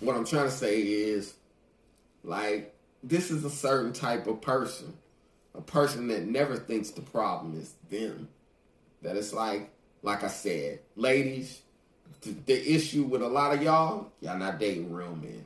what 0.00 0.16
I'm 0.16 0.24
trying 0.24 0.44
to 0.46 0.50
say 0.50 0.80
is, 0.80 1.34
like, 2.22 2.74
this 3.02 3.30
is 3.30 3.44
a 3.44 3.50
certain 3.50 3.92
type 3.92 4.26
of 4.26 4.40
person, 4.40 4.94
a 5.54 5.60
person 5.60 6.08
that 6.08 6.24
never 6.24 6.56
thinks 6.56 6.90
the 6.90 7.02
problem 7.02 7.58
is 7.58 7.74
them. 7.90 8.28
That 9.02 9.16
it's 9.16 9.32
like, 9.32 9.70
like 10.02 10.24
I 10.24 10.28
said, 10.28 10.80
ladies, 10.96 11.62
the, 12.22 12.30
the 12.46 12.74
issue 12.74 13.04
with 13.04 13.22
a 13.22 13.28
lot 13.28 13.54
of 13.54 13.62
y'all, 13.62 14.10
y'all 14.20 14.38
not 14.38 14.58
dating 14.58 14.92
real 14.92 15.16
men. 15.16 15.44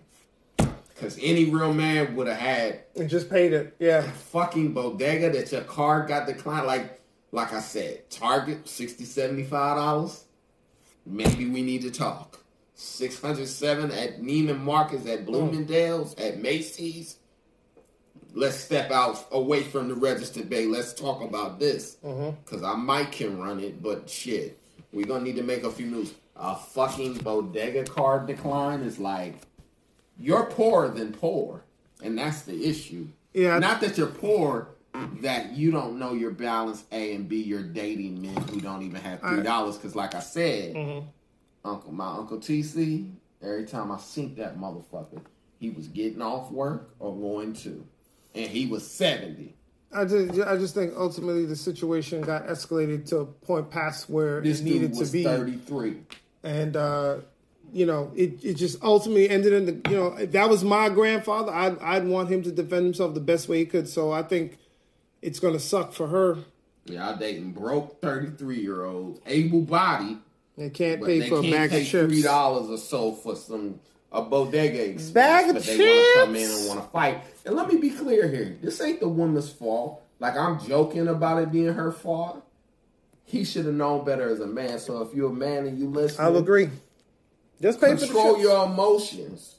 Because 0.89 1.19
any 1.23 1.45
real 1.45 1.73
man 1.73 2.17
would 2.17 2.27
have 2.27 2.39
had 2.39 2.81
and 2.97 3.09
just 3.09 3.31
paid 3.31 3.53
it 3.53 3.77
yeah 3.79 4.03
fucking 4.03 4.73
bodega 4.73 5.31
that 5.31 5.53
your 5.53 5.61
card 5.63 6.09
got 6.09 6.27
declined. 6.27 6.67
Like, 6.67 7.01
like 7.31 7.53
I 7.53 7.61
said, 7.61 8.11
Target 8.11 8.69
60 8.69 9.45
dollars. 9.49 10.25
Maybe 11.07 11.49
we 11.49 11.63
need 11.63 11.83
to 11.83 11.91
talk. 11.91 12.43
Six 12.75 13.21
hundred 13.21 13.49
seven 13.49 13.91
at 13.93 14.21
Neiman 14.21 14.61
Marcus, 14.61 15.07
at 15.07 15.21
mm. 15.21 15.27
Bloomingdale's, 15.27 16.15
at 16.17 16.39
Macy's. 16.39 17.18
Let's 18.39 18.57
step 18.57 18.91
out 18.93 19.27
away 19.33 19.65
from 19.65 19.89
the 19.89 19.95
registered 19.95 20.49
bay. 20.49 20.67
Let's 20.67 20.95
talk 20.95 21.23
about 21.23 21.59
this 21.59 21.97
because 21.97 22.63
I 22.63 22.75
might 22.77 23.11
can 23.11 23.39
run 23.39 23.59
it, 23.61 23.83
but 23.83 24.09
shit, 24.09 24.61
we're 24.93 25.07
gonna 25.07 25.25
need 25.25 25.37
to 25.37 25.43
make 25.43 25.65
a 25.65 25.71
few 25.71 25.87
moves. 25.87 26.15
A 26.37 26.55
fucking 26.55 27.15
bodega 27.19 27.83
card 27.85 28.29
decline 28.29 28.83
is 28.83 29.01
like 29.01 29.35
you're 30.19 30.47
poorer 30.47 30.89
than 30.89 31.13
poor, 31.13 31.65
and 32.03 32.17
that's 32.17 32.43
the 32.43 32.65
issue. 32.65 33.09
Yeah. 33.35 33.59
Not 33.59 33.81
that 33.81 33.99
you're 33.99 34.07
poor, 34.07 34.69
that 35.21 35.53
you 35.53 35.71
don't 35.73 35.99
know 35.99 36.13
your 36.15 36.31
balance. 36.31 36.85
A 36.93 37.15
and 37.15 37.29
B, 37.29 37.43
you're 37.43 37.63
dating 37.65 38.23
men 38.23 38.37
who 38.49 38.61
don't 38.61 38.83
even 38.83 39.01
have 39.01 39.21
three 39.21 39.43
dollars. 39.43 39.77
Because, 39.77 39.97
like 39.97 40.15
I 40.15 40.21
said, 40.21 40.75
Mm-hmm. 40.75 41.07
Uncle 41.65 41.93
my 41.93 42.07
Uncle 42.17 42.39
TC, 42.39 43.11
every 43.43 43.67
time 43.67 43.91
I 43.91 43.99
seen 43.99 44.37
that 44.37 44.57
motherfucker, 44.57 45.21
he 45.59 45.71
was 45.71 45.89
getting 45.89 46.23
off 46.23 46.53
work 46.53 46.95
or 47.01 47.15
going 47.15 47.53
to, 47.55 47.85
and 48.35 48.47
he 48.51 48.67
was 48.67 48.89
seventy. 48.89 49.55
I 49.91 50.05
just, 50.05 50.39
I 50.41 50.57
just 50.59 50.75
think 50.75 50.93
ultimately 50.97 51.47
the 51.47 51.57
situation 51.57 52.21
got 52.21 52.47
escalated 52.47 53.07
to 53.09 53.19
a 53.21 53.25
point 53.25 53.71
past 53.71 54.11
where 54.11 54.43
This 54.43 54.61
it 54.61 54.65
needed 54.65 54.91
dude 54.93 54.99
was 54.99 55.11
to 55.11 55.13
be, 55.13 55.25
thirty 55.25 55.57
three. 55.57 55.97
and 56.43 56.77
uh, 56.77 57.17
you 57.73 57.87
know, 57.87 58.13
it, 58.15 58.45
it 58.45 58.55
just 58.55 58.83
ultimately 58.83 59.29
ended 59.31 59.53
in 59.53 59.65
the, 59.67 59.91
you 59.91 59.97
know, 59.97 60.07
if 60.17 60.33
that 60.33 60.49
was 60.49 60.65
my 60.65 60.89
grandfather, 60.89 61.53
I'd, 61.53 61.79
I'd 61.81 62.07
want 62.07 62.31
him 62.31 62.43
to 62.45 62.51
defend 62.53 62.85
himself 62.85 63.13
the 63.15 63.21
best 63.21 63.49
way 63.49 63.59
he 63.59 63.67
could. 63.67 63.89
So 63.89 64.11
I 64.13 64.23
think 64.23 64.59
it's 65.23 65.39
gonna 65.41 65.59
suck 65.59 65.93
for 65.93 66.07
her. 66.09 66.39
Y'all 66.87 67.17
dating 67.17 67.53
broke 67.53 68.01
thirty 68.01 68.31
three 68.31 68.61
year 68.61 68.85
olds, 68.85 69.21
able 69.27 69.63
bodied. 69.63 70.19
They 70.57 70.71
can't 70.71 71.03
pay 71.05 71.29
for 71.29 71.39
a 71.39 71.43
bag 71.43 71.73
of 71.73 71.87
chips. 71.87 72.13
three 72.13 72.23
dollars 72.23 72.69
or 72.69 72.79
so 72.79 73.13
for 73.13 73.37
some 73.37 73.81
a 74.11 74.23
bodega 74.23 74.91
expense, 74.91 75.13
Bag 75.13 75.49
of 75.49 75.55
but 75.57 75.65
they 75.65 75.79
want 75.79 75.91
to 75.91 76.21
come 76.25 76.37
in 76.37 76.51
and 76.51 76.69
want 76.69 76.83
to 76.83 76.89
fight. 76.89 77.23
And 77.45 77.55
let 77.55 77.69
me 77.69 77.77
be 77.77 77.91
clear 77.91 78.29
here: 78.29 78.57
this 78.63 78.81
ain't 78.81 79.01
the 79.01 79.09
woman's 79.09 79.51
fault. 79.51 80.03
Like 80.19 80.37
I'm 80.37 80.61
joking 80.67 81.09
about 81.09 81.43
it 81.43 81.53
being 81.53 81.73
her 81.75 81.93
fault. 81.93 82.45
He 83.25 83.45
should 83.45 83.67
have 83.67 83.75
known 83.75 84.05
better 84.05 84.31
as 84.31 84.41
a 84.41 84.47
man. 84.47 84.79
So 84.79 85.03
if 85.03 85.15
you're 85.15 85.31
a 85.31 85.35
man 85.35 85.67
and 85.67 85.79
you 85.79 85.89
listen, 85.89 86.25
I'll 86.25 86.37
agree. 86.37 86.71
Just 87.61 87.81
pay 87.81 87.95
for 87.95 88.01
the 88.01 88.07
Control 88.07 88.35
chips. 88.35 88.43
your 88.45 88.67
emotions. 88.67 89.55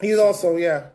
He's 0.00 0.18
also 0.18 0.56
yeah. 0.56 0.86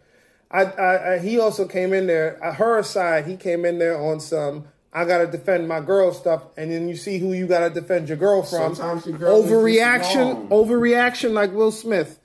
I, 0.52 0.64
I, 0.64 1.14
I 1.14 1.20
he 1.20 1.40
also 1.40 1.68
came 1.68 1.94
in 1.94 2.08
there. 2.08 2.40
Her 2.42 2.82
side, 2.84 3.28
he 3.28 3.36
came 3.36 3.66
in 3.66 3.80
there 3.80 4.00
on 4.00 4.20
some. 4.20 4.66
I 4.92 5.06
gotta 5.06 5.28
defend 5.28 5.68
my 5.68 5.82
girl 5.82 6.12
stuff, 6.12 6.44
and 6.58 6.72
then 6.72 6.90
you 6.90 6.96
see 6.96 7.20
who 7.20 7.34
you 7.34 7.46
gotta 7.46 7.70
defend 7.70 8.08
your 8.08 8.18
girl 8.18 8.42
from. 8.42 8.74
Sometimes 8.74 9.06
your 9.06 9.18
girl 9.18 9.44
overreaction, 9.44 10.48
overreaction, 10.50 11.34
like 11.34 11.52
Will 11.52 11.72
Smith. 11.72 12.19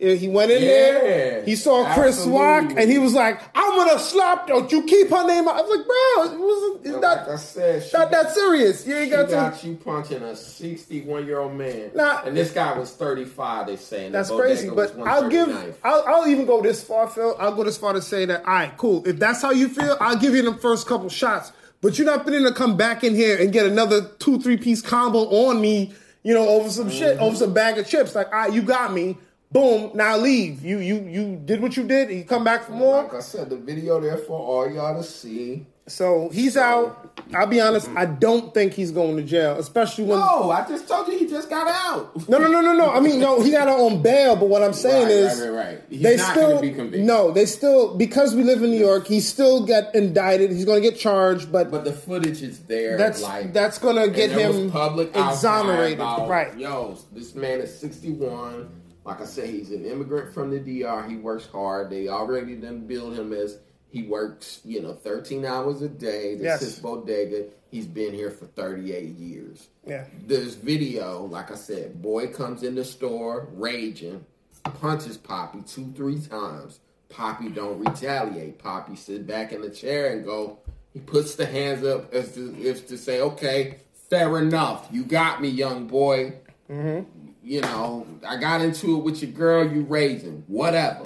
Yeah, 0.00 0.14
He 0.14 0.28
went 0.28 0.50
in 0.50 0.62
there. 0.62 1.44
He 1.44 1.56
saw 1.56 1.92
Chris 1.92 2.24
Rock, 2.26 2.72
and 2.76 2.90
he 2.90 2.98
was 2.98 3.12
like, 3.12 3.38
"I'm 3.54 3.76
gonna 3.76 3.98
slap. 3.98 4.46
Don't 4.46 4.72
you 4.72 4.82
keep 4.84 5.10
her 5.10 5.26
name 5.26 5.46
out." 5.46 5.56
I 5.56 5.60
was 5.60 5.76
like, 5.76 5.86
"Bro, 5.86 6.24
it 6.24 6.40
was 6.40 6.80
it's 6.84 6.94
But 6.94 7.00
not 7.00 7.16
like 7.18 7.28
I 7.28 7.36
said, 7.36 7.86
not 7.92 8.10
that 8.10 8.32
serious. 8.32 8.86
You 8.86 8.96
ain't 8.96 9.10
got 9.10 9.28
to." 9.28 9.32
got 9.32 9.62
you 9.62 9.74
punching 9.76 10.22
a 10.22 10.34
61 10.34 11.26
year 11.26 11.40
old 11.40 11.54
man. 11.54 11.90
Nah. 11.94 12.22
and 12.24 12.34
this 12.34 12.50
guy 12.50 12.78
was 12.78 12.92
35, 12.92 13.66
they 13.66 13.76
saying. 13.76 14.12
That's 14.12 14.30
crazy, 14.30 14.70
but 14.70 14.98
I'll 15.00 15.28
give. 15.28 15.78
I'll, 15.84 16.04
I'll 16.06 16.28
even 16.28 16.46
go 16.46 16.62
this 16.62 16.82
far, 16.82 17.06
Phil. 17.06 17.36
I'll 17.38 17.54
go 17.54 17.64
this 17.64 17.76
far 17.76 17.92
to 17.92 18.00
say 18.00 18.24
that. 18.24 18.44
All 18.46 18.54
right, 18.54 18.76
cool. 18.78 19.06
If 19.06 19.18
that's 19.18 19.42
how 19.42 19.50
you 19.50 19.68
feel, 19.68 19.98
I'll 20.00 20.16
give 20.16 20.34
you 20.34 20.42
the 20.42 20.54
first 20.54 20.86
couple 20.86 21.10
shots. 21.10 21.52
But 21.82 21.98
you're 21.98 22.06
not 22.06 22.26
finna 22.26 22.46
to 22.46 22.54
come 22.54 22.76
back 22.76 23.04
in 23.04 23.14
here 23.14 23.38
and 23.40 23.52
get 23.52 23.66
another 23.66 24.02
two, 24.18 24.40
three 24.40 24.56
piece 24.56 24.82
combo 24.82 25.48
on 25.48 25.60
me. 25.60 25.92
You 26.22 26.34
know, 26.34 26.46
over 26.46 26.68
some 26.68 26.90
shit, 26.90 27.16
mm-hmm. 27.16 27.24
over 27.24 27.36
some 27.36 27.54
bag 27.54 27.78
of 27.78 27.86
chips. 27.88 28.14
Like, 28.14 28.26
all 28.26 28.40
right, 28.40 28.52
you 28.52 28.62
got 28.62 28.92
me. 28.92 29.16
Boom. 29.52 29.90
Now 29.94 30.16
leave. 30.16 30.64
You 30.64 30.78
you 30.78 31.00
you 31.08 31.36
did 31.44 31.60
what 31.60 31.76
you 31.76 31.82
did. 31.84 32.08
And 32.08 32.18
you 32.18 32.24
come 32.24 32.44
back 32.44 32.64
for 32.64 32.72
more. 32.72 33.02
Like 33.02 33.14
I 33.14 33.20
said, 33.20 33.50
the 33.50 33.56
video 33.56 34.00
there 34.00 34.16
for 34.16 34.38
all 34.38 34.70
y'all 34.70 34.96
to 34.96 35.02
see. 35.02 35.66
So 35.88 36.28
he's 36.28 36.56
out. 36.56 37.20
I'll 37.34 37.48
be 37.48 37.60
honest. 37.60 37.88
I 37.96 38.06
don't 38.06 38.54
think 38.54 38.74
he's 38.74 38.92
going 38.92 39.16
to 39.16 39.24
jail, 39.24 39.56
especially 39.58 40.04
when. 40.04 40.20
No, 40.20 40.52
I 40.52 40.64
just 40.68 40.86
told 40.86 41.08
you 41.08 41.18
he 41.18 41.26
just 41.26 41.50
got 41.50 41.66
out. 41.66 42.28
No, 42.28 42.38
no, 42.38 42.46
no, 42.46 42.60
no, 42.60 42.74
no. 42.74 42.92
I 42.92 43.00
mean, 43.00 43.18
no, 43.18 43.42
he 43.42 43.50
got 43.50 43.66
out 43.66 43.80
on 43.80 44.00
bail. 44.00 44.36
But 44.36 44.48
what 44.48 44.62
I'm 44.62 44.72
saying 44.72 45.06
Right, 45.06 45.10
is, 45.12 45.40
right, 45.40 45.48
right, 45.50 45.66
right. 45.66 45.82
He's 45.90 46.02
they 46.02 46.16
still 46.16 46.60
be 46.60 46.70
convicted. 46.70 47.04
no, 47.04 47.32
they 47.32 47.44
still 47.44 47.96
because 47.96 48.36
we 48.36 48.44
live 48.44 48.62
in 48.62 48.70
New 48.70 48.78
York. 48.78 49.08
He 49.08 49.18
still 49.18 49.66
get 49.66 49.92
indicted. 49.96 50.52
He's 50.52 50.64
going 50.64 50.80
to 50.80 50.88
get 50.88 50.96
charged, 50.96 51.50
but, 51.50 51.72
But 51.72 51.82
the 51.84 51.92
footage 51.92 52.40
is 52.40 52.60
there. 52.60 52.96
that's 52.96 53.20
like 53.20 53.52
that's 53.52 53.78
going 53.78 53.96
to 53.96 54.14
get 54.14 54.30
him 54.30 54.70
public 54.70 55.08
exonerated. 55.08 55.98
about, 55.98 56.28
Right. 56.28 56.56
Yo, 56.56 56.96
this 57.12 57.34
man 57.34 57.60
is 57.60 57.76
61. 57.80 58.68
Like 59.10 59.22
I 59.22 59.24
said, 59.24 59.48
he's 59.50 59.72
an 59.72 59.84
immigrant 59.84 60.32
from 60.32 60.50
the 60.50 60.60
DR. 60.60 61.02
He 61.08 61.16
works 61.16 61.44
hard. 61.46 61.90
They 61.90 62.06
already 62.06 62.54
done 62.54 62.86
build 62.86 63.14
him 63.18 63.32
as 63.32 63.58
he 63.88 64.04
works, 64.04 64.60
you 64.64 64.80
know, 64.80 64.94
13 64.94 65.44
hours 65.44 65.82
a 65.82 65.88
day. 65.88 66.36
This 66.36 66.44
Yes. 66.44 66.62
is 66.62 66.78
bodega. 66.78 67.46
He's 67.72 67.86
been 67.86 68.14
here 68.14 68.30
for 68.30 68.46
38 68.46 69.16
years. 69.18 69.66
Yeah. 69.84 70.04
This 70.28 70.54
video, 70.54 71.24
like 71.24 71.50
I 71.50 71.56
said, 71.56 72.00
boy 72.00 72.28
comes 72.28 72.62
in 72.62 72.76
the 72.76 72.84
store 72.84 73.48
raging, 73.54 74.24
punches 74.62 75.16
Poppy 75.16 75.62
two, 75.66 75.92
three 75.96 76.20
times. 76.20 76.78
Poppy 77.08 77.48
don't 77.48 77.80
retaliate. 77.80 78.60
Poppy 78.60 78.94
sit 78.94 79.26
back 79.26 79.52
in 79.52 79.60
the 79.62 79.70
chair 79.70 80.12
and 80.12 80.24
go. 80.24 80.58
He 80.92 81.00
puts 81.00 81.34
the 81.34 81.46
hands 81.46 81.84
up 81.84 82.14
as 82.14 82.32
to, 82.34 82.54
as 82.64 82.82
to 82.82 82.96
say, 82.96 83.20
"Okay, 83.20 83.78
fair 84.08 84.38
enough. 84.38 84.88
You 84.92 85.02
got 85.02 85.42
me, 85.42 85.48
young 85.48 85.88
boy. 85.88 86.34
Mm-hmm. 86.70 87.19
You 87.42 87.62
know, 87.62 88.06
I 88.26 88.36
got 88.36 88.60
into 88.60 88.98
it 88.98 89.02
with 89.04 89.22
your 89.22 89.30
girl. 89.32 89.66
You 89.70 89.82
raising 89.82 90.44
whatever." 90.46 91.02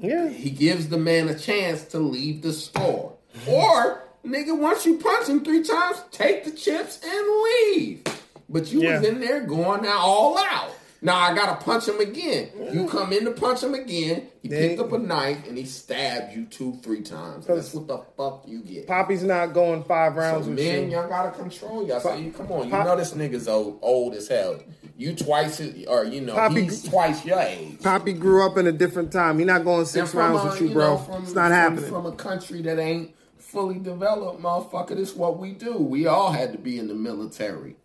Yeah. 0.00 0.28
He 0.28 0.50
gives 0.50 0.88
the 0.88 0.98
man 0.98 1.28
a 1.28 1.38
chance 1.38 1.82
to 1.86 1.98
leave 1.98 2.42
the 2.42 2.52
store. 2.52 3.12
Or, 3.48 4.02
nigga, 4.26 4.58
once 4.58 4.84
you 4.86 4.98
punch 4.98 5.28
him 5.28 5.44
three 5.44 5.62
times, 5.62 5.98
take 6.10 6.44
the 6.44 6.50
chips 6.50 7.00
and 7.04 7.26
leave. 7.44 8.02
But 8.48 8.72
you 8.72 8.82
Yeah. 8.82 8.98
was 9.00 9.08
in 9.08 9.20
there 9.20 9.40
going 9.40 9.86
out 9.86 10.00
all 10.00 10.38
out. 10.38 10.70
Now 11.04 11.18
I 11.18 11.34
gotta 11.34 11.62
punch 11.62 11.86
him 11.86 12.00
again. 12.00 12.48
You 12.72 12.88
come 12.88 13.12
in 13.12 13.26
to 13.26 13.30
punch 13.32 13.62
him 13.62 13.74
again. 13.74 14.26
He 14.42 14.48
They- 14.48 14.68
picked 14.68 14.80
up 14.80 14.90
a 14.92 14.98
knife 14.98 15.46
and 15.46 15.56
he 15.58 15.64
stabbed 15.66 16.34
you 16.34 16.46
two, 16.46 16.78
three 16.82 17.02
times. 17.02 17.46
That's 17.46 17.74
what 17.74 17.86
the 17.86 17.98
fuck 18.16 18.44
you 18.46 18.62
get. 18.62 18.86
Poppy's 18.86 19.22
not 19.22 19.52
going 19.52 19.84
five 19.84 20.16
rounds 20.16 20.46
So 20.46 20.50
with 20.50 20.58
man, 20.58 20.84
you. 20.90 20.96
y'all 20.96 21.08
gotta 21.08 21.30
control 21.30 21.86
y'all. 21.86 22.00
So 22.00 22.14
you 22.14 22.30
come 22.32 22.50
on, 22.50 22.64
you 22.64 22.70
Pop- 22.70 22.86
know 22.86 22.96
this 22.96 23.12
nigga's 23.12 23.46
old, 23.46 23.78
old 23.82 24.14
as 24.14 24.28
hell. 24.28 24.56
You 24.96 25.14
twice, 25.14 25.58
his- 25.58 25.86
or 25.86 26.04
you 26.04 26.22
know, 26.22 26.34
Poppy- 26.34 26.62
he's 26.62 26.82
twice 26.82 27.22
your 27.24 27.38
age. 27.38 27.82
Poppy 27.82 28.14
grew 28.14 28.46
up 28.46 28.56
in 28.56 28.66
a 28.66 28.72
different 28.72 29.12
time. 29.12 29.38
He's 29.38 29.46
not 29.46 29.62
going 29.62 29.84
six 29.84 30.14
rounds 30.14 30.42
a- 30.42 30.46
with 30.46 30.60
you, 30.62 30.68
you 30.68 30.72
bro. 30.74 30.86
know, 30.94 30.96
from- 30.98 31.22
it's 31.24 31.34
not 31.34 31.48
from- 31.48 31.52
happening. 31.52 31.90
From 31.90 32.06
a 32.06 32.12
country 32.12 32.62
that 32.62 32.78
ain't 32.78 33.10
fully 33.36 33.78
developed, 33.78 34.40
motherfucker. 34.42 34.96
This 34.96 35.10
is 35.10 35.14
what 35.16 35.38
we 35.38 35.50
do. 35.52 35.76
We 35.76 36.06
all 36.06 36.32
had 36.32 36.52
to 36.52 36.58
be 36.58 36.78
in 36.78 36.88
the 36.88 36.94
military. 36.94 37.76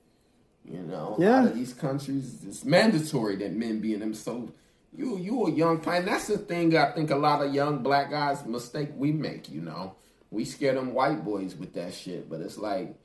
You 0.71 0.81
know, 0.83 1.15
a 1.17 1.21
Yeah. 1.21 1.41
lot 1.41 1.47
of 1.51 1.55
these 1.55 1.73
countries, 1.73 2.35
it's 2.47 2.63
mandatory 2.63 3.35
that 3.37 3.53
men 3.53 3.79
be 3.79 3.93
in 3.93 4.01
them. 4.01 4.13
So 4.13 4.51
you, 4.95 5.17
you 5.17 5.45
a 5.47 5.51
young 5.51 5.79
pine. 5.79 6.05
That's 6.05 6.27
the 6.27 6.37
thing. 6.37 6.77
I 6.77 6.91
think 6.91 7.09
a 7.11 7.15
lot 7.15 7.43
of 7.43 7.53
young 7.53 7.81
black 7.81 8.11
guys 8.11 8.45
mistake 8.45 8.89
we 8.95 9.11
make. 9.11 9.49
You 9.49 9.61
know, 9.61 9.95
we 10.29 10.45
scare 10.45 10.73
them 10.75 10.93
white 10.93 11.25
boys 11.25 11.55
with 11.55 11.73
that 11.73 11.93
shit. 11.93 12.29
But 12.29 12.41
it's 12.41 12.57
like, 12.57 12.95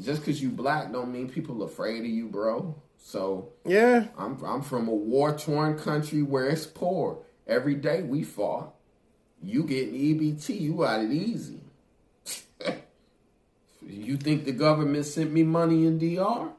just 0.00 0.20
because 0.20 0.40
you 0.40 0.50
black 0.50 0.92
don't 0.92 1.10
mean 1.12 1.28
people 1.28 1.62
afraid 1.64 2.00
of 2.00 2.06
you, 2.10 2.28
bro. 2.28 2.76
So 3.02 3.48
yeah. 3.64 4.06
I'm 4.16 4.42
I'm 4.44 4.62
from 4.62 4.86
a 4.88 4.94
war 4.94 5.36
torn 5.36 5.78
country 5.78 6.22
where 6.22 6.48
it's 6.48 6.66
poor. 6.66 7.18
Every 7.46 7.74
day 7.74 8.02
we 8.02 8.22
fought. 8.22 8.74
You 9.42 9.64
getting 9.64 9.94
EBT, 9.94 10.60
you 10.60 10.74
got 10.74 11.00
it 11.02 11.10
easy. 11.10 11.60
you 13.86 14.16
think 14.18 14.44
the 14.44 14.52
government 14.52 15.06
sent 15.06 15.32
me 15.32 15.42
money 15.42 15.86
in 15.86 15.98
DR? 15.98 16.50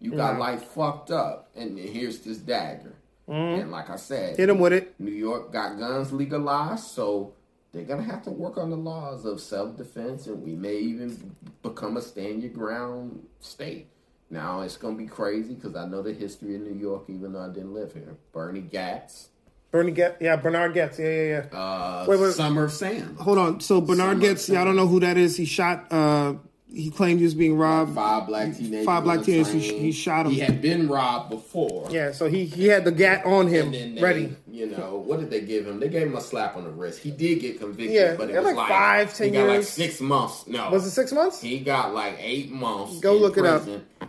You 0.00 0.12
got 0.12 0.38
life 0.38 0.62
fucked 0.62 1.10
up. 1.10 1.48
And 1.56 1.78
here's 1.78 2.20
this 2.20 2.38
dagger. 2.38 2.94
And 3.28 3.70
like 3.72 3.90
I 3.90 3.96
said, 3.96 4.36
Hit 4.36 4.48
him 4.48 4.58
with 4.60 4.72
it. 4.72 4.94
New 5.00 5.10
York 5.12 5.52
got 5.52 5.78
guns 5.78 6.12
legalized, 6.12 6.84
so 6.84 7.32
they're 7.72 7.82
gonna 7.84 8.04
have 8.04 8.22
to 8.22 8.30
work 8.30 8.56
on 8.56 8.70
the 8.70 8.76
laws 8.76 9.24
of 9.24 9.40
self 9.40 9.76
defense, 9.76 10.26
and 10.28 10.42
we 10.42 10.54
may 10.54 10.76
even 10.76 11.34
become 11.62 11.96
a 11.96 12.02
stand 12.02 12.42
your 12.42 12.52
ground 12.52 13.26
state. 13.40 13.88
Now 14.30 14.60
it's 14.60 14.76
gonna 14.76 14.96
be 14.96 15.06
crazy 15.06 15.54
because 15.54 15.74
I 15.74 15.86
know 15.86 16.02
the 16.02 16.12
history 16.12 16.54
of 16.54 16.60
New 16.62 16.74
York, 16.78 17.04
even 17.08 17.32
though 17.32 17.40
I 17.42 17.48
didn't 17.48 17.74
live 17.74 17.92
here. 17.94 18.16
Bernie 18.32 18.62
Gatz, 18.62 19.26
Bernie 19.72 19.90
Get, 19.92 20.18
yeah, 20.20 20.36
Bernard 20.36 20.74
Goetz, 20.74 20.98
yeah, 21.00 21.06
yeah, 21.08 21.46
yeah. 21.52 21.58
uh, 21.58 22.06
Wait, 22.08 22.20
wait. 22.20 22.32
Son 22.32 22.56
of 22.56 22.72
Sam, 22.72 23.16
Hold 23.16 23.38
on. 23.38 23.60
So 23.60 23.80
Bernard 23.80 24.12
Some- 24.12 24.20
Goetz, 24.20 24.48
y'all 24.48 24.64
don't 24.64 24.76
know 24.76 24.86
who 24.86 25.00
that 25.00 25.16
is. 25.16 25.36
He 25.36 25.46
shot. 25.46 25.92
uh 25.92 26.34
He 26.76 26.90
claimed 26.90 27.20
he 27.20 27.24
was 27.24 27.34
being 27.34 27.56
robbed. 27.56 27.94
five 27.94 28.26
black 28.26 28.54
teenagers. 28.54 28.84
Five 28.84 29.04
black 29.04 29.18
on 29.20 29.24
teenagers, 29.24 29.52
he- 29.54 29.68
train. 29.70 29.80
he 29.80 29.92
shot 29.92 30.26
'em. 30.26 30.32
He 30.32 30.40
had 30.40 30.60
been 30.60 30.88
robbed 30.88 31.30
before. 31.30 31.88
Yeah, 31.90 32.12
so 32.12 32.28
he 32.28 32.44
he 32.44 32.66
had 32.66 32.84
the 32.84 32.92
gat 32.92 33.24
on 33.24 33.46
him, 33.48 33.66
And 33.66 33.74
then 33.74 33.94
they, 33.94 34.02
ready. 34.02 34.36
You 34.50 34.66
know, 34.66 35.02
what 35.04 35.20
did 35.20 35.30
they 35.30 35.40
give 35.40 35.66
him? 35.66 35.80
They 35.80 35.88
gave 35.88 36.06
him 36.06 36.16
a 36.16 36.20
slap 36.20 36.54
on 36.56 36.64
the 36.64 36.70
wrist. 36.70 36.98
He 37.00 37.10
did 37.10 37.40
get 37.40 37.58
convicted, 37.60 37.94
Yeah, 37.94 38.14
but 38.16 38.28
it 38.30 38.36
was 38.36 38.44
like 38.44 38.56
like, 38.56 38.68
five, 38.68 39.14
ten 39.14 39.28
he 39.28 39.32
got 39.32 39.48
like 39.48 39.62
six 39.62 40.00
months. 40.02 40.46
No, 40.46 40.70
Was 40.70 40.84
it 40.86 40.90
six 40.90 41.12
months? 41.12 41.40
He 41.40 41.60
got 41.60 41.94
like 41.94 42.16
eight 42.20 42.50
months. 42.50 43.00
Go 43.00 43.16
in 43.16 43.22
look 43.22 43.38
it 43.38 43.46
up. 43.46 43.62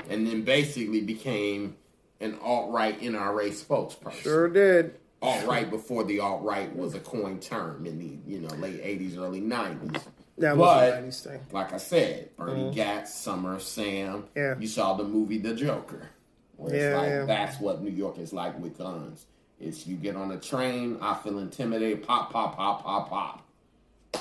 and 0.09 0.27
then 0.27 0.41
basically 0.43 1.01
became 1.01 1.75
an 2.19 2.37
alt 2.43 2.71
right 2.73 2.99
NRA 3.01 3.49
spokesperson. 3.51 4.21
Sure 4.23 4.49
did. 4.49 4.95
Alt 5.21 5.45
right 5.47 5.69
before 5.69 6.03
the 6.03 6.19
alt 6.19 6.43
right 6.43 6.73
was 6.75 6.95
a 6.95 6.99
coined 6.99 7.41
term 7.41 7.85
in 7.85 7.97
the 7.97 8.17
you 8.31 8.39
know 8.39 8.53
late 8.55 8.79
eighties, 8.83 9.17
early 9.17 9.39
nineties. 9.39 10.01
That 10.39 10.55
was 10.57 10.67
But- 10.67 10.93
a 10.93 11.01
90s 11.01 11.23
thing. 11.23 11.39
Like 11.51 11.73
I 11.73 11.77
said, 11.77 12.35
Bernie 12.37 12.71
Gatz, 12.73 13.07
Son 13.07 13.45
of 13.45 13.61
Sam. 13.63 14.23
Mm-hmm. 14.23 14.37
Yeah. 14.37 14.55
You 14.59 14.67
saw 14.67 14.93
the 14.93 15.03
movie 15.03 15.39
The 15.39 15.53
Joker. 15.55 16.09
Where 16.57 16.73
it's 16.73 16.81
Yeah, 16.83 16.97
like 16.97 17.09
yeah. 17.09 17.25
that's 17.25 17.59
what 17.59 17.81
New 17.81 17.91
York 17.91 18.17
is 18.19 18.33
like 18.33 18.57
with 18.59 18.77
guns. 18.77 19.25
It's 19.59 19.87
you 19.87 19.95
get 19.95 20.15
on 20.15 20.31
a 20.31 20.37
train, 20.37 20.97
I 21.01 21.15
feel 21.15 21.39
intimidated, 21.39 22.03
pop, 22.05 22.31
pop, 22.31 22.55
pop, 22.55 22.83
pop, 22.83 23.09
pop. 23.09 23.43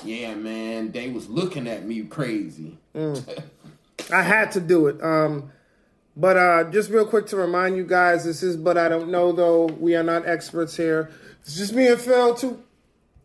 Yeah, 0.04 0.34
man, 0.34 0.92
they 0.92 1.10
was 1.10 1.28
looking 1.28 1.66
at 1.66 1.84
me 1.86 2.02
crazy. 2.04 2.78
I 2.94 4.22
had 4.22 4.52
to 4.52 4.60
do 4.60 4.86
it. 4.86 5.02
Um, 5.02 5.50
but 6.16 6.36
uh, 6.36 6.64
just 6.70 6.90
real 6.90 7.06
quick 7.06 7.26
to 7.28 7.36
remind 7.36 7.76
you 7.76 7.84
guys, 7.84 8.24
this 8.24 8.42
is 8.42 8.56
but 8.56 8.78
I 8.78 8.88
don't 8.88 9.10
know 9.10 9.32
though. 9.32 9.66
We 9.66 9.94
are 9.96 10.02
not 10.02 10.26
experts 10.26 10.76
here. 10.76 11.10
It's 11.42 11.56
just 11.56 11.74
me 11.74 11.88
and 11.88 12.00
Phil, 12.00 12.34
two 12.34 12.62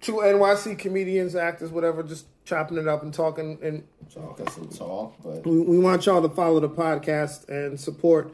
two 0.02 0.14
NYC 0.14 0.78
comedians, 0.80 1.36
actors, 1.36 1.72
whatever, 1.72 2.04
just 2.04 2.26
chopping 2.46 2.78
it 2.78 2.88
up 2.88 3.04
and 3.04 3.14
talking. 3.14 3.58
And 3.62 3.84
Talking 4.14 4.50
some 4.50 4.68
talk, 4.68 5.16
but 5.24 5.46
we, 5.46 5.62
we 5.62 5.80
want 5.80 6.06
y'all 6.06 6.22
to 6.22 6.30
follow 6.30 6.60
the 6.60 6.70
podcast 6.70 7.48
and 7.48 7.80
support 7.80 8.34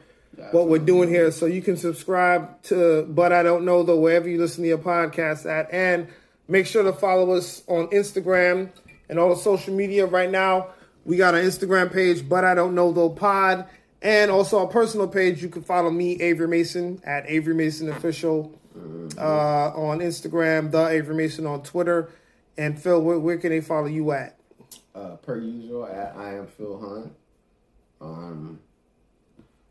what 0.50 0.68
we're 0.68 0.78
doing 0.78 1.08
here. 1.08 1.30
So 1.30 1.46
you 1.46 1.62
can 1.62 1.76
subscribe 1.76 2.62
to 2.64 3.04
But 3.08 3.32
I 3.32 3.42
Don't 3.42 3.64
Know 3.64 3.82
Though 3.82 3.98
wherever 3.98 4.28
you 4.28 4.38
listen 4.38 4.62
to 4.62 4.68
your 4.68 4.78
podcast 4.78 5.46
at, 5.46 5.72
and 5.72 6.08
make 6.48 6.66
sure 6.66 6.82
to 6.82 6.92
follow 6.92 7.32
us 7.32 7.62
on 7.68 7.88
Instagram 7.88 8.70
and 9.08 9.18
all 9.18 9.30
the 9.30 9.36
social 9.40 9.74
media. 9.74 10.06
Right 10.06 10.30
now, 10.30 10.68
we 11.04 11.16
got 11.16 11.34
an 11.34 11.44
Instagram 11.44 11.92
page, 11.92 12.28
But 12.28 12.44
I 12.44 12.54
Don't 12.54 12.74
Know 12.74 12.92
Though 12.92 13.10
Pod, 13.10 13.66
and 14.02 14.30
also 14.30 14.66
a 14.66 14.70
personal 14.70 15.06
page. 15.08 15.42
You 15.42 15.48
can 15.48 15.62
follow 15.62 15.90
me, 15.90 16.20
Avery 16.20 16.48
Mason, 16.48 17.00
at 17.04 17.28
Avery 17.28 17.54
Mason 17.54 17.88
Official 17.88 18.58
uh, 19.16 19.70
on 19.74 20.00
Instagram, 20.00 20.70
The 20.70 20.88
Avery 20.88 21.14
Mason 21.14 21.46
on 21.46 21.62
Twitter. 21.62 22.10
And 22.58 22.78
Phil, 22.78 23.00
where, 23.00 23.18
where 23.18 23.38
can 23.38 23.50
they 23.50 23.60
follow 23.62 23.86
you 23.86 24.10
at? 24.12 24.38
uh, 24.98 25.16
per 25.16 25.38
usual, 25.38 25.86
at 25.86 26.14
I 26.16 26.34
am 26.34 26.46
Phil 26.46 26.78
Hunt. 26.78 27.12
Um, 28.00 28.60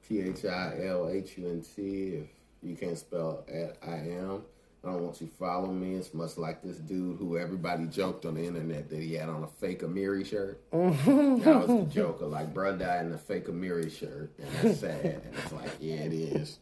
P 0.08 0.22
H 0.22 0.46
I 0.46 0.86
L 0.86 1.10
H 1.10 1.38
U 1.38 1.48
N 1.48 1.64
T. 1.76 1.82
If 2.16 2.28
you 2.62 2.76
can't 2.76 2.98
spell 2.98 3.44
at 3.48 3.78
I 3.86 3.96
am, 3.96 4.44
I 4.84 4.92
don't 4.92 5.04
want 5.04 5.22
you 5.22 5.28
to 5.28 5.34
follow 5.34 5.68
me. 5.68 5.96
It's 5.96 6.14
much 6.14 6.38
like 6.38 6.62
this 6.62 6.78
dude 6.78 7.18
who 7.18 7.38
everybody 7.38 7.86
joked 7.86 8.26
on 8.26 8.36
the 8.36 8.46
internet 8.46 8.90
that 8.90 9.02
he 9.02 9.16
had 9.16 9.30
on 9.30 9.44
a 9.44 9.48
fake 9.48 9.82
Amiri 9.82 10.26
shirt. 10.26 10.62
that 10.72 11.68
was 11.68 11.68
the 11.68 11.88
joke. 11.94 12.22
of 12.22 12.32
Like, 12.32 12.54
bro 12.54 12.78
died 12.78 13.06
in 13.06 13.14
a 13.14 13.18
fake 13.18 13.48
Amiri 13.48 13.92
shirt, 13.92 14.32
and 14.40 14.50
that's 14.62 14.80
sad. 14.80 15.22
And 15.26 15.36
it's 15.44 15.52
like, 15.52 15.72
yeah, 15.80 15.96
it 15.96 16.14
is, 16.14 16.60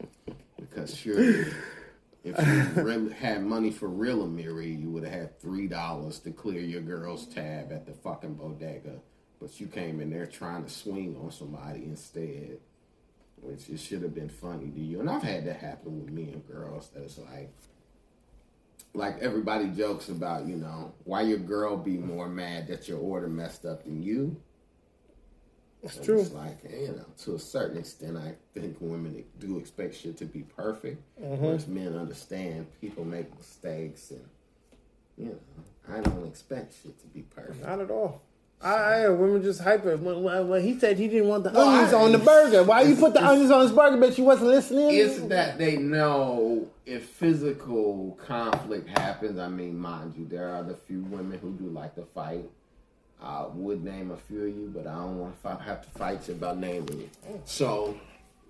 because 0.60 0.96
surely. 0.96 1.46
If 2.26 2.76
you 2.76 2.84
really 2.84 3.14
had 3.14 3.46
money 3.46 3.70
for 3.70 3.88
real 3.88 4.28
Amiri, 4.28 4.82
you 4.82 4.90
would 4.90 5.04
have 5.04 5.14
had 5.14 5.40
three 5.40 5.68
dollars 5.68 6.20
to 6.20 6.32
clear 6.32 6.60
your 6.60 6.82
girl's 6.82 7.28
tab 7.28 7.72
at 7.72 7.86
the 7.86 7.94
fucking 7.94 8.34
bodega. 8.34 9.00
But 9.40 9.60
you 9.60 9.68
came 9.68 10.00
in 10.02 10.10
there 10.10 10.26
trying 10.26 10.64
to 10.64 10.70
swing 10.70 11.16
on 11.22 11.30
somebody 11.30 11.84
instead. 11.84 12.58
Which 13.42 13.70
it 13.70 13.80
should 13.80 14.02
have 14.02 14.16
been 14.16 14.30
funny 14.30 14.72
to 14.72 14.80
you. 14.80 15.02
And 15.02 15.10
I've 15.10 15.22
had 15.22 15.46
that 15.46 15.58
happen 15.58 16.02
with 16.02 16.12
me 16.12 16.32
and 16.32 16.48
girls 16.48 16.90
that 16.96 17.04
it's 17.04 17.20
like 17.20 17.54
like 18.96 19.20
everybody 19.20 19.68
jokes 19.68 20.10
about, 20.10 20.48
you 20.48 20.56
know, 20.56 20.94
why 21.04 21.22
your 21.22 21.38
girl 21.38 21.78
be 21.78 21.98
more 21.98 22.28
mad 22.28 22.68
that 22.70 22.88
your 22.88 22.98
order 22.98 23.28
messed 23.28 23.66
up 23.66 23.84
than 23.84 24.02
you. 24.02 24.38
It's 25.86 25.98
And 25.98 26.06
true. 26.06 26.20
It's 26.22 26.34
like, 26.34 26.58
you 26.64 26.88
know, 26.88 27.06
to 27.24 27.36
a 27.36 27.40
certain 27.40 27.78
extent, 27.78 28.18
I 28.18 28.34
think 28.54 28.78
women 28.80 29.24
do 29.40 29.58
expect 29.60 29.96
shit 29.96 30.18
to 30.18 30.26
be 30.26 30.42
perfect. 30.42 31.02
Mm-hmm. 31.22 31.44
Whereas 31.46 31.68
men 31.68 31.96
understand 31.96 32.68
people 32.82 33.06
make 33.06 33.36
mistakes 33.38 34.12
and, 34.12 34.26
you 35.18 35.26
know, 35.28 35.40
I 35.96 36.02
don't 36.02 36.26
expect 36.26 36.74
shit 36.82 37.00
to 37.00 37.08
be 37.08 37.22
perfect. 37.22 37.66
Not 37.66 37.80
at 37.80 37.92
all. 37.92 38.22
I, 38.62 38.74
I 39.04 39.10
women 39.10 39.44
just 39.44 39.62
hyper. 39.62 39.96
When, 39.98 40.24
when, 40.24 40.48
when 40.48 40.64
he 40.64 40.80
said 40.80 40.98
he 40.98 41.08
didn't 41.08 41.28
want 41.28 41.44
the 41.44 41.52
Well, 41.52 41.68
onions 41.68 41.94
I- 41.94 42.02
on 42.02 42.12
the 42.14 42.18
burger, 42.18 42.64
why 42.64 42.82
you 42.82 42.96
put 42.96 43.14
the 43.14 43.24
onions 43.24 43.52
on 43.52 43.62
his 43.62 43.72
burger? 43.72 43.98
But 43.98 44.18
you 44.18 44.24
wasn't 44.24 44.50
listening. 44.50 44.90
It's 44.92 45.20
that 45.28 45.58
they 45.60 45.78
know 45.78 46.68
if 46.86 47.06
physical 47.10 48.18
conflict 48.26 48.98
happens. 48.98 49.38
I 49.38 49.50
mean, 49.50 49.78
mind 49.78 50.16
you, 50.18 50.26
there 50.26 50.50
are 50.50 50.64
the 50.64 50.76
few 50.76 51.02
women 51.04 51.38
who 51.40 51.52
do 51.52 51.66
like 51.66 51.94
to 51.96 52.06
fight. 52.06 52.50
I 53.22 53.46
would 53.54 53.84
name 53.84 54.12
a 54.12 54.18
few 54.18 54.44
of 54.44 54.48
you, 54.50 54.72
but 54.74 54.88
I 54.88 54.96
don't 54.96 55.18
want 55.18 55.42
to 55.42 55.50
have 55.64 55.82
to 55.84 55.90
fight 55.98 56.28
you 56.28 56.34
about 56.34 56.58
naming 56.58 57.00
you. 57.00 57.10
Mm. 57.28 57.40
So, 57.46 57.98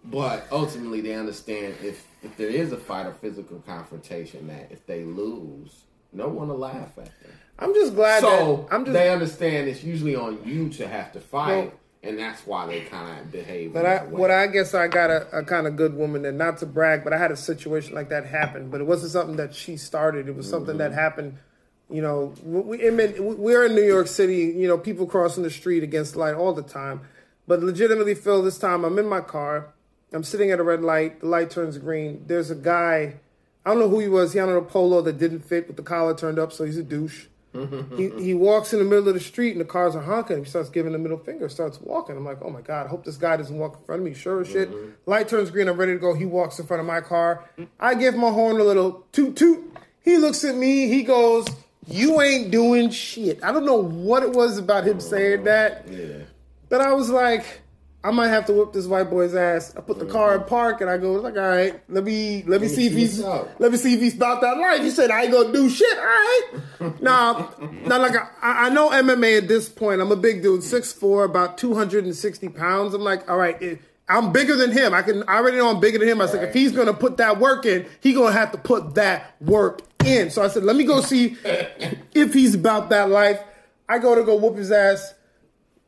but 0.03 0.47
ultimately, 0.51 1.01
they 1.01 1.15
understand 1.15 1.75
if 1.81 2.05
if 2.23 2.35
there 2.37 2.49
is 2.49 2.71
a 2.71 2.77
fight 2.77 3.05
or 3.05 3.13
physical 3.13 3.59
confrontation, 3.65 4.47
that 4.47 4.71
if 4.71 4.85
they 4.85 5.03
lose, 5.03 5.83
no 6.11 6.27
one 6.27 6.49
will 6.49 6.57
laugh 6.57 6.97
at 6.97 7.05
them. 7.05 7.31
I'm 7.57 7.73
just 7.73 7.95
glad 7.95 8.21
So 8.21 8.67
that 8.69 8.75
I'm 8.75 8.85
just. 8.85 8.93
they 8.93 9.09
understand 9.09 9.69
it's 9.69 9.83
usually 9.83 10.15
on 10.15 10.39
you 10.43 10.69
to 10.71 10.87
have 10.87 11.13
to 11.13 11.19
fight, 11.19 11.65
Well- 11.65 11.73
and 12.03 12.19
that's 12.19 12.45
why 12.45 12.67
they 12.67 12.81
kind 12.81 13.19
of 13.19 13.31
behave. 13.31 13.73
but 13.73 13.85
I, 13.85 13.97
what 14.03 14.29
I 14.29 14.45
guess 14.47 14.73
I 14.75 14.87
got 14.87 15.09
a, 15.09 15.39
a 15.39 15.43
kind 15.43 15.65
of 15.67 15.75
good 15.75 15.95
woman, 15.95 16.25
and 16.25 16.37
not 16.37 16.57
to 16.59 16.65
brag, 16.65 17.03
but 17.03 17.13
I 17.13 17.17
had 17.17 17.31
a 17.31 17.37
situation 17.37 17.95
like 17.95 18.09
that 18.09 18.25
happen. 18.25 18.69
But 18.69 18.81
it 18.81 18.83
wasn't 18.85 19.11
something 19.11 19.37
that 19.37 19.55
she 19.55 19.77
started. 19.77 20.27
It 20.27 20.35
was 20.35 20.49
something 20.49 20.77
mm-hmm. 20.77 20.79
that 20.79 20.91
happened. 20.91 21.37
You 21.89 22.01
know, 22.01 22.33
we, 22.43 22.81
it 22.81 22.93
meant, 22.93 23.19
we're 23.19 23.65
in 23.65 23.75
New 23.75 23.85
York 23.85 24.07
City. 24.07 24.53
You 24.55 24.67
know, 24.67 24.77
people 24.77 25.05
crossing 25.05 25.43
the 25.43 25.51
street 25.51 25.83
against 25.83 26.15
light 26.15 26.33
all 26.33 26.53
the 26.53 26.63
time. 26.63 27.01
But 27.47 27.61
legitimately, 27.61 28.15
Phil, 28.15 28.41
this 28.41 28.57
time 28.57 28.83
I'm 28.83 28.97
in 28.97 29.07
my 29.07 29.21
car. 29.21 29.73
I'm 30.11 30.23
sitting 30.23 30.51
at 30.51 30.59
a 30.59 30.63
red 30.63 30.81
light. 30.81 31.19
The 31.19 31.27
light 31.27 31.51
turns 31.51 31.77
green. 31.77 32.23
There's 32.27 32.49
a 32.49 32.55
guy 32.55 33.15
I 33.65 33.71
don't 33.71 33.79
know 33.79 33.89
who 33.89 33.99
he 33.99 34.07
was. 34.07 34.33
He 34.33 34.39
had 34.39 34.47
on 34.47 34.55
a 34.55 34.61
polo 34.61 35.01
that 35.01 35.17
didn't 35.17 35.39
fit 35.39 35.67
with 35.67 35.75
the 35.75 35.83
collar 35.83 36.15
turned 36.15 36.37
up, 36.37 36.53
so 36.53 36.65
he's 36.65 36.77
a 36.77 36.83
douche. 36.83 37.25
he, 37.95 38.09
he 38.21 38.33
walks 38.33 38.73
in 38.73 38.79
the 38.79 38.85
middle 38.85 39.07
of 39.07 39.13
the 39.13 39.19
street 39.19 39.53
and 39.53 39.61
the 39.61 39.65
cars 39.65 39.95
are 39.95 40.01
honking. 40.01 40.39
He 40.39 40.45
starts 40.49 40.69
giving 40.69 40.91
the 40.91 40.99
middle 40.99 41.17
finger, 41.17 41.47
starts 41.47 41.79
walking. 41.81 42.17
I'm 42.17 42.25
like, 42.25 42.39
oh 42.41 42.49
my 42.49 42.61
God, 42.61 42.85
I 42.85 42.89
hope 42.89 43.05
this 43.05 43.15
guy 43.15 43.37
doesn't 43.37 43.57
walk 43.57 43.77
in 43.77 43.85
front 43.85 44.01
of 44.01 44.05
me. 44.05 44.13
Sure 44.13 44.41
as 44.41 44.49
shit. 44.49 44.69
Mm-hmm. 44.69 44.89
Light 45.05 45.29
turns 45.29 45.49
green, 45.51 45.69
I'm 45.69 45.77
ready 45.77 45.93
to 45.93 45.99
go. 45.99 46.13
He 46.13 46.25
walks 46.25 46.59
in 46.59 46.67
front 46.67 46.81
of 46.81 46.85
my 46.85 46.99
car. 46.99 47.45
I 47.79 47.95
give 47.95 48.15
my 48.15 48.29
horn 48.29 48.59
a 48.59 48.63
little 48.63 49.05
toot 49.13 49.37
toot. 49.37 49.73
He 50.01 50.17
looks 50.17 50.43
at 50.43 50.55
me, 50.55 50.87
he 50.87 51.01
goes, 51.01 51.47
You 51.87 52.21
ain't 52.21 52.51
doing 52.51 52.89
shit. 52.89 53.43
I 53.43 53.51
don't 53.51 53.65
know 53.65 53.81
what 53.81 54.23
it 54.23 54.31
was 54.31 54.57
about 54.57 54.85
him 54.87 54.99
saying 54.99 55.43
that. 55.43 55.87
Yeah. 55.89 56.23
But 56.69 56.81
I 56.81 56.93
was 56.93 57.09
like, 57.09 57.61
I 58.05 58.11
might 58.11 58.27
have 58.27 58.45
to 58.45 58.53
whip 58.53 58.71
this 58.71 58.85
white 58.85 59.09
boy's 59.09 59.33
ass. 59.33 59.73
I 59.75 59.81
put 59.81 59.97
the 59.97 60.05
car 60.05 60.35
in 60.35 60.43
park 60.43 60.81
and 60.81 60.89
I 60.89 60.97
go 60.97 61.13
like, 61.13 61.35
all 61.37 61.41
right, 61.41 61.81
let 61.89 62.03
me 62.03 62.43
let 62.43 62.61
me 62.61 62.67
see 62.67 62.85
if 62.85 62.93
he's 62.93 63.19
let 63.19 63.71
me 63.71 63.77
see 63.77 63.95
if 63.95 63.99
he's 63.99 64.15
about 64.15 64.41
that 64.41 64.59
life. 64.59 64.81
He 64.81 64.91
said 64.91 65.09
I 65.09 65.23
ain't 65.23 65.31
gonna 65.31 65.51
do 65.51 65.67
shit. 65.69 65.97
All 65.97 66.05
right. 66.05 66.51
now, 67.01 67.51
now 67.85 67.99
like 67.99 68.15
I, 68.15 68.67
I 68.67 68.69
know 68.69 68.91
MMA 68.91 69.39
at 69.39 69.47
this 69.47 69.69
point. 69.69 70.01
I'm 70.01 70.11
a 70.11 70.15
big 70.15 70.43
dude, 70.43 70.61
6'4", 70.61 71.25
about 71.25 71.57
two 71.57 71.73
hundred 71.73 72.05
and 72.05 72.15
sixty 72.15 72.47
pounds. 72.47 72.93
I'm 72.93 73.01
like, 73.01 73.27
all 73.27 73.37
right. 73.37 73.59
It, 73.59 73.81
I'm 74.07 74.31
bigger 74.31 74.55
than 74.55 74.71
him. 74.71 74.93
I 74.93 75.01
can 75.01 75.23
I 75.27 75.37
already 75.37 75.57
know 75.57 75.69
I'm 75.69 75.79
bigger 75.79 75.97
than 75.97 76.07
him. 76.07 76.21
I 76.21 76.27
said 76.27 76.43
if 76.43 76.53
he's 76.53 76.71
gonna 76.71 76.93
put 76.93 77.17
that 77.17 77.39
work 77.39 77.65
in, 77.65 77.87
he 78.01 78.13
gonna 78.13 78.33
have 78.33 78.51
to 78.51 78.59
put 78.59 78.93
that 78.95 79.35
work 79.41 79.81
in. 80.05 80.29
So 80.29 80.43
I 80.43 80.47
said, 80.47 80.63
let 80.63 80.75
me 80.75 80.83
go 80.83 81.01
see 81.01 81.37
if 82.13 82.33
he's 82.33 82.55
about 82.55 82.89
that 82.89 83.09
life. 83.09 83.39
I 83.87 83.99
go 83.99 84.15
to 84.15 84.23
go 84.23 84.35
whoop 84.35 84.55
his 84.57 84.71
ass. 84.71 85.13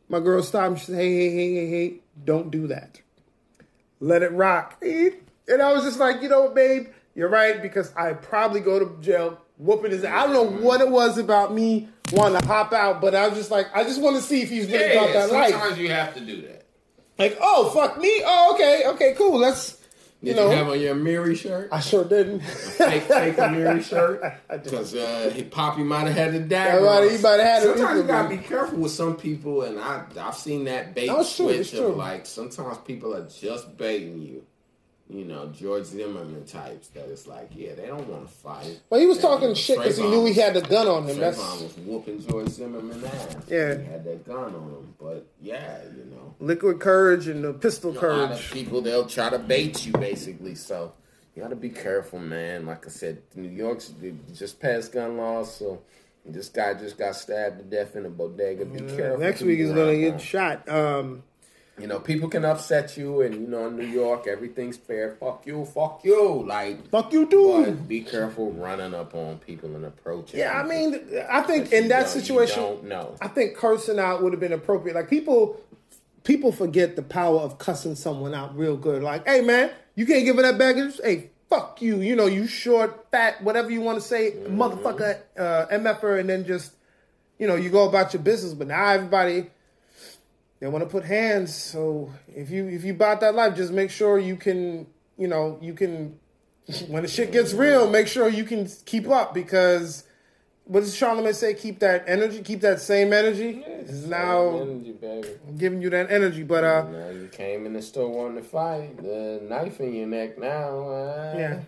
My 0.10 0.20
girl 0.20 0.42
stopped 0.44 0.74
me. 0.74 0.80
She 0.80 0.86
said, 0.86 0.96
hey, 0.96 1.14
hey, 1.16 1.30
hey, 1.32 1.56
hey, 1.56 1.70
hey, 1.70 1.94
don't 2.24 2.50
do 2.52 2.68
that. 2.68 3.02
Let 4.00 4.24
it 4.24 4.32
rock. 4.32 4.82
And 4.82 5.62
I 5.62 5.74
was 5.74 5.84
just 5.84 6.00
like, 6.00 6.22
you 6.22 6.30
know 6.30 6.42
what, 6.44 6.56
babe? 6.56 6.88
You're 7.16 7.30
right, 7.30 7.62
because 7.62 7.92
I 7.96 8.14
probably 8.14 8.60
go 8.60 8.78
to 8.80 9.02
jail 9.02 9.40
whooping 9.58 9.92
his 9.92 10.04
ass. 10.04 10.14
I 10.14 10.32
don't 10.32 10.34
know 10.34 10.62
what 10.62 10.82
it 10.82 10.90
was 10.90 11.18
about 11.18 11.54
me 11.54 11.90
wanting 12.14 12.40
to 12.40 12.46
hop 12.48 12.74
out, 12.74 13.02
but 13.02 13.16
I 13.16 13.28
was 13.28 13.38
just 13.38 13.50
like, 13.50 13.68
I 13.76 13.84
just 13.84 14.00
want 14.00 14.16
to 14.18 14.22
see 14.22 14.42
if 14.42 14.50
he's 14.50 14.68
really 14.68 14.94
Yeah, 14.94 15.02
about 15.04 15.14
that 15.14 15.32
life. 15.34 15.50
sometimes 15.52 15.80
you 15.80 15.90
have 15.90 16.14
to 16.14 16.20
do 16.20 16.42
that. 16.44 16.66
Like, 17.18 17.38
oh, 17.42 17.72
fuck 17.72 17.98
me? 17.98 18.22
Oh, 18.24 18.54
okay, 18.54 18.84
okay, 18.90 19.16
cool. 19.18 19.40
Let's, 19.40 19.77
Did 20.24 20.30
you, 20.32 20.36
know. 20.36 20.50
have 20.50 20.68
on 20.68 20.80
your 20.80 20.96
Miri 20.96 21.36
shirt? 21.36 21.70
I 21.72 21.80
sure 21.80 22.04
didn't. 22.04 22.40
Fake, 22.40 23.04
fake 23.04 23.38
Miri 23.38 23.84
shirt? 23.84 24.22
Because 24.64 24.96
uh, 24.96 25.44
Poppy 25.52 25.84
might 25.84 26.08
have 26.08 26.16
had 26.16 26.34
the 26.34 26.40
dagger. 26.40 26.84
Yeah, 26.84 27.10
he 27.10 27.22
might 27.22 27.34
have 27.34 27.42
had 27.42 27.64
it 27.64 27.78
Sometimes 27.78 28.02
you 28.02 28.08
gotta 28.08 28.30
be 28.30 28.38
careful 28.38 28.80
with 28.80 28.92
some 28.92 29.16
people, 29.16 29.62
and 29.62 29.80
I 29.80 30.04
I've 30.20 30.36
seen 30.36 30.66
that 30.66 30.96
bait 30.96 31.08
No, 31.08 31.20
it's 31.20 31.36
true, 31.36 31.54
switch 31.54 31.74
of 31.74 31.80
true. 31.80 31.94
like 31.94 32.26
sometimes 32.26 32.80
people 32.80 33.14
are 33.16 33.28
just 33.28 33.78
baiting 33.78 34.20
you. 34.22 34.44
You 35.10 35.24
know, 35.24 35.48
George 35.48 35.86
Zimmerman 35.86 36.44
types 36.46 36.90
that 36.90 37.08
it's 37.10 37.28
like, 37.28 37.50
yeah, 37.56 37.76
they 37.76 37.86
don't 37.88 38.06
want 38.10 38.28
to 38.28 38.34
fight. 38.34 38.82
Well, 38.90 39.00
he 39.00 39.06
was 39.08 39.18
And, 39.18 39.22
talking 39.24 39.42
you 39.44 39.48
know, 39.50 39.54
shit 39.54 39.78
because 39.78 39.96
he 39.98 40.04
knew 40.04 40.26
he 40.26 40.34
had 40.34 40.54
the 40.54 40.62
gun 40.62 40.86
on 40.88 41.08
him. 41.08 41.18
That's 41.18 41.38
Trayvon 41.42 41.64
was 41.64 41.78
whooping 41.78 42.28
George 42.28 42.50
Zimmerman 42.50 43.06
ass. 43.06 43.38
Yeah. 43.48 43.78
he 43.78 43.86
had 43.86 44.04
that 44.04 44.26
gun 44.28 44.38
on 44.54 44.70
him. 44.70 44.94
But 45.00 45.26
yeah, 45.42 45.80
you 45.96 46.06
know, 46.12 46.36
liquid 46.40 46.82
courage 46.82 47.28
and 47.30 47.42
the 47.42 47.54
pistol 47.54 47.92
A 47.92 47.94
lot 47.94 48.04
of 48.04 48.30
courage. 48.32 48.52
people 48.52 48.82
they'll 48.82 49.08
try 49.08 49.30
to 49.30 49.40
bait 49.40 49.86
you 49.86 49.94
basically. 49.94 50.56
So 50.56 50.92
you 51.36 51.42
got 51.42 51.50
to 51.52 51.56
be 51.56 51.70
careful, 51.70 52.20
man. 52.20 52.66
Like 52.66 52.86
I 52.86 52.90
said, 52.90 53.22
New 53.34 53.48
York's 53.48 53.94
just 54.36 54.60
passed 54.60 54.92
gun 54.92 55.16
laws, 55.16 55.56
so 55.56 55.84
this 56.26 56.50
guy 56.50 56.74
just 56.74 56.98
got 56.98 57.16
stabbed 57.16 57.60
to 57.60 57.64
death 57.64 57.96
in 57.96 58.06
a 58.06 58.10
bodega. 58.10 58.66
Be 58.66 58.80
careful. 58.80 59.20
Next 59.20 59.42
week 59.42 59.58
you 59.60 59.68
he's 59.68 59.74
gonna 59.74 59.96
get 59.98 60.20
shot. 60.20 60.68
Um, 60.68 61.24
You 61.80 61.86
know, 61.86 62.00
people 62.00 62.28
can 62.28 62.44
upset 62.44 62.98
you, 62.98 63.22
and 63.22 63.36
you 63.36 63.48
know, 63.48 63.68
in 63.68 63.78
New 63.78 63.86
York, 63.86 64.26
everything's 64.26 64.78
fair. 64.78 65.16
Fuck 65.20 65.46
you, 65.46 65.64
fuck 65.64 66.02
you. 66.04 66.44
Like, 66.48 66.90
fuck 66.90 67.14
you, 67.14 67.28
dude. 67.28 67.66
but 67.78 67.88
be 67.88 68.02
careful 68.02 68.52
running 68.52 68.96
up 68.96 69.14
on 69.14 69.38
people 69.38 69.76
and 69.76 69.86
approaching. 69.86 70.40
Yeah, 70.40 70.60
I 70.60 70.64
mean, 70.68 71.00
I 71.30 71.42
think 71.44 71.72
in 71.72 71.88
that 71.90 72.10
situation, 72.10 72.64
don't 72.64 72.84
know. 72.86 73.16
I 73.22 73.28
think 73.28 73.56
cursing 73.56 74.00
out 74.00 74.24
would 74.24 74.34
have 74.34 74.40
been 74.40 74.54
appropriate. 74.54 74.96
Like 74.96 75.08
people, 75.08 75.62
people 76.24 76.52
forget 76.52 76.96
the 76.96 77.04
power 77.04 77.40
of 77.42 77.60
cussing 77.60 77.94
someone 77.94 78.34
out 78.34 78.58
real 78.58 78.76
good. 78.76 79.04
Like, 79.04 79.28
hey 79.28 79.42
man, 79.42 79.70
you 79.94 80.08
can't 80.08 80.26
give 80.26 80.38
her 80.38 80.42
that 80.42 80.58
baggage. 80.58 81.00
Hey, 81.04 81.30
fuck 81.48 81.80
you. 81.80 82.02
You 82.02 82.16
know, 82.16 82.26
you 82.26 82.48
short, 82.48 83.06
fat, 83.12 83.44
whatever 83.44 83.70
you 83.70 83.82
want 83.82 84.02
to 84.02 84.08
say, 84.08 84.32
Mm-hmm. 84.32 84.60
motherfucker, 84.60 85.20
uh, 85.38 85.68
mf'er, 85.72 86.20
and 86.20 86.28
then 86.28 86.44
just, 86.44 86.72
you 87.38 87.46
know, 87.46 87.56
you 87.56 87.70
go 87.70 87.88
about 87.88 88.14
your 88.14 88.24
business. 88.24 88.56
But 88.56 88.66
now 88.70 88.84
everybody. 88.88 89.52
They 90.60 90.68
want 90.68 90.84
to 90.84 90.90
put 90.90 91.04
hands, 91.04 91.54
so 91.54 92.12
if 92.36 92.50
you 92.50 92.68
if 92.68 92.84
you 92.84 92.94
bought 92.94 93.20
that 93.22 93.36
life, 93.36 93.56
just 93.56 93.72
make 93.72 93.92
sure 93.92 94.18
you 94.18 94.36
can, 94.36 94.88
you 95.18 95.28
know, 95.28 95.58
you 95.62 95.74
can. 95.74 96.20
When 96.90 97.04
the 97.04 97.08
shit 97.08 97.32
gets 97.32 97.54
real, 97.54 97.90
make 97.90 98.08
sure 98.08 98.28
you 98.28 98.44
can 98.44 98.68
keep 98.86 99.08
up 99.08 99.34
because 99.34 100.04
what 100.66 100.82
does 100.82 100.94
Charlamagne 100.94 101.34
say? 101.34 101.54
Keep 101.54 101.80
that 101.80 102.04
energy, 102.08 102.42
keep 102.42 102.60
that 102.62 102.82
same 102.82 103.14
energy. 103.14 103.64
It's 103.66 104.04
now 104.04 104.60
Energy, 104.62 104.92
baby. 104.92 105.30
giving 105.58 105.82
you 105.82 105.90
that 105.92 106.12
energy, 106.12 106.44
but 106.44 106.64
uh, 106.66 106.84
Now 106.92 107.10
you 107.10 107.30
came 107.32 107.66
in 107.66 107.72
the 107.74 107.82
store 107.82 108.10
wanting 108.10 108.44
to 108.44 108.50
fight. 108.50 108.98
The 109.02 109.40
knife 109.48 109.80
in 109.80 109.94
your 109.96 110.08
neck 110.08 110.38
now. 110.38 110.90
Uh, 110.90 111.36
yeah, 111.38 111.60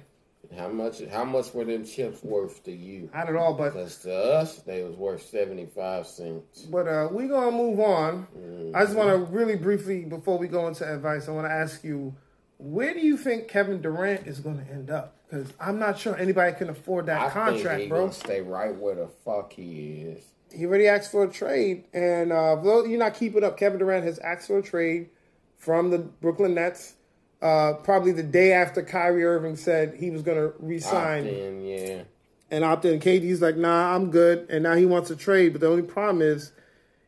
How 0.57 0.67
much? 0.67 1.01
How 1.11 1.23
much 1.26 1.53
were 1.53 1.63
them 1.65 1.85
chips 1.85 2.23
worth 2.23 2.63
to 2.63 2.71
you? 2.71 3.09
not 3.13 3.30
at 3.30 3.35
all. 3.35 3.53
But 3.53 3.73
Because 3.73 3.97
to 3.99 4.13
us, 4.13 4.55
they 4.59 4.84
was 4.84 4.95
worth 4.95 5.21
seventy 5.27 5.65
five 5.67 6.07
cents. 6.07 6.61
but 6.63 6.88
uh, 6.88 7.07
we 7.11 7.27
gonna 7.27 7.51
move 7.55 7.80
on. 7.80 8.71
I 8.76 8.84
just 8.85 8.95
want 8.95 9.09
to 9.09 9.17
really 9.31 9.55
briefly 9.55 10.05
before 10.05 10.38
we 10.38 10.47
go 10.47 10.67
into 10.67 10.91
advice, 10.91 11.27
I 11.27 11.31
want 11.31 11.47
to 11.47 11.51
ask 11.53 11.84
you, 11.84 12.15
where 12.57 12.93
do 12.93 12.99
you 12.99 13.15
think 13.17 13.47
Kevin 13.47 13.81
Durant 13.81 14.26
is 14.27 14.39
going 14.39 14.57
to 14.65 14.71
end 14.71 14.89
up? 14.89 15.15
Because 15.30 15.53
I'm 15.59 15.77
not 15.77 15.99
sure 15.99 16.17
anybody 16.17 16.55
can 16.57 16.69
afford 16.69 17.05
that 17.05 17.21
I 17.21 17.30
contract, 17.30 17.77
think 17.77 17.89
bro. 17.89 17.99
gonna 18.01 18.13
stay 18.13 18.41
right 18.41 18.76
where 18.76 18.95
the 18.95 19.07
fuck 19.23 19.53
he 19.53 20.01
is. 20.01 20.23
he 20.51 20.65
already 20.65 20.88
asked 20.88 21.11
for 21.11 21.23
a 21.26 21.30
trade, 21.31 21.84
and 21.93 22.31
uh, 22.34 22.55
though 22.55 22.84
you're 22.85 22.97
not 22.97 23.13
keeping 23.13 23.43
up, 23.43 23.55
Kevin 23.55 23.77
Durant 23.77 24.03
has 24.03 24.17
asked 24.19 24.47
for 24.47 24.57
a 24.57 24.63
trade 24.63 25.09
from 25.57 25.91
the 25.91 25.99
Brooklyn 25.99 26.55
Nets. 26.55 26.95
Uh, 27.41 27.73
probably 27.83 28.11
the 28.11 28.23
day 28.23 28.51
after 28.51 28.83
Kyrie 28.83 29.23
Irving 29.23 29.55
said 29.55 29.95
he 29.95 30.09
was 30.09 30.23
going 30.23 30.37
to 30.37 30.53
resign 30.59 31.23
Then 31.23 31.63
yeah, 31.63 32.03
and 32.51 32.65
opted 32.65 32.93
in. 32.93 32.99
KD's 32.99 33.41
like, 33.41 33.55
nah, 33.55 33.95
I'm 33.95 34.11
good, 34.11 34.47
and 34.49 34.63
now 34.63 34.75
he 34.75 34.85
wants 34.85 35.09
a 35.09 35.15
trade. 35.15 35.53
But 35.53 35.61
the 35.61 35.67
only 35.67 35.83
problem 35.83 36.21
is 36.21 36.51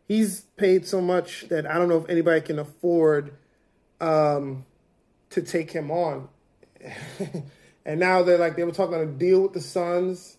he's 0.07 0.41
paid 0.55 0.87
so 0.87 1.01
much 1.01 1.49
that 1.49 1.65
I 1.65 1.77
don't 1.77 1.89
know 1.89 1.97
if 1.97 2.09
anybody 2.09 2.39
can 2.41 2.59
afford 2.59 3.33
um, 3.99 4.65
to 5.31 5.41
take 5.41 5.71
him 5.71 5.91
on. 5.91 6.29
and 7.85 7.99
now 7.99 8.23
they're 8.23 8.37
like 8.37 8.55
they 8.55 8.63
were 8.63 8.71
talking 8.71 8.95
a 8.95 9.05
deal 9.05 9.41
with 9.41 9.53
the 9.53 9.61
Suns 9.61 10.37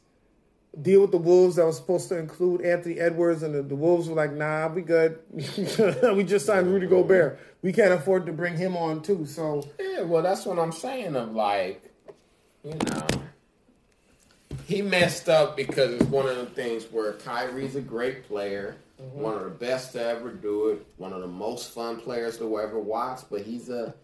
deal 0.81 1.03
with 1.03 1.11
the 1.11 1.19
Wolves 1.19 1.57
that 1.57 1.67
was 1.67 1.77
supposed 1.77 2.09
to 2.09 2.19
include 2.19 2.63
Anthony 2.63 2.99
Edwards, 2.99 3.43
and 3.43 3.55
the, 3.55 3.63
the 3.63 3.77
Wolves 3.77 4.09
were 4.09 4.15
like, 4.15 4.33
"Nah, 4.33 4.69
we 4.69 4.83
good. 4.83 5.19
we 5.33 6.25
just 6.25 6.47
signed 6.47 6.69
Rudy 6.69 6.87
Gobert. 6.87 7.39
We 7.63 7.73
can't 7.73 7.93
afford 7.93 8.27
to 8.27 8.33
bring 8.33 8.57
him 8.57 8.77
on 8.77 9.03
too." 9.03 9.27
So 9.27 9.67
yeah. 9.79 10.03
Well, 10.03 10.23
that's 10.23 10.45
what 10.45 10.59
I'm 10.59 10.73
saying. 10.73 11.17
Of 11.17 11.35
like, 11.35 11.83
you 12.65 12.75
know, 12.75 13.07
he 14.67 14.83
messed 14.83 15.29
up 15.29 15.57
because 15.57 15.93
it's 15.95 16.05
one 16.05 16.29
of 16.29 16.37
the 16.37 16.47
things 16.47 16.85
where 16.91 17.13
Kyrie's 17.15 17.77
a 17.77 17.81
great 17.81 18.27
player, 18.27 18.77
mm-hmm. 19.01 19.21
one 19.21 19.35
of 19.35 19.45
the 19.45 19.51
best 19.51 19.93
to 19.93 20.05
ever 20.05 20.31
do 20.31 20.69
it, 20.71 20.87
one 20.97 21.13
of 21.13 21.21
the 21.21 21.29
most 21.29 21.73
fun 21.73 21.99
players 22.01 22.39
to 22.39 22.59
ever 22.59 22.79
watch. 22.79 23.21
But 23.31 23.43
he's 23.43 23.69
a, 23.69 23.95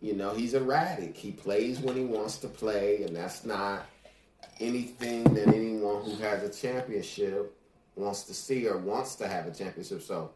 you 0.00 0.14
know, 0.14 0.34
he's 0.34 0.54
erratic. 0.54 1.16
He 1.16 1.32
plays 1.32 1.80
when 1.80 1.96
he 1.96 2.04
wants 2.04 2.38
to 2.38 2.48
play, 2.48 3.02
and 3.04 3.14
that's 3.14 3.44
not 3.44 3.86
anything 4.60 5.24
that 5.34 5.48
anyone 5.48 6.04
who 6.04 6.16
has 6.16 6.42
a 6.42 6.50
championship 6.50 7.56
wants 7.96 8.24
to 8.24 8.34
see 8.34 8.66
or 8.66 8.78
wants 8.78 9.16
to 9.16 9.28
have 9.28 9.46
a 9.46 9.50
championship. 9.50 10.02
So, 10.02 10.30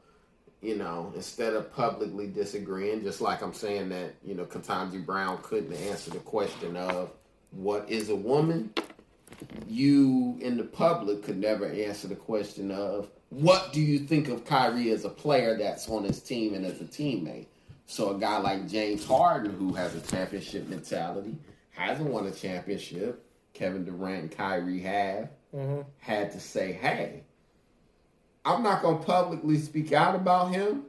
you 0.62 0.76
know, 0.76 1.12
instead 1.14 1.54
of 1.54 1.72
publicly 1.72 2.26
disagreeing, 2.26 3.02
just 3.02 3.20
like 3.20 3.42
I'm 3.42 3.52
saying 3.52 3.90
that, 3.90 4.14
you 4.24 4.34
know, 4.34 4.44
Ketanji 4.44 5.04
Brown 5.04 5.38
couldn't 5.42 5.72
answer 5.74 6.10
the 6.10 6.18
question 6.18 6.76
of 6.76 7.10
what 7.50 7.88
is 7.88 8.08
a 8.08 8.16
woman, 8.16 8.72
you 9.68 10.36
in 10.40 10.56
the 10.56 10.64
public 10.64 11.22
could 11.22 11.38
never 11.38 11.66
answer 11.66 12.08
the 12.08 12.16
question 12.16 12.70
of 12.70 13.08
what 13.30 13.72
do 13.72 13.80
you 13.80 13.98
think 13.98 14.28
of 14.28 14.44
Kyrie 14.44 14.90
as 14.90 15.04
a 15.04 15.10
player 15.10 15.58
that's 15.58 15.88
on 15.88 16.04
his 16.04 16.20
team 16.20 16.54
and 16.54 16.64
as 16.64 16.80
a 16.80 16.84
teammate. 16.84 17.46
So 17.86 18.14
a 18.14 18.18
guy 18.18 18.38
like 18.38 18.68
James 18.68 19.04
Harden, 19.04 19.52
who 19.52 19.72
has 19.74 19.94
a 19.94 20.00
championship 20.00 20.68
mentality, 20.68 21.36
hasn't 21.70 22.08
won 22.08 22.26
a 22.26 22.32
championship. 22.32 23.24
Kevin 23.52 23.84
Durant 23.84 24.22
and 24.22 24.30
Kyrie 24.30 24.80
have 24.80 25.30
mm-hmm. 25.54 25.82
had 25.98 26.32
to 26.32 26.40
say, 26.40 26.72
"Hey, 26.72 27.22
I'm 28.46 28.62
not 28.62 28.80
going 28.80 28.98
to 29.00 29.04
publicly 29.04 29.58
speak 29.58 29.92
out 29.92 30.14
about 30.14 30.52
him 30.52 30.84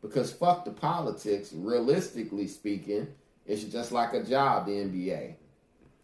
because 0.00 0.32
fuck 0.32 0.64
the 0.64 0.70
politics. 0.70 1.52
Realistically 1.52 2.46
speaking, 2.46 3.08
it's 3.46 3.64
just 3.64 3.90
like 3.90 4.12
a 4.14 4.22
job, 4.22 4.66
the 4.66 4.72
NBA. 4.72 5.34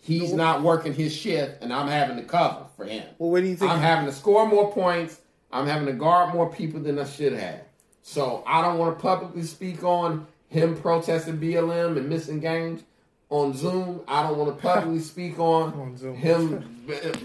He's 0.01 0.33
not 0.33 0.63
working 0.63 0.93
his 0.93 1.15
shift, 1.15 1.63
and 1.63 1.73
I'm 1.73 1.89
having 1.89 2.17
to 2.17 2.23
cover 2.25 2.67
for 2.77 2.85
him. 2.85 3.05
well, 3.19 3.31
what 3.31 3.41
do 3.41 3.47
you 3.47 3.57
think? 3.57 3.71
I'm 3.71 3.81
having 3.81 4.07
to 4.07 4.13
score 4.13 4.47
more 4.47 4.73
points. 4.73 5.21
I'm 5.53 5.67
having 5.67 5.87
to 5.87 5.93
guard 5.93 6.35
more 6.35 6.53
people 6.53 6.81
than 6.81 6.99
I 6.99 7.05
should 7.05 7.33
have. 7.33 7.61
So 8.03 8.43
I 8.47 8.61
don't 8.61 8.79
want 8.79 8.97
to 8.99 9.03
publicly 9.03 9.43
speak 9.45 9.83
on 9.85 10.27
him 10.49 10.77
protesting 10.77 11.39
BLM 11.39 11.97
and 11.97 12.09
missing 12.09 12.41
games. 12.41 12.83
on 13.31 13.55
Zoom. 13.55 14.01
I 14.07 14.23
don't 14.23 14.39
want 14.39 14.57
to 14.57 14.63
publicly 14.63 15.01
speak 15.13 15.39
on, 15.39 15.73
On 15.73 16.15
him 16.15 16.76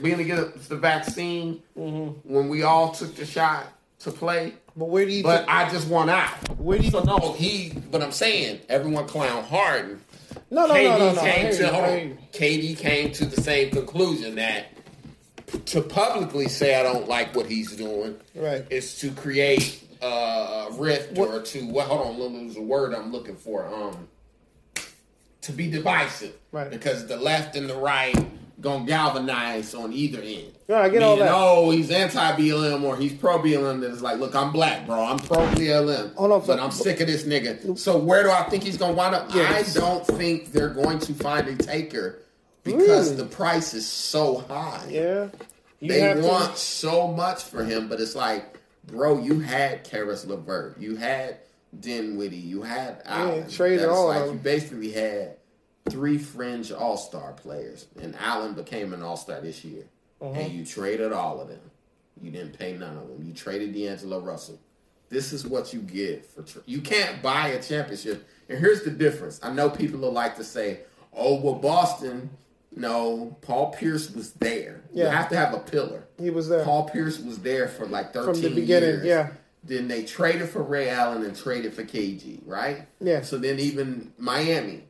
being 0.01 0.19
against 0.19 0.69
the 0.69 0.75
vaccine 0.77 1.61
Mm-hmm. 1.77 2.31
when 2.33 2.49
we 2.49 2.63
all 2.63 2.91
took 2.91 3.15
the 3.15 3.25
shot 3.25 3.67
to 3.99 4.11
play. 4.11 4.53
But 4.75 4.85
where 4.85 5.05
do 5.05 5.11
you? 5.11 5.23
But 5.23 5.45
I 5.47 5.69
just 5.69 5.87
want 5.87 6.09
out. 6.09 6.29
Where 6.59 6.77
do 6.77 6.85
you- 6.85 6.91
So 6.91 7.03
no, 7.03 7.33
he. 7.33 7.73
But 7.91 8.01
I'm 8.01 8.11
saying 8.11 8.61
everyone 8.69 9.07
clown 9.07 9.43
Harden. 9.43 10.01
no, 10.49 10.65
no, 10.67 10.73
KD 10.73 10.83
no, 10.89 10.97
no, 10.97 11.13
no. 11.13 11.21
Came 11.21 11.41
hear 11.41 11.51
to 11.51 11.57
you, 11.57 11.65
hold 11.67 11.83
I 11.85 11.87
on. 11.91 11.97
hear 11.99 12.07
you. 12.07 12.17
KD 12.31 12.77
came 12.77 13.11
to 13.13 13.25
the 13.25 13.41
same 13.41 13.69
conclusion 13.71 14.35
that 14.35 14.65
to 15.65 15.81
publicly 15.81 16.47
say 16.47 16.75
I 16.79 16.83
don't 16.83 17.07
like 17.09 17.35
what 17.35 17.45
he's 17.47 17.75
doing 17.75 18.15
Right. 18.35 18.65
is 18.69 18.97
to 18.99 19.11
create 19.11 19.83
uh, 20.01 20.69
a 20.69 20.73
rift 20.73 21.11
What- 21.17 21.29
or 21.29 21.41
to 21.41 21.71
well, 21.71 21.85
hold 21.87 22.07
on, 22.07 22.19
let 22.19 22.31
me 22.31 22.43
use 22.45 22.55
a 22.57 22.61
word 22.61 22.93
I'm 22.93 23.11
looking 23.11 23.35
for. 23.35 23.65
Um, 23.67 24.07
to 25.41 25.51
be 25.51 25.69
divisive, 25.69 26.33
Right. 26.51 26.69
Because 26.69 27.07
the 27.07 27.17
left 27.17 27.55
and 27.55 27.69
the 27.69 27.75
right 27.75 28.15
gonna 28.61 28.85
galvanize 28.85 29.73
on 29.75 29.91
either 29.91 30.21
end. 30.21 30.51
Yeah, 30.69 30.79
I 30.81 30.89
get 30.89 31.03
all 31.03 31.15
Meaning, 31.15 31.25
that. 31.25 31.35
Oh, 31.35 31.69
he's 31.71 31.91
anti 31.91 32.31
BLM 32.37 32.83
or 32.83 32.95
he's 32.95 33.11
pro 33.13 33.39
BLM. 33.39 33.81
That 33.81 33.91
is 33.91 34.01
like, 34.01 34.19
look, 34.19 34.35
I'm 34.35 34.51
black, 34.53 34.85
bro. 34.85 35.03
I'm 35.03 35.17
pro 35.19 35.37
BLM. 35.47 36.13
Hold 36.15 36.31
on, 36.31 36.45
but 36.47 36.59
I'm 36.59 36.71
sick 36.71 37.01
of 37.01 37.07
this 37.07 37.23
nigga. 37.23 37.77
So 37.77 37.97
where 37.97 38.23
do 38.23 38.29
I 38.31 38.43
think 38.43 38.63
he's 38.63 38.77
gonna 38.77 38.93
wind 38.93 39.15
up? 39.15 39.33
Yes. 39.33 39.75
I 39.75 39.79
don't 39.79 40.05
think 40.05 40.51
they're 40.53 40.69
going 40.69 40.99
to 40.99 41.13
find 41.13 41.47
a 41.47 41.55
taker 41.55 42.19
because 42.63 43.09
Really? 43.11 43.15
the 43.23 43.25
price 43.25 43.73
is 43.73 43.87
so 43.87 44.45
high. 44.47 44.85
Yeah. 44.89 45.27
You 45.79 45.89
They 45.89 45.99
have 46.01 46.21
to- 46.21 46.27
want 46.27 46.57
so 46.57 47.07
much 47.07 47.41
for 47.43 47.63
him, 47.63 47.87
but 47.89 47.99
it's 47.99 48.15
like, 48.15 48.59
bro, 48.85 49.17
you 49.19 49.39
had 49.39 49.83
Caris 49.83 50.25
LeVert, 50.27 50.79
you 50.79 50.95
had 50.95 51.37
Dinwiddie, 51.79 52.35
you 52.37 52.61
had 52.61 53.01
Allen. 53.05 53.49
traded 53.49 53.79
That's 53.79 53.91
all 53.91 54.07
like 54.09 54.25
you 54.25 54.33
basically 54.33 54.91
had 54.91 55.37
three 55.89 56.17
fringe 56.17 56.71
All 56.71 56.97
Star 56.97 57.33
players, 57.33 57.87
and 58.01 58.15
Allen 58.19 58.53
became 58.53 58.93
an 58.93 59.01
All 59.01 59.17
Star 59.17 59.41
this 59.41 59.63
year, 59.63 59.83
Uh-huh. 60.21 60.31
and 60.39 60.51
you 60.53 60.65
traded 60.65 61.11
all 61.11 61.41
of 61.41 61.47
them. 61.47 61.59
You 62.21 62.31
didn't 62.31 62.57
pay 62.57 62.73
none 62.77 62.97
of 62.97 63.07
them. 63.07 63.23
You 63.25 63.33
traded 63.33 63.73
D'Angelo 63.73 64.19
Russell. 64.19 64.59
This 65.09 65.33
is 65.33 65.45
what 65.45 65.73
you 65.73 65.79
get 65.81 66.25
for. 66.25 66.43
Tra- 66.43 66.61
you 66.65 66.81
can't 66.81 67.21
buy 67.21 67.49
a 67.49 67.61
championship. 67.61 68.25
And 68.47 68.59
here's 68.59 68.83
the 68.83 68.91
difference. 68.91 69.39
I 69.43 69.51
know 69.51 69.69
people 69.69 69.99
will 69.99 70.11
like 70.13 70.35
to 70.37 70.43
say, 70.43 70.81
"Oh, 71.13 71.35
well, 71.41 71.55
Boston." 71.55 72.29
No, 72.73 73.35
Paul 73.41 73.71
Pierce 73.73 74.09
was 74.11 74.31
there. 74.33 74.81
You 74.93 75.03
have 75.05 75.27
to 75.29 75.35
have 75.35 75.53
a 75.53 75.59
pillar. 75.59 76.05
He 76.17 76.29
was 76.29 76.47
there. 76.47 76.63
Paul 76.63 76.87
Pierce 76.87 77.19
was 77.19 77.39
there 77.39 77.67
for 77.67 77.85
like 77.85 78.13
13 78.13 78.33
From 78.33 78.41
the 78.43 78.49
beginning, 78.49 78.89
years. 78.89 79.05
yeah. 79.05 79.29
Then 79.63 79.89
they 79.89 80.03
traded 80.05 80.47
for 80.47 80.63
Ray 80.63 80.89
Allen 80.89 81.23
and 81.25 81.35
traded 81.35 81.73
for 81.73 81.83
KG, 81.83 82.39
right? 82.45 82.87
Yeah. 83.01 83.21
So 83.23 83.37
then 83.37 83.59
even 83.59 84.13
Miami, 84.17 84.85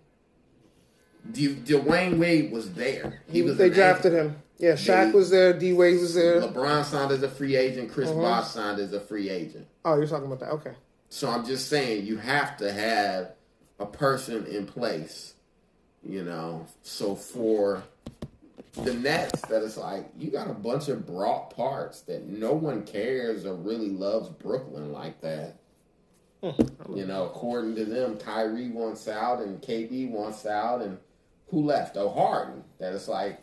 D- 1.32 1.56
Dwyane 1.56 2.18
Wade 2.18 2.52
was 2.52 2.74
there. 2.74 3.22
He, 3.30 3.42
was 3.42 3.58
they 3.58 3.70
drafted 3.70 4.14
anchor. 4.14 4.24
him. 4.30 4.36
Yeah, 4.58 4.74
Shaq 4.74 5.08
They- 5.08 5.18
was 5.18 5.30
there. 5.30 5.54
D 5.54 5.74
Wade 5.74 6.00
was 6.00 6.14
there. 6.14 6.42
LeBron 6.42 6.86
signed 6.86 7.12
as 7.12 7.24
a 7.24 7.30
free 7.30 7.56
agent. 7.56 7.92
Chris 7.92 8.10
Uh-huh. 8.10 8.20
Bosh 8.22 8.48
signed 8.50 8.80
as 8.80 8.94
a 8.94 9.00
free 9.00 9.30
agent. 9.30 9.68
Oh, 9.86 9.96
you're 9.96 10.08
talking 10.08 10.28
about 10.28 10.40
that. 10.40 10.50
Okay. 10.52 10.74
So 11.10 11.30
I'm 11.30 11.46
just 11.46 11.68
saying 11.68 12.06
you 12.06 12.18
have 12.18 12.58
to 12.58 12.72
have 12.72 13.34
a 13.80 13.86
person 13.86 14.46
in 14.46 14.66
place, 14.66 15.34
you 16.04 16.24
know. 16.24 16.66
So 16.84 17.16
for 17.16 17.84
the 18.84 18.94
Nets, 18.94 19.42
that 19.50 19.64
is 19.64 19.78
like 19.78 20.08
you 20.18 20.30
got 20.32 20.50
a 20.50 20.54
bunch 20.54 20.88
of 20.90 21.06
broad 21.08 21.50
parts 21.56 22.02
that 22.02 22.28
no 22.28 22.54
one 22.54 22.84
cares 22.84 23.46
or 23.46 23.56
really 23.56 23.90
loves 23.90 24.30
Brooklyn 24.30 24.92
like 24.94 25.20
that. 25.22 25.58
you 26.44 27.06
know, 27.06 27.26
according 27.26 27.76
to 27.76 27.86
them, 27.86 28.18
Kyrie 28.18 28.70
wants 28.70 29.08
out 29.08 29.42
and 29.42 29.62
KD 29.62 30.10
wants 30.10 30.46
out, 30.46 30.82
and 30.82 30.98
who 31.52 31.64
left? 31.64 31.98
Oh, 31.98 32.10
Harden. 32.10 32.64
That 32.80 32.94
is 32.94 33.08
like, 33.08 33.40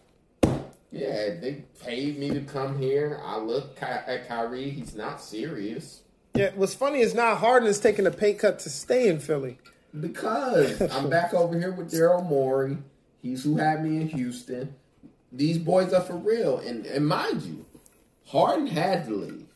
yeah, 0.90 1.34
they 1.40 1.64
paid 1.84 2.18
me 2.18 2.30
to 2.30 2.40
come 2.40 2.78
here. 2.78 3.20
I 3.22 3.38
look 3.38 3.80
at 3.82 4.26
Kyrie; 4.26 4.70
he's 4.70 4.94
not 4.94 5.22
serious. 5.22 6.02
Yeah, 6.34 6.50
what's 6.54 6.74
funny 6.74 7.00
is 7.00 7.14
now 7.14 7.34
Harden 7.34 7.68
is 7.68 7.78
taking 7.78 8.06
a 8.06 8.10
pay 8.10 8.34
cut 8.34 8.58
to 8.60 8.70
stay 8.70 9.08
in 9.08 9.20
Philly. 9.20 9.58
Because 9.98 10.80
I'm 10.92 11.10
back 11.10 11.34
over 11.34 11.58
here 11.58 11.72
with 11.72 11.90
Daryl 11.92 12.26
Morey. 12.26 12.78
He's 13.22 13.44
who 13.44 13.56
had 13.56 13.84
me 13.84 14.00
in 14.00 14.08
Houston. 14.08 14.74
These 15.32 15.58
boys 15.58 15.92
are 15.92 16.02
for 16.02 16.16
real. 16.16 16.58
And, 16.58 16.86
and 16.86 17.06
mind 17.06 17.42
you, 17.42 17.66
Harden 18.26 18.66
had 18.66 19.06
to 19.06 19.14
leave. 19.14 19.46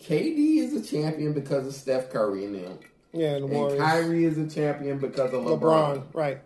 KD 0.00 0.58
is 0.58 0.74
a 0.74 0.82
champion 0.82 1.32
because 1.32 1.66
of 1.66 1.74
Steph 1.74 2.10
Curry 2.10 2.44
and 2.44 2.54
them. 2.54 2.78
Yeah, 3.12 3.38
the 3.38 3.46
And. 3.46 3.78
Kyrie 3.78 4.24
is 4.24 4.36
a 4.36 4.46
champion 4.46 4.98
because 4.98 5.32
of 5.32 5.42
LeBron. 5.42 5.60
LeBron, 5.60 6.02
right? 6.12 6.38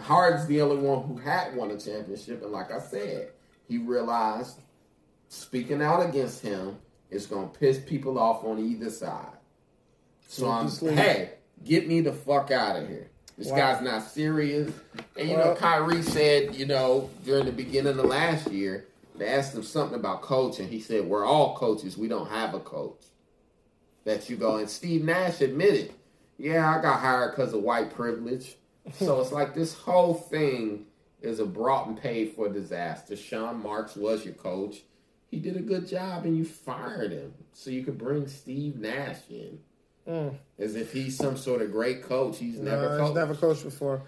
Harden's 0.00 0.46
the 0.46 0.60
only 0.62 0.76
one 0.78 1.02
who 1.06 1.16
had 1.16 1.54
won 1.54 1.70
a 1.70 1.78
championship. 1.78 2.42
And 2.42 2.52
like 2.52 2.72
I 2.72 2.80
said, 2.80 3.30
he 3.68 3.78
realized 3.78 4.58
speaking 5.28 5.82
out 5.82 6.00
against 6.06 6.42
him 6.42 6.76
is 7.10 7.26
going 7.26 7.50
to 7.50 7.58
piss 7.58 7.78
people 7.78 8.18
off 8.18 8.44
on 8.44 8.58
either 8.58 8.90
side. 8.90 9.26
So 10.28 10.48
I'm, 10.48 10.68
hey, 10.68 11.30
get 11.64 11.88
me 11.88 12.00
the 12.00 12.12
fuck 12.12 12.50
out 12.50 12.76
of 12.76 12.88
here. 12.88 13.08
This 13.36 13.48
Wow. 13.48 13.56
guy's 13.56 13.82
not 13.82 14.02
serious. 14.04 14.70
And 15.16 15.28
you 15.28 15.36
know, 15.36 15.46
Well- 15.46 15.56
Kyrie 15.56 16.02
said, 16.02 16.54
you 16.54 16.66
know, 16.66 17.10
during 17.24 17.46
the 17.46 17.52
beginning 17.52 17.98
of 17.98 18.04
last 18.04 18.50
year, 18.52 18.86
they 19.16 19.26
asked 19.26 19.54
him 19.54 19.62
something 19.62 19.98
about 19.98 20.22
coaching. 20.22 20.68
He 20.68 20.80
said, 20.80 21.06
We're 21.08 21.24
all 21.24 21.56
coaches. 21.56 21.96
We 21.98 22.08
don't 22.08 22.28
have 22.28 22.54
a 22.54 22.60
coach. 22.60 23.02
That 24.04 24.30
you 24.30 24.36
go. 24.36 24.56
And 24.56 24.68
Steve 24.70 25.04
Nash 25.04 25.40
admitted, 25.40 25.92
Yeah, 26.38 26.74
I 26.76 26.80
got 26.80 27.00
hired 27.00 27.32
because 27.32 27.52
of 27.52 27.62
white 27.62 27.92
privilege. 27.94 28.56
So 28.94 29.20
it's 29.20 29.32
like 29.32 29.54
this 29.54 29.74
whole 29.74 30.14
thing 30.14 30.86
is 31.22 31.38
a 31.38 31.44
brought 31.44 31.86
and 31.86 32.00
paid 32.00 32.32
for 32.32 32.48
disaster. 32.48 33.16
Sean 33.16 33.62
Marks 33.62 33.94
was 33.96 34.24
your 34.24 34.34
coach. 34.34 34.82
He 35.30 35.38
did 35.38 35.56
a 35.56 35.60
good 35.60 35.86
job 35.86 36.24
and 36.24 36.36
you 36.36 36.44
fired 36.44 37.12
him. 37.12 37.34
So 37.52 37.70
you 37.70 37.84
could 37.84 37.98
bring 37.98 38.26
Steve 38.26 38.76
Nash 38.76 39.18
in. 39.28 39.58
As 40.58 40.74
if 40.74 40.92
he's 40.92 41.16
some 41.16 41.36
sort 41.36 41.62
of 41.62 41.70
great 41.70 42.02
coach. 42.02 42.38
He's 42.38 42.58
never 42.58 42.82
No, 42.82 42.88
coached. 42.98 43.06
he's 43.08 43.14
never 43.14 43.34
coached 43.34 43.62
before. 43.64 44.02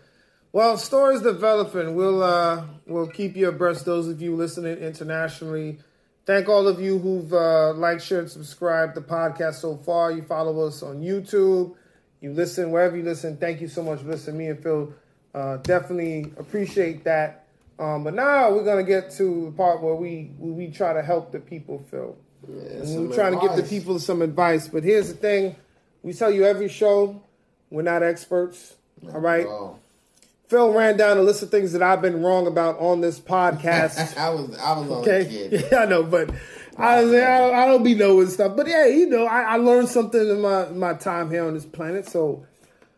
Well, 0.53 0.77
stories 0.77 1.21
developing. 1.23 1.95
We'll 1.95 2.23
uh, 2.23 2.65
we'll 2.87 3.07
keep 3.07 3.37
you 3.37 3.49
abreast. 3.49 3.85
Those 3.85 4.09
of 4.09 4.21
you 4.21 4.35
listening 4.35 4.79
internationally, 4.79 5.79
thank 6.27 6.49
all 6.49 6.67
of 6.67 6.81
you 6.81 6.99
who've 6.99 7.33
uh, 7.33 7.73
liked, 7.75 8.03
shared, 8.03 8.23
and 8.25 8.31
subscribed 8.33 8.97
the 8.97 9.01
podcast 9.01 9.55
so 9.57 9.77
far. 9.77 10.11
You 10.11 10.23
follow 10.23 10.67
us 10.67 10.83
on 10.83 11.01
YouTube. 11.01 11.77
You 12.23 12.33
listen 12.33 12.71
wherever 12.71 12.97
you 12.97 13.03
listen. 13.03 13.37
Thank 13.37 13.61
you 13.61 13.67
so 13.67 13.83
much 13.83 14.01
for 14.01 14.07
listening. 14.07 14.39
Me 14.39 14.47
and 14.47 14.63
Phil 14.63 14.95
uh, 15.35 15.57
definitely 15.59 16.33
appreciate 16.39 17.03
that. 17.05 17.47
Um, 17.81 18.05
but 18.05 18.15
now 18.15 18.53
we're 18.53 18.65
gonna 18.65 18.85
get 18.85 19.11
to 19.13 19.47
the 19.47 19.51
part 19.51 19.83
where 19.83 19.97
we 19.97 20.31
we, 20.39 20.51
we 20.53 20.71
try 20.71 20.93
to 20.93 21.03
help 21.03 21.33
the 21.33 21.41
people, 21.41 21.85
Phil. 21.91 22.17
Some 22.85 23.09
we're 23.09 23.15
trying 23.15 23.39
to 23.39 23.41
give 23.41 23.57
the 23.57 23.65
people 23.65 23.99
some 23.99 24.23
advice. 24.23 24.69
But 24.69 24.85
here's 24.85 25.09
the 25.09 25.15
thing: 25.15 25.57
we 26.03 26.13
tell 26.13 26.31
you 26.31 26.45
every 26.45 26.69
show, 26.69 27.21
we're 27.71 27.83
not 27.83 28.05
experts. 28.05 28.77
All 29.13 29.21
right. 29.21 29.47
Phil 30.47 30.73
ran 30.73 30.99
down 30.99 31.17
a 31.17 31.23
list 31.23 31.43
of 31.43 31.51
things 31.51 31.73
that 31.73 31.83
I've 31.83 32.03
been 32.03 32.23
wrong 32.23 32.47
about 32.47 32.79
on 32.79 33.01
this 33.01 33.19
podcast. 33.35 34.17
I 34.17 34.31
was 34.31 34.57
I 34.59 34.79
was 34.79 34.89
Okay, 34.91 35.25
kid. 35.25 35.67
yeah, 35.73 35.79
I 35.79 35.87
know, 35.87 36.05
but 36.05 36.31
I, 36.77 36.99
I, 36.99 37.03
don't, 37.03 37.55
I 37.55 37.67
don't 37.67 37.83
be 37.83 37.95
knowing 37.95 38.29
stuff. 38.29 38.57
But 38.57 38.67
yeah, 38.67 38.87
you 38.87 39.07
know, 39.07 39.27
I, 39.27 39.43
I 39.43 39.57
learned 39.57 39.89
something 39.89 40.21
in 40.21 40.41
my 40.41 40.69
my 40.71 40.95
time 40.95 41.31
here 41.31 41.45
on 41.45 41.55
this 41.55 41.67
planet. 41.67 42.09
So 42.09 42.47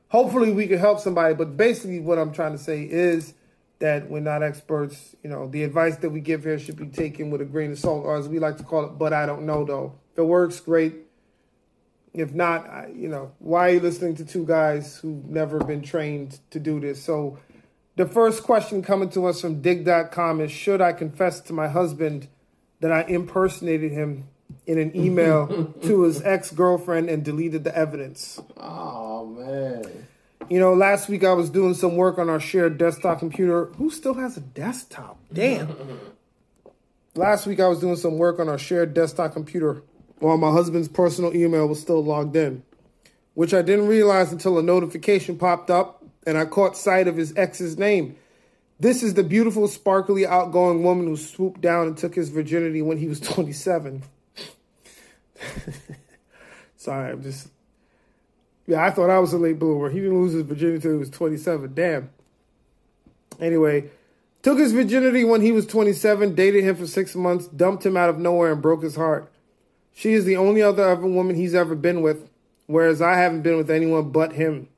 hopefully 0.09 0.53
we 0.53 0.67
can 0.67 0.79
help 0.79 1.01
somebody. 1.01 1.35
But 1.35 1.57
basically, 1.57 2.01
what 2.01 2.19
I'm 2.19 2.33
trying 2.33 2.53
to 2.53 2.59
say 2.59 2.83
is 2.83 3.35
that 3.81 4.09
we're 4.09 4.21
not 4.21 4.43
experts. 4.43 5.17
You 5.23 5.31
know, 5.31 5.49
the 5.49 5.65
advice 5.65 5.97
that 5.97 6.11
we 6.11 6.21
give 6.21 6.45
here 6.45 6.59
should 6.59 6.77
be 6.77 6.87
taken 6.87 7.31
with 7.31 7.41
a 7.41 7.45
grain 7.45 7.73
of 7.73 7.79
salt, 7.79 8.05
or 8.05 8.17
as 8.17 8.29
we 8.29 8.39
like 8.39 8.59
to 8.59 8.65
call 8.65 8.85
it. 8.85 8.99
But 8.99 9.13
I 9.13 9.27
don't 9.27 9.45
know 9.45 9.65
though. 9.65 9.99
If 10.13 10.19
it 10.19 10.25
works, 10.25 10.61
great. 10.61 10.95
If 12.13 12.33
not, 12.33 12.69
I, 12.69 12.93
you 12.95 13.09
know, 13.09 13.33
why 13.41 13.71
are 13.71 13.73
you 13.73 13.81
listening 13.81 14.15
to 14.17 14.25
two 14.25 14.47
guys 14.47 14.99
who've 14.99 15.25
never 15.25 15.59
been 15.59 15.83
trained 15.83 16.39
to 16.51 16.61
do 16.61 16.79
this? 16.79 17.03
So, 17.03 17.41
the 17.97 18.07
first 18.07 18.45
question 18.45 18.83
coming 18.83 19.11
to 19.11 19.27
us 19.27 19.41
from 19.41 19.61
dig.com 19.61 20.41
is 20.41 20.53
Should 20.53 20.81
I 20.81 20.93
confess 20.93 21.41
to 21.41 21.53
my 21.53 21.67
husband 21.67 22.29
that 22.85 22.93
I 22.93 23.05
impersonated 23.05 23.93
him 23.93 24.29
in 24.67 24.79
an 24.79 24.95
email 24.95 25.73
to 25.85 26.03
his 26.03 26.21
ex 26.21 26.51
girlfriend 26.51 27.09
and 27.09 27.25
deleted 27.25 27.65
the 27.65 27.75
evidence? 27.75 28.39
Oh 28.59 29.25
man. 29.25 30.07
You 30.51 30.61
know, 30.61 30.75
last 30.75 31.09
week 31.09 31.25
I 31.25 31.33
was 31.33 31.49
doing 31.49 31.73
some 31.73 31.97
work 31.97 32.19
on 32.19 32.29
our 32.29 32.39
shared 32.39 32.77
desktop 32.77 33.21
computer. 33.21 33.65
Who 33.79 33.89
still 33.89 34.13
has 34.13 34.37
a 34.37 34.43
desktop? 34.43 35.19
Damn. 35.33 35.75
last 37.15 37.47
week 37.47 37.59
I 37.59 37.69
was 37.69 37.81
doing 37.81 37.97
some 37.97 38.19
work 38.19 38.39
on 38.39 38.51
our 38.51 38.59
shared 38.59 38.93
desktop 38.93 39.33
computer 39.33 39.83
while 40.19 40.37
my 40.37 40.51
husband's 40.53 40.89
personal 40.89 41.35
email 41.35 41.67
was 41.67 41.81
still 41.81 42.05
logged 42.05 42.37
in, 42.37 42.65
which 43.33 43.55
I 43.55 43.63
didn't 43.63 43.89
realize 43.89 44.31
until 44.31 44.59
a 44.59 44.63
notification 44.63 45.39
popped 45.39 45.71
up 45.71 46.05
and 46.27 46.37
I 46.37 46.45
caught 46.45 46.77
sight 46.77 47.09
of 47.09 47.17
his 47.17 47.35
ex's 47.35 47.79
name. 47.79 48.17
This 48.81 49.03
is 49.03 49.15
the 49.15 49.23
beautiful, 49.23 49.69
sparkly, 49.69 50.27
outgoing 50.27 50.83
woman 50.83 51.07
who 51.07 51.17
swooped 51.17 51.61
down 51.61 51.87
and 51.87 51.97
took 51.97 52.15
his 52.15 52.29
virginity 52.29 52.83
when 52.83 52.99
he 52.99 53.07
was 53.07 53.21
27. 53.29 54.03
Sorry, 56.77 57.13
I'm 57.13 57.23
just. 57.23 57.49
Yeah, 58.67 58.85
I 58.85 58.91
thought 58.91 59.11
I 59.11 59.19
was 59.19 59.33
a 59.33 59.39
late 59.39 59.59
bloomer. 59.59 59.91
He 59.91 60.01
didn't 60.01 60.21
lose 60.21 60.33
his 60.33 60.43
virginity 60.43 60.77
until 60.77 60.93
he 60.93 60.99
was 60.99 61.11
27. 61.11 61.75
Damn. 61.75 62.11
Anyway, 63.41 63.91
took 64.43 64.59
his 64.59 64.73
virginity 64.73 65.25
when 65.25 65.43
he 65.43 65.53
was 65.53 65.67
27, 65.67 66.35
dated 66.35 66.65
him 66.65 66.77
for 66.77 66.87
six 66.87 67.15
months, 67.15 67.47
dumped 67.49 67.85
him 67.85 67.97
out 67.97 68.09
of 68.09 68.19
nowhere, 68.19 68.53
and 68.53 68.63
broke 68.63 68.83
his 68.83 68.97
heart. 68.97 69.31
She 69.93 70.13
is 70.13 70.25
the 70.25 70.37
only 70.37 70.63
other 70.63 70.95
woman 70.97 71.37
he's 71.37 71.55
ever 71.55 71.75
been 71.75 72.01
with, 72.01 72.29
whereas 72.67 73.03
I 73.03 73.17
haven't 73.17 73.43
been 73.43 73.57
with 73.57 73.71
anyone 73.71 74.11
but 74.11 74.33
him. 74.33 74.69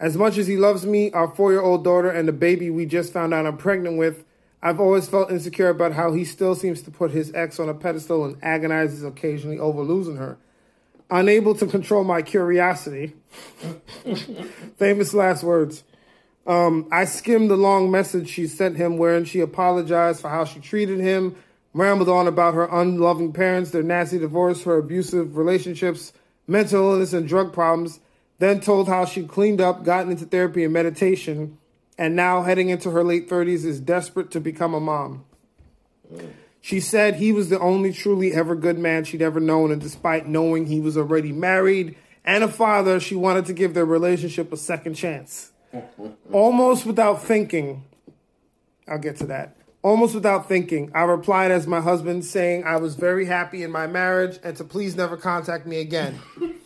As 0.00 0.16
much 0.16 0.38
as 0.38 0.46
he 0.46 0.56
loves 0.56 0.86
me, 0.86 1.12
our 1.12 1.28
four 1.28 1.52
year 1.52 1.60
old 1.60 1.84
daughter, 1.84 2.10
and 2.10 2.26
the 2.26 2.32
baby 2.32 2.70
we 2.70 2.86
just 2.86 3.12
found 3.12 3.34
out 3.34 3.44
I'm 3.44 3.58
pregnant 3.58 3.98
with, 3.98 4.24
I've 4.62 4.80
always 4.80 5.06
felt 5.06 5.30
insecure 5.30 5.68
about 5.68 5.92
how 5.92 6.14
he 6.14 6.24
still 6.24 6.54
seems 6.54 6.80
to 6.82 6.90
put 6.90 7.10
his 7.10 7.32
ex 7.34 7.60
on 7.60 7.68
a 7.68 7.74
pedestal 7.74 8.24
and 8.24 8.36
agonizes 8.42 9.04
occasionally 9.04 9.58
over 9.58 9.82
losing 9.82 10.16
her. 10.16 10.38
Unable 11.10 11.54
to 11.54 11.66
control 11.66 12.02
my 12.02 12.22
curiosity. 12.22 13.14
Famous 14.78 15.12
last 15.12 15.44
words. 15.44 15.84
Um, 16.46 16.88
I 16.90 17.04
skimmed 17.04 17.50
the 17.50 17.56
long 17.56 17.90
message 17.90 18.28
she 18.28 18.46
sent 18.46 18.76
him 18.76 18.96
wherein 18.96 19.26
she 19.26 19.40
apologized 19.40 20.20
for 20.20 20.30
how 20.30 20.46
she 20.46 20.60
treated 20.60 21.00
him, 21.00 21.36
rambled 21.74 22.08
on 22.08 22.26
about 22.26 22.54
her 22.54 22.68
unloving 22.70 23.32
parents, 23.32 23.70
their 23.70 23.82
nasty 23.82 24.18
divorce, 24.18 24.62
her 24.64 24.78
abusive 24.78 25.36
relationships, 25.36 26.12
mental 26.46 26.92
illness, 26.92 27.12
and 27.12 27.28
drug 27.28 27.52
problems, 27.52 28.00
then 28.40 28.60
told 28.60 28.88
how 28.88 29.04
she 29.04 29.22
cleaned 29.22 29.60
up, 29.60 29.84
gotten 29.84 30.10
into 30.10 30.24
therapy 30.24 30.64
and 30.64 30.72
meditation, 30.72 31.58
and 31.98 32.16
now 32.16 32.42
heading 32.42 32.70
into 32.70 32.90
her 32.90 33.04
late 33.04 33.28
30s 33.28 33.66
is 33.66 33.80
desperate 33.80 34.30
to 34.30 34.40
become 34.40 34.74
a 34.74 34.80
mom. 34.80 35.24
She 36.62 36.80
said 36.80 37.16
he 37.16 37.32
was 37.32 37.50
the 37.50 37.60
only 37.60 37.92
truly 37.92 38.32
ever 38.32 38.54
good 38.56 38.78
man 38.78 39.04
she'd 39.04 39.22
ever 39.22 39.40
known, 39.40 39.70
and 39.70 39.80
despite 39.80 40.26
knowing 40.26 40.66
he 40.66 40.80
was 40.80 40.96
already 40.96 41.32
married 41.32 41.96
and 42.24 42.42
a 42.42 42.48
father, 42.48 42.98
she 42.98 43.14
wanted 43.14 43.46
to 43.46 43.52
give 43.52 43.74
their 43.74 43.84
relationship 43.84 44.52
a 44.52 44.56
second 44.56 44.94
chance. 44.94 45.52
Almost 46.32 46.86
without 46.86 47.22
thinking, 47.22 47.84
I'll 48.88 48.98
get 48.98 49.16
to 49.16 49.26
that. 49.26 49.56
Almost 49.82 50.14
without 50.14 50.48
thinking, 50.48 50.90
I 50.94 51.02
replied 51.02 51.50
as 51.50 51.66
my 51.66 51.80
husband, 51.80 52.24
saying 52.24 52.64
I 52.64 52.76
was 52.76 52.94
very 52.96 53.26
happy 53.26 53.62
in 53.62 53.70
my 53.70 53.86
marriage 53.86 54.38
and 54.42 54.56
to 54.56 54.64
please 54.64 54.96
never 54.96 55.16
contact 55.16 55.66
me 55.66 55.80
again. 55.80 56.18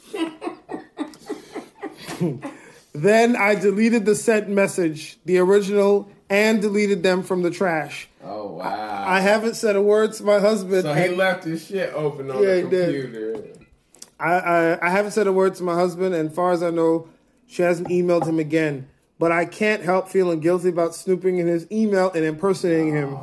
then 2.93 3.37
I 3.37 3.55
deleted 3.55 4.05
the 4.05 4.15
sent 4.15 4.49
message, 4.49 5.19
the 5.25 5.39
original, 5.39 6.09
and 6.31 6.61
deleted 6.61 7.03
them 7.03 7.23
from 7.23 7.43
the 7.43 7.51
trash. 7.51 8.09
Oh 8.23 8.53
wow! 8.53 9.05
I 9.07 9.21
haven't 9.21 9.55
said 9.55 9.77
a 9.77 9.83
word 9.83 10.13
to 10.15 10.25
my 10.25 10.41
husband. 10.41 10.83
So 10.83 10.95
he 10.95 11.09
left 11.09 11.45
his 11.45 11.67
shit 11.67 11.93
open 11.93 12.31
on 12.31 12.43
Yeah, 12.43 12.55
the 12.57 12.61
computer. 12.63 13.45
I, 14.19 14.33
I, 14.33 14.87
I 14.87 14.91
haven't 14.91 15.11
said 15.13 15.27
a 15.27 15.33
word 15.33 15.55
to 15.57 15.63
my 15.63 15.75
husband, 15.75 16.15
and 16.15 16.33
far 16.33 16.53
as 16.53 16.63
I 16.63 16.71
know, 16.71 17.09
she 17.47 17.63
hasn't 17.63 17.89
emailed 17.89 18.27
him 18.27 18.39
again. 18.39 18.89
But 19.19 19.33
I 19.33 19.45
can't 19.45 19.83
help 19.83 20.09
feeling 20.09 20.41
guilty 20.41 20.71
about 20.71 20.95
snooping 20.95 21.39
in 21.39 21.47
his 21.47 21.71
email 21.71 22.11
and 22.13 22.25
impersonating 22.25 22.93
him. 22.93 23.17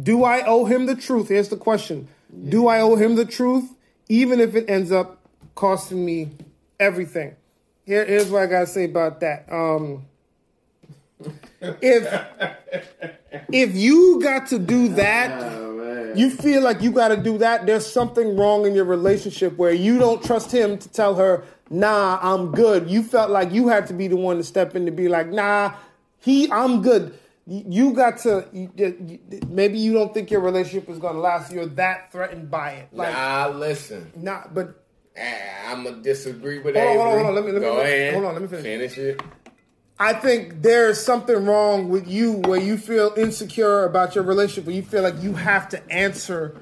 Do 0.00 0.24
I 0.24 0.44
owe 0.44 0.64
him 0.64 0.86
the 0.86 0.96
truth? 0.96 1.28
Here's 1.28 1.48
the 1.48 1.56
question 1.56 2.08
Do 2.48 2.66
I 2.68 2.80
owe 2.80 2.96
him 2.96 3.16
the 3.16 3.24
truth, 3.24 3.74
even 4.08 4.40
if 4.40 4.54
it 4.54 4.68
ends 4.68 4.90
up 4.90 5.18
costing 5.54 6.04
me 6.04 6.30
everything? 6.78 7.36
Here, 7.86 8.04
here's 8.04 8.30
what 8.30 8.42
I 8.42 8.46
gotta 8.46 8.66
say 8.66 8.84
about 8.84 9.20
that. 9.20 9.50
Um, 9.50 10.04
if 11.80 12.24
if 13.52 13.74
you 13.74 14.20
got 14.22 14.46
to 14.48 14.58
do 14.58 14.88
that, 14.94 15.42
Oh 15.42 16.12
you 16.16 16.30
feel 16.30 16.62
like 16.62 16.80
you 16.82 16.90
got 16.90 17.08
to 17.08 17.16
do 17.16 17.38
that, 17.38 17.66
there's 17.66 17.86
something 17.86 18.36
wrong 18.36 18.66
in 18.66 18.74
your 18.74 18.84
relationship 18.84 19.56
where 19.56 19.72
you 19.72 19.96
don't 19.98 20.22
trust 20.24 20.50
him 20.50 20.76
to 20.76 20.88
tell 20.88 21.14
her, 21.14 21.44
nah, 21.70 22.18
I'm 22.20 22.50
good. 22.50 22.90
You 22.90 23.02
felt 23.04 23.30
like 23.30 23.52
you 23.52 23.68
had 23.68 23.86
to 23.88 23.94
be 23.94 24.08
the 24.08 24.16
one 24.16 24.36
to 24.38 24.42
step 24.42 24.74
in 24.74 24.86
to 24.86 24.92
be 24.92 25.08
like, 25.08 25.28
nah, 25.28 25.74
he, 26.18 26.50
I'm 26.50 26.82
good. 26.82 27.16
You 27.46 27.92
got 27.92 28.18
to, 28.20 28.44
you- 28.52 29.20
maybe 29.48 29.78
you 29.78 29.92
don't 29.92 30.12
think 30.12 30.32
your 30.32 30.40
relationship 30.40 30.88
is 30.90 30.98
going 30.98 31.14
to 31.14 31.20
last. 31.20 31.52
You're 31.52 31.66
that 31.66 32.10
threatened 32.10 32.50
by 32.50 32.72
it. 32.72 32.88
Like, 32.92 33.12
Nah, 33.12 33.48
listen. 33.54 34.10
not, 34.16 34.52
but 34.52 34.79
I'm 35.66 35.84
gonna 35.84 35.96
disagree 36.02 36.58
with 36.58 36.74
that. 36.74 36.86
hold 36.86 37.00
on, 37.00 37.12
hold 37.14 37.26
on. 37.26 37.34
Let 37.34 37.44
me- 37.44 37.52
let 37.52 37.60
me- 37.62 37.66
Go 37.68 37.80
ahead. 37.80 38.12
hold 38.14 38.24
on, 38.26 38.32
let 38.34 38.42
me 38.42 38.48
finish. 38.48 38.64
Finish 38.64 38.98
it. 38.98 39.20
I 39.98 40.14
think 40.14 40.62
there's 40.62 40.98
something 40.98 41.44
wrong 41.44 41.90
with 41.90 42.08
you 42.08 42.32
where 42.32 42.58
you 42.60 42.78
feel 42.78 43.12
insecure 43.16 43.84
about 43.84 44.14
your 44.14 44.24
relationship, 44.24 44.66
where 44.66 44.74
you 44.76 44.82
feel 44.82 45.02
like 45.02 45.22
you 45.22 45.34
have 45.34 45.68
to 45.70 45.92
answer 45.92 46.56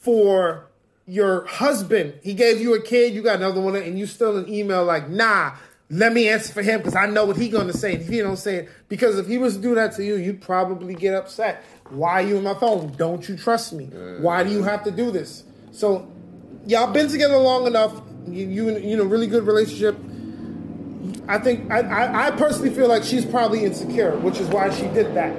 for 0.00 0.66
your 1.06 1.44
husband. 1.46 2.14
He 2.22 2.34
gave 2.34 2.60
you 2.60 2.74
a 2.74 2.80
kid, 2.82 3.14
you 3.14 3.22
got 3.22 3.36
another 3.36 3.60
one, 3.60 3.76
and 3.76 3.98
you 3.98 4.06
still 4.06 4.36
an 4.36 4.48
email 4.52 4.84
like, 4.84 5.08
nah, 5.08 5.52
let 5.90 6.12
me 6.12 6.28
answer 6.28 6.52
for 6.52 6.62
him 6.62 6.78
because 6.80 6.96
I 6.96 7.06
know 7.06 7.24
what 7.24 7.36
he 7.36 7.48
gonna 7.48 7.72
say. 7.72 7.92
And 7.94 8.02
if 8.02 8.08
he 8.08 8.18
don't 8.20 8.36
say 8.36 8.56
it, 8.56 8.68
because 8.88 9.18
if 9.18 9.26
he 9.26 9.38
was 9.38 9.56
to 9.56 9.62
do 9.62 9.74
that 9.76 9.94
to 9.96 10.04
you, 10.04 10.16
you'd 10.16 10.40
probably 10.40 10.94
get 10.94 11.14
upset. 11.14 11.62
Why 11.90 12.14
are 12.14 12.26
you 12.26 12.38
on 12.38 12.42
my 12.44 12.54
phone? 12.54 12.94
Don't 12.96 13.28
you 13.28 13.36
trust 13.36 13.72
me? 13.72 13.90
Why 14.20 14.42
do 14.42 14.50
you 14.50 14.62
have 14.64 14.82
to 14.84 14.90
do 14.90 15.10
this? 15.12 15.44
So 15.70 16.08
y'all 16.66 16.92
been 16.92 17.08
together 17.08 17.36
long 17.36 17.66
enough. 17.66 18.00
You 18.26 18.46
you 18.46 18.78
you 18.78 18.96
know 18.96 19.04
really 19.04 19.26
good 19.26 19.44
relationship. 19.44 19.96
I 21.28 21.38
think 21.38 21.70
I, 21.70 21.80
I, 21.80 22.26
I 22.26 22.30
personally 22.32 22.70
feel 22.70 22.88
like 22.88 23.04
she's 23.04 23.24
probably 23.24 23.64
insecure, 23.64 24.16
which 24.18 24.38
is 24.38 24.48
why 24.48 24.70
she 24.70 24.82
did 24.88 25.14
that. 25.14 25.36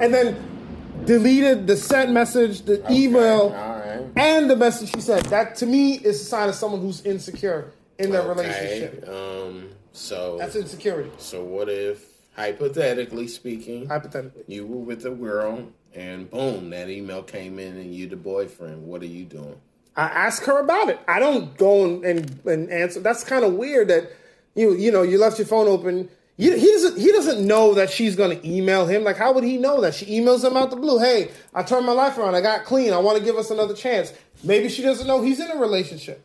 And 0.00 0.12
then 0.12 1.04
deleted 1.04 1.66
the 1.66 1.76
sent 1.76 2.10
message, 2.12 2.62
the 2.62 2.84
email, 2.90 3.54
all 3.54 3.78
right. 3.78 4.06
and 4.16 4.50
the 4.50 4.56
message 4.56 4.92
she 4.92 5.00
sent. 5.00 5.24
That 5.30 5.56
to 5.56 5.66
me 5.66 5.94
is 5.94 6.20
a 6.20 6.24
sign 6.24 6.48
of 6.48 6.54
someone 6.54 6.80
who's 6.80 7.04
insecure 7.04 7.72
in 7.98 8.10
their 8.10 8.26
relationship. 8.26 9.08
Um. 9.08 9.70
So. 9.92 10.38
That's 10.38 10.56
insecurity, 10.56 11.10
so 11.18 11.44
what 11.44 11.68
if, 11.68 12.02
hypothetically 12.34 13.28
speaking, 13.28 13.88
hypothetically. 13.88 14.44
you 14.46 14.66
were 14.66 14.78
with 14.78 15.04
a 15.04 15.10
girl 15.10 15.68
and 15.94 16.30
boom, 16.30 16.70
that 16.70 16.88
email 16.88 17.22
came 17.22 17.58
in 17.58 17.76
and 17.76 17.94
you 17.94 18.06
the 18.06 18.16
boyfriend. 18.16 18.86
What 18.86 19.02
are 19.02 19.06
you 19.06 19.24
doing? 19.24 19.60
I 19.96 20.04
ask 20.04 20.42
her 20.44 20.58
about 20.58 20.88
it. 20.88 20.98
I 21.06 21.18
don't 21.18 21.56
go 21.58 21.84
and, 21.84 22.04
and, 22.04 22.40
and 22.46 22.70
answer. 22.70 23.00
That's 23.00 23.24
kind 23.24 23.44
of 23.44 23.54
weird 23.54 23.88
that 23.88 24.10
you 24.54 24.74
you 24.74 24.90
know 24.90 25.02
you 25.02 25.18
left 25.18 25.38
your 25.38 25.46
phone 25.46 25.68
open. 25.68 26.08
You, 26.38 26.56
he 26.56 26.66
doesn't 26.72 26.98
he 26.98 27.12
doesn't 27.12 27.46
know 27.46 27.74
that 27.74 27.90
she's 27.90 28.16
going 28.16 28.40
to 28.40 28.48
email 28.48 28.86
him. 28.86 29.04
Like 29.04 29.16
how 29.18 29.32
would 29.34 29.44
he 29.44 29.58
know 29.58 29.80
that 29.82 29.94
she 29.94 30.06
emails 30.06 30.42
him 30.42 30.56
out 30.56 30.70
the 30.70 30.76
blue? 30.76 30.98
Hey, 30.98 31.30
I 31.54 31.62
turned 31.62 31.84
my 31.86 31.92
life 31.92 32.16
around. 32.16 32.34
I 32.34 32.40
got 32.40 32.64
clean. 32.64 32.92
I 32.92 32.98
want 32.98 33.18
to 33.18 33.24
give 33.24 33.36
us 33.36 33.50
another 33.50 33.74
chance. 33.74 34.12
Maybe 34.42 34.68
she 34.70 34.82
doesn't 34.82 35.06
know 35.06 35.20
he's 35.22 35.40
in 35.40 35.50
a 35.50 35.56
relationship. 35.56 36.24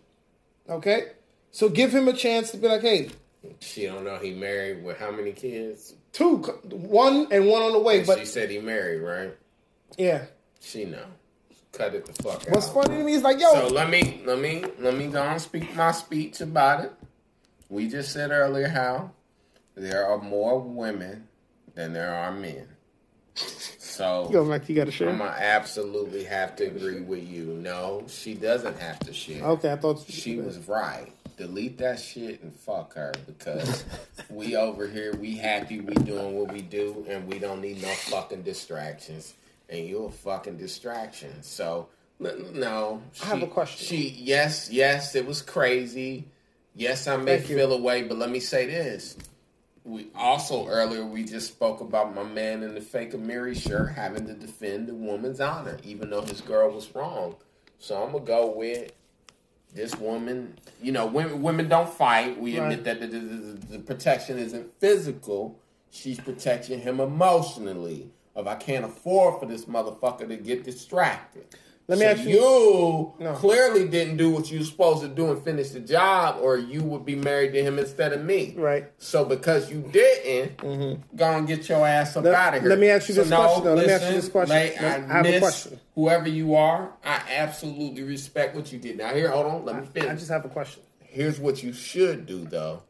Okay, 0.70 1.08
so 1.52 1.70
give 1.70 1.94
him 1.94 2.08
a 2.08 2.14
chance 2.14 2.52
to 2.52 2.58
be 2.58 2.68
like, 2.68 2.82
hey, 2.82 3.10
She 3.60 3.86
don't 3.86 4.04
know 4.06 4.18
he 4.18 4.34
married 4.34 4.84
with 4.84 4.98
how 4.98 5.12
many 5.12 5.32
kids? 5.34 5.94
two, 6.14 6.38
one 6.38 7.28
and 7.32 7.48
one 7.48 7.62
on 7.62 7.72
the 7.74 7.80
way. 7.80 8.02
she 8.02 8.08
But 8.08 8.28
said 8.28 8.50
he 8.50 8.60
married, 8.60 9.02
right? 9.02 9.36
yeah, 9.98 10.26
She 10.62 10.86
know. 10.86 11.06
Cut 11.78 11.94
it 11.94 12.08
the 12.08 12.24
fuck 12.24 12.42
out. 12.42 12.50
what's 12.50 12.70
funny 12.70 12.98
to 12.98 13.04
me 13.04 13.14
is 13.14 13.22
like, 13.22 13.40
yo, 13.40 13.54
So 13.54 13.68
let 13.68 13.88
me 13.88 14.22
let 14.26 14.40
me 14.40 14.64
let 14.80 14.96
me 14.96 15.08
go 15.08 15.22
and 15.22 15.40
speak 15.40 15.76
my 15.76 15.92
speech 15.92 16.42
about 16.42 16.84
it. 16.86 16.94
We 17.70 17.88
just 17.88 18.12
said 18.12 18.32
earlier 18.32 18.68
how 18.68 19.12
there 19.76 20.08
are 20.08 20.18
more 20.18 20.60
women 20.60 21.28
than 21.76 21.94
there 21.94 22.12
are 22.12 22.32
men. 22.32 22.68
So 23.36 24.28
yo, 24.34 24.44
Mike, 24.44 24.68
you 24.70 24.76
got 24.76 24.86
to 24.86 24.92
share. 24.92 25.10
I'm 25.10 25.20
gonna 25.20 25.30
absolutely 25.38 26.24
have 26.24 26.56
to 26.56 26.66
agree 26.66 27.02
with 27.02 27.24
you. 27.28 27.46
No, 27.46 28.06
she 28.08 28.34
doesn't 28.34 28.80
have 28.80 28.98
to 29.02 29.14
share. 29.14 29.44
Okay, 29.44 29.72
I 29.72 29.76
thought 29.76 30.04
She 30.10 30.38
was 30.38 30.58
right. 30.68 31.12
Delete 31.38 31.78
that 31.78 32.00
shit 32.00 32.42
and 32.42 32.52
fuck 32.52 32.96
her 32.96 33.14
because 33.28 33.86
we 34.32 34.56
over 34.56 34.88
here, 34.88 35.16
we 35.18 35.36
happy, 35.36 35.80
we 35.80 35.94
doing 35.94 36.34
what 36.36 36.52
we 36.52 36.62
do, 36.62 37.06
and 37.08 37.28
we 37.28 37.38
don't 37.38 37.62
need 37.62 37.80
no 37.84 37.90
fucking 37.90 38.42
distractions. 38.42 39.36
And 39.70 39.88
you're 39.88 40.08
a 40.08 40.12
fucking 40.12 40.58
distraction. 40.58 41.44
So 41.44 41.90
no, 42.20 43.02
she, 43.14 43.24
I 43.24 43.28
have 43.28 43.44
a 43.44 43.48
question. 43.48 43.86
She 43.86 44.10
yes, 44.18 44.70
yes, 44.72 45.14
it 45.16 45.26
was 45.26 45.42
crazy. 45.42 46.26
Yes, 46.76 47.08
I 47.08 47.18
may 47.18 47.38
Thank 47.38 47.50
you. 47.50 47.58
feel 47.58 47.74
away, 47.74 48.04
but 48.04 48.18
let 48.18 48.30
me 48.30 48.40
say 48.40 48.66
this. 48.68 49.18
We 49.84 50.08
also 50.16 50.68
earlier 50.68 51.06
we 51.06 51.24
just 51.24 51.48
spoke 51.48 51.82
about 51.82 52.14
my 52.14 52.24
man 52.24 52.62
in 52.64 52.74
the 52.76 52.82
fake 52.82 53.14
Amiri 53.14 53.56
shirt 53.56 53.92
having 53.94 54.26
to 54.28 54.34
defend 54.34 54.88
the 54.88 54.94
woman's 54.94 55.40
honor, 55.40 55.78
even 55.84 56.10
though 56.10 56.22
his 56.22 56.42
girl 56.42 56.72
was 56.72 56.94
wrong. 56.96 57.36
So 57.80 58.02
I'm 58.04 58.12
gonna 58.12 58.26
go 58.26 58.52
with 58.52 58.92
this 59.74 59.96
woman. 59.98 60.58
You 60.82 60.92
know, 60.94 61.06
women 61.08 61.42
women 61.42 61.68
don't 61.70 61.90
fight. 61.90 62.40
We 62.40 62.58
Right. 62.60 62.64
admit 62.72 62.84
that 62.86 63.00
the, 63.02 63.08
the, 63.08 63.20
the, 63.20 63.68
the 63.78 63.80
protection 63.80 64.38
isn't 64.40 64.72
physical. 64.80 65.60
She's 65.92 66.20
protecting 66.20 66.80
him 66.82 67.00
emotionally. 67.00 68.10
Of 68.38 68.48
I 68.48 68.54
can't 68.54 68.86
afford 68.86 69.40
for 69.40 69.48
this 69.48 69.66
motherfucker 69.66 70.28
to 70.30 70.36
get 70.38 70.64
distracted. 70.64 71.46
Let 71.88 71.98
me 71.98 72.06
So 72.06 72.12
ask 72.12 72.24
you- 72.24 72.30
You 72.38 73.14
No. 73.20 73.34
clearly 73.34 73.88
didn't 73.88 74.18
do 74.18 74.30
what 74.30 74.52
you 74.52 74.60
were 74.60 74.66
supposed 74.66 75.02
to 75.02 75.08
do 75.08 75.32
and 75.32 75.42
finish 75.44 75.70
the 75.70 75.80
job, 75.80 76.38
or 76.42 76.56
you 76.58 76.84
would 76.84 77.04
be 77.04 77.16
married 77.16 77.54
to 77.54 77.64
him 77.64 77.80
instead 77.80 78.14
of 78.14 78.24
me. 78.24 78.54
Right. 78.56 78.92
So 79.00 79.26
because 79.26 79.72
you 79.72 79.82
didn't, 79.92 80.58
mm-hmm. 80.58 81.02
go 81.18 81.26
and 81.32 81.48
get 81.48 81.68
your 81.68 81.88
ass 81.88 82.16
up 82.16 82.26
Let- 82.26 82.36
out 82.36 82.54
of 82.56 82.62
here. 82.62 82.70
let 82.70 82.78
me 82.78 82.90
ask 82.90 83.10
you 83.10 83.16
So 83.16 83.24
this 83.24 83.34
question, 83.34 83.64
though. 83.64 83.74
Let 83.74 83.88
me 83.88 83.92
ask 83.94 84.02
you 84.02 84.08
listen, 84.08 84.22
this 84.22 84.30
question. 84.30 84.56
like, 84.56 84.82
Let- 84.82 84.84
I 84.84 85.14
have 85.14 85.26
a 85.26 85.30
miss 85.32 85.40
question. 85.40 85.80
Whoever 85.96 86.30
you 86.30 86.54
are, 86.56 86.92
I 87.04 87.22
absolutely 87.36 88.04
respect 88.04 88.56
what 88.56 88.72
you 88.72 88.78
did. 88.78 88.98
Now 88.98 89.16
here, 89.16 89.30
hold 89.30 89.48
on, 89.48 89.66
let 89.66 89.78
me 89.82 89.88
finish. 89.92 90.12
I 90.12 90.14
just 90.16 90.30
have 90.30 90.46
a 90.46 90.50
question. 90.50 90.84
Here's 91.00 91.40
what 91.40 91.64
you 91.64 91.74
should 91.74 92.28
do 92.28 92.46
though. 92.46 92.84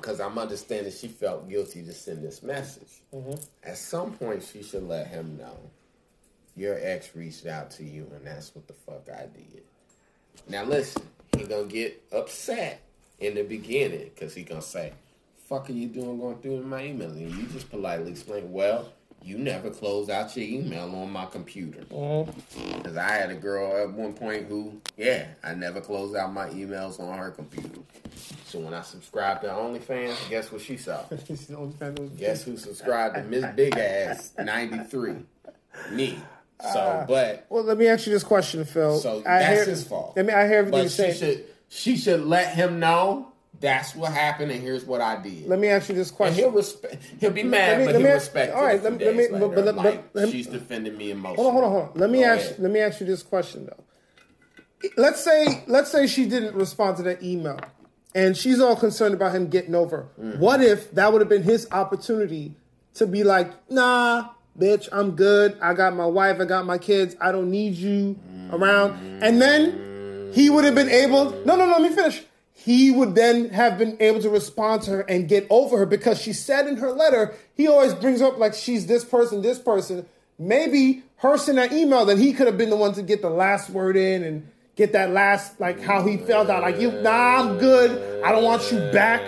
Because 0.00 0.20
I'm 0.20 0.38
understanding 0.38 0.92
she 0.92 1.08
felt 1.08 1.48
guilty 1.48 1.82
to 1.82 1.92
send 1.92 2.24
this 2.24 2.42
message. 2.42 3.02
Mm-hmm. 3.14 3.34
At 3.62 3.76
some 3.76 4.12
point, 4.12 4.42
she 4.42 4.62
should 4.62 4.84
let 4.84 5.08
him 5.08 5.36
know 5.36 5.56
your 6.56 6.78
ex 6.80 7.14
reached 7.14 7.46
out 7.46 7.70
to 7.72 7.84
you, 7.84 8.10
and 8.14 8.26
that's 8.26 8.54
what 8.54 8.66
the 8.66 8.72
fuck 8.72 9.08
I 9.12 9.26
did. 9.26 9.62
Now 10.48 10.64
listen, 10.64 11.02
he 11.36 11.44
gonna 11.44 11.66
get 11.66 12.02
upset 12.12 12.80
in 13.18 13.34
the 13.34 13.42
beginning 13.42 14.10
because 14.14 14.34
he 14.34 14.42
gonna 14.42 14.62
say, 14.62 14.92
"Fuck 15.48 15.70
are 15.70 15.72
you 15.72 15.88
doing 15.88 16.18
going 16.18 16.38
through 16.38 16.62
my 16.62 16.84
email?" 16.84 17.10
And 17.10 17.30
you 17.30 17.46
just 17.48 17.70
politely 17.70 18.10
explain, 18.10 18.52
"Well." 18.52 18.92
You 19.22 19.36
never 19.38 19.70
close 19.70 20.08
out 20.08 20.34
your 20.36 20.46
email 20.46 20.84
on 20.96 21.10
my 21.12 21.26
computer. 21.26 21.80
Mm-hmm. 21.92 22.78
Because 22.78 22.96
I 22.96 23.12
had 23.12 23.30
a 23.30 23.34
girl 23.34 23.76
at 23.76 23.92
one 23.92 24.14
point 24.14 24.46
who, 24.46 24.80
yeah, 24.96 25.26
I 25.44 25.54
never 25.54 25.80
closed 25.80 26.16
out 26.16 26.32
my 26.32 26.48
emails 26.48 26.98
on 26.98 27.18
her 27.18 27.30
computer. 27.30 27.80
So 28.46 28.60
when 28.60 28.72
I 28.74 28.80
subscribed 28.82 29.42
to 29.42 29.48
OnlyFans, 29.48 30.16
guess 30.30 30.50
what 30.50 30.62
she 30.62 30.76
saw? 30.78 31.04
She's 31.28 31.46
the 31.46 31.56
only 31.56 31.74
fan 31.76 31.94
who's- 31.96 32.10
Guess 32.18 32.42
who 32.44 32.56
subscribed 32.56 33.16
to 33.16 33.22
Miss 33.24 33.44
Big 33.54 33.76
Ass 33.76 34.32
93? 34.38 35.16
Me. 35.92 36.18
So, 36.62 36.68
ah. 36.74 37.04
but 37.06 37.46
Well, 37.48 37.62
let 37.62 37.78
me 37.78 37.86
ask 37.88 38.06
you 38.06 38.12
this 38.12 38.24
question, 38.24 38.64
Phil. 38.64 38.98
So 38.98 39.18
I 39.20 39.38
that's 39.38 39.54
hear- 39.54 39.64
his 39.66 39.84
fault. 39.86 40.14
I 40.18 40.22
mean, 40.22 40.34
I 40.36 40.46
hear 40.46 40.58
everything 40.58 40.70
but 40.72 40.76
you're 40.78 40.88
she 40.90 40.96
saying. 40.96 41.14
should 41.36 41.44
she 41.68 41.96
should 41.96 42.20
let 42.26 42.54
him 42.54 42.80
know 42.80 43.29
that's 43.60 43.94
what 43.94 44.12
happened 44.12 44.50
and 44.50 44.60
here's 44.62 44.84
what 44.84 45.00
I 45.00 45.20
did. 45.20 45.46
Let 45.46 45.58
me 45.58 45.68
ask 45.68 45.88
you 45.88 45.94
this 45.94 46.08
and 46.08 46.16
question. 46.16 46.36
he'll 46.44 46.50
respect. 46.50 47.02
He'll 47.20 47.30
be 47.30 47.42
mad, 47.42 47.78
me- 47.80 47.84
but 47.84 47.92
let 47.94 48.00
he'll 48.00 48.08
me- 48.08 48.14
respect. 48.14 48.54
all 48.54 48.64
right, 48.64 48.82
let 48.82 48.92
me- 48.98 49.04
let 49.04 49.14
me- 49.16 49.26
but- 49.30 49.40
later, 49.40 49.72
but 49.72 49.76
but- 49.76 50.04
like, 50.14 50.30
she's 50.32 50.46
defending 50.46 50.96
me 50.96 51.10
emotionally. 51.10 51.36
Hold 51.36 51.46
on, 51.48 51.52
hold 51.52 51.64
on, 51.64 51.70
hold 51.72 51.94
on. 51.96 52.00
Let 52.00 52.10
me 52.10 52.20
Go 52.20 52.24
ask. 52.26 52.46
ahead. 52.46 52.58
Let 52.60 52.70
me 52.72 52.80
ask 52.80 53.00
you 53.00 53.06
this 53.06 53.22
question 53.22 53.66
though. 53.66 53.84
Let's 54.96 55.22
say, 55.22 55.62
let's 55.66 55.90
say 55.90 56.06
she 56.06 56.24
didn't 56.24 56.54
respond 56.54 56.96
to 56.98 57.02
that 57.02 57.22
email, 57.22 57.58
and 58.14 58.34
she's 58.36 58.60
all 58.60 58.76
concerned 58.76 59.12
about 59.14 59.34
him 59.34 59.48
getting 59.48 59.74
over. 59.74 60.08
Mm-hmm. 60.18 60.40
What 60.40 60.62
if 60.62 60.90
that 60.92 61.12
would 61.12 61.20
have 61.20 61.28
been 61.28 61.42
his 61.42 61.68
opportunity 61.70 62.54
to 62.94 63.06
be 63.06 63.22
like, 63.24 63.52
Nah, 63.70 64.30
bitch, 64.58 64.88
I'm 64.90 65.12
good. 65.12 65.58
I 65.60 65.74
got 65.74 65.94
my 65.94 66.06
wife. 66.06 66.40
I 66.40 66.46
got 66.46 66.64
my 66.64 66.78
kids. 66.78 67.14
I 67.20 67.30
don't 67.30 67.50
need 67.50 67.74
you 67.74 68.18
around. 68.50 69.22
And 69.22 69.40
then 69.40 70.30
he 70.32 70.48
would 70.48 70.64
have 70.64 70.74
been 70.74 70.88
able. 70.88 71.30
No, 71.44 71.56
no, 71.56 71.66
no. 71.66 71.72
Let 71.78 71.82
me 71.82 71.90
finish. 71.94 72.22
He 72.62 72.90
would 72.90 73.14
then 73.14 73.48
have 73.50 73.78
been 73.78 73.96
able 74.00 74.20
to 74.20 74.28
respond 74.28 74.82
to 74.82 74.90
her 74.90 75.00
and 75.00 75.26
get 75.26 75.46
over 75.48 75.78
her 75.78 75.86
because 75.86 76.20
she 76.20 76.34
said 76.34 76.66
in 76.66 76.76
her 76.76 76.92
letter, 76.92 77.34
he 77.54 77.66
always 77.66 77.94
brings 77.94 78.20
up 78.20 78.36
like 78.36 78.52
she's 78.52 78.86
this 78.86 79.02
person, 79.02 79.40
this 79.40 79.58
person. 79.58 80.04
Maybe 80.38 81.02
her 81.16 81.38
sending 81.38 81.64
that 81.64 81.74
email, 81.74 82.04
then 82.04 82.18
he 82.18 82.34
could 82.34 82.46
have 82.46 82.58
been 82.58 82.68
the 82.68 82.76
one 82.76 82.92
to 82.94 83.02
get 83.02 83.22
the 83.22 83.30
last 83.30 83.70
word 83.70 83.96
in 83.96 84.22
and 84.22 84.46
get 84.76 84.92
that 84.92 85.10
last, 85.10 85.58
like 85.58 85.80
how 85.80 86.06
he 86.06 86.18
felt 86.18 86.50
out. 86.50 86.62
Like, 86.62 86.78
you, 86.78 86.92
nah, 86.92 87.40
I'm 87.40 87.56
good. 87.56 88.22
I 88.22 88.30
don't 88.30 88.44
want 88.44 88.70
you 88.70 88.78
back. 88.92 89.22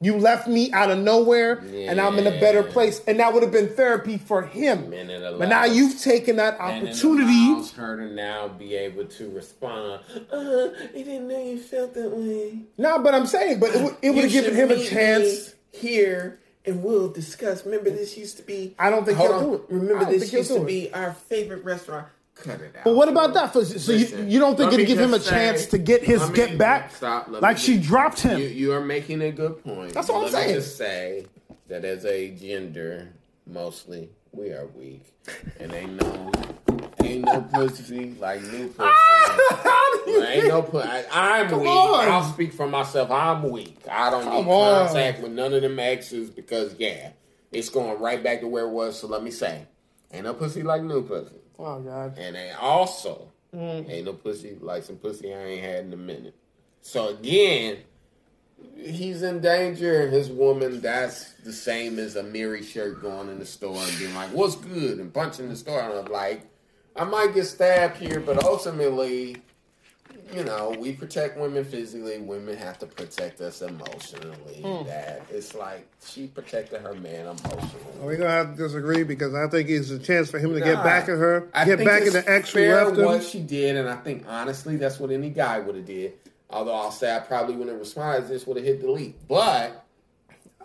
You 0.00 0.18
left 0.18 0.46
me 0.48 0.70
out 0.72 0.90
of 0.90 0.98
nowhere, 0.98 1.58
and 1.72 2.00
I'm 2.00 2.18
in 2.18 2.26
a 2.26 2.38
better 2.40 2.62
place. 2.62 3.00
And 3.06 3.20
that 3.20 3.32
would 3.32 3.42
have 3.42 3.52
been 3.52 3.68
therapy 3.74 4.18
for 4.18 4.42
him. 4.42 4.90
But 5.38 5.48
now 5.48 5.64
you've 5.64 5.98
taken 6.00 6.36
that 6.36 6.58
opportunity. 6.60 7.70
her 7.76 7.96
to 7.96 8.12
now 8.14 8.48
be 8.48 8.74
able 8.74 9.06
to 9.06 9.30
respond. 9.30 10.00
Uh, 10.30 10.36
I 10.36 10.88
didn't 10.92 11.28
know 11.28 11.42
you 11.42 11.58
felt 11.58 11.94
that 11.94 12.10
way. 12.10 12.58
No, 12.76 12.98
but 12.98 13.14
I'm 13.14 13.26
saying, 13.26 13.60
but 13.60 13.74
it 13.74 13.82
would, 13.82 13.96
it 14.02 14.10
would 14.10 14.24
have 14.24 14.32
given 14.32 14.54
him 14.54 14.70
a 14.70 14.84
chance. 14.84 15.54
here, 15.72 16.38
and 16.66 16.82
we'll 16.82 17.08
discuss. 17.08 17.64
Remember, 17.64 17.90
this 17.90 18.16
used 18.16 18.36
to 18.38 18.42
be. 18.42 18.74
I 18.78 18.90
don't 18.90 19.04
think 19.04 19.18
he'll 19.18 19.40
do 19.40 19.54
it. 19.54 19.62
Remember, 19.70 20.04
this 20.04 20.32
used 20.32 20.52
to 20.52 20.64
be 20.64 20.92
our 20.92 21.14
favorite 21.14 21.64
restaurant. 21.64 22.08
Cut 22.44 22.60
it 22.60 22.76
out. 22.76 22.84
But 22.84 22.94
what 22.94 23.08
about 23.08 23.32
that? 23.34 23.52
So, 23.54 23.62
so 23.64 23.92
you, 23.92 23.98
Listen, 24.00 24.30
you 24.30 24.38
don't 24.38 24.56
think 24.56 24.68
it'd 24.72 24.80
me 24.80 24.86
give 24.86 24.98
him 24.98 25.14
a 25.14 25.18
just 25.18 25.30
chance 25.30 25.66
to 25.66 25.78
get 25.78 26.02
his 26.04 26.28
me- 26.28 26.36
get 26.36 26.58
back? 26.58 26.94
Stop. 26.94 27.28
like 27.28 27.56
she 27.58 27.76
just- 27.76 27.88
dropped 27.88 28.20
him. 28.20 28.38
You, 28.38 28.46
you 28.46 28.72
are 28.72 28.80
making 28.84 29.22
a 29.22 29.32
good 29.32 29.62
point. 29.64 29.94
That's 29.94 30.08
what 30.08 30.16
I'm 30.18 30.22
Let 30.24 30.32
saying. 30.32 30.48
Me 30.48 30.54
just 30.54 30.76
say 30.76 31.26
that 31.68 31.84
as 31.84 32.04
a 32.04 32.30
gender, 32.30 33.08
mostly 33.46 34.10
we 34.32 34.50
are 34.50 34.66
weak, 34.76 35.04
and 35.60 35.72
ain't 35.72 35.94
no 36.00 36.32
ain't 37.02 37.24
no 37.24 37.40
pussy 37.42 38.14
like 38.20 38.42
new 38.42 38.68
pussy. 38.68 38.90
Ah! 38.92 39.90
ain't 40.28 40.48
no 40.48 40.62
pussy. 40.62 40.88
I'm 41.12 41.48
Come 41.48 41.60
weak. 41.60 41.68
on. 41.70 42.08
I'll 42.08 42.24
speak 42.32 42.52
for 42.52 42.66
myself. 42.66 43.10
I'm 43.10 43.48
weak. 43.50 43.78
I 43.90 44.10
don't 44.10 44.24
Come 44.24 44.44
need 44.44 44.50
on. 44.50 44.86
contact 44.86 45.20
with 45.22 45.32
none 45.32 45.52
of 45.54 45.62
them 45.62 45.78
exes 45.78 46.30
because 46.30 46.74
yeah, 46.78 47.10
it's 47.52 47.68
going 47.68 47.98
right 48.00 48.22
back 48.22 48.40
to 48.40 48.48
where 48.48 48.64
it 48.64 48.70
was. 48.70 48.98
So 48.98 49.06
let 49.06 49.22
me 49.22 49.30
say, 49.30 49.66
ain't 50.12 50.24
no 50.24 50.34
pussy 50.34 50.62
like 50.62 50.82
new 50.82 51.02
pussy. 51.02 51.36
Oh 51.58 51.80
God. 51.80 52.18
And 52.18 52.36
they 52.36 52.50
also 52.52 53.28
Mm. 53.54 53.88
ain't 53.88 54.06
no 54.06 54.14
pussy 54.14 54.56
like 54.60 54.82
some 54.82 54.96
pussy 54.96 55.32
I 55.32 55.38
ain't 55.44 55.62
had 55.64 55.84
in 55.84 55.92
a 55.92 55.96
minute. 55.96 56.34
So 56.82 57.08
again, 57.08 57.78
he's 58.76 59.22
in 59.22 59.40
danger. 59.40 60.02
and 60.02 60.12
His 60.12 60.28
woman, 60.28 60.80
that's 60.80 61.32
the 61.44 61.52
same 61.52 61.98
as 62.00 62.16
a 62.16 62.22
Miri 62.24 62.62
shirt 62.64 63.00
going 63.00 63.28
in 63.28 63.38
the 63.38 63.46
store 63.46 63.76
and 63.76 63.98
being 63.98 64.14
like, 64.14 64.30
"What's 64.30 64.56
good?" 64.56 64.98
and 64.98 65.12
punching 65.14 65.48
the 65.48 65.56
store. 65.56 65.80
And 65.82 65.92
I'm 66.00 66.12
like, 66.12 66.42
I 66.96 67.04
might 67.04 67.32
get 67.34 67.44
stabbed 67.46 67.96
here, 67.98 68.18
but 68.20 68.42
ultimately, 68.44 69.36
you 70.34 70.44
know, 70.44 70.74
we 70.78 70.92
protect 70.92 71.38
women 71.38 71.64
physically. 71.64 72.18
Women 72.18 72.56
have 72.56 72.78
to 72.80 72.86
protect 72.86 73.40
us 73.40 73.62
emotionally. 73.62 74.62
Hmm. 74.62 74.86
That 74.86 75.22
it's 75.30 75.54
like 75.54 75.86
she 76.04 76.26
protected 76.26 76.80
her 76.80 76.94
man 76.94 77.26
emotionally. 77.26 77.84
We're 78.00 78.16
gonna 78.16 78.30
have 78.30 78.56
to 78.56 78.62
disagree 78.62 79.04
because 79.04 79.34
I 79.34 79.48
think 79.48 79.68
it's 79.68 79.90
a 79.90 79.98
chance 79.98 80.30
for 80.30 80.38
him 80.38 80.52
to 80.54 80.60
get 80.60 80.82
back 80.82 81.04
at 81.04 81.18
her, 81.18 81.48
I 81.54 81.64
get 81.64 81.78
think 81.78 81.88
back 81.88 82.02
at 82.02 82.12
the 82.12 82.30
ex 82.30 82.50
who 82.50 82.60
fair 82.60 82.84
left 82.84 82.98
him. 82.98 83.04
what 83.04 83.22
she 83.22 83.40
did, 83.40 83.76
and 83.76 83.88
I 83.88 83.96
think 83.96 84.24
honestly 84.28 84.76
that's 84.76 84.98
what 84.98 85.10
any 85.10 85.30
guy 85.30 85.60
would 85.60 85.76
have 85.76 85.86
did. 85.86 86.14
Although 86.50 86.74
I'll 86.74 86.92
say 86.92 87.14
I 87.14 87.20
probably 87.20 87.54
wouldn't 87.54 87.70
have 87.70 87.80
responded, 87.80 88.28
just 88.28 88.46
would 88.46 88.56
have 88.56 88.66
hit 88.66 88.80
delete. 88.80 89.26
But 89.28 89.83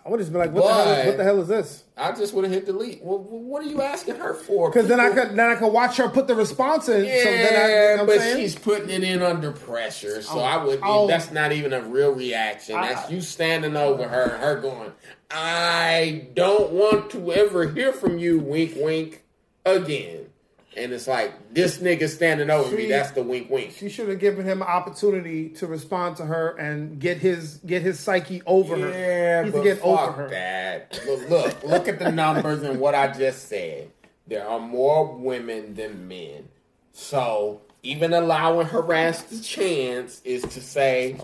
I 0.04 0.08
would 0.08 0.18
just 0.18 0.32
be 0.32 0.38
like, 0.38 0.52
what 0.52 0.66
the 0.66 0.72
hell? 0.72 0.92
Is, 0.94 1.06
what 1.06 1.16
the 1.18 1.24
hell 1.24 1.40
is 1.42 1.48
this? 1.48 1.84
I 1.96 2.12
just 2.12 2.32
would 2.32 2.44
have 2.44 2.52
hit 2.52 2.64
delete. 2.64 3.02
Well, 3.02 3.18
what 3.18 3.62
are 3.62 3.68
you 3.68 3.82
asking 3.82 4.16
her 4.16 4.32
for? 4.32 4.70
Because 4.70 4.88
then 4.88 4.98
I 4.98 5.10
could 5.10 5.36
then 5.36 5.50
I 5.50 5.56
could 5.56 5.72
watch 5.72 5.98
her 5.98 6.08
put 6.08 6.26
the 6.26 6.34
response 6.34 6.88
in. 6.88 7.04
Yeah, 7.04 7.22
so 7.22 7.30
then 7.30 7.54
I, 7.54 7.90
you 7.92 7.96
know 7.98 8.04
what 8.04 8.06
but 8.06 8.18
saying? 8.18 8.36
she's 8.38 8.54
putting 8.58 8.88
it 8.90 9.02
in 9.04 9.20
under 9.22 9.52
pressure, 9.52 10.22
so 10.22 10.38
Oh, 10.38 10.40
I 10.40 10.64
would. 10.64 10.80
oh. 10.82 11.06
that's 11.06 11.30
not 11.30 11.52
even 11.52 11.72
a 11.74 11.82
real 11.82 12.12
reaction. 12.12 12.76
I- 12.76 12.94
That's 12.94 13.10
you 13.10 13.20
standing 13.20 13.76
over 13.76 14.08
her, 14.08 14.28
her 14.38 14.60
going, 14.60 14.92
"I 15.30 16.28
don't 16.34 16.70
want 16.72 17.10
to 17.10 17.32
ever 17.32 17.68
hear 17.68 17.92
from 17.92 18.18
you." 18.18 18.38
Wink, 18.40 18.72
wink, 18.76 19.22
again. 19.66 20.26
And 20.76 20.92
it's 20.92 21.08
like 21.08 21.52
this 21.52 21.78
nigga 21.78 22.08
standing 22.08 22.48
over 22.48 22.76
me. 22.76 22.86
That's 22.86 23.10
the 23.10 23.22
wink, 23.24 23.50
wink. 23.50 23.72
She 23.72 23.88
should 23.88 24.08
have 24.08 24.20
given 24.20 24.46
him 24.46 24.62
an 24.62 24.68
opportunity 24.68 25.48
to 25.50 25.66
respond 25.66 26.16
to 26.18 26.26
her 26.26 26.56
and 26.56 27.00
get 27.00 27.18
his 27.18 27.58
get 27.66 27.82
his 27.82 27.98
psyche 27.98 28.40
over 28.46 28.76
her. 28.76 28.90
Yeah, 28.90 29.50
but 29.50 29.64
get 29.64 29.78
fuck 29.78 30.10
over 30.10 30.12
her. 30.12 30.28
that. 30.30 31.00
Look, 31.06 31.28
look, 31.28 31.64
look 31.64 31.88
at 31.88 31.98
the 31.98 32.12
numbers 32.12 32.62
and 32.62 32.78
what 32.78 32.94
I 32.94 33.08
just 33.12 33.48
said. 33.48 33.90
There 34.28 34.46
are 34.46 34.60
more 34.60 35.16
women 35.16 35.74
than 35.74 36.06
men. 36.06 36.48
So 36.92 37.62
even 37.82 38.12
allowing 38.12 38.66
harass 38.66 39.22
the 39.22 39.40
chance 39.40 40.20
is 40.24 40.42
to 40.42 40.60
say 40.60 41.16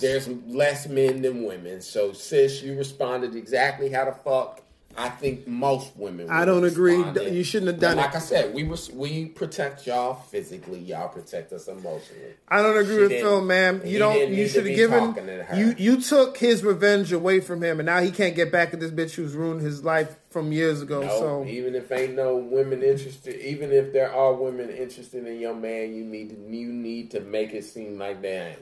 there's 0.00 0.28
less 0.28 0.88
men 0.88 1.22
than 1.22 1.44
women. 1.44 1.80
So 1.80 2.12
sis, 2.12 2.62
you 2.62 2.76
responded 2.76 3.36
exactly 3.36 3.90
how 3.90 4.06
the 4.06 4.12
fuck 4.12 4.62
I 4.98 5.10
think 5.10 5.46
most 5.46 5.96
women. 5.96 6.28
I 6.28 6.44
don't 6.44 6.64
agree. 6.64 6.96
You 7.30 7.44
shouldn't 7.44 7.70
have 7.70 7.80
done 7.80 7.96
like 7.96 8.06
it. 8.06 8.08
Like 8.08 8.16
I 8.16 8.18
said, 8.18 8.54
we 8.54 8.64
was 8.64 8.90
we 8.90 9.26
protect 9.26 9.86
y'all 9.86 10.14
physically. 10.14 10.80
Y'all 10.80 11.08
protect 11.08 11.52
us 11.52 11.68
emotionally. 11.68 12.34
I 12.48 12.62
don't 12.62 12.76
agree 12.76 12.96
She 12.96 13.00
with 13.02 13.12
Phil, 13.12 13.40
man. 13.40 13.82
You 13.84 14.00
don't. 14.00 14.32
You 14.32 14.48
should 14.48 14.66
have 14.66 14.76
given. 14.76 15.14
You 15.54 15.74
you 15.78 16.00
took 16.00 16.36
his 16.36 16.64
revenge 16.64 17.12
away 17.12 17.38
from 17.38 17.62
him, 17.62 17.78
and 17.78 17.86
now 17.86 18.00
he 18.00 18.10
can't 18.10 18.34
get 18.34 18.50
back 18.50 18.74
at 18.74 18.80
this 18.80 18.90
bitch 18.90 19.14
who's 19.14 19.34
ruined 19.34 19.60
his 19.60 19.84
life 19.84 20.16
from 20.30 20.50
years 20.50 20.82
ago. 20.82 21.02
No, 21.02 21.08
so 21.08 21.44
even 21.46 21.76
if 21.76 21.92
ain't 21.92 22.16
no 22.16 22.36
women 22.36 22.82
interested, 22.82 23.40
even 23.40 23.70
if 23.70 23.92
there 23.92 24.12
are 24.12 24.34
women 24.34 24.68
interested 24.68 25.26
in 25.26 25.38
your 25.38 25.54
man, 25.54 25.94
you 25.94 26.04
need 26.04 26.30
to 26.30 26.36
you 26.36 26.72
need 26.72 27.12
to 27.12 27.20
make 27.20 27.54
it 27.54 27.64
seem 27.64 27.98
like 27.98 28.20
they 28.20 28.48
ain't. 28.48 28.58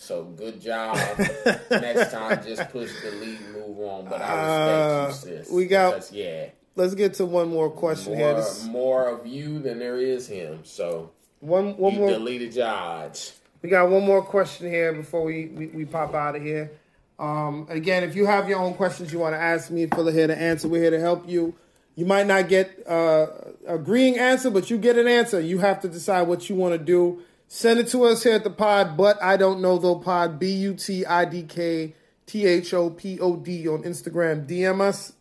So 0.00 0.24
good 0.24 0.62
job. 0.62 0.96
Next 1.70 2.10
time, 2.10 2.42
just 2.42 2.70
push 2.70 2.90
delete, 3.02 3.38
and 3.38 3.52
move 3.52 3.80
on. 3.80 4.06
But 4.06 4.22
I 4.22 5.06
respect 5.08 5.26
you, 5.26 5.38
sis. 5.44 5.50
Uh, 5.50 5.54
we 5.54 5.66
got- 5.66 5.90
because, 5.90 6.12
yeah, 6.12 6.46
let's 6.74 6.94
get 6.94 7.14
to 7.14 7.26
one 7.26 7.48
more 7.50 7.70
question 7.70 8.16
here. 8.16 8.32
more 8.32 8.36
This, 8.40 8.64
more 8.64 9.08
of 9.08 9.26
you 9.26 9.58
than 9.58 9.78
there 9.78 9.98
is 9.98 10.26
him. 10.26 10.60
So 10.64 11.10
one 11.40 11.76
one 11.76 11.96
more. 11.96 12.08
deleted 12.08 12.58
odds. 12.58 13.38
We 13.60 13.68
got 13.68 13.90
one 13.90 14.02
more 14.06 14.22
question 14.22 14.68
here 14.70 14.94
before 14.94 15.22
we, 15.22 15.48
we, 15.48 15.66
we 15.66 15.84
pop 15.84 16.14
out 16.14 16.34
of 16.34 16.42
here. 16.42 16.72
Um, 17.18 17.66
again, 17.68 18.02
if 18.02 18.16
you 18.16 18.24
have 18.24 18.48
your 18.48 18.58
own 18.58 18.72
questions 18.72 19.12
you 19.12 19.18
want 19.18 19.34
to 19.34 19.38
ask 19.38 19.70
me, 19.70 19.86
Phil 19.86 20.06
here 20.06 20.28
to 20.28 20.36
answer. 20.36 20.66
We're 20.66 20.80
here 20.80 20.92
to 20.92 21.00
help 21.00 21.28
you. 21.28 21.54
You 21.94 22.06
might 22.06 22.26
not 22.26 22.48
get 22.48 22.84
uh, 22.88 23.26
agreeing 23.66 24.18
answer, 24.18 24.48
but 24.50 24.70
you 24.70 24.78
get 24.78 24.96
an 24.96 25.06
answer. 25.06 25.38
You 25.40 25.58
have 25.58 25.82
to 25.82 25.88
decide 25.88 26.22
what 26.22 26.48
you 26.48 26.56
want 26.56 26.72
to 26.72 26.78
do. 26.78 27.22
Send 27.52 27.80
it 27.80 27.88
to 27.88 28.04
us 28.04 28.22
here 28.22 28.34
at 28.34 28.44
the 28.44 28.50
pod, 28.50 28.96
but 28.96 29.20
I 29.20 29.36
don't 29.36 29.60
know 29.60 29.76
though 29.76 29.96
pod 29.96 30.38
B 30.38 30.52
U 30.52 30.72
T 30.72 31.04
I 31.04 31.24
D 31.24 31.42
K 31.42 31.94
T 32.24 32.46
H 32.46 32.72
O 32.72 32.90
P 32.90 33.18
O 33.18 33.34
D 33.34 33.66
on 33.66 33.82
Instagram. 33.82 34.46
DM 34.46 34.80
us 34.80 35.14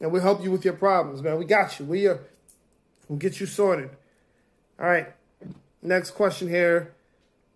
and 0.00 0.10
we'll 0.10 0.20
help 0.20 0.42
you 0.42 0.50
with 0.50 0.64
your 0.64 0.74
problems, 0.74 1.22
man. 1.22 1.38
We 1.38 1.44
got 1.44 1.78
you. 1.78 1.86
We 1.86 2.08
are, 2.08 2.18
we'll 3.08 3.20
get 3.20 3.38
you 3.38 3.46
sorted. 3.46 3.90
All 4.80 4.86
right. 4.86 5.06
Next 5.80 6.10
question 6.10 6.48
here. 6.48 6.92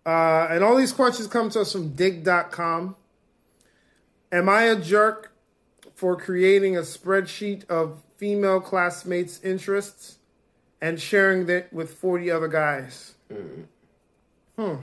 Uh, 0.05 0.47
and 0.49 0.63
all 0.63 0.77
these 0.77 0.93
questions 0.93 1.27
come 1.27 1.49
to 1.49 1.59
us 1.59 1.73
from 1.73 1.89
dig.com. 1.89 2.95
Am 4.31 4.47
I 4.47 4.63
a 4.63 4.77
jerk 4.77 5.33
for 5.93 6.15
creating 6.15 6.77
a 6.77 6.81
spreadsheet 6.81 7.69
of 7.69 8.01
female 8.15 8.61
classmates' 8.61 9.41
interests 9.43 10.19
and 10.79 11.01
sharing 11.01 11.49
it 11.49 11.67
with 11.73 11.95
40 11.95 12.31
other 12.31 12.47
guys? 12.47 13.15
Hmm. 14.57 14.75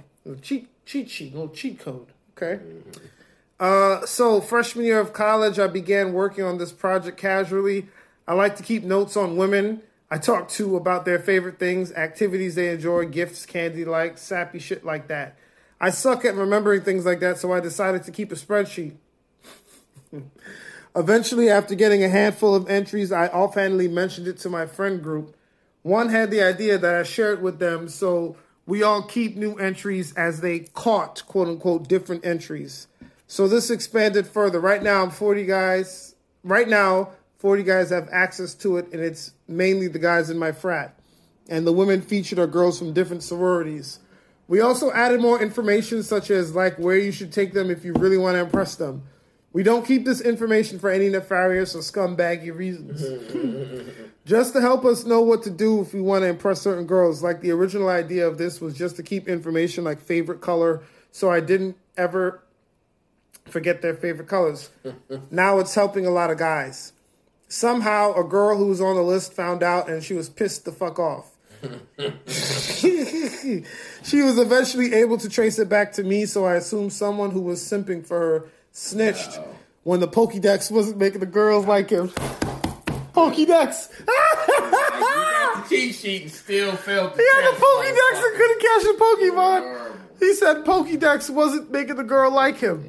Cheat, 0.43 0.69
cheat 0.85 1.11
sheet, 1.11 1.35
little 1.35 1.49
cheat 1.49 1.79
code. 1.79 2.09
Okay. 2.37 2.61
Uh, 3.59 4.05
so, 4.07 4.41
freshman 4.41 4.85
year 4.85 5.01
of 5.01 5.13
college, 5.13 5.59
I 5.59 5.67
began 5.67 6.13
working 6.13 6.45
on 6.45 6.59
this 6.59 6.73
project 6.73 7.19
casually. 7.19 7.89
I 8.27 8.35
like 8.35 8.57
to 8.57 8.63
keep 8.63 8.85
notes 8.85 9.17
on 9.17 9.37
women 9.37 9.83
I 10.11 10.19
talk 10.19 10.49
to 10.51 10.77
about 10.77 11.05
their 11.05 11.19
favorite 11.19 11.59
things, 11.59 11.93
activities 11.93 12.55
they 12.55 12.71
enjoy, 12.71 13.07
gifts, 13.07 13.45
candy 13.45 13.85
like, 13.85 14.17
sappy 14.17 14.59
shit 14.59 14.85
like 14.85 15.09
that. 15.09 15.37
I 15.81 15.91
suck 15.91 16.25
at 16.25 16.35
remembering 16.35 16.83
things 16.83 17.05
like 17.05 17.21
that, 17.21 17.39
so 17.39 17.53
I 17.53 17.61
decided 17.61 18.05
to 18.05 18.11
keep 18.11 18.33
a 18.33 18.35
spreadsheet. 18.35 18.95
Eventually, 20.97 21.51
after 21.51 21.75
getting 21.75 22.03
a 22.03 22.09
handful 22.09 22.55
of 22.55 22.69
entries, 22.71 23.13
I 23.13 23.29
offhandedly 23.29 23.89
mentioned 23.89 24.27
it 24.27 24.39
to 24.39 24.51
my 24.51 24.65
friend 24.67 25.03
group. 25.03 25.37
One 25.83 26.09
had 26.09 26.31
the 26.31 26.43
idea 26.43 26.79
that 26.79 26.95
I 26.95 27.03
shared 27.03 27.43
with 27.43 27.59
them, 27.59 27.89
so 27.89 28.37
we 28.69 28.83
all 28.83 29.01
keep 29.03 29.35
new 29.35 29.55
entries 29.55 30.13
as 30.13 30.43
they 30.43 30.61
caught, 30.61 31.23
quote 31.27 31.49
unquote, 31.49 31.89
different 31.89 32.25
entries. 32.25 32.87
So 33.27 33.49
this 33.49 33.71
expanded 33.71 34.27
further. 34.27 34.61
Right 34.61 34.83
now, 34.83 35.03
I'm 35.03 35.11
40 35.11 35.47
guys. 35.47 36.15
Right 36.45 36.69
now, 36.69 37.13
40 37.39 37.63
guys 37.63 37.89
have 37.89 38.11
access 38.13 38.53
to 38.57 38.77
it, 38.77 38.93
and 38.93 39.03
it's 39.03 39.33
mainly 39.49 39.89
the 39.89 39.99
guys 39.99 40.29
in 40.29 40.39
my 40.39 40.53
frat. 40.53 40.95
And 41.49 41.67
the 41.67 41.73
women 41.73 42.03
featured 42.03 42.39
are 42.39 42.47
girls 42.47 42.79
from 42.79 42.93
different 42.93 43.23
sororities. 43.23 44.01
We 44.49 44.61
also 44.61 44.93
added 44.93 45.23
more 45.23 45.41
information, 45.41 46.03
such 46.03 46.31
as 46.31 46.55
like 46.55 46.79
where 46.79 46.99
you 46.99 47.11
should 47.11 47.33
take 47.33 47.55
them 47.55 47.71
if 47.71 47.87
you 47.87 47.95
really 47.95 48.19
want 48.19 48.35
to 48.35 48.41
impress 48.41 48.75
them. 48.75 49.03
We 49.53 49.63
don't 49.63 49.87
keep 49.87 50.05
this 50.05 50.21
information 50.21 50.79
for 50.79 50.91
any 50.91 51.09
nefarious 51.09 51.75
or 51.75 51.79
scumbaggy 51.79 52.55
reasons. 52.55 53.03
just 54.29 54.53
to 54.53 54.61
help 54.61 54.85
us 54.85 55.05
know 55.05 55.23
what 55.23 55.43
to 55.45 55.51
do 55.51 55.81
if 55.81 55.95
we 55.95 56.03
want 56.03 56.23
to 56.23 56.29
impress 56.29 56.61
certain 56.61 56.87
girls. 56.87 57.23
Like 57.23 57.41
the 57.41 57.51
original 57.51 57.89
idea 57.89 58.29
of 58.29 58.37
this 58.37 58.61
was 58.61 58.77
just 58.77 58.97
to 58.97 59.03
keep 59.03 59.27
information 59.27 59.85
like 59.85 60.01
favorite 60.01 60.43
color, 60.43 60.83
so 61.11 61.31
I 61.31 61.41
didn't 61.41 61.79
ever 61.97 62.43
forget 63.47 63.81
their 63.81 63.95
favorite 63.95 64.29
colors. 64.29 64.69
now 65.31 65.59
it's 65.59 65.75
helping 65.75 66.05
a 66.05 66.11
lot 66.11 66.31
of 66.31 66.37
guys. 66.37 66.93
Somehow, 67.49 68.13
a 68.15 68.25
girl 68.25 68.59
who 68.59 68.67
was 68.67 68.83
on 68.83 68.97
the 68.97 69.03
list 69.03 69.33
found 69.33 69.63
out 69.63 69.89
and 69.89 70.05
she 70.05 70.13
was 70.13 70.29
pissed 70.29 70.67
the 70.67 70.73
fuck 70.73 70.99
off. 70.99 71.35
she 72.27 74.23
was 74.23 74.39
eventually 74.39 74.93
able 74.95 75.17
to 75.17 75.29
trace 75.29 75.59
it 75.59 75.69
back 75.71 75.93
to 75.93 76.05
me, 76.05 76.27
so 76.27 76.45
I 76.45 76.55
assume 76.57 76.91
someone 76.91 77.31
who 77.31 77.41
was 77.41 77.61
simping 77.63 78.07
for 78.07 78.19
her 78.21 78.45
snitched 78.73 79.39
when 79.85 80.01
the 80.01 80.09
Pokédex 80.09 80.71
wasn't 80.71 80.99
making 80.99 81.21
the 81.21 81.27
girls 81.27 81.67
like 81.67 81.91
him. 81.91 82.09
Pokédex! 83.13 83.89
the 84.07 85.69
cheat 85.69 85.95
sheet 85.95 86.23
and 86.23 86.31
still 86.31 86.77
failed 86.77 87.15
to 87.15 87.19
He 87.19 87.27
had 87.35 87.45
a 87.45 87.53
catch 87.53 87.61
Pokédex 87.61 88.25
and 88.25 88.37
couldn't 88.37 88.61
catch 88.61 88.83
a 88.85 88.95
Pokemon. 88.99 89.97
He 90.21 90.35
said 90.35 90.65
Pokédex 90.65 91.31
wasn't 91.31 91.71
making 91.71 91.97
the 91.97 92.05
girl 92.05 92.31
like 92.31 92.59
him. 92.59 92.89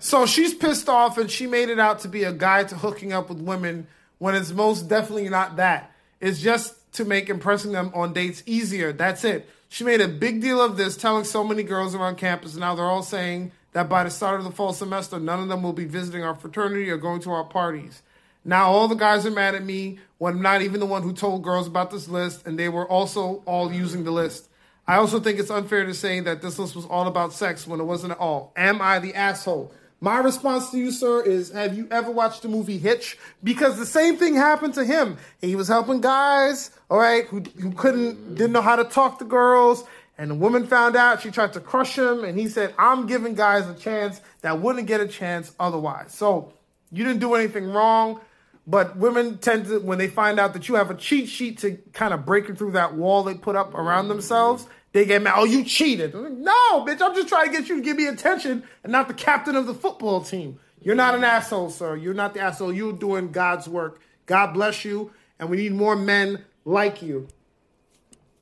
So 0.00 0.26
she's 0.26 0.52
pissed 0.52 0.88
off 0.88 1.16
and 1.18 1.30
she 1.30 1.46
made 1.46 1.70
it 1.70 1.78
out 1.78 2.00
to 2.00 2.08
be 2.08 2.24
a 2.24 2.32
guide 2.32 2.68
to 2.68 2.76
hooking 2.76 3.12
up 3.12 3.28
with 3.30 3.38
women 3.38 3.86
when 4.18 4.34
it's 4.34 4.52
most 4.52 4.88
definitely 4.88 5.28
not 5.28 5.56
that. 5.56 5.92
It's 6.20 6.40
just 6.40 6.74
to 6.94 7.04
make 7.04 7.28
impressing 7.28 7.72
them 7.72 7.90
on 7.94 8.12
dates 8.12 8.42
easier. 8.46 8.92
That's 8.92 9.24
it. 9.24 9.48
She 9.68 9.82
made 9.82 10.00
a 10.00 10.08
big 10.08 10.40
deal 10.40 10.60
of 10.60 10.76
this, 10.76 10.96
telling 10.96 11.24
so 11.24 11.42
many 11.42 11.62
girls 11.62 11.94
around 11.94 12.16
campus, 12.16 12.54
now 12.54 12.74
they're 12.74 12.84
all 12.84 13.02
saying 13.02 13.50
that 13.74 13.88
by 13.88 14.04
the 14.04 14.10
start 14.10 14.38
of 14.38 14.44
the 14.44 14.52
fall 14.52 14.72
semester, 14.72 15.20
none 15.20 15.40
of 15.40 15.48
them 15.48 15.62
will 15.62 15.72
be 15.72 15.84
visiting 15.84 16.24
our 16.24 16.34
fraternity 16.34 16.88
or 16.90 16.96
going 16.96 17.20
to 17.20 17.30
our 17.30 17.44
parties. 17.44 18.02
Now 18.44 18.70
all 18.70 18.88
the 18.88 18.94
guys 18.94 19.26
are 19.26 19.30
mad 19.30 19.54
at 19.54 19.64
me 19.64 19.98
when 20.18 20.34
I'm 20.34 20.42
not 20.42 20.62
even 20.62 20.80
the 20.80 20.86
one 20.86 21.02
who 21.02 21.12
told 21.12 21.42
girls 21.42 21.66
about 21.66 21.90
this 21.90 22.08
list, 22.08 22.46
and 22.46 22.58
they 22.58 22.68
were 22.68 22.88
also 22.88 23.42
all 23.46 23.72
using 23.72 24.04
the 24.04 24.10
list. 24.10 24.48
I 24.86 24.96
also 24.96 25.18
think 25.18 25.38
it's 25.38 25.50
unfair 25.50 25.84
to 25.86 25.94
say 25.94 26.20
that 26.20 26.40
this 26.40 26.58
list 26.58 26.76
was 26.76 26.84
all 26.84 27.06
about 27.06 27.32
sex 27.32 27.66
when 27.66 27.80
it 27.80 27.84
wasn't 27.84 28.12
at 28.12 28.18
all. 28.18 28.52
Am 28.56 28.80
I 28.80 28.98
the 28.98 29.14
asshole? 29.14 29.72
My 30.00 30.18
response 30.18 30.70
to 30.70 30.76
you, 30.76 30.90
sir, 30.92 31.22
is 31.22 31.50
have 31.52 31.74
you 31.74 31.88
ever 31.90 32.10
watched 32.10 32.42
the 32.42 32.48
movie 32.48 32.76
Hitch? 32.76 33.16
Because 33.42 33.78
the 33.78 33.86
same 33.86 34.18
thing 34.18 34.34
happened 34.34 34.74
to 34.74 34.84
him. 34.84 35.16
He 35.40 35.56
was 35.56 35.68
helping 35.68 36.02
guys, 36.02 36.70
all 36.90 36.98
right, 36.98 37.24
who, 37.26 37.40
who 37.40 37.72
couldn't, 37.72 38.34
didn't 38.34 38.52
know 38.52 38.60
how 38.60 38.76
to 38.76 38.84
talk 38.84 39.18
to 39.20 39.24
girls. 39.24 39.84
And 40.16 40.30
the 40.30 40.34
woman 40.34 40.66
found 40.66 40.94
out, 40.94 41.22
she 41.22 41.30
tried 41.30 41.54
to 41.54 41.60
crush 41.60 41.98
him, 41.98 42.22
and 42.22 42.38
he 42.38 42.48
said, 42.48 42.74
I'm 42.78 43.06
giving 43.06 43.34
guys 43.34 43.68
a 43.68 43.74
chance 43.74 44.20
that 44.42 44.60
wouldn't 44.60 44.86
get 44.86 45.00
a 45.00 45.08
chance 45.08 45.52
otherwise. 45.58 46.14
So 46.14 46.52
you 46.92 47.04
didn't 47.04 47.20
do 47.20 47.34
anything 47.34 47.70
wrong. 47.70 48.20
But 48.66 48.96
women 48.96 49.38
tend 49.38 49.66
to, 49.66 49.80
when 49.80 49.98
they 49.98 50.08
find 50.08 50.40
out 50.40 50.54
that 50.54 50.68
you 50.68 50.76
have 50.76 50.90
a 50.90 50.94
cheat 50.94 51.28
sheet 51.28 51.58
to 51.58 51.76
kind 51.92 52.14
of 52.14 52.24
breaking 52.24 52.56
through 52.56 52.72
that 52.72 52.94
wall 52.94 53.22
they 53.22 53.34
put 53.34 53.56
up 53.56 53.74
around 53.74 54.08
themselves, 54.08 54.66
they 54.92 55.04
get 55.04 55.20
mad. 55.20 55.34
Oh, 55.36 55.44
you 55.44 55.64
cheated. 55.64 56.14
Like, 56.14 56.32
no, 56.32 56.84
bitch, 56.86 57.02
I'm 57.02 57.14
just 57.14 57.28
trying 57.28 57.46
to 57.46 57.52
get 57.52 57.68
you 57.68 57.76
to 57.76 57.82
give 57.82 57.96
me 57.96 58.06
attention 58.06 58.62
and 58.82 58.92
not 58.92 59.08
the 59.08 59.14
captain 59.14 59.54
of 59.56 59.66
the 59.66 59.74
football 59.74 60.22
team. 60.22 60.58
You're 60.80 60.94
not 60.94 61.14
an 61.14 61.24
asshole, 61.24 61.70
sir. 61.70 61.96
You're 61.96 62.14
not 62.14 62.32
the 62.32 62.40
asshole. 62.40 62.72
You're 62.72 62.92
doing 62.92 63.32
God's 63.32 63.68
work. 63.68 64.00
God 64.26 64.54
bless 64.54 64.84
you. 64.84 65.12
And 65.38 65.50
we 65.50 65.56
need 65.56 65.72
more 65.72 65.96
men 65.96 66.44
like 66.64 67.02
you. 67.02 67.28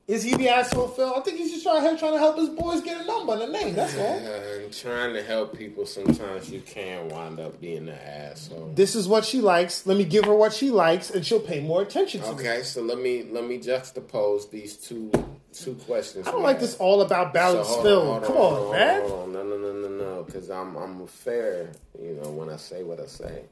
Is 0.09 0.25
he 0.25 0.35
the 0.35 0.49
asshole, 0.49 0.89
Phil? 0.89 1.15
I 1.17 1.21
think 1.21 1.39
he's 1.39 1.53
just 1.53 1.63
trying, 1.63 1.97
trying 1.97 2.13
to 2.13 2.19
help 2.19 2.37
his 2.37 2.49
boys 2.49 2.81
get 2.81 3.01
a 3.01 3.05
number 3.07 3.35
and 3.35 3.43
a 3.43 3.49
name. 3.53 3.75
That's 3.75 3.97
all. 3.97 4.19
And 4.19 4.73
trying 4.73 5.15
to 5.15 5.23
help 5.23 5.57
people, 5.57 5.87
sometimes 5.87 6.51
you 6.51 6.61
can 6.61 7.09
wind 7.09 7.39
up 7.39 7.61
being 7.61 7.89
an 7.89 7.95
asshole. 8.05 8.73
This 8.75 8.97
is 8.97 9.07
what 9.07 9.25
she 9.25 9.41
likes. 9.41 9.87
Let 9.87 9.97
me 9.97 10.05
give 10.05 10.25
her 10.25 10.35
what 10.35 10.53
she 10.53 10.71
likes, 10.71 11.11
and 11.11 11.25
she'll 11.25 11.39
pay 11.41 11.61
more 11.61 11.83
attention 11.83 12.21
to 12.23 12.27
me. 12.29 12.35
Okay, 12.35 12.63
so 12.65 12.83
let 12.83 12.99
me 12.99 13.23
let 13.31 13.47
me 13.47 13.59
juxtapose 13.59 14.51
these 14.51 14.77
two 14.77 15.13
two 15.53 15.75
questions. 15.87 16.27
I 16.27 16.33
don't 16.33 16.43
like 16.43 16.59
this 16.59 16.77
all 16.79 17.03
about 17.03 17.33
balance 17.33 17.69
So, 17.69 17.83
Phil. 17.83 18.05
hold 18.05 18.25
Come 18.25 18.37
hold 18.37 18.67
on, 18.67 18.73
man. 18.73 19.01
Hold 19.03 19.13
on, 19.23 19.33
no, 19.33 19.43
no, 19.45 19.57
no, 19.57 19.73
no, 19.73 19.89
no, 19.89 20.23
because 20.25 20.51
I'm 20.51 20.75
I'm 20.77 21.07
fair, 21.07 21.71
you 22.03 22.19
know, 22.21 22.31
when 22.31 22.49
I 22.51 22.57
say 22.57 22.83
what 22.83 22.99
I 22.99 23.07
say. 23.07 23.45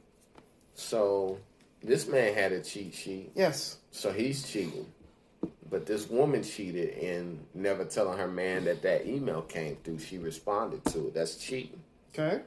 So 0.75 1.37
this 1.81 2.07
man 2.07 2.33
had 2.33 2.51
a 2.51 2.61
cheat 2.61 2.93
sheet, 2.93 3.31
Yes. 3.35 3.77
so 3.91 4.11
he's 4.11 4.47
cheating. 4.47 4.85
But 5.71 5.85
this 5.85 6.09
woman 6.09 6.43
cheated 6.43 6.97
and 6.97 7.39
never 7.53 7.85
telling 7.85 8.17
her 8.17 8.27
man 8.27 8.65
that 8.65 8.81
that 8.81 9.07
email 9.07 9.41
came 9.41 9.77
through. 9.83 9.99
She 9.99 10.17
responded 10.17 10.83
to 10.85 11.07
it. 11.07 11.13
That's 11.13 11.37
cheating. 11.37 11.79
Okay. 12.13 12.41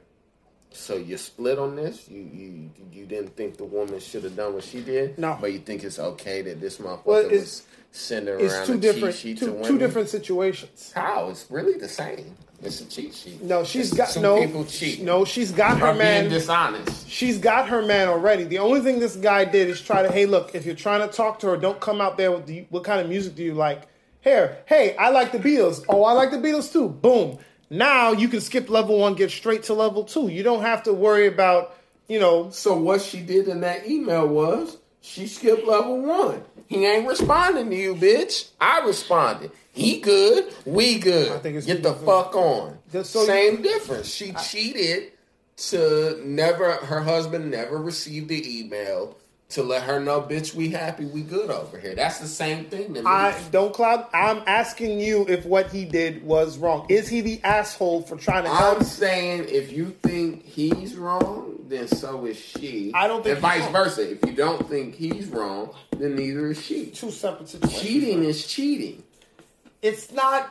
So 0.69 0.95
you 0.95 1.17
split 1.17 1.57
on 1.57 1.75
this. 1.75 2.07
You 2.07 2.21
you 2.21 2.69
you 2.93 3.05
didn't 3.07 3.35
think 3.35 3.57
the 3.57 3.63
woman 3.65 3.99
should 3.99 4.23
have 4.25 4.35
done 4.35 4.53
what 4.53 4.63
she 4.63 4.81
did. 4.81 5.17
No. 5.17 5.37
but 5.41 5.51
you 5.51 5.59
think 5.59 5.83
it's 5.83 5.97
okay 5.97 6.43
that 6.43 6.61
this 6.61 6.77
motherfucker 6.77 7.05
Well, 7.05 7.19
it's- 7.25 7.31
was 7.41 7.63
sending 7.91 8.39
It's 8.39 8.53
around 8.53 8.67
two 8.67 8.73
a 8.73 8.77
different 8.77 9.15
cheat 9.15 9.39
sheet 9.39 9.39
two, 9.39 9.57
to 9.57 9.63
two 9.63 9.77
different 9.79 10.09
situations. 10.09 10.91
How? 10.93 11.29
It's 11.29 11.49
really 11.49 11.79
the 11.79 11.87
same. 11.89 12.35
It's 12.65 12.81
a 12.81 12.85
cheat 12.85 13.13
sheet. 13.13 13.41
No, 13.41 13.63
she's 13.63 13.89
It's 13.89 13.97
got 13.97 14.09
two 14.09 14.21
no. 14.21 14.39
people 14.45 14.65
cheat. 14.65 15.01
No, 15.01 15.23
she's 15.25 15.51
got 15.51 15.77
Her 15.79 15.87
her 15.87 15.91
being 15.93 15.97
man. 15.99 16.29
dishonest. 16.29 17.09
She's 17.09 17.37
got 17.37 17.69
her 17.69 17.81
man 17.81 18.07
already. 18.07 18.43
The 18.45 18.59
only 18.59 18.81
thing 18.81 18.99
this 18.99 19.15
guy 19.15 19.45
did 19.45 19.69
is 19.69 19.81
try 19.81 20.01
to, 20.01 20.11
hey, 20.11 20.25
look, 20.25 20.55
if 20.55 20.65
you're 20.65 20.75
trying 20.75 21.07
to 21.07 21.15
talk 21.15 21.39
to 21.39 21.47
her, 21.47 21.57
don't 21.57 21.79
come 21.79 22.01
out 22.01 22.17
there 22.17 22.31
with 22.31 22.45
the, 22.47 22.65
what 22.69 22.83
kind 22.83 22.99
of 23.01 23.07
music 23.07 23.35
do 23.35 23.43
you 23.43 23.53
like? 23.53 23.83
Here, 24.21 24.57
hey, 24.65 24.95
I 24.97 25.09
like 25.11 25.31
the 25.31 25.37
Beatles. 25.39 25.85
Oh, 25.87 26.03
I 26.03 26.13
like 26.13 26.31
the 26.31 26.37
Beatles 26.37 26.71
too. 26.73 26.89
Boom. 26.89 27.37
Now 27.69 28.11
you 28.11 28.27
can 28.27 28.41
skip 28.41 28.69
level 28.69 28.97
one, 28.99 29.13
get 29.13 29.29
straight 29.31 29.63
to 29.63 29.73
level 29.73 30.03
two. 30.03 30.27
You 30.29 30.41
don't 30.43 30.61
have 30.61 30.83
to 30.83 30.93
worry 30.93 31.27
about, 31.27 31.75
you 32.07 32.19
know, 32.19 32.49
So 32.49 32.75
what 32.77 33.01
she 33.01 33.19
did 33.21 33.47
in 33.47 33.61
that 33.61 33.87
email 33.87 34.27
was 34.27 34.77
she 35.01 35.27
skipped 35.27 35.65
level 35.67 36.01
one. 36.01 36.43
He 36.67 36.83
ain't 36.85 37.07
responding 37.07 37.69
to 37.69 37.75
you, 37.75 37.93
bitch. 37.95 38.49
I 38.59 38.79
responded. 38.85 39.51
He 39.75 39.99
good. 39.99 40.51
We 40.65 40.99
good. 40.99 41.31
I 41.31 41.39
think 41.39 41.57
it's 41.57 41.65
Get 41.65 41.83
the 41.83 41.93
fuck 41.93 42.33
on. 42.35 42.79
So 42.91 43.21
you- 43.21 43.25
Same 43.27 43.61
difference. 43.61 44.07
She 44.07 44.31
cheated 44.33 45.11
to 45.69 46.21
never. 46.25 46.71
Her 46.71 47.01
husband 47.01 47.51
never 47.51 47.77
received 47.77 48.29
the 48.29 48.59
email 48.59 49.17
to 49.49 49.61
let 49.63 49.83
her 49.83 49.99
know, 49.99 50.21
bitch, 50.21 50.55
we 50.55 50.69
happy, 50.69 51.05
we 51.05 51.21
good 51.21 51.51
over 51.51 51.77
here. 51.77 51.93
That's 51.93 52.17
the 52.19 52.27
same 52.27 52.65
thing. 52.65 53.05
I 53.05 53.37
don't 53.51 53.73
cloud. 53.73 54.07
I'm 54.13 54.41
asking 54.47 54.99
you 54.99 55.25
if 55.29 55.45
what 55.45 55.71
he 55.71 55.85
did 55.85 56.23
was 56.23 56.57
wrong. 56.57 56.87
Is 56.89 57.07
he 57.07 57.21
the 57.21 57.39
asshole 57.43 58.01
for 58.01 58.15
trying 58.15 58.45
to? 58.45 58.49
I'm 58.49 58.83
saying 58.83 59.45
if 59.49 59.71
you 59.71 59.95
think 60.01 60.43
he's 60.45 60.95
wrong, 60.95 61.59
then 61.67 61.87
so 61.87 62.25
is 62.25 62.37
she. 62.37 62.91
I 62.95 63.07
don't 63.07 63.23
think 63.23 63.33
and 63.35 63.41
vice 63.41 63.61
he's- 63.61 63.71
versa. 63.71 64.11
If 64.11 64.25
you 64.25 64.33
don't 64.33 64.67
think 64.67 64.95
he's 64.95 65.27
wrong, 65.27 65.73
then 65.97 66.15
neither 66.15 66.47
is 66.47 66.61
she. 66.61 66.87
Two 66.87 67.11
separate 67.11 67.49
situations. 67.49 67.81
Cheating 67.81 68.23
is 68.23 68.47
cheating. 68.47 69.03
It's 69.85 70.11
not 70.11 70.49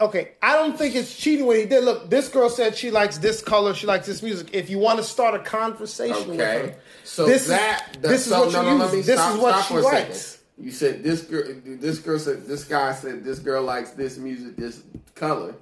okay 0.00 0.32
i 0.42 0.54
don't 0.56 0.76
think 0.76 0.94
it's 0.94 1.16
cheating 1.16 1.46
what 1.46 1.56
he 1.58 1.64
did 1.64 1.82
look 1.84 2.08
this 2.10 2.28
girl 2.28 2.50
said 2.50 2.76
she 2.76 2.90
likes 2.90 3.18
this 3.18 3.42
color 3.42 3.74
she 3.74 3.86
likes 3.86 4.06
this 4.06 4.22
music 4.22 4.48
if 4.52 4.68
you 4.68 4.78
want 4.78 4.98
to 4.98 5.04
start 5.04 5.34
a 5.34 5.38
conversation 5.38 6.28
with 6.30 6.40
Okay. 6.40 6.68
her 6.68 6.76
So 7.04 7.26
this 7.26 7.46
that 7.48 7.96
is 7.96 8.02
this 8.02 8.26
is 8.26 8.32
what 8.32 8.52
no, 8.52 8.62
you 8.72 8.78
no, 8.78 8.92
use 8.92 9.06
this 9.06 9.16
stop, 9.18 9.34
is 9.36 9.40
what 9.40 9.64
she 9.64 9.74
likes 9.74 10.20
second. 10.20 10.42
You 10.58 10.70
said 10.70 11.02
this 11.02 11.20
girl. 11.22 11.44
This 11.66 11.98
girl 11.98 12.18
said 12.18 12.46
this 12.46 12.64
guy 12.64 12.92
said 12.94 13.22
this 13.24 13.38
girl 13.40 13.62
likes 13.62 13.90
this 13.90 14.16
music, 14.16 14.56
this 14.56 14.82
color. 15.14 15.54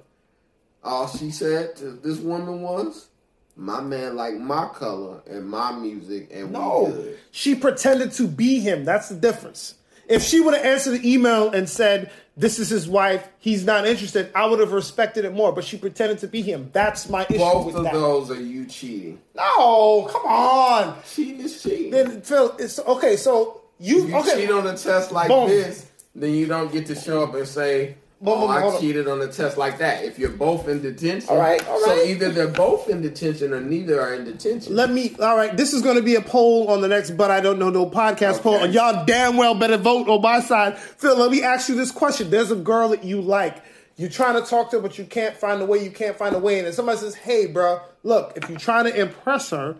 All 0.85 1.07
she 1.09 1.31
said 1.31 1.75
to 1.77 1.91
this 1.91 2.17
woman 2.19 2.61
was, 2.61 3.09
My 3.57 3.81
man 3.81 4.15
like 4.15 4.35
my 4.35 4.67
color 4.69 5.21
and 5.29 5.49
my 5.49 5.73
music, 5.73 6.29
and 6.31 6.47
we 6.47 6.53
No, 6.53 6.85
good. 6.93 7.17
she 7.31 7.55
pretended 7.55 8.13
to 8.13 8.25
be 8.25 8.61
him. 8.61 8.85
That's 8.85 9.09
the 9.09 9.15
difference. 9.15 9.75
If 10.07 10.23
she 10.23 10.39
would 10.39 10.53
have 10.53 10.65
answered 10.65 11.01
the 11.01 11.13
email 11.13 11.49
and 11.51 11.67
said, 11.69 12.11
"This 12.37 12.59
is 12.59 12.69
his 12.69 12.87
wife," 12.87 13.27
he's 13.39 13.65
not 13.65 13.87
interested, 13.87 14.29
I 14.35 14.45
would 14.45 14.59
have 14.59 14.71
respected 14.71 15.25
it 15.25 15.33
more. 15.33 15.51
But 15.51 15.63
she 15.63 15.77
pretended 15.77 16.19
to 16.19 16.27
be 16.27 16.41
him. 16.41 16.69
That's 16.73 17.09
my 17.09 17.25
issue 17.29 17.37
Both 17.39 17.65
with 17.67 17.75
of 17.77 17.83
that. 17.85 17.93
those 17.93 18.29
are 18.31 18.41
you 18.41 18.65
cheating. 18.65 19.19
No, 19.35 20.07
come 20.11 20.25
on. 20.25 20.97
Cheating 21.13 21.41
is 21.41 21.61
cheating. 21.63 21.91
Then 21.91 22.21
Phil, 22.21 22.55
it's 22.59 22.77
okay. 22.79 23.15
So 23.17 23.61
you, 23.79 24.03
If 24.03 24.09
you 24.09 24.15
okay? 24.17 24.41
cheat 24.41 24.51
on 24.51 24.67
a 24.67 24.77
test 24.77 25.11
like 25.11 25.27
Boom. 25.27 25.49
this, 25.49 25.85
then 26.13 26.33
you 26.33 26.45
don't 26.45 26.71
get 26.71 26.85
to 26.87 26.95
show 26.95 27.23
up 27.23 27.33
and 27.35 27.47
say, 27.47 27.95
Boom, 28.21 28.33
oh, 28.43 28.47
I 28.47 28.79
cheated 28.79 29.07
on 29.09 29.21
a 29.21 29.27
test 29.27 29.57
like 29.57 29.77
that. 29.79 30.03
If 30.05 30.17
you're 30.17 30.29
both 30.29 30.67
in 30.69 30.81
detention, 30.81 31.29
All 31.29 31.37
right, 31.37 31.65
all 31.67 31.79
so 31.81 32.01
either 32.03 32.29
they're 32.29 32.47
both 32.47 32.89
in 32.89 33.01
detention 33.01 33.53
or 33.53 33.59
neither 33.59 33.99
are 34.01 34.15
in 34.15 34.23
detention. 34.23 34.73
Let 34.73 34.89
me. 34.89 35.15
All 35.19 35.35
right, 35.35 35.55
this 35.55 35.73
is 35.73 35.81
going 35.81 35.97
to 35.97 36.01
be 36.01 36.15
a 36.15 36.21
poll 36.21 36.69
on 36.69 36.79
the 36.81 36.87
next, 36.87 37.11
but 37.11 37.29
I 37.29 37.41
don't 37.41 37.59
know 37.59 37.69
no 37.69 37.85
podcast 37.89 38.39
poll, 38.41 38.55
Okay. 38.55 38.65
and 38.65 38.73
y'all 38.73 39.05
damn 39.05 39.35
well 39.35 39.53
better 39.53 39.77
vote 39.77 40.07
on 40.07 40.21
my 40.21 40.39
side. 40.39 40.77
Phil, 40.77 41.15
let 41.17 41.29
me 41.29 41.43
ask 41.43 41.67
you 41.69 41.75
this 41.75 41.91
question: 41.91 42.29
There's 42.29 42.51
a 42.51 42.55
girl 42.55 42.89
that 42.89 43.03
you 43.03 43.21
like. 43.21 43.61
You're 43.97 44.09
trying 44.09 44.41
to 44.41 44.49
talk 44.49 44.71
to 44.71 44.77
her, 44.77 44.81
but 44.81 44.97
you 44.97 45.05
can't 45.05 45.35
find 45.35 45.61
a 45.61 45.65
way. 45.65 45.83
You 45.83 45.91
can't 45.91 46.17
find 46.17 46.33
a 46.35 46.39
way, 46.39 46.57
and 46.57 46.65
then 46.65 46.73
somebody 46.73 46.97
says, 46.99 47.15
"Hey, 47.15 47.45
bro, 47.47 47.81
look, 48.03 48.33
if 48.37 48.49
you're 48.49 48.57
trying 48.59 48.85
to 48.85 48.95
impress 48.99 49.49
her, 49.51 49.75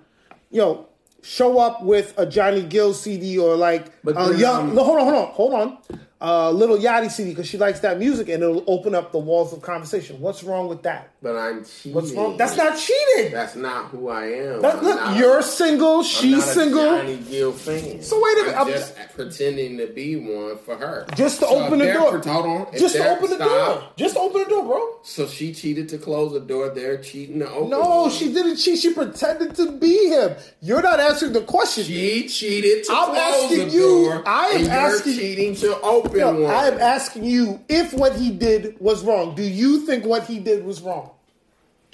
yo, 0.51 0.87
show 1.21 1.57
up 1.59 1.83
with 1.83 2.13
a 2.17 2.25
Johnny 2.25 2.63
Gill 2.63 2.93
CD 2.93 3.37
or 3.39 3.55
like 3.55 3.87
But 4.03 4.15
a 4.17 4.37
young. 4.37 4.69
um, 4.69 4.75
no, 4.75 4.83
hold 4.83 4.99
on, 4.99 5.05
hold 5.05 5.15
on, 5.15 5.27
hold 5.33 5.53
on. 5.53 5.77
Uh, 6.21 6.49
Lil 6.51 6.77
Yachty 6.77 7.11
CD 7.11 7.31
because 7.31 7.47
she 7.47 7.57
likes 7.57 7.81
that 7.81 7.99
music, 7.99 8.29
and 8.29 8.41
it'll 8.41 8.63
open 8.67 8.95
up 8.95 9.11
the 9.11 9.19
walls 9.19 9.53
of 9.53 9.61
conversation. 9.61 10.19
What's 10.19 10.43
wrong 10.43 10.67
with 10.67 10.83
that? 10.83 11.11
But 11.25 11.35
I'm 11.35 11.65
cheating. 11.65 11.93
What's 11.95 12.11
wrong? 12.11 12.37
That's 12.37 12.55
not 12.55 12.77
cheating. 12.77 13.31
That's 13.31 13.55
not 13.55 13.85
who 13.89 14.09
I 14.09 14.25
am. 14.27 14.61
That- 14.61 14.83
look, 14.83 15.17
you're 15.17 15.41
single. 15.41 16.03
She's 16.03 16.43
single. 16.43 16.83
Johnny 16.85 17.17
Gill 17.17 17.51
fan. 17.51 18.03
So 18.03 18.21
wait 18.23 18.37
a 18.37 18.41
minute, 18.43 18.51
I'm 18.61 18.67
I'm- 18.67 18.71
just 18.77 18.93
pretending 19.15 19.77
to 19.79 19.87
be 19.87 20.15
one 20.17 20.57
for 20.59 20.75
her. 20.77 21.07
Just 21.15 21.39
to 21.39 21.47
So 21.47 21.63
open 21.65 21.79
the 21.79 21.91
door. 21.91 22.19
hold 22.19 22.45
on. 22.45 22.67
Just 22.77 22.95
to 22.95 23.09
open 23.09 23.29
the 23.31 23.35
stop. 23.37 23.49
door. 23.49 23.89
Just 23.97 24.15
open 24.17 24.43
the 24.43 24.49
door, 24.49 24.65
bro. 24.65 24.99
So 25.01 25.25
she 25.25 25.51
cheated 25.53 25.89
to 25.89 25.97
close 25.97 26.33
the 26.33 26.39
door. 26.41 26.69
They're 26.69 26.97
cheating 26.97 27.39
to 27.39 27.49
open. 27.51 27.71
No, 27.71 28.07
she 28.09 28.31
didn't 28.31 28.57
cheat. 28.57 28.77
She 28.79 28.93
pretended 28.93 29.55
to 29.55 29.71
be 29.71 30.09
him. 30.09 30.35
You're 30.61 30.83
not 30.83 30.99
answering 30.99 31.33
the 31.33 31.41
question. 31.41 31.85
She 31.85 32.27
cheated 32.29 32.83
to 32.85 32.93
I'm 32.93 33.05
close 33.15 33.43
asking 33.45 33.67
the 33.69 33.73
you- 33.73 33.81
door. 34.05 34.23
I 34.27 34.45
am 34.49 34.69
asking- 34.69 35.13
cheating 35.17 35.55
to 35.55 35.79
open 35.81 36.19
No, 36.19 36.33
one. 36.33 36.51
I 36.51 36.67
am 36.67 36.79
asking 36.79 37.23
you 37.23 37.59
if 37.67 37.93
what 37.93 38.13
he 38.15 38.29
did 38.29 38.75
was 38.79 39.03
wrong. 39.03 39.33
Do 39.35 39.41
you 39.43 39.85
think 39.87 40.05
what 40.05 40.25
he 40.25 40.37
did 40.39 40.63
was 40.65 40.81
wrong? 40.81 41.09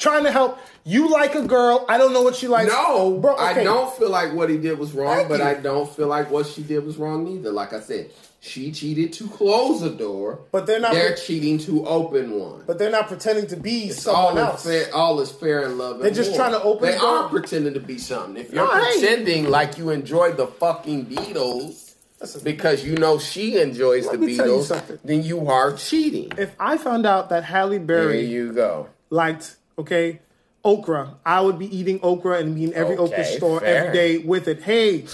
Trying 0.01 0.23
to 0.25 0.31
help. 0.31 0.57
You 0.83 1.09
like 1.11 1.35
a 1.35 1.43
girl. 1.45 1.85
I 1.87 1.97
don't 1.99 2.11
know 2.11 2.23
what 2.23 2.35
she 2.35 2.47
likes. 2.47 2.71
No, 2.71 3.17
bro. 3.19 3.35
I 3.37 3.63
don't 3.63 3.95
feel 3.95 4.09
like 4.09 4.33
what 4.33 4.49
he 4.49 4.57
did 4.57 4.79
was 4.79 4.93
wrong, 4.93 5.15
Thank 5.17 5.29
but 5.29 5.39
you. 5.39 5.45
I 5.45 5.53
don't 5.53 5.87
feel 5.89 6.07
like 6.07 6.31
what 6.31 6.47
she 6.47 6.63
did 6.63 6.83
was 6.85 6.97
wrong 6.97 7.27
either. 7.27 7.51
Like 7.51 7.71
I 7.71 7.79
said, 7.81 8.09
she 8.39 8.71
cheated 8.71 9.13
to 9.13 9.27
close 9.27 9.83
a 9.83 9.91
door, 9.91 10.39
But 10.51 10.65
they're 10.65 10.79
not- 10.79 10.93
They're 10.93 11.13
cheating 11.15 11.59
to 11.59 11.85
open 11.85 12.31
one. 12.39 12.63
But 12.65 12.79
they're 12.79 12.89
not 12.89 13.07
pretending 13.09 13.45
to 13.47 13.55
be 13.55 13.89
It's 13.89 14.01
someone 14.01 14.39
all 14.39 14.51
else. 14.53 14.65
Is 14.65 14.85
fair, 14.87 14.95
all 14.95 15.19
is 15.21 15.29
fair 15.31 15.61
in 15.61 15.77
love. 15.77 15.97
and 15.97 16.03
They're 16.05 16.11
just 16.11 16.31
war. 16.31 16.39
trying 16.39 16.53
to 16.53 16.63
open 16.63 16.87
They 16.89 16.97
the 16.97 17.05
are 17.05 17.29
pretending 17.29 17.75
to 17.75 17.79
be 17.79 17.99
something. 17.99 18.37
If 18.43 18.51
you're 18.51 18.65
No, 18.65 18.71
pretending 18.71 19.51
like 19.51 19.77
you 19.77 19.91
enjoy 19.91 20.31
the 20.31 20.47
fucking 20.47 21.05
Beatles 21.05 21.93
because 22.43 22.83
you 22.83 22.97
know 22.97 23.19
she 23.19 23.59
enjoys 23.61 24.07
Let 24.07 24.19
the 24.19 24.35
tell 24.35 24.47
you 24.47 24.53
Beatles, 24.63 24.97
then 25.05 25.21
you 25.21 25.47
are 25.47 25.73
cheating. 25.73 26.31
If 26.39 26.55
I 26.59 26.77
found 26.79 27.05
out 27.05 27.29
that 27.29 27.43
Halle 27.43 27.77
Berry, 27.77 28.17
There 28.17 28.25
you 28.25 28.53
go. 28.53 28.87
liked, 29.11 29.57
okay, 29.77 30.19
okra, 30.63 31.15
I 31.25 31.41
would 31.41 31.59
be 31.59 31.75
eating 31.75 31.99
okra 32.03 32.39
and 32.39 32.55
be 32.55 32.65
in 32.65 32.73
every 32.73 32.97
okra 32.97 33.25
store 33.25 33.59
fair. 33.59 33.85
every 33.85 33.93
day 33.93 34.17
with 34.19 34.47
it. 34.47 34.61
Hey, 34.63 35.05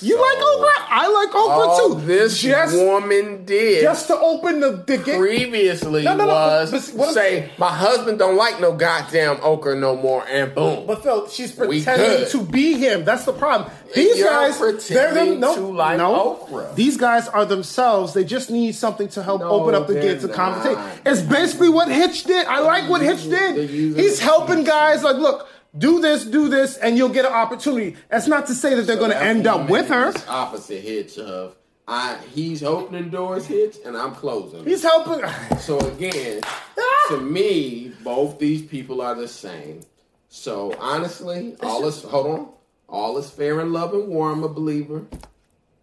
you 0.00 0.16
So- 0.16 0.20
like 0.22 0.38
okra? 0.38 0.84
I 0.90 1.08
like 1.08 1.34
okra 1.34 1.68
All 1.68 1.94
too. 1.96 2.00
this 2.06 2.40
just, 2.40 2.74
woman 2.76 3.44
did 3.44 3.82
just 3.82 4.06
to 4.08 4.18
open 4.18 4.60
the, 4.60 4.82
the 4.86 4.98
gate. 4.98 5.18
previously 5.18 6.02
No, 6.04 6.16
no, 6.16 6.24
no, 6.26 6.32
was 6.32 6.70
but- 6.70 6.96
but 6.96 7.04
I'm- 7.06 7.14
say 7.14 7.50
my 7.58 7.68
husband 7.68 8.18
don't 8.18 8.36
like 8.36 8.60
no 8.60 8.72
goddamn 8.72 9.38
okra 9.42 9.76
no 9.76 9.96
more, 9.96 10.24
and 10.28 10.54
boom. 10.54 10.86
But 10.86 11.02
Phil, 11.02 11.28
she's 11.28 11.52
pretending 11.52 12.28
to 12.30 12.42
be 12.42 12.74
him. 12.78 13.04
That's 13.04 13.24
the 13.24 13.32
problem. 13.32 13.70
These 13.94 14.18
You're 14.18 14.28
guys, 14.28 14.58
they're 14.88 15.14
them. 15.14 15.40
No, 15.40 15.54
to 15.54 15.60
like 15.62 15.98
no. 15.98 16.14
okra. 16.42 16.70
These 16.74 16.96
guys 16.96 17.26
are 17.28 17.44
themselves. 17.46 18.12
They 18.14 18.24
just 18.24 18.50
need 18.50 18.74
something 18.74 19.08
to 19.08 19.22
help 19.22 19.40
open 19.42 19.74
up 19.74 19.86
the 19.86 19.94
gates 19.94 20.24
of 20.24 20.32
conversation. 20.32 20.80
It's 21.06 21.22
basically 21.22 21.70
what 21.70 21.88
Hitch 21.88 22.24
did. 22.24 22.46
I 22.46 22.60
like 22.60 22.88
what 22.90 23.00
Hitch 23.00 23.22
did. 23.24 23.68
He's 23.70 24.18
helping 24.20 24.64
guys. 24.64 25.02
Like, 25.02 25.16
look, 25.16 25.48
do 25.76 26.00
this, 26.00 26.24
do 26.24 26.48
this, 26.48 26.76
and 26.76 26.96
you'll 26.96 27.08
get 27.08 27.24
an 27.24 27.32
opportunity. 27.32 27.96
That's 28.08 28.26
not 28.26 28.46
to 28.46 28.54
say 28.54 28.74
that 28.74 28.82
they're 28.82 28.96
going 28.96 29.10
to 29.10 29.22
end 29.22 29.46
up 29.46 29.68
with 29.68 29.88
her. 29.88 30.12
Opposite 30.28 30.82
hitch 30.82 31.18
of 31.18 31.56
I. 31.86 32.18
He's 32.34 32.62
opening 32.62 33.10
doors 33.10 33.46
hitch, 33.46 33.76
and 33.84 33.96
I'm 33.96 34.14
closing. 34.14 34.64
He's 34.64 34.82
helping. 34.82 35.22
So 35.58 35.78
again, 35.78 36.40
ah! 36.44 37.06
to 37.08 37.20
me, 37.20 37.92
both 38.02 38.38
these 38.38 38.62
people 38.62 39.02
are 39.02 39.14
the 39.14 39.28
same. 39.28 39.82
So 40.28 40.74
honestly, 40.78 41.56
all 41.62 41.86
is 41.86 42.02
hold 42.02 42.26
on, 42.26 42.48
all 42.88 43.18
is 43.18 43.28
fair 43.30 43.60
in 43.60 43.72
love 43.72 43.92
and 43.94 44.08
war. 44.08 44.30
I'm 44.30 44.44
a 44.44 44.48
believer. 44.48 45.06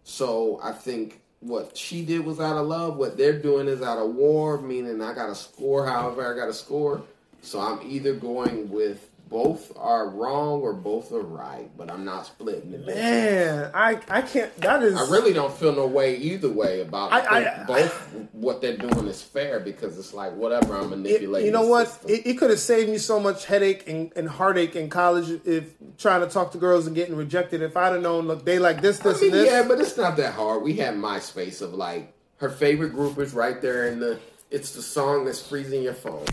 So 0.02 0.60
I 0.62 0.72
think 0.72 1.20
what 1.40 1.76
she 1.76 2.04
did 2.04 2.24
was 2.24 2.40
out 2.40 2.56
of 2.56 2.66
love. 2.66 2.96
What 2.96 3.16
they're 3.16 3.38
doing 3.38 3.68
is 3.68 3.82
out 3.82 3.98
of 3.98 4.14
war, 4.14 4.60
meaning 4.60 5.02
I 5.02 5.14
got 5.14 5.26
to 5.26 5.34
score 5.34 5.86
however 5.86 6.32
I 6.32 6.36
got 6.38 6.46
to 6.46 6.54
score. 6.54 7.02
So 7.42 7.60
I'm 7.60 7.80
either 7.88 8.14
going 8.14 8.70
with 8.70 9.05
both 9.28 9.72
are 9.76 10.08
wrong 10.08 10.60
or 10.60 10.72
both 10.72 11.10
are 11.12 11.20
right, 11.20 11.68
but 11.76 11.90
I'm 11.90 12.04
not 12.04 12.26
splitting 12.26 12.72
it. 12.74 12.86
Man, 12.86 13.70
I 13.74 13.98
I 14.08 14.22
can't. 14.22 14.54
That 14.58 14.82
is. 14.82 14.94
I 14.96 15.10
really 15.10 15.32
don't 15.32 15.52
feel 15.52 15.74
no 15.74 15.86
way 15.86 16.16
either 16.16 16.48
way 16.48 16.80
about 16.80 17.12
I- 17.12 17.40
it. 17.40 17.46
I- 17.60 17.64
both 17.64 18.14
what 18.32 18.60
they're 18.60 18.76
doing 18.76 19.06
is 19.08 19.20
fair 19.22 19.58
because 19.60 19.98
it's 19.98 20.14
like 20.14 20.32
whatever 20.34 20.76
I'm 20.76 20.84
It- 20.84 20.96
manipulating. 20.96 21.46
you 21.46 21.52
know 21.52 21.66
what? 21.66 21.98
It, 22.06 22.26
it 22.26 22.34
could 22.38 22.50
have 22.50 22.60
saved 22.60 22.88
me 22.88 22.98
so 22.98 23.18
much 23.18 23.46
headache 23.46 23.88
and, 23.88 24.12
and 24.14 24.28
heartache 24.28 24.76
in 24.76 24.88
college 24.88 25.40
if 25.44 25.74
trying 25.98 26.20
to 26.20 26.28
talk 26.28 26.52
to 26.52 26.58
girls 26.58 26.86
and 26.86 26.94
getting 26.94 27.16
rejected. 27.16 27.62
If 27.62 27.76
I'd 27.76 27.92
have 27.94 28.02
known, 28.02 28.28
look, 28.28 28.44
they 28.44 28.58
like 28.60 28.80
this, 28.80 29.00
this, 29.00 29.18
I 29.18 29.20
mean, 29.22 29.32
and 29.32 29.40
this. 29.40 29.50
yeah, 29.50 29.64
but 29.66 29.80
it's 29.80 29.96
not 29.96 30.16
that 30.18 30.34
hard. 30.34 30.62
We 30.62 30.74
had 30.74 30.94
MySpace 30.94 31.62
of 31.62 31.74
like 31.74 32.12
her 32.38 32.48
favorite 32.50 32.90
group 32.90 33.18
is 33.18 33.34
right 33.34 33.60
there 33.60 33.88
in 33.88 33.98
the. 33.98 34.20
It's 34.48 34.70
the 34.74 34.82
song 34.82 35.24
that's 35.24 35.40
freezing 35.44 35.82
your 35.82 35.94
phone. 35.94 36.24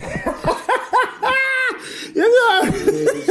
Yeah, 2.14 2.70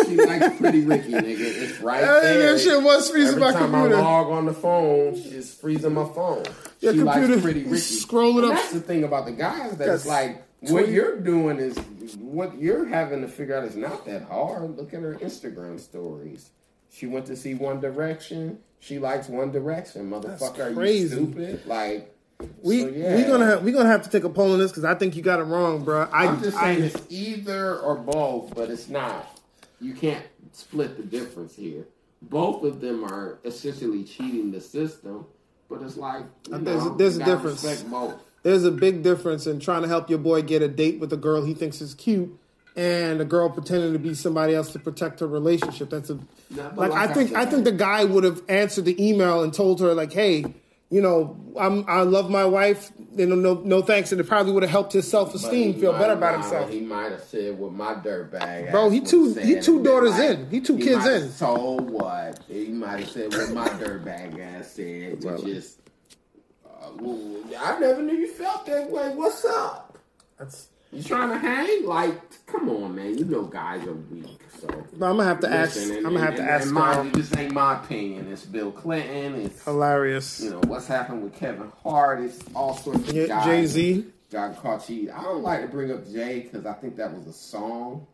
she 0.06 0.16
likes 0.18 0.58
Pretty 0.58 0.82
Ricky, 0.86 1.12
nigga. 1.14 1.40
It's 1.40 1.80
right 1.82 2.02
That 2.02 2.22
there. 2.24 2.60
shit 2.60 2.82
was 2.84 3.10
freezing 3.10 3.36
Every 3.36 3.42
my 3.42 3.52
time 3.54 3.72
computer. 3.72 3.96
I 3.96 4.02
log 4.02 4.28
on 4.28 4.46
the 4.46 4.54
phone, 4.54 5.14
it's 5.16 5.54
freezing 5.54 5.94
my 5.94 6.06
phone. 6.06 6.44
Your 6.82 6.94
she 6.94 7.00
computer 7.00 7.28
likes 7.28 7.42
Pretty 7.42 7.64
Ricky. 7.64 7.76
scrolling 7.82 8.44
And 8.44 8.52
up. 8.52 8.54
That's 8.56 8.72
the 8.74 8.82
thing 8.82 9.04
about 9.04 9.26
the 9.26 9.32
guys 9.32 9.78
that 9.78 9.88
it's 9.90 10.06
like 10.06 10.44
what 10.62 10.88
you're 10.90 11.20
doing 11.20 11.58
is 11.60 11.78
what 12.20 12.58
you're 12.60 12.86
having 12.86 13.22
to 13.22 13.28
figure 13.28 13.56
out 13.58 13.64
is 13.66 13.76
not 13.76 14.06
that 14.06 14.24
hard. 14.24 14.78
Look 14.78 14.94
at 14.94 15.02
her 15.02 15.16
Instagram 15.16 15.80
stories. 15.80 16.52
She 16.92 17.06
went 17.08 17.26
to 17.28 17.36
see 17.36 17.54
One 17.54 17.80
Direction. 17.80 18.60
She 18.80 19.00
likes 19.00 19.28
One 19.28 19.52
Direction. 19.52 20.10
Motherfucker, 20.10 20.76
are 20.78 20.86
you 20.86 21.08
stupid? 21.08 21.66
Like 21.66 22.13
we 22.62 22.82
so, 22.82 22.88
yeah. 22.90 23.16
we 23.16 23.24
gonna 23.24 23.46
have, 23.46 23.64
we 23.64 23.72
gonna 23.72 23.90
have 23.90 24.04
to 24.04 24.10
take 24.10 24.24
a 24.24 24.30
poll 24.30 24.54
on 24.54 24.60
this 24.60 24.72
because 24.72 24.84
I 24.86 24.96
think 24.96 25.16
you 25.16 25.22
got 25.22 25.40
it 25.40 25.44
wrong, 25.44 25.84
bro. 25.84 26.08
I, 26.12 26.28
I'm 26.28 26.42
just 26.42 26.58
I- 26.58 26.76
saying 26.76 26.84
it's 26.86 27.02
either 27.10 27.78
or 27.80 27.96
both, 27.96 28.54
but 28.56 28.70
it's 28.70 28.90
not. 28.90 29.40
You 29.80 29.94
can't 29.94 30.24
split 30.54 30.98
the 30.98 31.04
difference 31.04 31.56
here. 31.56 31.86
Both 32.22 32.64
of 32.64 32.80
them 32.80 33.04
are 33.04 33.40
essentially 33.44 34.04
cheating 34.04 34.52
the 34.52 34.62
system, 34.62 35.26
but 35.70 35.82
it's 35.82 35.98
like 35.98 36.24
There's 36.50 36.64
know, 36.86 36.96
there's 36.96 37.18
you 37.18 37.24
a 37.24 37.26
difference. 37.26 37.84
Both. 37.84 38.16
there's 38.44 38.64
a 38.64 38.72
big 38.72 39.04
difference 39.04 39.46
in 39.46 39.60
trying 39.60 39.82
to 39.82 39.88
help 39.90 40.10
your 40.10 40.20
boy 40.20 40.42
get 40.42 40.62
a 40.62 40.70
date 40.70 41.00
with 41.00 41.12
a 41.12 41.18
girl 41.18 41.44
he 41.44 41.54
thinks 41.54 41.82
is 41.82 41.94
cute. 41.94 42.38
And 42.76 43.22
a 43.22 43.26
girl 43.26 43.50
pretending 43.52 43.94
to 43.94 44.00
be 44.00 44.16
somebody 44.16 44.56
else 44.56 44.72
to 44.72 44.80
protect 44.80 45.20
her 45.20 45.28
relationship. 45.28 45.92
That's 45.92 46.10
a 46.10 46.16
but 46.50 46.76
like, 46.76 46.90
like 46.90 46.92
I 46.94 47.04
I 47.04 47.14
think 47.14 47.30
said- 47.30 47.38
I 47.38 47.46
think 47.46 47.66
the 47.66 47.72
guy 47.72 48.04
would 48.04 48.24
have 48.24 48.42
answered 48.50 48.86
the 48.86 49.06
email 49.10 49.44
and 49.44 49.54
told 49.54 49.80
her 49.82 49.94
like, 49.94 50.12
hey, 50.12 50.46
you 50.94 51.02
know, 51.02 51.36
I'm 51.60 51.84
I 51.90 52.02
love 52.02 52.30
my 52.30 52.46
wife. 52.46 52.92
You 53.16 53.26
know, 53.26 53.36
no 53.36 53.56
no 53.66 53.82
thanks, 53.82 54.12
and 54.12 54.22
it 54.22 54.26
probably 54.28 54.52
would 54.54 54.62
have 54.64 54.70
helped 54.72 54.94
his 54.94 55.10
self 55.10 55.34
esteem 55.34 55.74
feel 55.80 55.92
might- 55.92 56.00
better 56.00 56.14
about 56.14 56.34
himself. 56.42 56.70
He 56.70 56.82
might 56.82 57.12
have 57.12 57.24
said 57.24 57.60
with 57.60 57.72
my 57.74 57.96
dirtbag. 57.96 58.70
Bro, 58.72 58.92
he 58.92 59.00
two- 59.02 59.34
he 59.34 59.60
two 59.60 59.82
daughters 59.84 60.12
like- 60.12 60.30
in. 60.40 60.50
He 60.52 60.62
two 60.62 60.78
kids 60.78 61.06
in. 61.08 61.30
So 61.32 61.78
what 61.82 62.40
he 62.48 62.68
might 62.70 63.00
have 63.00 63.10
said 63.10 63.34
what 63.34 63.50
my 63.52 63.68
dirtbag 63.70 64.40
ass 64.40 64.72
said. 64.74 65.20
Bro. 65.22 65.34
Which 65.38 65.46
just, 65.46 65.80
uh, 66.66 66.90
well, 67.00 67.20
I 67.60 67.80
never 67.80 68.02
knew 68.04 68.14
you 68.16 68.28
felt 68.28 68.66
that 68.68 68.90
way. 68.92 69.10
What's 69.16 69.44
up? 69.46 69.98
That's, 70.38 70.68
You 70.92 71.02
trying 71.02 71.30
to 71.30 71.38
hang? 71.40 71.86
Like, 71.88 72.46
come 72.46 72.70
on, 72.70 72.96
man. 72.96 73.18
You 73.18 73.26
know 73.26 73.44
guys 73.44 73.84
are 73.88 73.94
weak. 73.94 74.43
So 74.70 74.70
I'm 74.94 75.18
gonna 75.18 75.24
have 75.26 75.40
to 75.42 75.50
ask. 75.52 75.76
Listen, 75.76 75.98
I'm 75.98 76.04
gonna 76.14 76.20
have 76.20 76.30
and- 76.30 76.38
to 76.38 76.44
ask. 76.52 76.66
and 76.66 76.74
mind 76.74 77.10
y'all. 77.14 77.22
this 77.22 77.36
ain't 77.38 77.54
my 77.54 77.76
opinion. 77.84 78.32
It's 78.32 78.46
Bill 78.46 78.72
Clinton. 78.72 79.36
It's 79.42 79.64
Hilarious. 79.64 80.40
you 80.42 80.52
know 80.52 80.62
what's 80.68 80.88
happened 80.88 81.24
with 81.24 81.34
Kevin 81.36 81.72
Hart. 81.84 82.22
It's 82.22 82.40
all 82.56 82.76
sorts 82.78 83.10
of 83.10 83.16
Yeah. 83.16 83.44
Jay 83.46 83.66
Z. 83.66 84.06
got 84.32 84.56
caught 84.62 84.86
cheating. 84.86 85.12
I 85.12 85.24
don't 85.24 85.44
like 85.44 85.62
to 85.62 85.68
bring 85.68 85.92
up 85.92 86.08
Jay 86.12 86.42
because 86.42 86.66
I 86.66 86.74
think 86.74 86.96
that 86.98 87.14
was 87.16 87.28
a 87.28 87.34
song. 87.34 88.08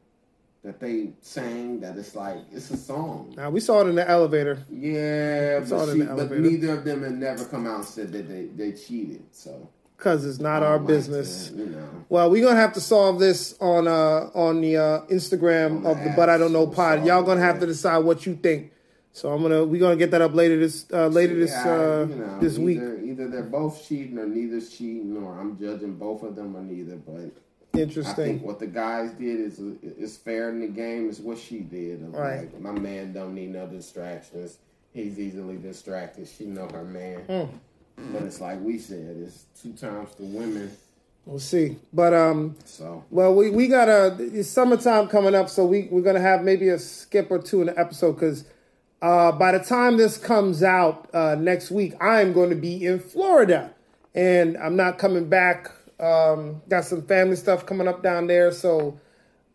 that 0.62 0.78
they 0.82 1.14
sang 1.22 1.80
that 1.80 1.98
it's 1.98 2.16
like 2.16 2.38
it's 2.52 2.70
a 2.70 2.76
song. 2.76 3.34
Now 3.38 3.50
we 3.50 3.62
saw 3.62 3.80
it 3.80 3.88
in 3.88 3.96
the 3.96 4.08
elevator. 4.10 4.60
Yeah, 4.70 5.64
saw 5.64 5.84
it 5.84 5.86
but, 5.86 5.90
in 5.90 5.94
she, 5.94 6.00
the 6.02 6.06
but 6.08 6.12
elevator. 6.20 6.42
neither 6.42 6.74
of 6.74 6.84
them 6.84 7.04
had 7.04 7.14
never 7.14 7.46
come 7.46 7.66
out 7.66 7.76
and 7.78 7.86
said 7.86 8.12
that 8.12 8.28
they, 8.28 8.48
they 8.48 8.74
cheated. 8.74 9.24
So 9.32 9.70
Cause 10.00 10.26
it's 10.26 10.40
not 10.40 10.64
our 10.64 10.80
business. 10.80 11.50
that, 11.50 11.58
you 11.58 11.66
know. 11.66 11.90
Well, 12.08 12.32
we're 12.32 12.44
gonna 12.44 12.60
have 12.60 12.74
to 12.74 12.82
solve 12.82 13.20
this 13.20 13.56
on 13.60 13.88
uh 13.88 14.30
on 14.34 14.62
the 14.62 14.78
uh, 14.78 15.02
Instagram 15.08 15.86
of 15.86 16.02
the 16.04 16.14
But 16.16 16.30
I 16.30 16.38
Don't 16.38 16.54
Know 16.54 16.68
pod. 16.68 17.06
Y'all 17.06 17.22
gonna 17.22 17.42
have 17.42 17.60
to 17.60 17.66
decide 17.66 18.00
what 18.00 18.26
you 18.26 18.36
think. 18.36 18.72
So 19.12 19.32
I'm 19.34 19.42
gonna 19.42 19.66
we're 19.66 19.82
gonna 19.82 19.98
get 19.98 20.12
that 20.12 20.22
up 20.22 20.34
later 20.34 20.58
this 20.58 20.86
uh, 20.94 21.08
later 21.08 21.36
this 21.36 21.54
uh 21.54 22.08
you 22.10 22.16
know, 22.16 22.40
this 22.40 22.58
week. 22.58 22.78
either, 22.78 23.00
Either 23.00 23.28
they're 23.28 23.44
both 23.44 23.86
cheating 23.86 24.18
or 24.18 24.26
neither's 24.26 24.70
cheating, 24.70 25.18
or 25.18 25.38
I'm 25.38 25.60
judging 25.60 25.96
both 25.96 26.24
of 26.24 26.36
them 26.36 26.56
or 26.56 26.62
neither. 26.62 26.96
But 26.96 27.34
interesting. 27.78 28.24
I 28.24 28.28
think 28.28 28.44
what 28.44 28.60
the 28.60 28.68
guys 28.68 29.12
did 29.12 29.40
is 29.40 29.60
is 29.60 30.16
fair 30.16 30.50
in 30.50 30.62
the 30.62 30.68
game. 30.68 31.10
Is 31.10 31.20
what 31.20 31.38
she 31.38 31.60
did. 31.60 32.02
Of 32.04 32.14
Right. 32.14 32.52
Like, 32.54 32.62
my 32.62 32.72
man 32.72 33.12
don't 33.12 33.36
need 33.36 33.50
no 33.50 33.68
distractions. 33.68 34.58
He's 34.94 35.20
easily 35.20 35.58
distracted. 35.58 36.28
She 36.28 36.46
know 36.46 36.68
her 36.70 36.84
man. 36.86 37.20
Hmm. 37.22 37.56
But 38.12 38.24
it's 38.24 38.42
like 38.42 38.60
we 38.62 38.78
said, 38.80 39.18
it's 39.26 39.46
two 39.62 39.74
times 39.74 40.10
the 40.16 40.24
women. 40.26 40.72
We'll 41.26 41.40
see. 41.40 41.78
But 41.94 42.14
um 42.14 42.56
So 42.66 43.04
well 43.12 43.36
we 43.36 43.52
we 43.52 43.68
got 43.68 43.88
a 43.88 44.18
it's 44.20 44.50
summertime 44.50 45.08
coming 45.08 45.36
up, 45.36 45.50
so 45.50 45.66
we 45.66 45.88
we're 45.92 46.02
gonna 46.02 46.20
have 46.22 46.44
maybe 46.44 46.70
a 46.70 46.80
skip 46.80 47.30
or 47.30 47.40
two 47.40 47.62
in 47.62 47.68
the 47.68 47.80
episode 47.80 48.14
because 48.14 48.46
uh 49.02 49.32
by 49.34 49.52
the 49.52 49.64
time 49.64 49.98
this 49.98 50.18
comes 50.18 50.64
out 50.64 51.10
uh 51.14 51.36
next 51.36 51.70
week, 51.72 51.94
I 52.02 52.22
am 52.22 52.34
going 52.34 52.50
to 52.50 52.56
be 52.56 52.86
in 52.86 53.00
Florida 53.00 53.74
and 54.16 54.58
I'm 54.58 54.76
not 54.76 54.98
coming 54.98 55.30
back. 55.30 55.72
Um 56.00 56.62
got 56.68 56.86
some 56.86 57.04
family 57.04 57.36
stuff 57.36 57.66
coming 57.66 57.88
up 57.88 58.02
down 58.02 58.26
there, 58.28 58.52
so 58.52 59.00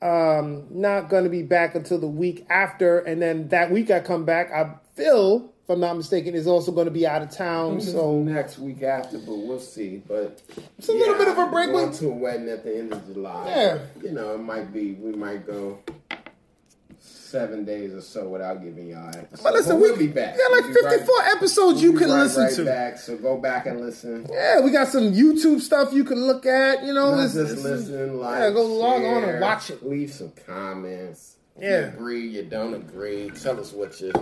um 0.00 0.66
not 0.70 1.08
gonna 1.08 1.30
be 1.30 1.42
back 1.42 1.74
until 1.74 1.98
the 1.98 2.06
week 2.06 2.46
after 2.50 3.00
and 3.00 3.20
then 3.20 3.48
that 3.48 3.72
week 3.72 3.90
I 3.90 3.98
come 4.00 4.24
back, 4.24 4.52
I 4.52 4.74
Phil, 4.94 5.50
if 5.64 5.70
I'm 5.70 5.80
not 5.80 5.96
mistaken, 5.96 6.34
is 6.34 6.46
also 6.46 6.70
gonna 6.72 6.90
be 6.90 7.06
out 7.06 7.22
of 7.22 7.30
town. 7.30 7.80
So 7.80 8.20
next 8.22 8.58
week 8.58 8.82
after, 8.82 9.18
but 9.18 9.34
we'll 9.36 9.58
see. 9.58 10.02
But 10.06 10.42
It's 10.78 10.88
a 10.88 10.92
little 10.92 11.16
bit 11.16 11.28
of 11.28 11.38
a 11.38 11.46
break. 11.46 11.72
Going 11.72 11.90
to 11.92 12.08
a 12.08 12.14
wedding 12.14 12.48
at 12.50 12.62
the 12.64 12.78
end 12.78 12.92
of 12.92 13.06
July. 13.12 13.48
Yeah. 13.48 13.78
you 14.02 14.12
know, 14.12 14.34
it 14.34 14.38
might 14.42 14.72
be. 14.72 14.92
We 14.92 15.12
might 15.12 15.46
go 15.46 15.78
seven 17.00 17.64
days 17.64 17.92
or 17.92 18.00
so 18.00 18.28
without 18.28 18.62
giving 18.62 18.88
y'all 18.88 19.08
episodes. 19.08 19.42
But 19.42 19.54
listen, 19.54 19.80
we'll 19.80 19.96
we, 19.96 20.06
be 20.06 20.12
back. 20.12 20.36
we 20.36 20.42
got 20.42 20.52
like 20.52 20.64
We'll 20.64 20.74
be 20.74 20.80
right- 20.84 20.92
54 21.00 21.22
episodes 21.36 21.82
we'll 21.82 21.92
you 21.92 21.98
can 21.98 22.10
right- 22.10 22.22
listen 22.22 22.42
right 22.44 22.54
to. 22.54 22.64
Back, 22.64 22.98
so 22.98 23.16
go 23.16 23.36
back 23.38 23.66
and 23.66 23.80
listen. 23.80 24.26
Yeah, 24.30 24.60
we 24.60 24.70
got 24.70 24.88
some 24.88 25.12
YouTube 25.12 25.60
stuff 25.60 25.92
you 25.92 26.04
can 26.04 26.24
look 26.26 26.46
at. 26.46 26.84
You 26.84 26.92
know, 26.94 27.10
Not 27.16 27.22
this, 27.22 27.34
just 27.34 27.64
listen, 27.64 28.18
like, 28.20 28.38
yeah, 28.38 28.50
go 28.50 28.62
log 28.64 29.02
on 29.02 29.24
and 29.24 29.40
watch 29.40 29.70
it. 29.70 29.84
Leave 29.84 30.12
some 30.12 30.32
comments. 30.46 31.36
Yeah. 31.58 31.80
You 31.80 31.86
agree, 31.86 32.28
you 32.28 32.42
don't 32.44 32.74
agree. 32.74 33.30
Tell 33.30 33.58
us 33.58 33.72
what 33.72 34.00
you 34.00 34.12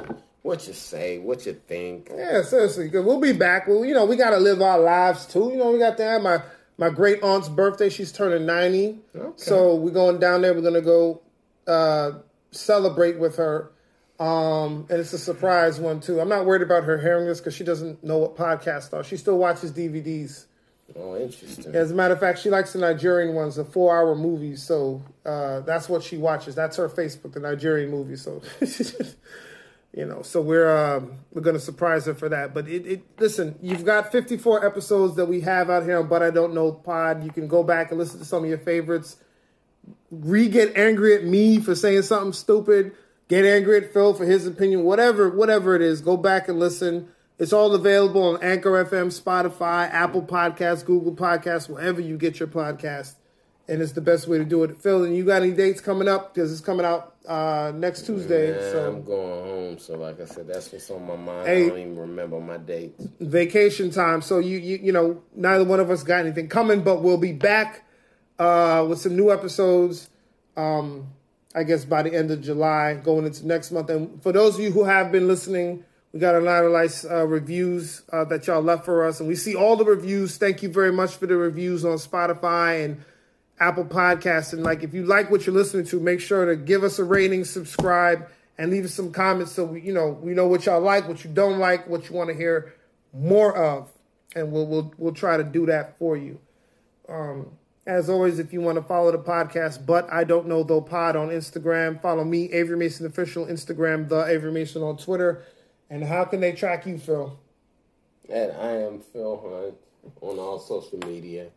what 0.43 0.67
you 0.67 0.73
say, 0.73 1.19
what 1.19 1.47
you 1.47 1.55
think. 1.67 2.11
Yeah, 2.15 2.43
seriously, 2.43 2.91
'cause 2.91 3.05
we'll 3.05 3.21
be 3.21 3.33
back. 3.33 3.67
Well, 3.69 3.85
you 3.85 3.95
know, 3.95 4.05
we 4.05 4.17
got 4.17 4.31
to 4.31 4.39
live 4.39 4.61
our 4.61 4.79
lives 4.81 5.27
too. 5.27 5.51
You 5.53 5.57
know, 5.59 5.71
we 5.73 5.79
got 5.79 5.97
to 5.99 6.05
have 6.05 6.23
my 6.23 6.43
my 6.79 6.89
great 6.89 7.23
aunt's 7.23 7.49
birthday. 7.49 7.89
She's 7.89 8.11
turning 8.13 8.45
90, 8.47 8.99
Okay. 9.15 9.33
so 9.37 9.75
we're 9.77 9.91
going 9.91 10.19
down 10.19 10.43
there. 10.43 10.53
We're 10.55 10.63
gonna 10.63 10.81
go 10.81 11.21
uh, 11.67 12.13
celebrate 12.51 13.19
with 13.19 13.37
her. 13.37 13.71
Um, 14.19 14.87
and 14.89 15.01
it's 15.01 15.13
a 15.13 15.19
surprise 15.19 15.81
one 15.81 16.01
too. 16.01 16.21
I'm 16.21 16.29
not 16.29 16.45
worried 16.47 16.63
about 16.63 16.85
her 16.85 16.99
hearing 16.99 17.27
this 17.27 17.39
because 17.41 17.55
she 17.55 17.65
doesn't 17.65 18.03
know 18.05 18.19
what 18.19 18.37
podcasts 18.37 18.93
are. 18.93 19.03
She 19.05 19.17
still 19.17 19.37
watches 19.39 19.73
DVDs. 19.73 20.45
Oh, 20.97 21.17
interesting. 21.17 21.75
As 21.75 21.91
a 21.91 21.95
matter 21.95 22.15
of 22.15 22.21
fact, 22.21 22.39
she 22.39 22.51
likes 22.51 22.73
the 22.73 22.79
Nigerian 22.79 23.35
ones, 23.35 23.57
the 23.57 23.65
four 23.65 23.97
hour 23.97 24.15
movies. 24.15 24.63
So 24.63 25.03
uh, 25.25 25.61
that's 25.61 25.89
what 25.89 26.03
she 26.03 26.19
watches. 26.19 26.55
That's 26.55 26.77
her 26.77 26.89
Facebook, 26.89 27.33
the 27.33 27.41
Nigerian 27.41 27.91
movies. 27.91 28.23
So, 28.23 28.43
you 29.95 30.07
know, 30.07 30.23
so 30.23 30.41
we're 30.41 30.97
um, 30.97 31.19
we're 31.33 31.43
gonna 31.43 31.59
surprise 31.59 32.07
her 32.07 32.15
for 32.15 32.29
that. 32.31 32.55
But 32.55 32.67
it, 32.67 32.87
it 32.87 33.03
listen, 33.19 33.59
you've 33.61 33.85
got 33.85 34.11
54 34.11 34.65
episodes 34.65 35.17
that 35.17 35.27
we 35.27 35.41
have 35.43 35.69
out 35.69 35.83
here 35.85 35.99
on 35.99 36.09
But 36.09 36.23
I 36.23 36.31
Don't 36.31 36.55
Know 36.55 36.73
Pod. 36.73 37.23
You 37.25 37.31
can 37.31 37.47
go 37.47 37.63
back 37.63 37.91
and 37.91 37.99
listen 37.99 38.19
to 38.21 38.25
some 38.25 38.43
of 38.43 38.49
your 38.49 38.59
favorites. 38.59 39.17
Re 40.11 40.49
get 40.49 40.77
angry 40.77 41.15
at 41.15 41.25
me 41.25 41.61
for 41.61 41.75
saying 41.75 42.03
something 42.03 42.33
stupid. 42.33 42.93
Get 43.29 43.45
angry 43.45 43.79
at 43.79 43.93
Phil 43.93 44.15
for 44.15 44.25
his 44.25 44.47
opinion. 44.47 44.85
Whatever, 44.85 45.29
whatever 45.29 45.75
it 45.75 45.83
is, 45.83 46.01
go 46.01 46.17
back 46.17 46.49
and 46.49 46.59
listen. 46.59 47.09
It's 47.39 47.53
all 47.53 47.75
available 47.75 48.23
on 48.23 48.43
Anchor 48.43 48.85
FM, 48.85 49.09
Spotify, 49.09 49.91
Apple 49.91 50.23
Podcasts, 50.23 50.85
Google 50.85 51.15
Podcasts, 51.15 51.69
wherever 51.69 52.01
you 52.01 52.17
get 52.17 52.39
your 52.39 52.49
podcast. 52.49 53.15
And 53.73 53.81
it's 53.81 53.93
the 53.93 54.03
best 54.03 54.29
way 54.29 54.37
to 54.37 54.45
do 54.45 54.65
it. 54.65 54.83
Phil, 54.83 55.05
and 55.05 55.17
you 55.17 55.25
got 55.25 55.41
any 55.41 55.53
dates 55.53 55.81
coming 55.81 56.07
up? 56.07 56.35
Because 56.35 56.53
it's 56.53 56.61
coming 56.61 56.85
out 56.85 57.15
uh, 57.27 57.73
next 57.75 58.05
Tuesday. 58.05 58.51
Yeah, 58.51 58.71
so 58.71 58.93
I'm 58.93 59.03
going 59.03 59.45
home. 59.45 59.79
So, 59.79 59.97
like 59.97 60.21
I 60.21 60.27
said, 60.27 60.47
that's 60.47 60.71
what's 60.71 60.91
on 60.91 61.07
my 61.07 61.17
mind. 61.17 61.47
Hey. 61.49 61.65
I 61.65 61.69
don't 61.71 61.79
even 61.79 61.99
remember 61.99 62.39
my 62.39 62.59
dates. 62.59 63.03
vacation 63.19 63.91
time. 63.91 64.21
So 64.21 64.41
you 64.41 64.59
you 64.59 64.79
you 64.83 64.93
know, 64.93 65.23
neither 65.35 65.65
one 65.65 65.81
of 65.81 65.91
us 65.91 66.03
got 66.03 66.21
anything 66.21 66.49
coming, 66.49 66.83
but 66.83 67.01
we'll 67.01 67.17
be 67.17 67.33
back 67.33 67.87
uh, 68.39 68.85
with 68.87 68.99
some 68.99 69.17
new 69.17 69.33
episodes. 69.33 70.11
Um, 70.55 71.09
I 71.55 71.63
guess 71.63 71.87
by 71.87 72.03
the 72.03 72.15
end 72.15 72.31
of 72.31 72.43
July, 72.43 73.01
going 73.03 73.25
into 73.25 73.47
next 73.47 73.71
month. 73.71 73.89
And 73.89 74.23
for 74.23 74.33
those 74.33 74.57
of 74.57 74.61
you 74.61 74.71
who 74.71 74.85
have 74.85 75.11
been 75.11 75.29
listening, 75.29 75.85
we 76.13 76.21
got 76.21 76.35
a 76.35 76.41
lot 76.41 76.63
of 76.63 76.73
nice 76.73 77.07
uh, 77.07 77.27
reviews 77.27 78.03
uh, 78.13 78.25
that 78.25 78.47
y'all 78.47 78.61
left 78.61 78.85
for 78.85 79.07
us, 79.07 79.19
and 79.21 79.29
we 79.31 79.35
see 79.35 79.55
all 79.55 79.77
the 79.77 79.85
reviews. 79.85 80.37
Thank 80.37 80.63
you 80.63 80.69
very 80.69 80.93
much 80.93 81.15
for 81.17 81.27
the 81.27 81.37
reviews 81.37 81.87
on 81.87 81.97
Spotify 81.97 82.85
and 82.85 83.03
Apple 83.61 83.85
Podcasts. 83.85 84.53
And 84.53 84.63
like, 84.63 84.83
if 84.83 84.95
you 84.95 85.05
like 85.05 85.31
what 85.31 85.47
you're 85.47 85.55
listening 85.55 85.87
to, 85.87 86.01
make 86.01 86.21
sure 86.21 86.47
to 86.47 86.57
give 86.57 86.85
us 86.85 86.99
a 86.99 87.05
rating, 87.05 87.45
subscribe, 87.45 88.29
and 88.59 88.71
leave 88.71 88.85
us 88.85 88.95
some 88.95 89.13
comments 89.13 89.53
so 89.53 89.65
we, 89.65 89.81
you 89.81 89.93
know, 89.93 90.09
we 90.09 90.35
know 90.35 90.47
what 90.47 90.67
y'all 90.67 90.81
like, 90.81 91.09
what 91.09 91.25
you 91.25 91.31
don't 91.31 91.59
like, 91.59 91.89
what 91.89 92.09
you 92.09 92.17
want 92.17 92.29
to 92.29 92.35
hear 92.35 92.75
more 93.13 93.57
of, 93.57 93.91
and 94.35 94.53
we'll 94.53 94.67
we'll 94.67 94.95
we'll 94.97 95.15
try 95.15 95.37
to 95.37 95.45
do 95.45 95.67
that 95.67 95.99
for 95.99 96.17
you. 96.17 96.39
Um, 97.09 97.51
as 97.87 98.09
always, 98.09 98.39
if 98.39 98.53
you 98.53 98.61
want 98.61 98.77
to 98.77 98.83
follow 98.83 99.11
the 99.11 99.19
podcast, 99.19 99.85
but 99.85 100.11
I 100.13 100.25
don't 100.25 100.47
know 100.47 100.63
though 100.63 100.81
pod 100.81 101.17
on 101.17 101.29
Instagram, 101.29 102.01
follow 102.01 102.25
me, 102.25 102.51
Avery 102.53 102.77
Mason 102.77 103.07
official 103.07 103.47
Instagram, 103.47 104.09
the 104.09 104.25
Avery 104.25 104.53
Mason 104.53 104.83
on 104.83 104.97
Twitter. 104.97 105.43
And 105.91 106.05
how 106.05 106.25
can 106.25 106.41
they 106.41 106.53
track 106.53 106.87
you, 106.87 106.97
Phil? 106.97 107.39
And 108.31 108.53
I 108.53 108.71
am 108.71 109.01
Phil 109.01 109.37
Hunt 109.37 109.75
on 110.23 110.39
all 110.39 110.59
social 110.59 110.99
media. 111.07 111.49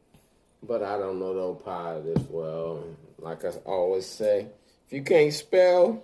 But 0.67 0.83
I 0.83 0.97
don't 0.97 1.19
know 1.19 1.53
the 1.53 1.63
pod 1.63 2.07
as 2.07 2.23
well. 2.29 2.83
Like 3.19 3.43
I 3.45 3.49
always 3.65 4.05
say, 4.05 4.47
if 4.87 4.93
you 4.93 5.03
can't 5.03 5.33
spell 5.33 6.03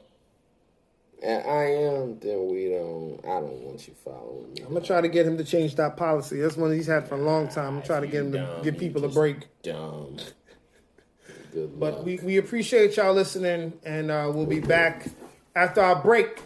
and 1.24 1.44
I 1.48 1.64
am, 1.66 2.20
then 2.20 2.48
we 2.52 2.70
don't 2.70 3.20
I 3.24 3.40
don't 3.40 3.62
want 3.62 3.88
you 3.88 3.94
following 4.04 4.54
me. 4.54 4.62
I'm 4.64 4.74
gonna 4.74 4.86
try 4.86 5.02
to 5.02 5.08
get 5.10 5.26
him 5.26 5.38
to 5.38 5.44
change 5.44 5.76
that 5.76 5.98
policy. 5.98 6.40
That's 6.42 6.58
one 6.58 6.72
he's 6.74 6.88
had 6.88 7.08
for 7.08 7.16
a 7.16 7.22
long 7.22 7.48
time. 7.48 7.78
I'm 7.78 7.84
trying 7.84 8.02
to 8.02 8.08
get 8.08 8.22
him 8.26 8.32
to 8.34 8.60
give 8.64 8.78
people 8.78 9.06
a 9.06 9.10
break. 9.10 9.38
Dumb. 9.64 10.18
Good 11.54 11.80
But 11.80 11.96
luck. 11.98 12.06
we, 12.06 12.18
we 12.24 12.38
appreciate 12.38 12.96
y'all 12.96 13.14
listening, 13.14 13.74
and 13.84 14.10
uh, 14.10 14.32
we'll 14.34 14.46
be 14.46 14.62
back 14.62 15.08
after 15.56 15.82
our 15.82 16.02
break. 16.02 16.40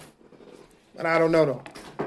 But 0.95 1.05
I 1.05 1.19
don't 1.19 1.31
know 1.31 1.45
though. 1.45 2.04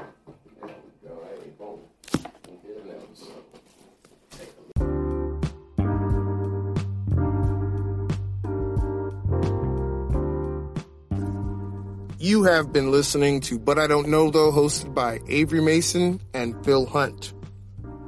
You 12.21 12.43
have 12.43 12.73
been 12.73 12.91
listening 12.91 13.39
to 13.41 13.57
But 13.57 13.79
I 13.79 13.87
Don't 13.87 14.09
Know 14.09 14.29
Though, 14.29 14.51
hosted 14.51 14.93
by 14.93 15.21
Avery 15.29 15.61
Mason 15.61 16.19
and 16.33 16.53
Phil 16.65 16.85
Hunt. 16.85 17.33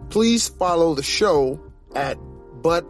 Please 0.09 0.49
follow 0.49 0.95
the 0.95 1.01
show 1.01 1.61
at 1.95 2.17
But 2.61 2.85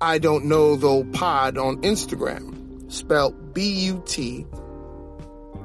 I 0.00 0.18
Don't 0.18 0.44
Know 0.44 0.76
Though 0.76 1.02
Pod 1.02 1.58
on 1.58 1.82
Instagram, 1.82 2.92
spelled 2.92 3.52
B 3.52 3.70
U 3.86 4.04
T 4.06 4.46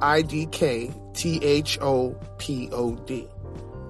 I 0.02 0.22
D 0.22 0.46
K 0.46 0.92
T 1.14 1.38
H 1.44 1.78
O 1.80 2.16
P 2.38 2.68
O 2.72 2.96
D. 2.96 3.28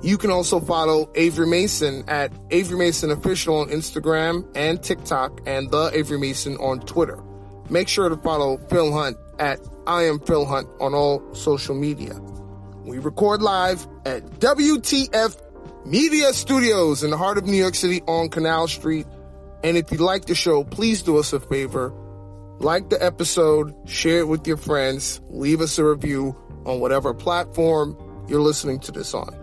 You 0.02 0.18
can 0.18 0.30
also 0.30 0.60
follow 0.60 1.10
Avery 1.14 1.46
Mason 1.46 2.04
at 2.06 2.34
Avery 2.50 2.76
Mason 2.76 3.10
Official 3.10 3.56
on 3.56 3.70
Instagram 3.70 4.46
and 4.54 4.82
TikTok 4.82 5.40
and 5.46 5.70
The 5.70 5.90
Avery 5.94 6.18
Mason 6.18 6.58
on 6.58 6.80
Twitter. 6.80 7.18
Make 7.70 7.88
sure 7.88 8.08
to 8.08 8.16
follow 8.16 8.56
Phil 8.70 8.92
Hunt 8.92 9.16
at 9.38 9.60
I 9.86 10.04
am 10.04 10.20
Phil 10.20 10.46
Hunt 10.46 10.68
on 10.80 10.94
all 10.94 11.34
social 11.34 11.74
media. 11.74 12.14
We 12.84 12.98
record 12.98 13.42
live 13.42 13.86
at 14.06 14.24
WTF 14.40 15.36
Media 15.84 16.32
Studios 16.32 17.02
in 17.02 17.10
the 17.10 17.18
heart 17.18 17.38
of 17.38 17.44
New 17.44 17.56
York 17.56 17.74
City 17.74 18.02
on 18.06 18.30
Canal 18.30 18.68
Street. 18.68 19.06
And 19.62 19.76
if 19.76 19.92
you 19.92 19.98
like 19.98 20.24
the 20.26 20.34
show, 20.34 20.64
please 20.64 21.02
do 21.02 21.18
us 21.18 21.32
a 21.32 21.40
favor. 21.40 21.92
Like 22.58 22.88
the 22.88 23.02
episode, 23.02 23.74
share 23.88 24.20
it 24.20 24.28
with 24.28 24.46
your 24.46 24.56
friends, 24.56 25.20
leave 25.28 25.60
us 25.60 25.78
a 25.78 25.84
review 25.84 26.36
on 26.64 26.80
whatever 26.80 27.14
platform 27.14 27.96
you're 28.28 28.40
listening 28.40 28.80
to 28.80 28.92
this 28.92 29.14
on. 29.14 29.34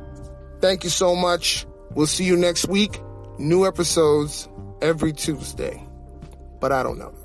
Thank 0.62 0.84
you 0.84 0.90
so 0.90 1.16
much. 1.16 1.66
We'll 1.92 2.08
see 2.08 2.26
you 2.26 2.36
next 2.36 2.68
week. 2.68 3.00
New 3.38 3.66
episodes 3.66 4.50
every 4.82 5.14
Tuesday. 5.14 5.84
But 6.60 6.72
I 6.72 6.84
don't 6.84 6.98
know. 6.98 7.25